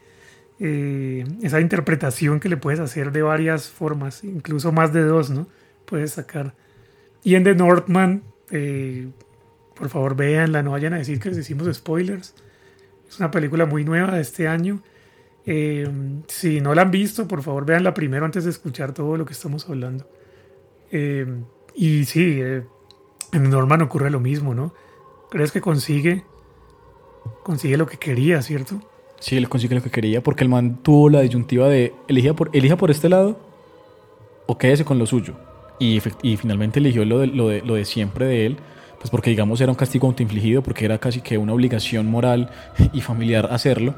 eh, 0.61 1.25
esa 1.43 1.61
interpretación 1.61 2.39
que 2.41 2.49
le 2.49 2.57
puedes 2.57 2.81
hacer 2.81 3.11
de 3.13 3.23
varias 3.23 3.69
formas, 3.71 4.23
incluso 4.25 4.71
más 4.73 4.93
de 4.93 5.03
dos, 5.03 5.31
¿no? 5.31 5.49
Puedes 5.85 6.13
sacar. 6.13 6.55
Y 7.25 7.35
en 7.35 7.43
The 7.45 7.55
Northman, 7.57 8.23
eh, 8.53 9.09
por 9.75 9.89
favor 9.89 10.15
véanla, 10.17 10.63
no 10.63 10.71
vayan 10.73 10.95
a 10.95 10.99
decir 10.99 11.19
que 11.19 11.29
les 11.31 11.39
decimos 11.39 11.75
spoilers. 11.75 12.35
Es 13.09 13.19
una 13.19 13.31
película 13.33 13.67
muy 13.67 13.85
nueva 13.85 14.15
de 14.15 14.21
este 14.21 14.47
año. 14.47 14.81
Eh, 15.47 15.89
si 16.29 16.61
no 16.61 16.75
la 16.75 16.83
han 16.83 16.91
visto, 16.93 17.27
por 17.27 17.43
favor 17.43 17.65
véanla 17.67 17.95
primero 17.95 18.25
antes 18.25 18.45
de 18.45 18.51
escuchar 18.51 18.93
todo 18.93 19.17
lo 19.17 19.25
que 19.25 19.33
estamos 19.33 19.69
hablando. 19.69 20.09
Eh, 20.91 21.27
y 21.75 22.05
sí, 22.05 22.39
eh, 22.41 22.65
en 23.33 23.51
Norman 23.51 23.83
ocurre 23.83 24.11
lo 24.11 24.21
mismo, 24.21 24.55
¿no? 24.55 24.73
¿Crees 25.31 25.53
que 25.53 25.61
consigue? 25.61 26.25
Consigue 27.43 27.77
lo 27.77 27.87
que 27.87 27.99
quería, 27.99 28.43
¿cierto? 28.43 28.81
Sí, 29.21 29.37
él 29.37 29.49
consigue 29.49 29.75
lo 29.75 29.83
que 29.83 29.91
quería 29.91 30.23
porque 30.23 30.45
el 30.45 30.51
man 30.51 30.79
tuvo 30.83 31.11
la 31.11 31.21
disyuntiva 31.21 31.69
de 31.69 31.95
elija 32.07 32.35
por, 32.35 32.51
elija 32.53 32.77
por 32.77 32.91
este 32.91 33.09
lado 33.09 33.39
o 34.47 34.57
quédese 34.57 34.85
con 34.85 34.99
lo 34.99 35.07
suyo. 35.07 35.35
Y, 35.79 36.01
y 36.23 36.37
finalmente 36.37 36.81
eligió 36.81 37.05
lo 37.05 37.21
de, 37.21 37.27
lo, 37.29 37.49
de, 37.49 37.63
lo 37.63 37.75
de 37.75 37.85
siempre 37.85 38.27
de 38.27 38.47
él, 38.47 38.57
pues 38.99 39.11
porque 39.11 39.31
digamos 39.31 39.61
era 39.61 39.71
un 39.71 39.77
castigo 39.77 40.09
autoinfligido, 40.09 40.63
porque 40.63 40.85
era 40.85 40.99
casi 40.99 41.21
que 41.21 41.39
una 41.39 41.53
obligación 41.53 42.07
moral 42.07 42.51
y 42.93 43.01
familiar 43.01 43.49
hacerlo. 43.53 43.95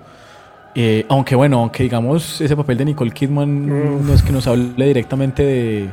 Eh, 0.74 1.04
aunque 1.08 1.34
bueno, 1.34 1.60
aunque 1.60 1.82
digamos 1.82 2.40
ese 2.40 2.56
papel 2.56 2.78
de 2.78 2.84
Nicole 2.84 3.10
Kidman 3.10 4.06
no 4.06 4.14
es 4.14 4.22
que 4.22 4.30
nos 4.30 4.46
hable 4.46 4.86
directamente 4.86 5.42
de, 5.42 5.90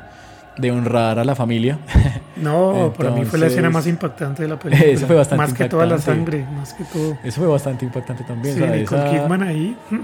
de 0.57 0.71
honrar 0.71 1.19
a 1.19 1.23
la 1.25 1.35
familia. 1.35 1.79
No, 2.37 2.93
para 2.95 3.09
mí 3.09 3.25
fue 3.25 3.39
la 3.39 3.47
escena 3.47 3.67
Entonces- 3.69 3.73
más 3.73 3.87
impactante 3.87 4.43
de 4.43 4.47
la 4.49 4.59
película. 4.59 4.87
Eso 4.91 5.07
fue 5.07 5.15
bastante 5.15 5.43
Más 5.43 5.53
que 5.55 5.65
toda 5.67 5.87
la 5.87 5.95
impactante. 5.95 6.31
sangre, 6.31 6.45
más 6.55 6.71
que 6.75 6.83
todo. 6.83 7.17
Eso 7.23 7.41
fue 7.41 7.47
bastante 7.49 7.83
impactante 7.85 8.23
también. 8.25 8.53
Sí, 8.55 8.61
o 8.61 8.65
sea, 8.67 8.75
Nicole 8.75 9.01
esa- 9.01 9.09
Kidman 9.23 9.41
ahí. 9.41 9.75
mm, 9.89 9.95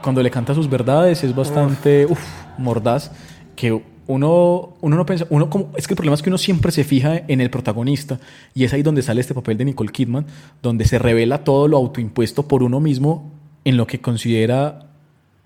cuando 0.00 0.22
le 0.22 0.30
canta 0.30 0.54
sus 0.54 0.70
verdades 0.70 1.24
es 1.24 1.34
bastante 1.34 2.06
uf, 2.06 2.20
mordaz 2.58 3.10
que 3.56 3.82
uno 4.06 4.74
uno 4.80 4.96
no 4.96 5.04
piensa 5.04 5.26
uno 5.30 5.50
como 5.50 5.70
es 5.76 5.88
que 5.88 5.94
el 5.94 5.96
problema 5.96 6.14
es 6.14 6.22
que 6.22 6.30
uno 6.30 6.38
siempre 6.38 6.70
se 6.70 6.84
fija 6.84 7.16
en 7.26 7.40
el 7.40 7.50
protagonista 7.50 8.18
y 8.54 8.62
es 8.64 8.72
ahí 8.72 8.82
donde 8.84 9.02
sale 9.02 9.20
este 9.20 9.34
papel 9.34 9.58
de 9.58 9.64
Nicole 9.64 9.90
Kidman 9.90 10.26
donde 10.62 10.84
se 10.84 10.98
revela 11.00 11.38
todo 11.44 11.66
lo 11.68 11.76
autoimpuesto 11.76 12.46
por 12.46 12.62
uno 12.62 12.78
mismo 12.80 13.30
en 13.64 13.76
lo 13.76 13.86
que 13.88 14.00
considera 14.00 14.86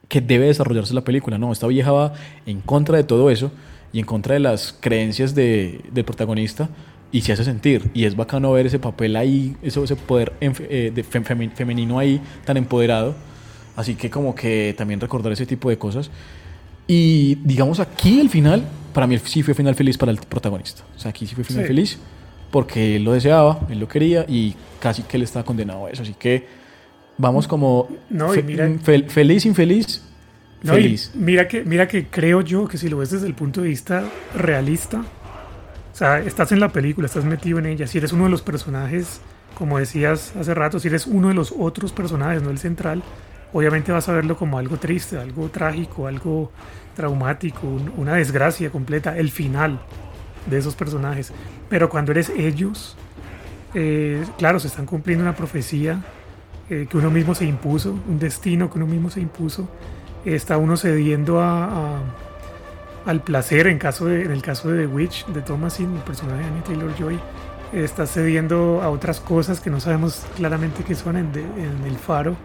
que 0.08 0.20
debe 0.20 0.46
desarrollarse 0.46 0.92
la 0.94 1.00
película 1.04 1.38
no 1.38 1.50
esta 1.52 1.66
vieja 1.66 1.90
va 1.92 2.12
en 2.46 2.60
contra 2.60 2.96
de 2.99 3.04
todo 3.04 3.30
eso 3.30 3.50
y 3.95 4.00
en 4.00 4.04
contra 4.04 4.34
de 4.34 4.41
las 4.41 4.76
creencias 4.79 5.34
de- 5.34 5.80
del 5.91 6.04
protagonista 6.04 6.68
y 7.12 7.21
se 7.22 7.33
hace 7.33 7.45
sentir 7.45 7.91
y 7.95 8.04
es 8.04 8.14
bacano 8.16 8.53
ver 8.53 8.66
ese 8.66 8.79
papel 8.79 9.14
ahí 9.16 9.57
eso, 9.62 9.84
ese 9.84 9.96
poder 9.96 10.33
eh, 10.42 10.92
de 10.95 11.04
fem- 11.04 11.50
femenino 11.54 11.99
ahí 11.99 12.21
tan 12.45 12.57
empoderado 12.58 13.14
Así 13.76 13.96
que 13.96 14.08
como 14.08 14.37
que 14.37 14.72
también 14.79 15.00
recordar 15.00 15.33
ese 15.33 15.46
tipo 15.46 15.68
de 15.68 15.76
cosas. 15.76 16.08
Y 16.87 17.37
digamos 17.42 17.80
aquí 17.80 18.21
el 18.21 18.30
final, 18.30 18.62
para 18.92 19.07
mí 19.08 19.18
sí 19.25 19.42
fue 19.42 19.53
final 19.53 19.75
feliz 19.75 19.99
para 19.99 20.12
el 20.12 20.18
protagonista. 20.18 20.83
O 20.95 20.99
sea, 21.00 21.11
aquí 21.11 21.26
sí 21.26 21.34
fue 21.34 21.42
final 21.42 21.64
Sí. 21.64 21.66
feliz 21.68 21.99
porque 22.53 22.95
él 22.95 23.03
lo 23.04 23.12
deseaba, 23.14 23.66
él 23.68 23.80
lo 23.80 23.88
quería 23.88 24.26
y 24.29 24.54
casi 24.79 25.03
que 25.03 25.16
él 25.16 25.25
estaba 25.25 25.45
condenado 25.45 25.87
a 25.87 25.91
eso. 25.91 26.03
Así 26.03 26.14
que 26.16 26.46
vamos 27.18 27.49
como 27.49 27.88
No, 28.11 28.29
fe- 28.29 28.45
mira- 28.45 28.68
fel- 28.84 29.08
feliz, 29.08 29.45
infeliz, 29.45 30.04
No, 30.64 30.72
feliz. 30.74 31.12
mira 31.14 31.46
que, 31.46 31.62
mira 31.64 31.86
que 31.88 32.07
creo 32.08 32.41
yo 32.41 32.66
que 32.66 32.78
si 32.78 32.88
lo 32.88 32.99
ves 32.99 33.11
desde 33.11 33.26
el 33.26 33.34
punto 33.34 33.61
de 33.62 33.68
vista 33.68 34.04
realista, 34.34 35.00
o 35.92 35.96
sea, 35.96 36.18
estás 36.18 36.50
en 36.53 36.58
la 36.61 36.70
película, 36.70 37.07
estás 37.07 37.24
metido 37.24 37.58
en 37.58 37.66
ella, 37.66 37.86
si 37.86 37.99
eres 37.99 38.12
uno 38.12 38.24
de 38.24 38.30
los 38.30 38.42
personajes, 38.42 39.20
como 39.57 39.78
decías 39.78 40.34
hace 40.36 40.54
rato, 40.54 40.80
si 40.80 40.88
eres 40.88 41.07
uno 41.07 41.28
de 41.28 41.34
los 41.34 41.54
otros 41.57 41.92
personajes, 41.92 42.42
no 42.42 42.50
el 42.50 42.58
central, 42.58 43.03
obviamente 43.53 43.92
vas 43.92 44.08
a 44.08 44.12
verlo 44.12 44.36
como 44.36 44.58
algo 44.58 44.76
triste, 44.78 45.16
algo 45.18 45.49
trágico, 45.50 46.08
algo 46.08 46.50
traumático, 46.96 47.66
un- 47.66 47.92
una 47.96 48.14
desgracia 48.14 48.70
completa, 48.70 49.16
el 49.16 49.30
final 49.30 49.78
de 50.46 50.58
esos 50.58 50.74
personajes. 50.74 51.32
Pero 51.68 51.88
cuando 51.88 52.11
eres 52.12 52.30
ellos, 52.30 52.96
eh, 53.74 54.24
claro, 54.38 54.58
se 54.61 54.68
están 54.68 54.86
cumpliendo 54.86 55.22
una 55.24 55.34
profecía 55.36 56.03
eh, 56.70 56.86
que 56.88 56.96
uno 56.96 57.11
mismo 57.11 57.34
se 57.34 57.45
impuso, 57.45 57.92
un 58.08 58.18
destino 58.18 58.70
que 58.70 58.78
uno 58.78 58.86
mismo 58.86 59.11
se 59.11 59.20
impuso. 59.20 59.68
Está 60.25 60.57
uno 60.57 60.76
cediendo 60.76 61.41
a, 61.41 62.01
al 63.05 63.22
placer 63.22 63.67
en, 63.67 63.79
caso 63.79 64.07
de, 64.07 64.22
en 64.22 64.30
el 64.30 64.42
caso 64.42 64.71
de 64.71 64.87
The 64.87 64.87
Witch, 64.87 65.26
de 65.26 65.42
Thomasin, 65.42 65.96
el 65.96 66.03
personaje 66.03 66.41
de 66.41 66.45
Anya 66.45 66.64
Taylor 66.64 66.95
Joy. 66.99 67.18
Está 67.72 68.07
cediendo 68.07 68.80
a 68.83 68.91
otras 68.91 69.21
cosas 69.21 69.61
que 69.61 69.68
no 69.68 69.80
sabemos 69.80 70.25
claramente 70.37 70.84
qué 70.84 70.95
son 70.95 71.17
en 71.17 71.33
el 71.87 71.96
faro. 71.96 72.37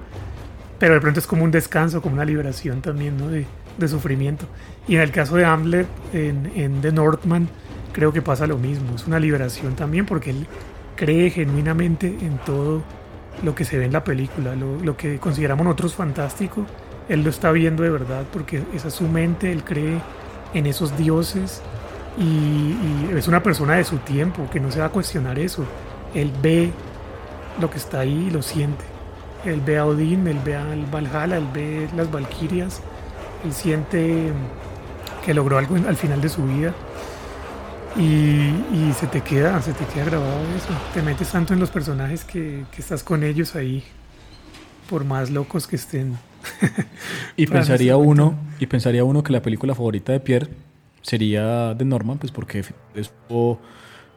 Pero 0.79 0.93
de 0.93 1.01
pronto 1.01 1.19
es 1.19 1.27
como 1.27 1.43
un 1.43 1.51
descanso, 1.51 2.01
como 2.01 2.15
una 2.15 2.25
liberación 2.25 2.81
también, 2.81 3.17
¿no? 3.17 3.27
De, 3.27 3.45
de 3.77 3.87
sufrimiento. 3.87 4.45
Y 4.87 4.95
en 4.95 5.01
el 5.01 5.11
caso 5.11 5.35
de 5.35 5.45
Hamlet, 5.45 5.87
en, 6.13 6.51
en 6.55 6.81
The 6.81 6.91
Northman, 6.91 7.49
creo 7.91 8.13
que 8.13 8.21
pasa 8.21 8.47
lo 8.47 8.57
mismo. 8.57 8.95
Es 8.95 9.05
una 9.05 9.19
liberación 9.19 9.75
también 9.75 10.05
porque 10.05 10.31
él 10.31 10.47
cree 10.95 11.29
genuinamente 11.29 12.07
en 12.07 12.37
todo 12.39 12.81
lo 13.43 13.55
que 13.55 13.65
se 13.65 13.77
ve 13.77 13.85
en 13.85 13.93
la 13.93 14.03
película, 14.03 14.55
lo, 14.55 14.77
lo 14.83 14.97
que 14.97 15.17
consideramos 15.17 15.63
nosotros 15.65 15.95
fantástico, 15.95 16.65
él 17.09 17.23
lo 17.23 17.31
está 17.31 17.51
viendo 17.51 17.83
de 17.83 17.89
verdad 17.89 18.23
porque 18.31 18.63
esa 18.73 18.87
es 18.87 18.93
su 18.93 19.07
mente, 19.07 19.51
él 19.51 19.63
cree 19.63 19.99
en 20.53 20.65
esos 20.67 20.95
dioses 20.97 21.61
y, 22.17 22.75
es 23.15 23.27
una 23.27 23.41
persona 23.41 23.75
de 23.75 23.83
su 23.83 23.97
tiempo 23.97 24.47
que 24.51 24.59
no 24.59 24.71
se 24.71 24.79
va 24.79 24.85
a 24.85 24.89
cuestionar 24.89 25.39
eso. 25.39 25.65
Él 26.13 26.31
ve 26.41 26.71
lo 27.59 27.69
que 27.69 27.77
está 27.77 28.01
ahí 28.01 28.27
y 28.27 28.29
lo 28.29 28.41
siente. 28.41 28.85
Él 29.45 29.61
ve 29.61 29.77
a 29.77 29.85
Odín, 29.85 30.27
él 30.27 30.39
ve 30.43 30.55
al 30.55 30.85
Valhalla, 30.85 31.37
él 31.37 31.47
ve 31.53 31.89
las 31.95 32.11
Valquirias, 32.11 32.81
él 33.43 33.53
siente 33.53 34.31
que 35.25 35.33
logró 35.33 35.57
algo 35.57 35.75
al 35.75 35.95
final 35.95 36.21
de 36.21 36.29
su 36.29 36.43
vida. 36.45 36.73
Y, 37.97 38.53
se 38.97 39.07
te 39.07 39.21
queda, 39.21 39.61
se 39.61 39.73
te 39.73 39.85
queda 39.85 40.05
grabado 40.05 40.41
eso. 40.55 40.69
Te 40.93 41.01
metes 41.01 41.29
tanto 41.31 41.53
en 41.53 41.59
los 41.59 41.69
personajes 41.69 42.23
que 42.23 42.65
estás 42.77 43.03
con 43.03 43.23
ellos 43.23 43.55
ahí, 43.55 43.83
por 44.89 45.05
más 45.05 45.29
locos 45.29 45.67
que 45.67 45.75
estén. 45.75 46.17
Y 47.37 47.45
Para 47.47 47.59
pensaría 47.61 47.97
uno, 47.97 48.35
y 48.59 48.65
pensaría 48.65 49.03
uno 49.03 49.23
que 49.23 49.33
la 49.33 49.41
película 49.41 49.73
favorita 49.75 50.11
de 50.11 50.19
Pierre 50.19 50.47
sería 51.01 51.73
de 51.73 51.85
Norman, 51.85 52.17
pues 52.17 52.31
porque 52.31 52.63
estuvo 52.93 53.59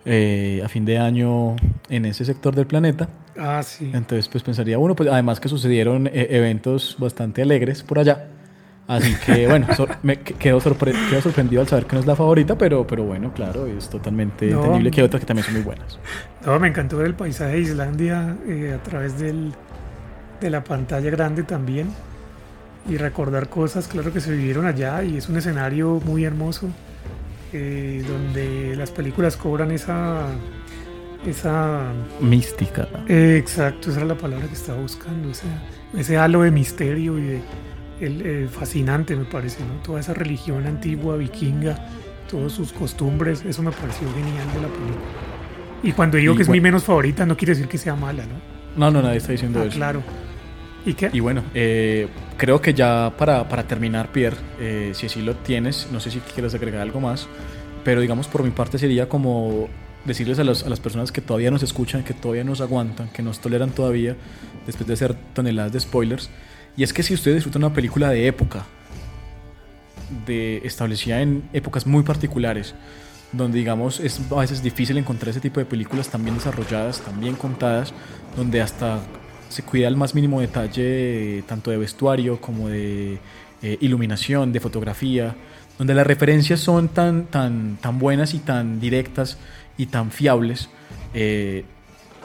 eh, 0.04 0.60
a 0.64 0.68
fin 0.68 0.84
de 0.84 0.98
año 0.98 1.54
en 1.88 2.04
ese 2.06 2.24
sector 2.24 2.54
del 2.54 2.66
planeta. 2.66 3.08
Ah, 3.38 3.62
sí. 3.62 3.90
Entonces, 3.94 4.28
pues 4.28 4.42
pensaría 4.42 4.78
uno, 4.78 4.94
pues 4.94 5.08
además 5.10 5.40
que 5.40 5.48
sucedieron 5.48 6.06
eh, 6.08 6.26
eventos 6.30 6.96
bastante 6.98 7.42
alegres 7.42 7.82
por 7.82 7.98
allá. 7.98 8.28
Así 8.88 9.14
que 9.24 9.46
bueno, 9.48 9.68
so- 9.76 9.86
me 10.02 10.18
que- 10.18 10.34
quedo, 10.34 10.60
sorpre- 10.60 10.92
quedo 11.08 11.22
sorprendido 11.22 11.62
al 11.62 11.68
saber 11.68 11.86
que 11.86 11.94
no 11.94 12.00
es 12.00 12.06
la 12.06 12.16
favorita, 12.16 12.58
pero, 12.58 12.84
pero 12.86 13.04
bueno, 13.04 13.32
claro, 13.32 13.66
es 13.66 13.88
totalmente 13.88 14.46
No. 14.50 14.58
entendible 14.58 14.90
que 14.90 15.00
hay 15.00 15.06
otras 15.06 15.20
que 15.20 15.26
también 15.26 15.44
son 15.44 15.54
muy 15.54 15.62
buenas. 15.62 15.98
No, 16.44 16.58
me 16.58 16.68
encantó 16.68 16.96
ver 16.98 17.06
el 17.06 17.14
paisaje 17.14 17.52
de 17.52 17.60
Islandia 17.60 18.36
eh, 18.46 18.76
a 18.78 18.82
través 18.82 19.18
del, 19.20 19.52
de 20.40 20.50
la 20.50 20.64
pantalla 20.64 21.08
grande 21.10 21.44
también 21.44 21.88
y 22.88 22.96
recordar 22.96 23.48
cosas, 23.48 23.86
claro 23.88 24.12
que 24.12 24.20
se 24.20 24.32
vivieron 24.32 24.66
allá 24.66 25.02
y 25.04 25.16
es 25.16 25.28
un 25.28 25.36
escenario 25.36 26.00
muy 26.04 26.24
hermoso 26.24 26.68
eh, 27.52 28.04
donde 28.09 28.74
las 28.76 28.90
películas 28.90 29.36
cobran 29.36 29.70
esa 29.70 30.26
esa 31.26 31.92
Mística. 32.20 32.88
eh, 33.09 33.36
exacto 33.38 33.90
esa 33.90 34.00
era 34.00 34.09
la 34.09 34.16
palabra 34.18 34.46
que 34.48 34.54
estaba 34.54 34.80
buscando 34.80 35.30
ese, 35.30 35.46
ese 35.96 36.16
halo 36.16 36.42
de 36.42 36.50
misterio 36.50 37.16
y 37.18 37.22
de 37.22 37.40
el, 38.00 38.22
eh, 38.26 38.48
fascinante 38.50 39.14
me 39.14 39.24
parece 39.24 39.60
no 39.64 39.74
toda 39.82 40.00
esa 40.00 40.14
religión 40.14 40.66
antigua 40.66 41.16
vikinga 41.16 41.78
todas 42.28 42.50
sus 42.52 42.72
costumbres 42.72 43.44
eso 43.44 43.62
me 43.62 43.70
pareció 43.70 44.09
genial 44.12 44.48
de 44.54 44.60
la 44.62 44.68
película. 44.68 45.06
Y 45.84 45.92
cuando 45.92 46.16
digo 46.16 46.34
Y 46.34 46.36
que 46.38 46.42
es 46.42 46.48
mi 46.48 46.60
menos 46.60 46.82
favorita 46.84 47.24
no 47.26 47.36
quiere 47.36 47.54
decir 47.54 47.68
que 47.68 47.78
sea 47.78 47.94
mala 47.94 48.24
no 48.24 48.34
No, 48.76 48.90
no, 48.90 49.02
nadie 49.02 49.18
está 49.18 49.30
diciendo 49.32 49.60
Ah, 49.62 49.66
eso. 49.66 49.76
claro 49.76 50.02
y 50.84 50.94
qué 50.94 51.10
Y 51.12 51.20
bueno, 51.20 51.42
eh, 51.54 52.09
creo 52.36 52.60
que 52.60 52.74
ya 52.74 53.12
para, 53.16 53.48
para 53.48 53.66
terminar, 53.68 54.10
Pierre, 54.12 54.36
eh, 54.60 54.92
si 54.94 55.06
así 55.06 55.22
lo 55.22 55.36
tienes, 55.36 55.88
no 55.92 56.00
sé 56.00 56.10
si 56.10 56.18
quieres 56.20 56.54
agregar 56.54 56.80
algo 56.82 57.00
más, 57.00 57.28
pero 57.84 58.00
digamos 58.00 58.26
por 58.28 58.42
mi 58.42 58.50
parte 58.50 58.78
sería 58.78 59.09
como 59.09 59.68
decirles 60.04 60.38
a, 60.40 60.44
los- 60.44 60.64
a 60.64 60.68
las 60.68 60.80
personas 60.80 61.12
que 61.12 61.20
todavía 61.20 61.50
nos 61.50 61.62
escuchan, 61.62 62.02
que 62.02 62.14
todavía 62.14 62.44
nos 62.44 62.60
aguantan, 62.60 63.09
que 63.10 63.22
nos 63.22 63.38
toleran 63.40 63.70
todavía, 63.70 64.16
después 64.66 64.86
de 64.86 64.94
hacer 64.94 65.14
toneladas 65.34 65.72
de 65.72 65.80
spoilers, 65.80 66.30
y 66.76 66.82
es 66.82 66.92
que 66.92 67.02
si 67.02 67.14
ustedes 67.14 67.36
disfrutan 67.36 67.62
una 67.64 67.74
película 67.74 68.09
de 68.10 68.26
época, 68.26 68.64
de, 70.26 70.59
establecida 70.64 71.20
en 71.22 71.42
épocas 71.52 71.86
muy 71.86 72.02
particulares, 72.02 72.74
donde 73.32 73.59
digamos 73.59 73.98
es 74.00 74.20
a 74.30 74.40
veces 74.40 74.62
difícil 74.62 74.98
encontrar 74.98 75.30
ese 75.30 75.40
tipo 75.40 75.59
de 75.60 75.66
películas 75.66 76.09
tan 76.09 76.22
bien 76.22 76.34
desarrolladas, 76.36 77.00
tan 77.00 77.18
bien 77.20 77.34
contadas, 77.34 77.94
donde 78.36 78.60
hasta 78.60 79.00
se 79.52 79.62
cuida 79.62 79.88
el 79.88 79.96
más 79.96 80.14
mínimo 80.14 80.40
detalle 80.40 81.44
tanto 81.46 81.70
de 81.70 81.76
vestuario 81.76 82.40
como 82.40 82.68
de 82.68 83.18
eh, 83.62 83.78
iluminación, 83.80 84.52
de 84.52 84.60
fotografía, 84.60 85.36
donde 85.78 85.94
las 85.94 86.06
referencias 86.06 86.60
son 86.60 86.88
tan, 86.88 87.26
tan, 87.26 87.76
tan 87.76 87.98
buenas 87.98 88.34
y 88.34 88.38
tan 88.38 88.80
directas 88.80 89.38
y 89.76 89.86
tan 89.86 90.10
fiables, 90.10 90.68
eh, 91.14 91.64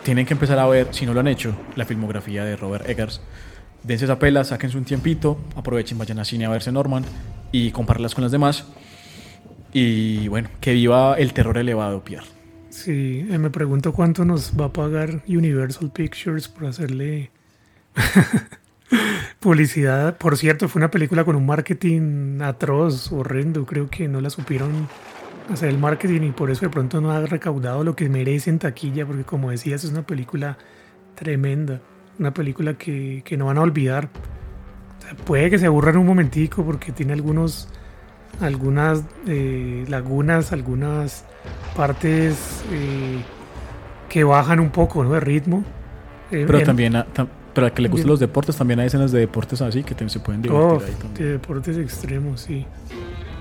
tienen 0.03 0.25
que 0.25 0.33
empezar 0.33 0.57
a 0.59 0.67
ver, 0.67 0.87
si 0.91 1.05
no 1.05 1.13
lo 1.13 1.19
han 1.19 1.27
hecho, 1.27 1.53
la 1.75 1.85
filmografía 1.85 2.45
de 2.45 2.55
Robert 2.55 2.87
Eggers. 2.87 3.21
Dense 3.83 4.05
esa 4.05 4.19
pela, 4.19 4.43
sáquense 4.43 4.77
un 4.77 4.85
tiempito, 4.85 5.37
aprovechen, 5.55 5.97
vayan 5.97 6.19
a 6.19 6.25
cine 6.25 6.45
a 6.45 6.49
verse 6.49 6.71
Norman 6.71 7.03
y 7.51 7.71
compararlas 7.71 8.15
con 8.15 8.23
las 8.23 8.31
demás. 8.31 8.65
Y 9.73 10.27
bueno, 10.29 10.49
que 10.61 10.73
viva 10.73 11.15
el 11.17 11.33
terror 11.33 11.57
elevado, 11.57 12.03
Pierre. 12.03 12.36
Sí, 12.77 13.25
eh, 13.31 13.39
me 13.39 13.49
pregunto 13.49 13.91
cuánto 13.91 14.23
nos 14.23 14.53
va 14.53 14.65
a 14.65 14.71
pagar 14.71 15.23
Universal 15.27 15.89
Pictures 15.89 16.47
por 16.47 16.67
hacerle 16.67 17.31
publicidad. 19.39 20.15
Por 20.19 20.37
cierto, 20.37 20.69
fue 20.69 20.79
una 20.81 20.91
película 20.91 21.23
con 21.23 21.35
un 21.35 21.47
marketing 21.47 22.39
atroz, 22.39 23.11
horrendo. 23.11 23.65
Creo 23.65 23.89
que 23.89 24.07
no 24.07 24.21
la 24.21 24.29
supieron 24.29 24.87
hacer 25.51 25.69
el 25.69 25.79
marketing 25.79 26.21
y 26.21 26.31
por 26.33 26.51
eso 26.51 26.67
de 26.67 26.69
pronto 26.69 27.01
no 27.01 27.09
ha 27.09 27.25
recaudado 27.25 27.83
lo 27.83 27.95
que 27.95 28.09
merece 28.09 28.51
en 28.51 28.59
taquilla, 28.59 29.07
porque 29.07 29.23
como 29.23 29.49
decías, 29.49 29.83
es 29.83 29.89
una 29.89 30.05
película 30.05 30.59
tremenda. 31.15 31.81
Una 32.19 32.31
película 32.31 32.75
que, 32.75 33.23
que 33.25 33.37
no 33.37 33.47
van 33.47 33.57
a 33.57 33.61
olvidar. 33.61 34.09
Puede 35.25 35.49
que 35.49 35.57
se 35.57 35.65
aburran 35.65 35.97
un 35.97 36.05
momentico 36.05 36.63
porque 36.63 36.91
tiene 36.91 37.13
algunos 37.13 37.69
algunas 38.39 39.03
eh, 39.27 39.85
lagunas, 39.88 40.51
algunas 40.51 41.23
partes 41.76 42.64
eh, 42.72 43.22
que 44.09 44.23
bajan 44.23 44.59
un 44.59 44.69
poco 44.69 45.03
¿no? 45.03 45.14
de 45.14 45.19
ritmo. 45.19 45.64
Eh, 46.31 46.43
Pero 46.45 46.59
en- 46.59 46.65
también, 46.65 46.95
a- 46.95 47.05
tam- 47.14 47.27
pero 47.53 47.68
a 47.68 47.69
que 47.72 47.81
le 47.81 47.89
gusten 47.89 48.07
los 48.09 48.19
deportes, 48.19 48.55
también 48.55 48.80
hay 48.80 48.88
escenas 48.88 49.11
de 49.11 49.19
deportes 49.22 49.61
así 49.61 49.84
que 49.84 49.95
te- 49.95 50.07
se 50.09 50.19
pueden 50.19 50.41
divertir 50.41 50.64
Oh, 50.68 50.80
ahí 50.80 50.85
de 50.91 50.91
también. 50.97 51.31
deportes 51.34 51.77
extremos, 51.77 52.41
sí. 52.41 52.65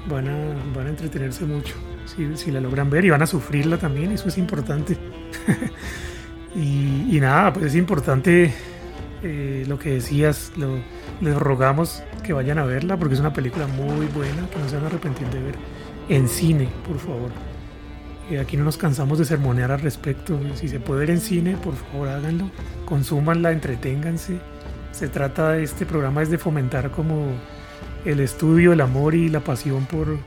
Van 0.08 0.28
a, 0.28 0.36
van 0.74 0.86
a 0.86 0.90
entretenerse 0.90 1.44
mucho 1.44 1.74
si, 2.06 2.36
si 2.36 2.50
la 2.52 2.60
logran 2.60 2.88
ver 2.88 3.04
y 3.04 3.10
van 3.10 3.22
a 3.22 3.26
sufrirla 3.26 3.76
también, 3.76 4.12
eso 4.12 4.28
es 4.28 4.38
importante. 4.38 4.96
y, 6.54 7.16
y 7.16 7.20
nada, 7.20 7.52
pues 7.52 7.66
es 7.66 7.74
importante 7.74 8.52
eh, 9.26 9.64
lo 9.66 9.78
que 9.78 9.90
decías, 9.90 10.52
les 11.20 11.36
rogamos 11.36 12.02
que 12.22 12.32
vayan 12.32 12.58
a 12.58 12.64
verla 12.64 12.96
porque 12.96 13.14
es 13.14 13.20
una 13.20 13.32
película 13.32 13.66
muy 13.66 14.06
buena, 14.06 14.48
que 14.50 14.58
no 14.58 14.68
se 14.68 14.76
van 14.76 14.84
a 14.84 14.88
arrepentir 14.88 15.28
de 15.28 15.40
ver 15.40 15.54
en 16.08 16.28
cine, 16.28 16.68
por 16.86 16.98
favor. 16.98 17.30
Eh, 18.30 18.38
aquí 18.38 18.56
no 18.56 18.64
nos 18.64 18.76
cansamos 18.76 19.18
de 19.18 19.24
sermonear 19.24 19.72
al 19.72 19.80
respecto. 19.80 20.38
Si 20.54 20.68
se 20.68 20.80
puede 20.80 21.00
ver 21.00 21.10
en 21.10 21.20
cine, 21.20 21.56
por 21.56 21.74
favor 21.74 22.08
háganlo. 22.08 22.50
Consúmanla, 22.84 23.52
entreténganse. 23.52 24.38
Se 24.92 25.08
trata 25.08 25.52
de 25.52 25.62
este 25.62 25.86
programa 25.86 26.22
es 26.22 26.30
de 26.30 26.38
fomentar 26.38 26.90
como 26.90 27.26
el 28.04 28.20
estudio, 28.20 28.72
el 28.72 28.80
amor 28.80 29.14
y 29.14 29.28
la 29.28 29.40
pasión 29.40 29.86
por, 29.86 30.18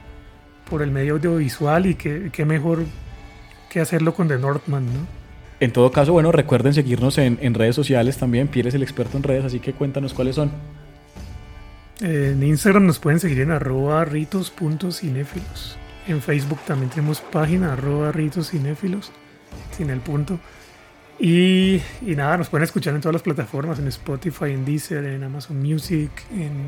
por 0.69 0.81
el 0.81 0.91
medio 0.91 1.13
audiovisual 1.13 1.85
y 1.87 1.95
qué, 1.95 2.29
qué 2.31 2.45
mejor 2.45 2.83
que 3.69 3.79
hacerlo 3.79 4.13
con 4.13 4.27
The 4.27 4.37
Northman, 4.37 4.85
¿no? 4.85 5.18
En 5.59 5.73
todo 5.73 5.91
caso, 5.91 6.13
bueno, 6.13 6.31
recuerden 6.31 6.73
seguirnos 6.73 7.17
en, 7.17 7.37
en 7.41 7.53
redes 7.53 7.75
sociales 7.75 8.17
también. 8.17 8.47
Pierre 8.47 8.69
es 8.69 8.75
el 8.75 8.83
experto 8.83 9.17
en 9.17 9.23
redes, 9.23 9.45
así 9.45 9.59
que 9.59 9.73
cuéntanos 9.73 10.13
cuáles 10.13 10.35
son. 10.35 10.51
Eh, 12.01 12.31
En 12.33 12.43
Instagram 12.43 12.85
nos 12.85 12.99
pueden 12.99 13.19
seguir 13.19 13.41
en 13.41 13.51
arroba 13.51 14.05
ritos.cinéfilos. 14.05 15.77
En 16.07 16.21
Facebook 16.21 16.59
también 16.65 16.89
tenemos 16.89 17.19
página 17.19 17.73
arroba 17.73 18.11
ritoscinéfilos, 18.11 19.11
sin 19.75 19.89
el 19.89 19.99
punto. 19.99 20.39
Y, 21.19 21.81
y 22.01 22.15
nada, 22.15 22.37
nos 22.37 22.47
pueden 22.47 22.63
escuchar 22.63 22.95
en 22.95 23.01
todas 23.01 23.13
las 23.13 23.21
plataformas, 23.21 23.77
en 23.79 23.89
Spotify, 23.89 24.51
en 24.51 24.63
Deezer, 24.63 25.03
en 25.03 25.21
Amazon 25.23 25.61
Music 25.61 26.09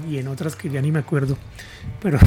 y 0.09 0.17
en 0.17 0.27
otras 0.27 0.57
que 0.57 0.69
ya 0.69 0.81
ni 0.81 0.91
me 0.91 0.99
acuerdo. 0.99 1.37
Pero 2.01 2.19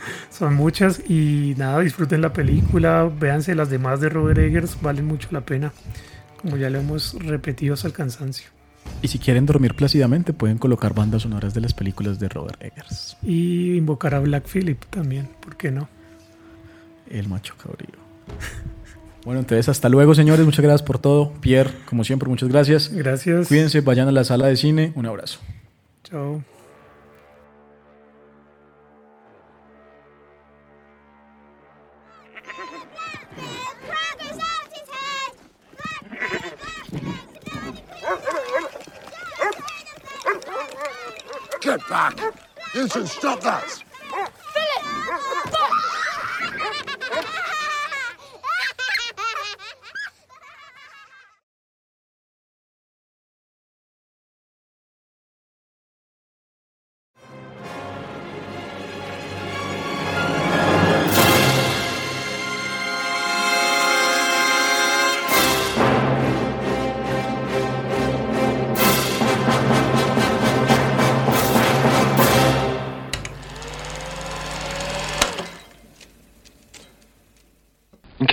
son 0.30 0.54
muchas 0.54 1.00
y 1.08 1.54
nada, 1.56 1.80
disfruten 1.80 2.20
la 2.20 2.32
película, 2.32 3.04
véanse 3.04 3.54
las 3.54 3.70
demás 3.70 4.00
de 4.00 4.08
Robert 4.08 4.38
Eggers, 4.38 4.80
valen 4.80 5.06
mucho 5.06 5.28
la 5.30 5.40
pena, 5.42 5.72
como 6.40 6.56
ya 6.56 6.70
lo 6.70 6.78
hemos 6.78 7.14
repetido 7.14 7.74
hasta 7.74 7.88
el 7.88 7.94
cansancio. 7.94 8.48
Y 9.02 9.08
si 9.08 9.18
quieren 9.18 9.44
dormir 9.44 9.74
plácidamente, 9.74 10.32
pueden 10.32 10.58
colocar 10.58 10.94
bandas 10.94 11.22
sonoras 11.22 11.52
de 11.52 11.60
las 11.60 11.74
películas 11.74 12.18
de 12.18 12.28
Robert 12.28 12.62
Eggers, 12.62 13.16
Y 13.22 13.76
invocar 13.76 14.14
a 14.14 14.20
Black 14.20 14.46
Phillip 14.46 14.82
también, 14.86 15.28
¿por 15.40 15.56
qué 15.56 15.70
no? 15.70 15.88
el 17.10 17.28
macho 17.28 17.54
cabrío. 17.56 17.98
Bueno, 19.24 19.40
entonces 19.40 19.68
hasta 19.68 19.90
luego, 19.90 20.14
señores. 20.14 20.46
Muchas 20.46 20.62
gracias 20.62 20.82
por 20.82 20.98
todo. 20.98 21.32
Pierre, 21.42 21.70
como 21.84 22.02
siempre, 22.02 22.30
muchas 22.30 22.48
gracias. 22.48 22.90
Gracias. 22.90 23.48
Cuídense, 23.48 23.82
vayan 23.82 24.08
a 24.08 24.12
la 24.12 24.24
sala 24.24 24.46
de 24.46 24.56
cine. 24.56 24.92
Un 24.94 25.04
abrazo. 25.04 25.40
Chao. 26.02 26.42
Get 41.68 41.86
back! 41.86 42.18
You 42.74 42.88
should 42.88 43.06
stop 43.06 43.42
that! 43.42 43.84